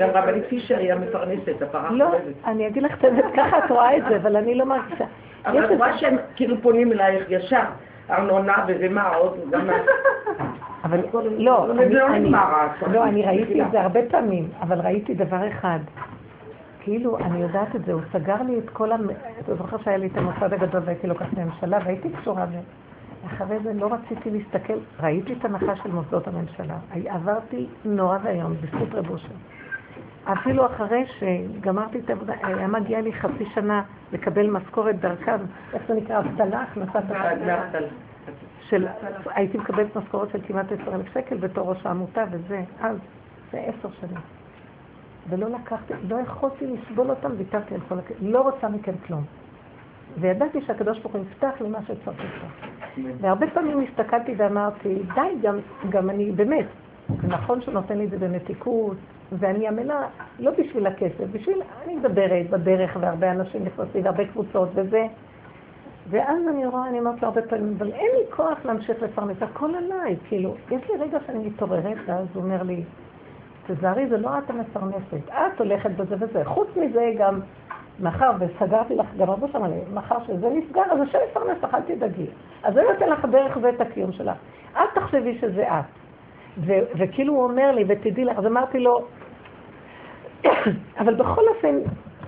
גם 0.00 0.10
רבנית 0.10 0.44
פישר 0.48 0.78
היא 0.78 0.92
המפרנסת, 0.92 1.62
הפרה 1.62 1.92
לא, 1.92 2.10
אני 2.44 2.66
אגיד 2.66 2.82
לך 2.82 2.98
את 2.98 3.04
האמת, 3.04 3.24
ככה 3.36 3.58
את 3.58 3.70
רואה 3.70 3.96
את 3.96 4.02
זה, 4.08 4.16
אבל 4.16 4.36
אני 4.36 4.54
לא 4.54 4.66
מרגישה. 4.66 5.04
אבל 5.46 5.64
את 5.64 5.78
רואה 5.78 5.98
שהם 5.98 6.16
כאילו 6.36 6.62
פונים 6.62 6.92
אלייך 6.92 7.30
ישר, 7.30 7.64
ארנונה 8.10 8.64
וזה 8.68 8.88
מה 8.88 9.08
עוד, 9.08 9.38
גם... 9.50 9.68
אבל 10.84 11.00
לא, 11.38 11.68
לא, 12.92 13.04
אני 13.04 13.22
ראיתי 13.22 13.62
את 13.62 13.70
זה 13.72 13.80
הרבה 13.80 14.00
פעמים, 14.10 14.48
אבל 14.60 14.80
ראיתי 14.80 15.14
דבר 15.14 15.48
אחד. 15.48 15.78
כאילו, 16.80 17.18
אני 17.18 17.42
יודעת 17.42 17.76
את 17.76 17.84
זה, 17.84 17.92
הוא 17.92 18.02
סגר 18.12 18.42
לי 18.42 18.58
את 18.58 18.70
כל 18.70 18.92
ה... 18.92 18.96
אתה 19.40 19.54
זוכר 19.54 19.76
שהיה 19.84 19.96
לי 19.96 20.06
את 20.06 20.16
המוסד 20.16 20.52
הגדול 20.52 20.82
והייתי 20.84 21.06
לוקחת 21.06 21.32
לממשלה 21.32 21.78
והייתי 21.84 22.08
קשורה 22.10 22.46
ב... 22.46 22.50
אחרי 23.26 23.58
זה 23.62 23.72
לא 23.74 23.88
רציתי 23.92 24.30
להסתכל, 24.30 24.78
ראיתי 25.00 25.32
את 25.32 25.44
הנחה 25.44 25.76
של 25.76 25.92
מוסדות 25.92 26.28
הממשלה. 26.28 26.76
עברתי 27.06 27.66
נורא 27.84 28.18
ואיום, 28.22 28.54
בזכות 28.62 28.94
רב 28.94 29.10
אושר. 29.10 29.34
אפילו 30.24 30.66
אחרי 30.66 31.04
שגמרתי 31.18 31.98
את 31.98 32.10
העבודה, 32.10 32.34
היה 32.42 32.66
מגיע 32.66 33.00
לי 33.00 33.12
חצי 33.12 33.44
שנה 33.54 33.82
לקבל 34.12 34.50
משכורת 34.50 35.00
דרכם, 35.00 35.38
איך 35.72 35.82
זה 35.88 35.94
נקרא, 35.94 36.18
אבטלה, 36.18 36.62
הכנסת 36.62 36.96
אבטלה. 36.96 37.62
של, 38.68 38.86
הייתי 39.34 39.58
מקבלת 39.58 39.96
משכורת 39.96 40.30
של 40.30 40.38
כמעט 40.46 40.66
עשר 40.72 40.94
אלף 40.94 41.14
שקל 41.14 41.36
בתור 41.36 41.70
ראש 41.70 41.86
העמותה 41.86 42.24
וזה, 42.30 42.62
אז, 42.80 42.96
זה 43.52 43.58
עשר 43.58 43.88
שנים. 44.00 44.20
ולא 45.28 45.48
לקחתי, 45.48 45.94
לא 46.08 46.16
יכולתי 46.20 46.66
לסבול 46.66 47.10
אותם, 47.10 47.30
ויתרתי 47.38 47.74
על 47.74 47.80
כל 47.88 47.98
הכ... 47.98 48.12
לא 48.20 48.40
רוצה 48.40 48.68
מכם 48.68 48.92
כלום. 49.06 49.22
וידעתי 50.20 50.60
שהקדוש 50.66 50.98
ברוך 50.98 51.14
הוא 51.14 51.24
יפתח 51.30 51.60
לי 51.60 51.68
מה 51.68 51.78
שצריך. 51.82 52.44
והרבה 53.20 53.46
פעמים 53.50 53.80
הסתכלתי 53.80 54.34
ואמרתי, 54.36 55.02
די, 55.14 55.36
גם, 55.42 55.58
גם 55.90 56.10
אני, 56.10 56.32
באמת, 56.32 56.66
נכון 57.22 57.60
שהוא 57.60 57.74
נותן 57.74 57.98
לי 57.98 58.04
את 58.04 58.10
זה 58.10 58.18
במתיקות, 58.18 58.96
ואני 59.32 59.68
עמלה 59.68 60.06
לא 60.38 60.50
בשביל 60.50 60.86
הכסף, 60.86 61.24
בשביל, 61.32 61.62
אני 61.84 61.94
מדברת 61.94 62.50
בדרך, 62.50 62.96
והרבה 63.00 63.30
אנשים 63.30 63.64
נכנסים, 63.64 64.04
והרבה 64.04 64.26
קבוצות 64.26 64.68
וזה. 64.74 65.06
ואז 66.10 66.38
אני 66.48 66.66
רואה, 66.66 66.88
אני 66.88 66.98
אומרת 66.98 67.22
לו 67.22 67.28
הרבה 67.28 67.42
פעמים, 67.42 67.74
אבל 67.78 67.92
אין 67.92 68.10
לי 68.18 68.36
כוח 68.36 68.64
להמשיך 68.64 69.02
לפרנס, 69.02 69.36
הכל 69.40 69.74
עליי, 69.74 70.16
כאילו, 70.28 70.54
יש 70.70 70.90
לי 70.90 70.96
רגע 70.98 71.18
שאני 71.26 71.46
מתעוררת, 71.46 71.96
ואז 72.06 72.26
הוא 72.34 72.42
אומר 72.42 72.62
לי, 72.62 72.84
תזהרי, 73.66 74.08
זה 74.08 74.16
לא 74.16 74.38
את 74.38 74.50
המפרנסת, 74.50 75.28
את 75.30 75.58
הולכת 75.58 75.90
בזה 75.90 76.16
וזה. 76.18 76.44
חוץ 76.44 76.68
מזה 76.76 77.12
גם, 77.18 77.40
מאחר 78.00 78.30
וסגרתי 78.38 78.94
לך, 78.94 79.06
גם 79.18 79.30
הרבה 79.30 79.48
שם, 79.48 79.62
מאחר 79.94 80.16
שזה 80.26 80.48
נסגר, 80.48 80.82
אז 80.92 81.00
השם 81.00 81.18
יפרנס 81.30 81.62
לך, 81.62 81.74
אל 81.74 81.80
תדאגי. 81.80 82.26
אז 82.62 82.74
זה 82.74 82.82
נותן 82.92 83.08
לך 83.08 83.24
דרך 83.24 83.58
ואת 83.62 83.80
הקיום 83.80 84.12
שלך. 84.12 84.36
אל 84.76 84.86
תחשבי 84.94 85.38
שזה 85.40 85.68
את. 85.68 86.01
ו- 86.58 86.84
וכאילו 86.98 87.34
הוא 87.34 87.44
אומר 87.44 87.72
לי, 87.72 87.84
ותדעי 87.88 88.24
לך, 88.24 88.38
אז 88.38 88.46
אמרתי 88.46 88.78
לו, 88.78 89.06
אבל 90.98 91.14
בכל 91.14 91.42
אופן, 91.56 91.76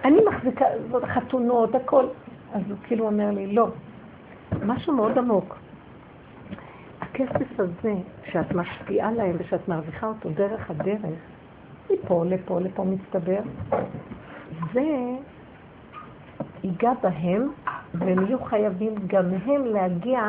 אני 0.04 0.16
מחזיקה, 0.28 0.64
זאת 0.90 1.04
חתונות, 1.04 1.74
הכל. 1.74 2.04
אז 2.54 2.62
הוא 2.68 2.78
כאילו 2.82 3.06
אומר 3.06 3.30
לי, 3.30 3.46
לא. 3.46 3.66
משהו 4.62 4.92
מאוד 4.92 5.18
עמוק. 5.18 5.58
הכסף 7.00 7.60
הזה, 7.60 7.94
שאת 8.32 8.52
משפיעה 8.52 9.12
להם 9.12 9.36
ושאת 9.38 9.68
מרוויחה 9.68 10.06
אותו 10.06 10.28
דרך 10.28 10.70
הדרך, 10.70 11.00
מפה 11.90 12.24
לפה 12.26 12.60
לפה 12.60 12.84
מצטבר, 12.84 13.40
זה 14.72 14.80
ייגע 16.64 16.92
בהם, 17.02 17.50
והם 17.94 18.26
יהיו 18.26 18.44
חייבים 18.44 18.94
גם 19.06 19.24
הם 19.46 19.64
להגיע 19.64 20.20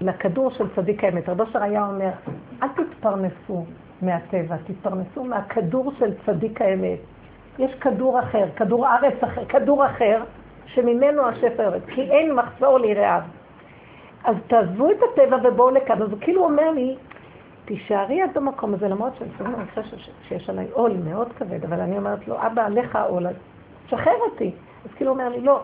לכדור 0.00 0.50
של 0.50 0.64
צדיק 0.76 1.04
האמת. 1.04 1.28
רבו 1.28 1.46
שר 1.52 1.62
היה 1.62 1.86
אומר, 1.86 2.10
אל 2.62 2.68
תתפרנסו 2.68 3.64
מהטבע, 4.02 4.56
תתפרנסו 4.66 5.24
מהכדור 5.24 5.92
של 5.98 6.14
צדיק 6.26 6.62
האמת. 6.62 6.98
יש 7.58 7.74
כדור 7.74 8.20
אחר, 8.20 8.44
כדור 8.56 8.86
ארץ 8.86 9.24
אחר, 9.24 9.44
כדור 9.44 9.86
אחר, 9.86 10.22
שממנו 10.66 11.28
השפר 11.28 11.62
יורד, 11.62 11.84
כי 11.94 12.00
אין 12.00 12.34
מחסור 12.34 12.78
ליראיו. 12.78 13.22
אז 14.24 14.36
תעזבו 14.46 14.90
את 14.90 14.96
הטבע 15.12 15.36
ובואו 15.44 15.70
לכאן. 15.70 16.02
אז 16.02 16.10
הוא 16.10 16.18
כאילו 16.20 16.44
אומר 16.44 16.70
לי, 16.70 16.96
תישארי 17.64 18.22
עד 18.22 18.36
המקום 18.36 18.74
הזה, 18.74 18.88
למרות 18.88 19.12
שלפעמים 19.18 19.54
אני 19.54 19.66
חושבת 19.66 20.00
שיש 20.28 20.50
עליי 20.50 20.66
עול 20.72 20.92
מאוד 21.04 21.32
כבד, 21.32 21.64
אבל 21.64 21.80
אני 21.80 21.98
אומרת 21.98 22.28
לו, 22.28 22.36
אבא, 22.46 22.66
עליך 22.66 22.96
העול, 22.96 23.26
שחרר 23.88 24.16
אותי. 24.30 24.50
אז 24.84 24.90
כאילו 24.96 25.10
אומר 25.10 25.28
לי, 25.28 25.40
לא, 25.40 25.60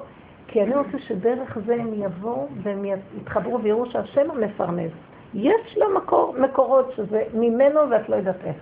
כי 0.49 0.63
אני 0.63 0.75
רוצה 0.75 0.99
שדרך 0.99 1.59
זה 1.67 1.75
הם 1.75 1.95
יבואו 1.95 2.49
והם 2.63 2.85
יתחברו 3.21 3.63
ויראו 3.63 3.91
שהשם 3.91 4.31
המפרנס. 4.31 4.93
יש 5.35 5.79
לו 5.79 5.97
מקור, 5.97 6.35
מקורות 6.39 6.93
שזה 6.97 7.23
ממנו 7.35 7.81
ואת 7.91 8.09
לא 8.09 8.17
יודעת 8.17 8.45
איך. 8.45 8.57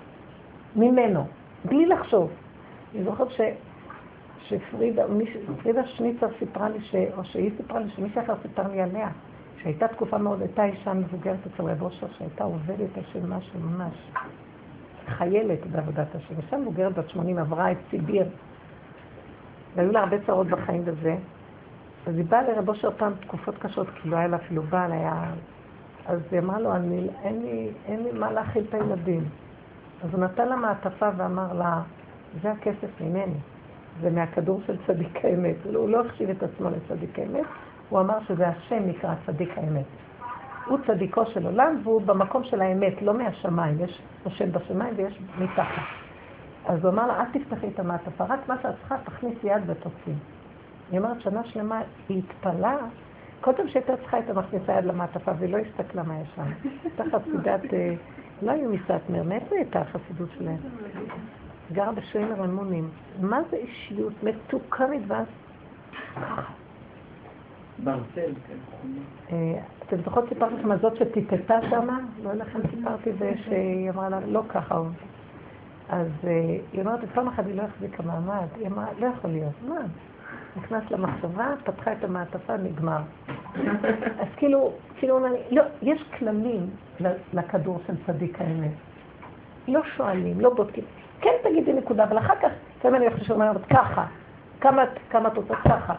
ממנו, 0.76 1.26
בלי 1.64 1.86
לחשוב. 1.86 2.30
אני 2.94 3.04
זוכרת 3.04 3.30
ש... 3.30 3.40
שפרידה 4.48 5.06
מיש... 5.06 5.36
פרידה 5.62 5.86
שניצר 5.86 6.26
סיפרה 6.38 6.68
לי, 6.68 6.80
ש... 6.80 6.94
או 7.16 7.24
שהיא 7.24 7.50
סיפרה 7.56 7.80
לי, 7.80 7.90
שמישהו 7.90 8.20
אחר 8.22 8.34
סיפר 8.42 8.68
לי 8.68 8.80
עליה, 8.80 9.08
שהייתה 9.62 9.88
תקופה 9.88 10.18
מאוד, 10.18 10.40
הייתה 10.40 10.64
אישה 10.64 10.92
מבוגרת 10.92 11.38
אצל 11.54 11.62
רב 11.62 11.82
אושר, 11.82 12.06
שהייתה 12.18 12.44
עובדת 12.44 12.98
השם 12.98 13.32
משהו 13.32 13.60
ממש, 13.60 13.94
חיילת 15.06 15.66
בעבודת 15.66 16.14
השם. 16.14 16.34
אישה 16.44 16.56
מבוגרת 16.56 16.98
בת 16.98 17.10
80 17.10 17.38
עברה 17.38 17.72
את 17.72 17.76
סיביר, 17.90 18.26
והיו 19.74 19.92
לה 19.92 20.00
הרבה 20.00 20.16
צרות 20.26 20.46
בחיים 20.46 20.82
וזה. 20.84 21.16
אז 22.06 22.16
היא 22.16 22.24
באה 22.24 22.42
לרב 22.42 22.68
אושר 22.68 22.90
פעם 22.90 23.12
תקופות 23.20 23.58
קשות, 23.58 23.86
כי 23.94 24.08
לא 24.08 24.16
היה 24.16 24.26
לה 24.26 24.36
אפילו 24.36 24.62
בעל, 24.62 24.92
היה... 24.92 25.24
אז 26.06 26.20
היא 26.30 26.40
אמרה 26.40 26.60
לו, 26.60 26.74
אני, 26.74 27.08
אין, 27.22 27.42
לי, 27.42 27.70
אין 27.86 28.02
לי 28.02 28.12
מה 28.12 28.32
להאכיל 28.32 28.64
את 28.68 28.74
הילדים. 28.74 29.24
אז 30.04 30.14
הוא 30.14 30.20
נתן 30.20 30.48
לה 30.48 30.56
מעטפה 30.56 31.08
ואמר 31.16 31.52
לה, 31.52 31.82
זה 32.42 32.50
הכסף 32.52 33.00
ממני. 33.00 33.34
זה 34.00 34.10
מהכדור 34.10 34.60
של 34.66 34.76
צדיק 34.86 35.24
האמת. 35.24 35.56
הוא 35.74 35.88
לא 35.88 36.00
החשיב 36.00 36.30
את 36.30 36.42
עצמו 36.42 36.70
לצדיק 36.70 37.18
האמת, 37.18 37.44
הוא 37.88 38.00
אמר 38.00 38.18
שזה 38.26 38.48
השם 38.48 38.82
נקרא 38.86 39.14
צדיק 39.26 39.58
האמת. 39.58 39.84
הוא 40.66 40.78
צדיקו 40.86 41.26
של 41.26 41.46
עולם 41.46 41.80
והוא 41.84 42.02
במקום 42.02 42.44
של 42.44 42.60
האמת, 42.60 43.02
לא 43.02 43.14
מהשמיים. 43.14 43.80
יש 43.80 44.02
השם 44.26 44.52
בשמיים 44.52 44.94
ויש 44.96 45.20
מתחת. 45.38 45.82
אז 46.66 46.84
הוא 46.84 46.92
אמר 46.92 47.06
לה, 47.06 47.20
אל 47.20 47.40
תפתחי 47.40 47.68
את 47.68 47.80
המעטפה, 47.80 48.24
רק 48.24 48.48
מה 48.48 48.54
שאת 48.62 48.74
צריכה, 48.80 48.96
תכניסי 49.04 49.46
יד 49.46 49.62
ותוציא. 49.66 50.14
היא 50.90 50.98
אומרת, 50.98 51.20
שנה 51.20 51.44
שלמה 51.44 51.80
היא 52.08 52.18
התפלאה, 52.18 52.76
כל 53.40 53.52
פעם 53.56 53.68
שהייתה 53.68 53.96
צריכה 53.96 54.16
הייתה 54.16 54.32
מכניסה 54.32 54.72
יד 54.72 54.84
למעטפה 54.84 55.32
והיא 55.38 55.52
לא 55.52 55.58
הסתכלה 55.58 56.02
מה 56.02 56.20
יש 56.20 56.28
שם. 56.36 56.42
הייתה 56.84 57.04
חסידת, 57.18 57.74
אה, 57.74 57.94
לא 58.42 58.50
היו 58.52 58.70
מסתמר, 58.70 59.22
מאיפה 59.22 59.56
הייתה 59.56 59.80
החסידות 59.80 60.28
שלהם? 60.38 60.56
גרה 61.72 61.92
בשוימר 61.92 62.44
אמונים. 62.44 62.90
מה 63.20 63.40
זה 63.50 63.56
אישיות 63.56 64.12
מתוקה 64.22 64.86
מדבש? 64.86 65.28
ברזל, 67.78 68.32
כן. 68.46 68.56
אה, 69.32 69.60
אתם 69.86 69.96
זוכרות 70.04 70.28
סיפרתי 70.28 70.54
לכם 70.54 70.70
על 70.70 70.78
זאת 70.78 70.96
שטיטטה 70.96 71.58
שמה? 71.70 71.98
לא 72.22 72.32
לכם 72.32 72.58
סיפרתי 72.70 73.10
ושהיא 73.18 73.90
אמרה 73.90 74.08
לה, 74.08 74.20
לא 74.20 74.42
ככה. 74.48 74.82
אז 75.88 76.08
אה, 76.24 76.30
היא 76.72 76.80
אומרת, 76.80 77.00
פעם 77.14 77.28
אחת 77.28 77.46
היא 77.46 77.54
לא 77.54 77.62
החזיקה 77.62 78.02
מעמד, 78.02 78.46
היא 78.56 78.66
אמרה, 78.66 78.86
לא 78.98 79.06
יכול 79.06 79.30
להיות. 79.30 79.52
מה? 79.68 79.80
נכנס 80.56 80.90
למחשבה, 80.90 81.54
פתחה 81.64 81.92
את 81.92 82.04
המעטפה, 82.04 82.56
נגמר. 82.56 83.00
אז 84.18 84.28
כאילו, 84.36 84.72
כאילו, 84.96 85.18
לא, 85.50 85.62
יש 85.82 86.04
כללים 86.18 86.70
לכדור 87.32 87.80
של 87.86 87.94
צדיק 88.06 88.40
האמת. 88.40 88.70
לא 89.68 89.80
שואלים, 89.96 90.40
לא 90.40 90.54
בודקים. 90.54 90.84
כן 91.20 91.30
תגידי 91.42 91.72
נקודה, 91.72 92.04
אבל 92.04 92.18
אחר 92.18 92.34
כך, 92.42 92.50
לפעמים 92.78 93.02
אני 93.02 93.10
חושבת 93.10 93.26
שאומרת 93.26 93.66
ככה, 93.70 94.06
כמה 94.60 94.82
את 95.28 95.36
רוצה 95.36 95.54
ככה. 95.54 95.94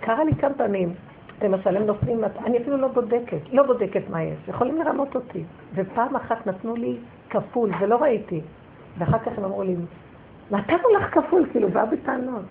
קרה 0.00 0.24
לי 0.24 0.34
כמה 0.34 0.54
פעמים, 0.54 0.94
למשל, 1.42 1.76
הם 1.76 1.86
נופלים, 1.86 2.24
אני 2.44 2.58
אפילו 2.58 2.76
לא 2.76 2.88
בודקת, 2.88 3.38
לא 3.52 3.62
בודקת 3.62 4.02
מה 4.10 4.22
יש. 4.22 4.48
יכולים 4.48 4.82
לרמות 4.82 5.14
אותי. 5.14 5.44
ופעם 5.74 6.16
אחת 6.16 6.46
נתנו 6.46 6.76
לי 6.76 6.96
כפול, 7.30 7.70
ולא 7.80 7.96
ראיתי. 7.96 8.40
ואחר 8.98 9.18
כך 9.18 9.38
הם 9.38 9.44
אמרו 9.44 9.62
לי, 9.62 9.76
נתנו 10.50 10.88
לך 10.98 11.14
כפול, 11.14 11.46
כאילו, 11.52 11.68
בא 11.68 11.84
בטענות. 11.84 12.42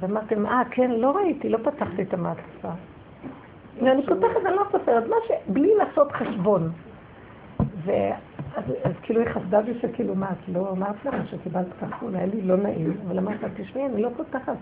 ואמרתם, 0.00 0.46
אה, 0.46 0.62
כן, 0.70 0.90
לא 0.90 1.16
ראיתי, 1.16 1.48
לא 1.48 1.58
פתחתי 1.58 2.02
את 2.02 2.14
המעטפה. 2.14 2.70
ואני 3.82 4.06
פותחת, 4.06 4.46
אני 4.46 4.56
לא 4.56 4.62
סופרת, 4.72 5.08
מה 5.08 5.16
ש... 5.28 5.30
בלי 5.48 5.74
לעשות 5.74 6.12
חשבון. 6.12 6.70
ואז 7.84 8.64
אז 8.84 8.92
כאילו 9.02 9.20
היא 9.20 9.28
חסדה 9.28 9.60
בי 9.60 9.72
שכאילו, 9.82 10.14
מה, 10.14 10.30
את 10.30 10.48
לא 10.48 10.70
אמרת 10.70 11.04
לך 11.04 11.14
שקיבלת 11.30 11.66
כפול, 11.80 12.16
היה 12.16 12.26
לי 12.26 12.42
לא 12.42 12.56
נעים, 12.56 12.96
אבל 13.06 13.18
אמרת 13.18 13.42
לה, 13.42 13.48
תשמעי, 13.56 13.86
אני 13.86 14.02
לא 14.02 14.08
פותחת, 14.16 14.56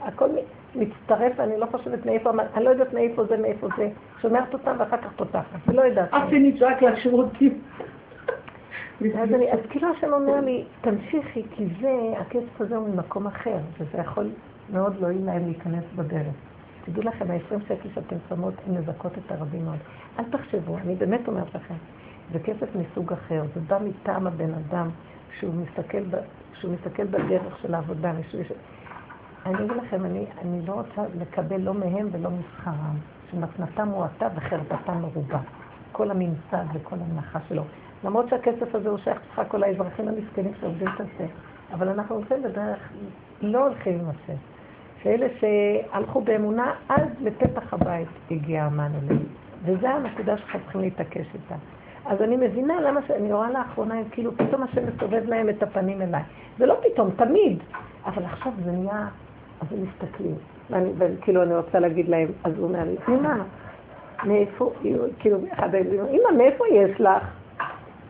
הכל 0.00 0.28
מצטרף, 0.74 1.32
ואני 1.36 1.60
לא 1.60 1.66
חושבת 1.66 2.06
מאיפה, 2.06 2.30
אני 2.54 2.64
לא 2.64 2.70
יודעת 2.70 2.94
מאיפה 2.94 3.24
זה, 3.24 3.36
מאיפה 3.36 3.68
זה, 3.76 3.88
שומרת 4.20 4.54
אותם 4.54 4.76
ואחר 4.78 4.96
כך 4.96 5.12
פותחת, 5.16 5.58
ולא 5.66 5.82
יודעת. 5.82 6.14
אף 6.14 6.28
נצעק 6.32 6.82
לשירותים. 6.82 7.60
אז, 9.00 9.34
אני, 9.34 9.52
אז 9.52 9.58
כאילו 9.70 9.88
השם 9.88 10.12
אומר 10.12 10.40
לי, 10.40 10.64
תמשיכי, 10.80 11.42
כי 11.50 11.66
זה, 11.80 11.92
הכסף 12.18 12.60
הזה 12.60 12.76
הוא 12.76 12.88
ממקום 12.88 13.26
אחר, 13.26 13.56
וזה 13.78 13.98
יכול 13.98 14.30
מאוד 14.72 14.96
להועיל 15.00 15.24
להם 15.24 15.44
להיכנס 15.44 15.84
בדרך. 15.96 16.34
תדעו 16.84 17.02
לכם, 17.02 17.30
ה-20 17.30 17.68
שקל 17.68 17.88
שאתם 17.94 18.16
שמות, 18.28 18.54
הן 18.66 18.78
מזכות 18.78 19.12
את 19.18 19.32
הרבים 19.32 19.64
מאוד. 19.64 19.78
אל 20.18 20.24
תחשבו, 20.24 20.78
אני 20.78 20.94
באמת 20.94 21.28
אומרת 21.28 21.54
לכם, 21.54 21.74
זה 22.32 22.38
כסף 22.38 22.68
מסוג 22.74 23.12
אחר, 23.12 23.42
זה 23.54 23.60
בא 23.60 23.78
מטעם 23.84 24.26
הבן 24.26 24.54
אדם 24.54 24.88
שהוא 25.38 25.54
מסתכל, 25.54 26.04
ב, 26.10 26.16
שהוא 26.54 26.74
מסתכל 26.74 27.04
בדרך 27.04 27.58
של 27.62 27.74
העבודה. 27.74 28.12
משהו, 28.12 28.44
ש... 28.44 28.52
אני 29.46 29.54
אגיד 29.54 29.76
לכם, 29.76 30.04
אני, 30.04 30.26
אני 30.42 30.66
לא 30.66 30.72
רוצה 30.72 31.02
לקבל 31.18 31.60
לא 31.60 31.74
מהם 31.74 32.08
ולא 32.12 32.30
משכרם, 32.30 32.96
שמתנתם 33.30 33.88
מועטה 33.88 34.28
וחרפתם 34.36 35.00
מרובה. 35.00 35.40
כל 35.92 36.10
הממסד 36.10 36.64
וכל 36.74 36.96
המנחה 37.00 37.38
שלו. 37.48 37.62
למרות 38.04 38.28
שהכסף 38.28 38.74
הזה 38.74 38.88
הוא 38.88 38.98
שייך 38.98 39.18
לך 39.32 39.42
כל 39.48 39.62
האזרחים 39.62 40.08
המסכנים 40.08 40.52
שעובדים 40.60 40.88
את 40.88 41.06
זה, 41.18 41.26
אבל 41.72 41.88
אנחנו 41.88 42.14
הולכים 42.14 42.42
בדרך, 42.42 42.78
לא 43.42 43.66
הולכים 43.66 44.00
עם 44.00 44.08
השם. 44.08 44.57
שאלה 45.02 45.26
שהלכו 45.40 46.20
באמונה, 46.20 46.72
עד 46.88 47.08
לפתח 47.20 47.74
הבית 47.74 48.08
הגיע 48.30 48.64
המן 48.64 48.90
אליהם. 49.02 49.22
וזו 49.64 49.86
הנקודה 49.86 50.36
שאנחנו 50.36 50.60
צריכים 50.60 50.80
להתעקש 50.80 51.26
איתה. 51.34 51.54
אז 52.06 52.22
אני 52.22 52.36
מבינה 52.36 52.80
למה 52.80 53.00
שאני 53.06 53.32
רואה 53.32 53.50
לאחרונה, 53.50 53.94
כאילו 54.10 54.32
פתאום 54.36 54.62
השם 54.62 54.82
מסובב 54.86 55.22
להם 55.26 55.48
את 55.48 55.62
הפנים 55.62 56.02
אליי. 56.02 56.22
זה 56.58 56.66
לא 56.66 56.76
פתאום, 56.82 57.10
תמיד. 57.10 57.58
אבל 58.06 58.24
עכשיו 58.24 58.52
זה 58.64 58.72
נהיה, 58.72 59.06
אז 59.60 59.66
הם 59.70 59.78
מסתכלים. 59.82 60.34
וכאילו 60.98 61.42
אני 61.42 61.56
רוצה 61.56 61.78
להגיד 61.78 62.08
להם, 62.08 62.28
אז 62.44 62.58
הוא 62.58 62.68
אומר 62.68 62.84
לי, 62.84 62.96
אמא, 63.08 63.34
מאיפה, 64.24 64.72
כאילו, 65.18 65.38
אחד 65.52 65.74
הילדים, 65.74 66.00
אמא, 66.00 66.38
מאיפה 66.38 66.64
יש 66.72 67.00
לך? 67.00 67.22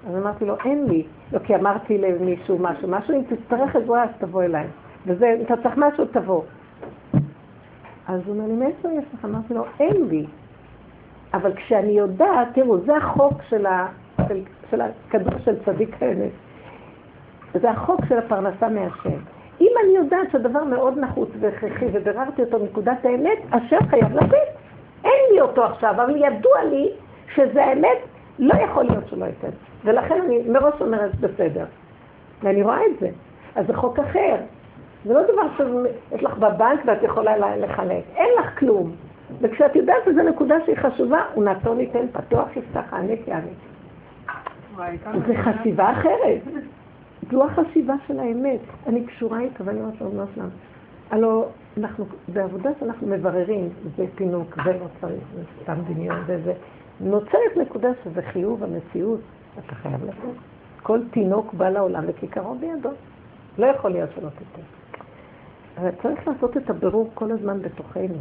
אז 0.08 0.16
אמרתי 0.16 0.44
לו, 0.44 0.54
אין 0.64 0.84
לי. 0.88 1.06
לא, 1.32 1.38
כי 1.38 1.54
אמרתי 1.54 1.98
למישהו 1.98 2.58
משהו, 2.58 2.88
משהו, 2.88 3.14
אם 3.14 3.22
תצטרך 3.36 3.76
עזרה, 3.76 4.04
אז 4.04 4.10
תבוא 4.18 4.42
אליי. 4.42 4.66
וזה, 5.06 5.34
אם 5.38 5.44
אתה 5.44 5.54
צריך 5.62 5.74
משהו, 5.76 6.04
תבוא. 6.04 6.42
אז 8.08 8.20
הוא 8.26 8.34
אומר 8.34 8.46
לי, 8.46 8.52
מאיפה 8.52 8.88
יש 8.88 9.04
לך? 9.14 9.24
אמרתי 9.24 9.54
לו, 9.54 9.64
אין 9.80 10.08
לי. 10.08 10.26
אבל 11.34 11.54
כשאני 11.54 11.92
יודעת, 11.92 12.48
תראו, 12.54 12.78
זה 12.78 12.96
החוק 12.96 13.32
של, 13.48 13.66
ה, 13.66 13.86
של, 14.28 14.40
של 14.70 14.80
הכדור 14.80 15.38
של 15.44 15.64
צדיק 15.64 16.02
האמת. 16.02 16.30
זה 17.54 17.70
החוק 17.70 18.00
של 18.08 18.18
הפרנסה 18.18 18.68
מהשם. 18.68 19.18
אם 19.60 19.72
אני 19.84 19.96
יודעת 19.96 20.30
שהדבר 20.32 20.64
מאוד 20.64 20.98
נחוץ 20.98 21.28
והכרחי 21.40 21.86
וביררתי 21.92 22.42
אותו 22.42 22.58
מנקודת 22.58 23.04
האמת, 23.04 23.38
השם 23.52 23.86
חייב 23.90 24.16
לתת. 24.16 24.48
אין 25.04 25.20
לי 25.32 25.40
אותו 25.40 25.64
עכשיו, 25.64 25.90
אבל 25.90 26.16
ידוע 26.16 26.64
לי 26.70 26.90
שזה 27.34 27.64
האמת, 27.64 27.98
לא 28.38 28.54
יכול 28.54 28.84
להיות 28.84 29.08
שלא 29.08 29.24
ייתן. 29.24 29.50
ולכן 29.84 30.22
אני 30.24 30.42
מראש 30.48 30.80
אומרת 30.80 31.14
בסדר. 31.14 31.64
ואני 32.42 32.62
רואה 32.62 32.86
את 32.86 33.00
זה. 33.00 33.08
אז 33.54 33.66
זה 33.66 33.74
חוק 33.74 33.98
אחר. 33.98 34.36
זה 35.08 35.14
לא 35.14 35.22
דבר 35.22 35.42
שיש 35.56 36.22
לך 36.24 36.38
בבנק 36.38 36.80
ואת 36.86 37.02
יכולה 37.02 37.56
לחלק. 37.56 38.04
אין 38.16 38.28
לך 38.38 38.58
כלום. 38.58 38.92
וכשאת 39.40 39.76
יודעת 39.76 39.96
שזו 40.04 40.22
נקודה 40.22 40.54
שהיא 40.64 40.76
חשובה, 40.76 41.18
הוא 41.34 41.44
נעצור 41.44 41.74
ליתן 41.74 42.06
פתוח 42.12 42.56
יפתח, 42.56 42.94
ענה 42.94 43.12
כי 43.24 43.32
ענה. 43.32 43.46
זה 45.26 45.34
חשיבה 45.42 45.92
אחרת. 45.92 46.40
זו 47.30 47.44
החשיבה 47.44 47.94
של 48.06 48.20
האמת. 48.20 48.60
אני 48.86 49.06
קשורה 49.06 49.40
איתה 49.40 49.64
ואני 49.66 49.80
אומרת 49.80 50.00
לו, 50.00 50.24
שלנו. 50.34 50.48
הלוא 51.10 51.44
אנחנו, 51.78 52.04
בעבודה 52.28 52.70
שאנחנו 52.80 53.06
מבררים, 53.06 53.68
זה 53.96 54.04
פינוק, 54.14 54.56
זה 54.64 54.72
לא 54.72 54.86
צריך, 55.00 55.22
זה 55.34 55.42
סתם 55.62 55.74
דמיון, 55.88 56.22
וזה. 56.26 56.52
נוצרת 57.00 57.56
נקודה 57.56 57.88
שזה 58.04 58.22
חיוב 58.22 58.64
המציאות, 58.64 59.20
אתה 59.58 59.74
חייב 59.74 60.04
לתת. 60.04 60.38
כל 60.82 61.00
תינוק 61.10 61.54
בא 61.54 61.68
לעולם 61.68 62.04
וכיכרו 62.06 62.54
בידו. 62.54 62.90
לא 63.58 63.66
יכול 63.66 63.90
להיות 63.90 64.10
שלא 64.14 64.28
תיתן. 64.28 64.77
אבל 65.80 65.90
צריך 66.02 66.28
לעשות 66.28 66.56
את 66.56 66.70
הבירור 66.70 67.10
כל 67.14 67.32
הזמן 67.32 67.62
בתוכנו. 67.62 68.14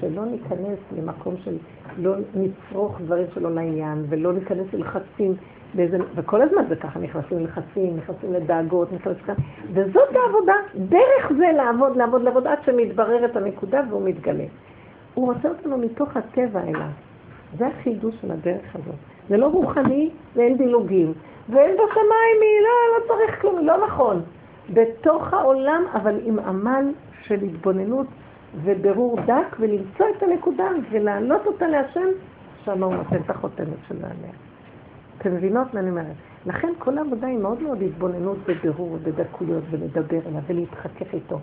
שלא 0.00 0.24
ניכנס 0.24 0.78
למקום 0.96 1.34
של 1.44 1.56
לא 1.98 2.14
נצרוך 2.34 3.00
דברים 3.00 3.26
שלא 3.34 3.54
לעניין, 3.54 4.04
ולא 4.08 4.32
ניכנס 4.32 4.66
ללחצים, 4.72 5.34
באיזה, 5.74 5.98
וכל 6.14 6.42
הזמן 6.42 6.62
זה 6.68 6.76
ככה, 6.76 6.98
נכנסים 6.98 7.38
ללחצים, 7.38 7.96
נכנסים 7.96 8.32
לדאגות, 8.32 8.92
נכנסים 8.92 9.22
לכאן, 9.22 9.34
וזאת 9.72 10.16
העבודה, 10.16 10.54
דרך 10.88 11.32
זה 11.38 11.46
לעבוד, 11.56 11.96
לעבוד, 11.96 12.22
לעבוד, 12.22 12.46
עד 12.46 12.58
שמתבררת 12.66 13.36
הנקודה 13.36 13.80
והוא 13.90 14.02
מתגלה. 14.04 14.44
הוא 15.14 15.32
רוצה 15.34 15.48
אותנו 15.48 15.78
מתוך 15.78 16.16
הטבע 16.16 16.60
אליו. 16.62 16.88
זה 17.58 17.66
החידוש 17.66 18.14
של 18.22 18.30
הדרך 18.30 18.74
הזאת. 18.74 18.94
זה 19.28 19.36
לא 19.36 19.46
רוחני 19.46 20.10
ואין 20.36 20.56
דילוגים. 20.56 21.12
ואין 21.48 21.74
בשמיים, 21.74 22.38
לא, 22.62 22.98
לא 22.98 23.14
צריך 23.14 23.40
כלום, 23.40 23.66
לא 23.66 23.86
נכון. 23.86 24.22
בתוך 24.70 25.32
העולם, 25.34 25.82
אבל 25.94 26.20
עם 26.24 26.38
עמל 26.38 26.92
של 27.22 27.42
התבוננות 27.42 28.06
וברור 28.64 29.16
דק, 29.26 29.56
ולמצוא 29.60 30.06
את 30.16 30.22
הנקודה 30.22 30.64
ולהעלות 30.90 31.46
אותה 31.46 31.66
להשם, 31.66 32.08
שם 32.64 32.82
הוא 32.82 32.94
נותן 32.94 33.16
את 33.16 33.30
החותמת 33.30 33.76
שלו 33.88 33.98
עליה. 33.98 34.32
אתם 35.18 35.34
מבינות 35.34 35.74
מה 35.74 35.80
אני 35.80 35.90
אומרת? 35.90 36.16
לכן 36.46 36.72
כל 36.78 36.98
העבודה 36.98 37.26
היא 37.26 37.38
מאוד 37.38 37.62
מאוד 37.62 37.82
התבוננות 37.82 38.38
ובירור 38.46 38.92
ובדקויות 38.92 39.64
ולדבר 39.70 40.18
אליו 40.26 40.42
ולהתחכך 40.46 41.14
איתו. 41.14 41.38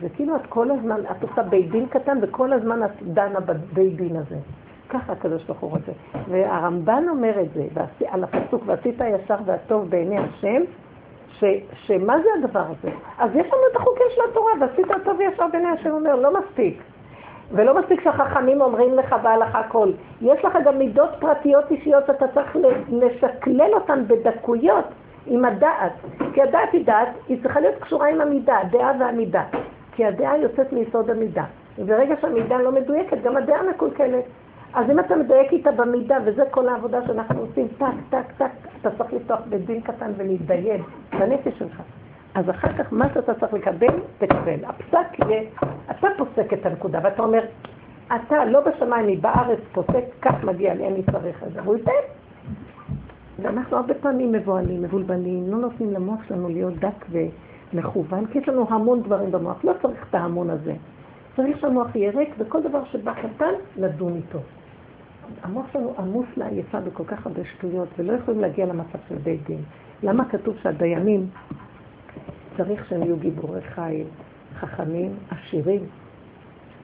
זה 0.00 0.08
כאילו 0.08 0.36
את 0.36 0.46
כל 0.48 0.70
הזמן, 0.70 1.00
את 1.10 1.22
עושה 1.22 1.42
בית 1.42 1.70
דין 1.70 1.86
קטן 1.86 2.18
וכל 2.22 2.52
הזמן 2.52 2.84
את 2.84 3.02
דנה 3.02 3.40
בבית 3.40 3.96
דין 3.96 4.16
הזה. 4.16 4.36
ככה 4.88 5.12
הקדוש 5.12 5.44
ברוך 5.44 5.60
הוא 5.60 5.70
רוצה. 5.70 5.92
והרמב"ן 6.28 7.04
אומר 7.08 7.40
את 7.40 7.48
זה 7.54 7.66
על 8.08 8.24
הפסוק, 8.24 8.62
ועשית 8.66 9.00
הישר 9.00 9.36
והטוב 9.44 9.90
בעיני 9.90 10.18
השם, 10.18 10.62
ש, 11.40 11.44
שמה 11.86 12.16
זה 12.22 12.28
הדבר 12.38 12.60
הזה? 12.60 12.90
אז 13.18 13.30
יש 13.34 13.46
לנו 13.46 13.62
את 13.72 13.76
החוקים 13.76 14.06
של 14.14 14.20
התורה, 14.30 14.52
ועשית 14.60 14.90
הטוב 14.90 15.18
וישר 15.18 15.46
בעיני 15.52 15.68
השם 15.68 15.90
אומר, 15.90 16.16
לא 16.16 16.40
מספיק. 16.40 16.82
ולא 17.52 17.80
מספיק 17.80 18.04
שהחכמים 18.04 18.60
אומרים 18.60 18.94
לך 18.94 19.16
בהלכה 19.22 19.58
הכל. 19.60 19.90
יש 20.22 20.44
לך 20.44 20.58
גם 20.64 20.78
מידות 20.78 21.10
פרטיות 21.18 21.70
אישיות 21.70 22.06
שאתה 22.06 22.28
צריך 22.28 22.56
לשקלל 22.88 23.74
אותן 23.74 24.04
בדקויות 24.06 24.84
עם 25.26 25.44
הדעת. 25.44 25.92
כי 26.34 26.42
הדעת 26.42 26.72
היא 26.72 26.86
דעת, 26.86 27.08
היא 27.28 27.42
צריכה 27.42 27.60
להיות 27.60 27.74
קשורה 27.80 28.08
עם 28.08 28.20
המידה, 28.20 28.58
הדעה 28.58 28.92
והמידה. 29.00 29.42
כי 29.92 30.04
הדעה 30.04 30.38
יוצאת 30.38 30.72
מיסוד 30.72 31.10
המידה. 31.10 31.44
וברגע 31.78 32.14
שהמידה 32.20 32.56
לא 32.56 32.72
מדויקת, 32.72 33.22
גם 33.22 33.36
הדעה 33.36 33.62
מקולקלת. 33.62 34.24
אז 34.74 34.90
אם 34.90 35.00
אתה 35.00 35.16
מדייק 35.16 35.52
איתה 35.52 35.72
במידה, 35.72 36.16
וזה 36.24 36.42
כל 36.50 36.68
העבודה 36.68 37.06
שאנחנו 37.06 37.40
עושים, 37.40 37.68
טק, 37.78 37.86
טק, 38.10 38.32
טק, 38.38 38.50
אתה 38.80 38.90
צריך 38.98 39.12
לפתוח 39.12 39.40
בית 39.48 39.66
דין 39.66 39.80
קטן 39.80 40.12
ולהתדיין 40.16 40.82
בנפש 41.18 41.58
שלך. 41.58 41.82
אז 42.34 42.50
אחר 42.50 42.72
כך 42.78 42.92
מה 42.92 43.08
שאתה 43.14 43.34
צריך 43.34 43.52
לקבל, 43.52 44.00
תקבל. 44.18 44.64
הפסק 44.64 45.18
יהיה, 45.18 45.42
אתה 45.90 46.08
פוסק 46.18 46.52
את 46.52 46.66
הנקודה, 46.66 47.00
ואתה 47.02 47.22
אומר, 47.22 47.44
אתה 48.06 48.44
לא 48.44 48.60
בשמיים, 48.60 49.06
היא 49.06 49.22
בארץ 49.22 49.58
פוסק, 49.72 50.04
כך 50.22 50.44
מגיע 50.44 50.74
לי, 50.74 50.86
אני 50.88 51.02
צריך 51.12 51.42
את 51.42 51.52
זה. 51.52 51.60
והוא 51.62 51.76
ייתן. 51.76 51.92
ואנחנו 53.42 53.76
הרבה 53.76 53.94
פעמים 53.94 54.32
מבוהלים, 54.32 54.82
מבולבלים, 54.82 55.44
לא 55.48 55.58
נותנים 55.58 55.92
למוח 55.92 56.24
שלנו 56.28 56.48
להיות 56.48 56.74
דק 56.74 57.06
ומכוון, 57.72 58.26
כי 58.26 58.38
יש 58.38 58.48
לנו 58.48 58.66
המון 58.70 59.02
דברים 59.02 59.32
במוח, 59.32 59.64
לא 59.64 59.72
צריך 59.82 60.06
את 60.10 60.14
ההמון 60.14 60.50
הזה. 60.50 60.74
צריך 61.36 61.58
שהמוח 61.60 61.96
יהיה 61.96 62.10
ריק, 62.10 62.34
וכל 62.38 62.62
דבר 62.62 62.84
שבא 62.84 63.12
קטן, 63.12 63.52
לדון 63.76 64.14
איתו. 64.16 64.38
המוח 65.42 65.66
שלנו 65.72 65.94
עמוס 65.98 66.26
לעייפה 66.36 66.80
בכל 66.80 67.04
כך 67.04 67.26
הרבה 67.26 67.40
שטויות, 67.44 67.88
ולא 67.98 68.12
יכולים 68.12 68.40
להגיע 68.40 68.66
למצב 68.66 68.98
של 69.08 69.14
בית 69.14 69.46
דין. 69.46 69.60
למה 70.02 70.24
כתוב 70.24 70.56
שהדיינים 70.62 71.26
צריך 72.56 72.88
שהם 72.88 73.02
יהיו 73.02 73.16
גיבורי 73.16 73.60
חיל, 73.60 74.06
חכמים, 74.54 75.12
עשירים? 75.30 75.80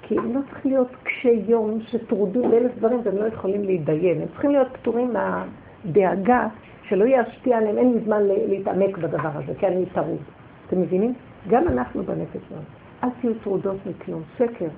כי 0.02 0.18
הם 0.18 0.34
לא 0.34 0.40
צריכים 0.50 0.72
להיות 0.72 0.88
קשי 1.02 1.42
יום 1.48 1.80
שטרודים 1.80 2.50
באלף 2.50 2.72
דברים 2.78 3.00
והם 3.04 3.16
לא 3.16 3.24
יכולים 3.24 3.64
להתדיין. 3.64 4.20
הם 4.20 4.28
צריכים 4.28 4.50
להיות 4.50 4.68
פטורים 4.72 5.12
מהדאגה 5.12 6.48
שלא 6.82 7.04
ישפיע 7.04 7.58
עליהם, 7.58 7.78
אין 7.78 7.92
לי 7.92 8.00
זמן 8.04 8.22
להתעמק 8.22 8.98
בדבר 8.98 9.30
הזה, 9.34 9.52
כי 9.58 9.66
אני 9.66 9.86
טרוד. 9.86 10.18
אתם 10.66 10.80
מבינים? 10.80 11.14
גם 11.48 11.68
אנחנו 11.68 12.02
בנפש 12.02 12.40
שלנו. 12.48 12.62
אל 13.04 13.08
תהיו 13.20 13.34
טרודות 13.34 13.76
מכלום, 13.86 14.22
שקר. 14.38 14.68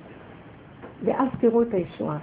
ואז 1.03 1.27
תראו 1.39 1.61
את 1.61 1.73
הישועה. 1.73 2.17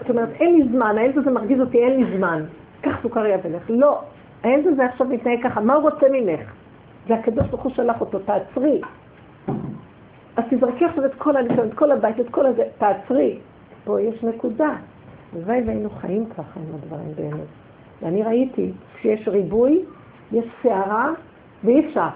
את 0.00 0.10
אומרת, 0.10 0.28
אין 0.40 0.54
לי 0.54 0.68
זמן, 0.68 0.98
הילד 0.98 1.18
הזה 1.18 1.30
מרגיז 1.30 1.60
אותי, 1.60 1.78
אין 1.78 2.00
לי 2.00 2.16
זמן. 2.16 2.44
קח 2.80 3.02
סוכריה 3.02 3.38
ולך. 3.44 3.62
לא, 3.68 4.00
הילד 4.42 4.66
הזה 4.66 4.84
עכשיו 4.84 5.06
מתנהג 5.06 5.42
ככה, 5.42 5.60
מה 5.60 5.74
הוא 5.74 5.82
רוצה 5.82 6.06
ממך? 6.12 6.52
זה 7.08 7.14
הקדוש 7.14 7.46
ברוך 7.46 7.62
הוא 7.62 7.72
שלח 7.72 8.00
אותו, 8.00 8.18
תעצרי. 8.18 8.80
אז 10.36 10.44
תזרקי 10.50 10.84
עכשיו 10.84 11.04
את 11.04 11.14
כל 11.14 11.36
הניסיון, 11.36 11.68
את 11.68 11.74
כל 11.74 11.90
הבית, 11.90 12.20
את 12.20 12.30
כל 12.30 12.46
הזה, 12.46 12.62
תעצרי. 12.78 13.38
פה 13.84 14.00
יש 14.00 14.24
נקודה. 14.24 14.76
הלוואי 15.32 15.62
והיינו 15.66 15.90
חיים 15.90 16.26
ככה 16.26 16.60
עם 16.60 16.74
הדברים 16.74 17.12
באמת. 17.16 17.46
ואני 18.02 18.22
ראיתי, 18.22 18.72
כשיש 18.94 19.28
ריבוי, 19.28 19.82
יש 20.32 20.44
סערה, 20.62 21.10
ואי 21.64 21.86
אפשר. 21.88 22.08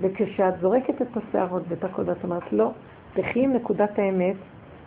וכשאת 0.00 0.54
זורקת 0.60 1.02
את 1.02 1.16
הסערות 1.16 1.62
ואת 1.68 1.84
הכל, 1.84 2.02
ואת 2.06 2.24
אומרת, 2.24 2.52
לא, 2.52 2.70
תחי 3.14 3.44
עם 3.44 3.52
נקודת 3.52 3.98
האמת, 3.98 4.36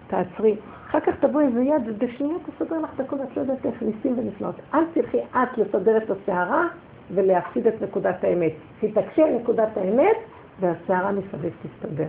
תעצרי. 0.07 0.55
אחר 0.89 0.99
כך 0.99 1.13
תבואי 1.19 1.45
איזה 1.45 1.61
יד, 1.61 1.81
ובשנייה 1.85 2.37
תסדר 2.45 2.79
לך 2.79 2.89
את 2.95 2.99
הכל, 2.99 3.15
את 3.15 3.37
לא 3.37 3.41
יודעת 3.41 3.65
איך 3.65 3.83
ניסים 3.83 4.19
ונפלאות. 4.19 4.55
אל 4.73 4.83
תלכי 4.93 5.17
את 5.17 5.57
לסדר 5.57 5.97
את 5.97 6.09
הסערה 6.09 6.67
ולהפסיד 7.11 7.67
את 7.67 7.81
נקודת 7.81 8.23
האמת. 8.23 8.51
תתעקשי 8.79 9.21
על 9.21 9.33
נקודת 9.33 9.77
האמת, 9.77 10.17
והסערה 10.59 11.11
מסביב 11.11 11.53
תסתדר. 11.61 12.07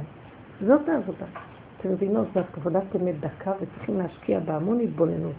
זאת 0.61 0.89
העבודה. 0.89 1.27
אתם 1.81 1.93
מבינות, 1.93 2.27
זאת 2.35 2.45
עבודת 2.57 2.97
אמת 2.97 3.21
דקה, 3.21 3.53
וצריכים 3.61 3.99
להשקיע 3.99 4.41
בה 4.41 4.57
המון 4.57 4.81
התבוננות. 4.81 5.35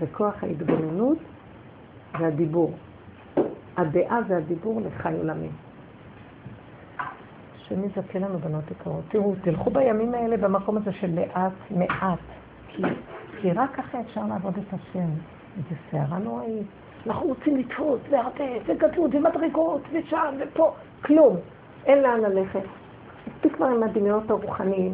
וכוח 0.00 0.44
ההתבוננות 0.44 1.18
זה 2.18 2.26
הדיבור. 2.26 2.72
הדעה 3.76 4.20
זה 4.28 4.36
הדיבור 4.36 4.80
לחי 4.80 5.14
עולמי. 5.18 5.48
השם 7.70 7.84
יזכה 7.84 8.18
לנו 8.18 8.38
בנות 8.38 8.70
יקרות. 8.70 9.04
תראו, 9.08 9.34
תלכו 9.42 9.70
בימים 9.70 10.14
האלה 10.14 10.36
במקום 10.36 10.76
הזה 10.76 10.92
של 10.92 11.10
מעט 11.10 11.52
מעט, 11.70 12.18
כי, 12.68 12.82
כי 13.40 13.52
רק 13.52 13.74
ככה 13.74 14.00
אפשר 14.00 14.20
לעבוד 14.28 14.54
את 14.58 14.74
השם. 14.74 15.08
זו 15.56 15.74
סערה 15.90 16.18
נוראית. 16.18 16.66
אנחנו 17.06 17.26
רוצים 17.26 17.56
לתפוס, 17.56 18.00
והרבה, 18.10 18.44
וגדלות, 18.66 19.14
ומדרגות, 19.14 19.82
ושם, 19.92 20.34
ופה, 20.38 20.72
כלום. 21.04 21.36
אין 21.86 22.02
לאן 22.02 22.20
ללכת. 22.20 22.62
מספיק 23.28 23.54
כבר 23.54 23.66
עם 23.66 23.82
הדמיונות 23.82 24.30
הרוחניים, 24.30 24.92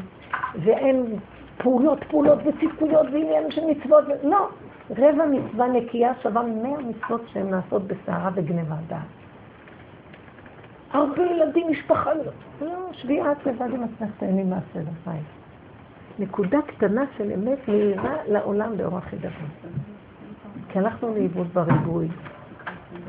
ואין 0.65 1.17
פעולות, 1.59 2.05
פעולות 2.05 2.39
וציפויות 2.45 3.07
ועניין 3.13 3.51
של 3.51 3.63
מצוות. 3.67 4.05
לא, 4.23 4.49
רבע 4.91 5.27
מצווה 5.27 5.69
נקייה 5.69 6.13
שווה 6.23 6.43
מאה 6.43 6.79
מצוות 6.79 7.23
שהן 7.33 7.51
נעשות 7.51 7.83
בסערה 7.83 8.31
וגנבה 8.35 8.77
דעת. 8.87 9.16
הרבה 10.93 11.23
ילדים, 11.23 11.71
משפחה, 11.71 12.15
לא, 12.15 12.23
לא 12.61 12.89
שביעת 12.93 13.47
לבד 13.47 13.75
עם 13.75 13.83
עצמך 13.83 14.11
תהני 14.19 14.45
מעשה 14.45 14.79
לבית. 14.79 15.25
נקודה 16.19 16.59
קטנה 16.67 17.05
של 17.17 17.33
אמת 17.33 17.69
מהירה 17.69 18.15
לעולם 18.29 18.77
באורח 18.77 19.13
ידבר. 19.13 19.47
כי 20.69 20.79
הלכנו 20.79 21.15
לאיבוד 21.15 21.47
בריבוי. 21.55 22.09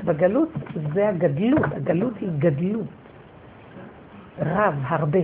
בגלות 0.05 0.49
זה 0.93 1.09
הגדלות, 1.09 1.65
הגלות 1.75 2.13
היא 2.21 2.29
גדלות. 2.39 2.87
רב, 4.39 4.73
הרבה. 4.83 5.19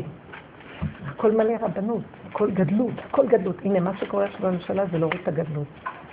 הכל 1.05 1.31
מלא 1.31 1.53
רבנות, 1.61 2.01
הכל 2.30 2.51
גדלות, 2.51 2.93
הכל 3.09 3.27
גדלות. 3.27 3.61
הנה, 3.65 3.80
מה 3.80 3.97
שקורה 3.97 4.25
עכשיו 4.25 4.41
בממשלה 4.41 4.85
זה 4.91 4.97
להוריד 4.97 5.21
את 5.21 5.27
הגדלות. 5.27 5.67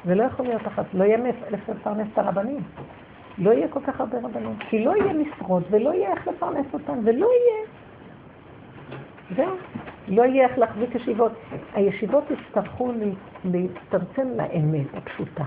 זה 0.05 0.15
לא 0.15 0.23
יכול 0.23 0.47
להיות 0.47 0.67
אחת, 0.67 0.85
לא 0.95 1.05
יהיה 1.05 1.19
לפרנס 1.51 2.09
את 2.13 2.19
הרבנים. 2.19 2.63
לא 3.41 3.51
יהיה 3.51 3.69
כל 3.69 3.81
כך 3.81 4.01
הרבה 4.01 4.19
רבנים, 4.19 4.57
כי 4.59 4.85
לא 4.85 4.97
יהיה 4.97 5.13
משרות 5.13 5.63
ולא 5.71 5.91
יהיה 5.95 6.11
איך 6.11 6.29
לפרנס 6.29 6.67
אותם, 6.73 6.99
ולא 7.05 7.27
יהיה. 7.27 7.67
זהו. 9.37 9.57
לא 10.09 10.23
יהיה 10.23 10.49
איך 10.49 10.59
להחזיק 10.59 10.95
ישיבות. 10.95 11.33
הישיבות 11.75 12.25
יצטרכו 12.31 12.93
להצטמצם 13.45 14.29
לאמת 14.37 14.87
הפשוטה. 14.95 15.45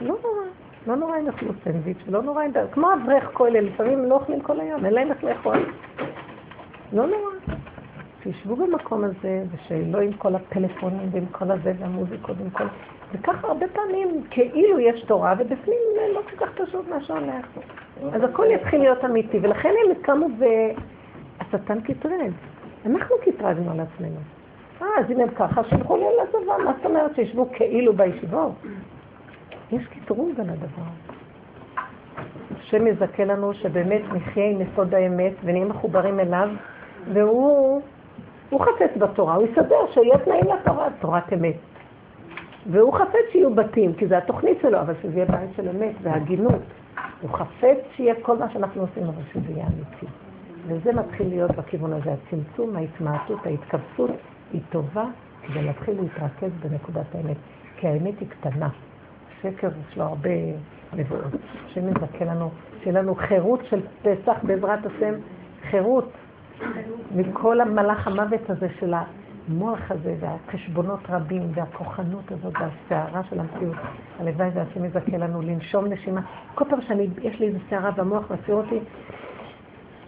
לא 0.00 0.16
נורא, 0.22 0.46
לא 0.86 0.96
נורא 0.96 1.18
אם 1.18 1.26
יאכלו 1.26 1.52
סנדוויץ', 1.64 1.98
לא 2.08 2.22
נורא 2.22 2.44
אם... 2.44 2.50
כמו 2.72 2.88
אברך 2.94 3.30
כולל, 3.32 3.64
לפעמים 3.64 4.04
לא 4.04 4.14
אוכלים 4.14 4.40
כל 4.40 4.60
היום, 4.60 4.84
אין 4.84 4.94
להם 4.94 5.10
איך 5.10 5.24
לאכול. 5.24 5.66
לא 6.92 7.06
נורא. 7.06 7.56
שישבו 8.22 8.56
במקום 8.56 9.04
הזה, 9.04 9.44
ושלא 9.52 10.00
עם 10.00 10.12
כל 10.12 10.34
הפלאפונים 10.34 11.08
ועם 11.12 11.26
כל 11.26 11.50
הזה 11.50 11.72
והמוזיקות 11.78 12.36
ועם 12.38 12.50
כל... 12.50 12.64
וכך 13.12 13.44
הרבה 13.44 13.66
פעמים 13.68 14.22
כאילו 14.30 14.78
יש 14.80 15.02
תורה, 15.02 15.34
ובפנים 15.38 15.78
לא 16.14 16.20
כל 16.30 16.46
כך 16.46 16.52
פשוט 16.54 16.88
מה 16.88 17.00
שהולך. 17.00 17.46
אז 18.12 18.22
הכל 18.22 18.46
יתחיל 18.50 18.80
להיות 18.80 19.04
אמיתי, 19.04 19.38
ולכן 19.42 19.68
הם 19.84 19.94
קמו 20.02 20.26
והשטן 20.38 21.80
קטרג. 21.80 22.32
אנחנו 22.86 23.16
קטרגנו 23.24 23.70
על 23.70 23.80
עצמנו. 23.80 24.20
אה, 24.82 24.86
אז 24.98 25.10
אם 25.10 25.20
הם 25.20 25.28
ככה, 25.28 25.64
שלחו 25.64 25.96
לי 25.96 26.04
לצבא, 26.22 26.64
מה 26.64 26.72
זאת 26.76 26.86
אומרת 26.86 27.14
שישבו 27.16 27.48
כאילו 27.52 27.92
בישיבות? 27.92 28.52
יש 29.72 29.86
קטרוג 29.86 30.40
על 30.40 30.50
הדבר. 30.50 30.82
השם 32.60 32.86
יזכה 32.86 33.24
לנו 33.24 33.54
שבאמת 33.54 34.02
נחיה 34.12 34.50
עם 34.50 34.60
יסוד 34.60 34.94
האמת 34.94 35.32
ונהיה 35.44 35.64
מחוברים 35.64 36.20
אליו, 36.20 36.48
והוא 37.12 37.82
הוא 38.50 38.60
חפץ 38.60 38.96
בתורה, 38.96 39.34
הוא 39.34 39.46
יסדר 39.46 39.92
שיהיה 39.92 40.18
תנאים 40.18 40.44
לתורה, 40.44 40.88
תורת 41.00 41.32
אמת. 41.32 41.56
והוא 42.70 42.94
חפץ 42.94 43.24
שיהיו 43.32 43.54
בתים, 43.54 43.94
כי 43.94 44.06
זה 44.06 44.18
התוכנית 44.18 44.58
שלו, 44.62 44.80
אבל 44.80 44.94
שזה 45.02 45.14
יהיה 45.14 45.26
בית 45.26 45.50
של 45.56 45.68
אמת 45.68 45.94
והגינות. 46.02 46.62
הוא 47.20 47.30
חפץ 47.30 47.78
שיהיה 47.96 48.14
כל 48.22 48.38
מה 48.38 48.50
שאנחנו 48.50 48.80
עושים, 48.82 49.02
אבל 49.02 49.22
שזה 49.32 49.52
יהיה 49.52 49.66
אמיתי. 49.66 50.06
וזה 50.66 50.92
מתחיל 50.92 51.28
להיות 51.28 51.50
בכיוון 51.50 51.92
הזה, 51.92 52.12
הצמצום, 52.12 52.76
ההתמעטות, 52.76 53.46
ההתכווצות 53.46 54.10
היא 54.52 54.60
טובה 54.70 55.04
כדי 55.42 55.62
להתחיל 55.62 56.00
להתרכז 56.00 56.50
בנקודת 56.62 57.14
האמת. 57.14 57.36
כי 57.76 57.88
האמת 57.88 58.20
היא 58.20 58.28
קטנה. 58.28 58.68
שקר 59.42 59.68
יש 59.88 59.96
לו 59.96 60.04
הרבה 60.04 60.30
נבואות. 60.92 61.24
השם 61.66 61.88
יזכה 61.88 62.24
לנו, 62.24 62.50
שיהיה 62.82 63.02
לנו 63.02 63.14
חירות 63.14 63.60
של 63.64 63.80
פסח 64.02 64.36
בעזרת 64.42 64.86
השם, 64.86 65.14
חירות 65.70 66.12
מכל 67.14 67.60
המלאך 67.60 68.06
המוות 68.06 68.50
הזה 68.50 68.68
של 68.80 68.94
המוח 69.48 69.90
הזה, 69.90 70.14
והחשבונות 70.20 71.00
רבים, 71.08 71.42
והכוחנות 71.54 72.32
הזאת, 72.32 72.54
והסערה 72.60 73.22
של 73.30 73.40
המציאות. 73.40 73.76
הלוואי 74.20 74.48
והשם 74.54 74.84
יזכה 74.84 75.16
לנו 75.16 75.42
לנשום 75.42 75.86
נשימה. 75.86 76.20
כל 76.54 76.64
פעם 76.70 76.80
שיש 76.82 77.40
לי 77.40 77.46
איזו 77.46 77.58
סערה 77.70 77.90
במוח 77.90 78.30
מסעיר 78.30 78.56
אותי, 78.56 78.78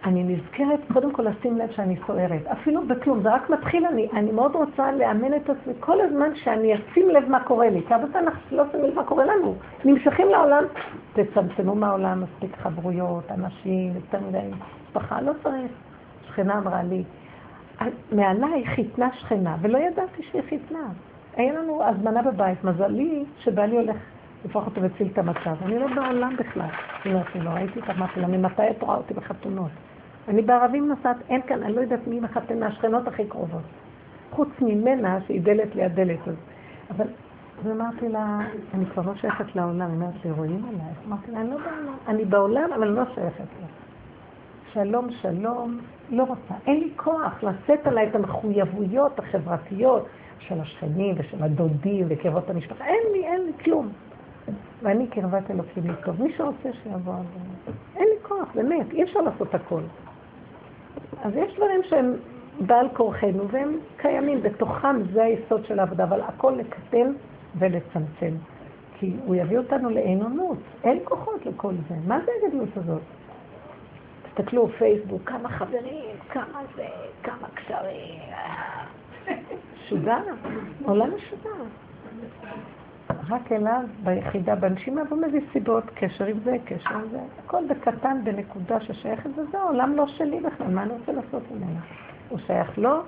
אני 0.05 0.23
נזכרת 0.23 0.79
קודם 0.93 1.11
כל 1.11 1.23
לשים 1.23 1.57
לב 1.57 1.71
שאני 1.71 1.95
סוערת. 2.07 2.47
אפילו 2.47 2.87
בכלום, 2.87 3.21
זה 3.21 3.33
רק 3.33 3.49
מתחיל, 3.49 3.85
אני, 3.85 4.07
אני 4.13 4.31
מאוד 4.31 4.55
רוצה 4.55 4.91
לאמן 4.91 5.33
את 5.33 5.49
עצמי 5.49 5.73
כל 5.79 6.01
הזמן 6.01 6.35
שאני 6.35 6.75
אשים 6.75 7.09
לב 7.09 7.29
מה 7.29 7.43
קורה 7.43 7.69
לי. 7.69 7.81
כי 7.87 7.93
הרבה 7.93 8.19
אנחנו 8.19 8.57
לא 8.57 8.63
שמים 8.71 8.83
לב 8.83 8.95
מה 8.95 9.03
קורה 9.03 9.25
לנו. 9.25 9.55
נמשכים 9.85 10.27
לעולם, 10.27 10.63
תצמצמו 11.13 11.75
מהעולם 11.75 12.23
מספיק 12.23 12.57
חברויות, 12.57 13.31
אנשים, 13.31 13.93
יותר 13.95 14.19
מדי 14.27 14.39
משפחה, 14.87 15.21
לא 15.21 15.31
צריך. 15.43 15.71
שכנה 16.27 16.57
אמרה 16.57 16.83
לי, 16.83 17.03
מעליי 18.11 18.65
חיתנה 18.75 19.09
שכנה, 19.13 19.55
ולא 19.61 19.77
ידעתי 19.77 20.23
שהיא 20.23 20.41
חיתנה. 20.49 20.87
היה 21.35 21.53
לנו 21.53 21.83
הזמנה 21.83 22.21
בבית, 22.21 22.63
מזלי 22.63 23.23
שבעלי 23.39 23.77
הולך 23.77 23.95
לפחות 24.45 24.65
אותו 24.65 24.81
והציל 24.81 25.07
את 25.13 25.17
המצב. 25.17 25.55
אני 25.61 25.79
לא 25.79 25.87
בעולם 25.95 26.35
בכלל. 26.37 26.69
היא 27.03 27.13
אומרת 27.13 27.35
לי, 27.35 27.41
לא 27.41 27.49
ראיתי 27.49 27.79
אותך, 27.79 27.89
אמרתי 27.89 28.19
ממתי 28.19 28.69
את 28.69 28.81
רואה 28.81 28.97
אותי 28.97 29.13
בחתונות? 29.13 29.71
אני 30.27 30.41
בערבים 30.41 30.87
נוסעת, 30.87 31.17
אין 31.29 31.41
כאן, 31.41 31.63
אני 31.63 31.73
לא 31.73 31.81
יודעת 31.81 32.07
מי 32.07 32.19
מחתן 32.19 32.59
מהשכנות 32.59 33.07
הכי 33.07 33.25
קרובות. 33.25 33.61
חוץ 34.31 34.49
ממנה, 34.61 35.19
שהיא 35.27 35.41
דלת 35.41 35.75
ליד 35.75 35.95
דלת. 35.95 36.19
אבל, 36.89 37.05
אז 37.59 37.71
אמרתי 37.71 38.09
לה, 38.09 38.39
אני 38.73 38.85
כבר 38.85 39.03
לא 39.05 39.15
שייכת 39.15 39.55
לעולם. 39.55 39.81
היא 39.81 39.95
אומרת 39.95 40.25
לי, 40.25 40.31
רואים 40.31 40.65
עלייך? 40.65 40.97
אמרתי 41.07 41.31
לה, 41.31 41.39
אני 41.41 41.49
לא 41.49 41.57
בעולם. 41.57 41.95
אני 42.07 42.25
בעולם, 42.25 42.73
אבל 42.75 42.87
לא 42.87 43.03
שייכת 43.05 43.39
לה. 43.61 43.67
שלום, 44.73 45.07
שלום, 45.11 45.79
לא 46.11 46.23
רוצה. 46.23 46.53
אין 46.67 46.79
לי 46.79 46.89
כוח 46.95 47.43
לשאת 47.43 47.87
עליי 47.87 48.09
את 48.09 48.15
המחויבויות 48.15 49.19
החברתיות 49.19 50.05
של 50.39 50.61
השכנים 50.61 51.15
ושל 51.17 51.43
הדודים 51.43 52.05
וקרבות 52.09 52.49
המשפחה. 52.49 52.85
אין 52.85 53.03
לי, 53.13 53.25
אין 53.25 53.45
לי 53.45 53.51
כלום. 53.63 53.89
ואני 54.81 55.07
קרבת 55.07 55.51
אלוקים 55.51 55.83
לטוב. 55.87 56.21
מי 56.21 56.33
שרוצה 56.37 56.69
שיבוא 56.83 57.13
על 57.13 57.23
זה. 57.33 57.71
אין 57.95 58.07
לי 58.07 58.27
כוח, 58.27 58.47
באמת, 58.55 58.91
אי 58.91 59.03
אפשר 59.03 59.21
לעשות 59.21 59.55
הכל. 59.55 59.81
אז 61.23 61.33
יש 61.35 61.55
דברים 61.55 61.81
שהם 61.83 62.13
בעל 62.59 62.87
כורחנו 62.93 63.47
והם 63.47 63.77
קיימים, 63.97 64.41
בתוכם 64.41 65.01
זה 65.13 65.23
היסוד 65.23 65.65
של 65.65 65.79
העבודה, 65.79 66.03
אבל 66.03 66.21
הכל 66.21 66.53
לקטן 66.57 67.13
ולצמצם. 67.55 68.31
כי 68.99 69.13
הוא 69.25 69.35
יביא 69.35 69.57
אותנו 69.57 69.89
לאינונות, 69.89 70.57
אין 70.83 70.99
כוחות 71.03 71.45
לכל 71.45 71.73
זה. 71.89 71.95
מה 72.07 72.19
זה 72.25 72.31
הגדלות 72.43 72.77
הזאת? 72.77 73.01
תסתכלו, 74.39 74.67
פייסבוק, 74.67 75.21
כמה 75.25 75.49
חברים, 75.49 76.15
כמה 76.29 76.61
זה, 76.75 76.85
כמה 77.23 77.47
קשרים. 77.53 78.19
שוגע, 79.89 80.17
עולם 80.83 81.09
משוגע. 81.15 81.49
רק 83.29 83.51
אליו 83.51 83.81
ביחידה, 84.03 84.55
בנשימה, 84.55 85.01
והוא 85.09 85.21
מביא 85.21 85.41
סיבות, 85.53 85.83
קשר 85.95 86.25
עם 86.25 86.39
זה, 86.43 86.55
קשר 86.65 86.89
עם 86.89 87.09
זה. 87.11 87.19
הכל 87.45 87.63
בקטן, 87.69 88.17
בנקודה 88.23 88.79
ששייכת 88.79 89.29
לזה, 89.37 89.59
העולם 89.59 89.95
לא 89.95 90.07
שלי 90.07 90.39
בכלל, 90.39 90.67
מה 90.67 90.83
אני 90.83 90.93
רוצה 90.93 91.11
לעשות 91.11 91.43
ממנה? 91.51 91.79
הוא 92.29 92.39
שייך 92.47 92.77
לו, 92.77 92.99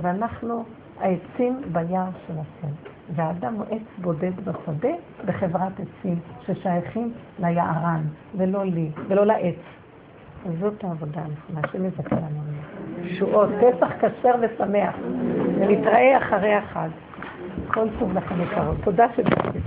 ואנחנו 0.00 0.64
העצים 1.00 1.60
ביער 1.72 2.10
של 2.26 2.32
השם. 2.32 2.72
והאדם 3.14 3.54
הוא 3.54 3.64
עץ 3.70 3.82
בודד 3.98 4.36
בשדה 4.40 4.94
בחברת 5.24 5.72
עצים 5.72 6.18
ששייכים 6.46 7.12
ליערן, 7.38 8.02
ולא 8.36 8.64
לי, 8.64 8.90
ולא 9.08 9.26
לעץ. 9.26 9.77
זאת 10.60 10.84
העבודה 10.84 11.20
הנכונה, 11.20 11.86
יזכה 11.86 12.16
לנו. 12.16 12.42
שועות, 13.18 13.48
פסח 13.60 13.88
כשר 14.00 14.34
ושמח, 14.40 14.94
ונתראה 15.58 16.18
אחרי 16.18 16.54
החג. 16.54 16.88
כל 17.66 17.86
טוב 17.98 18.16
לכם 18.16 18.42
יקרות. 18.42 18.76
תודה 18.84 19.06
שבאתם. 19.16 19.58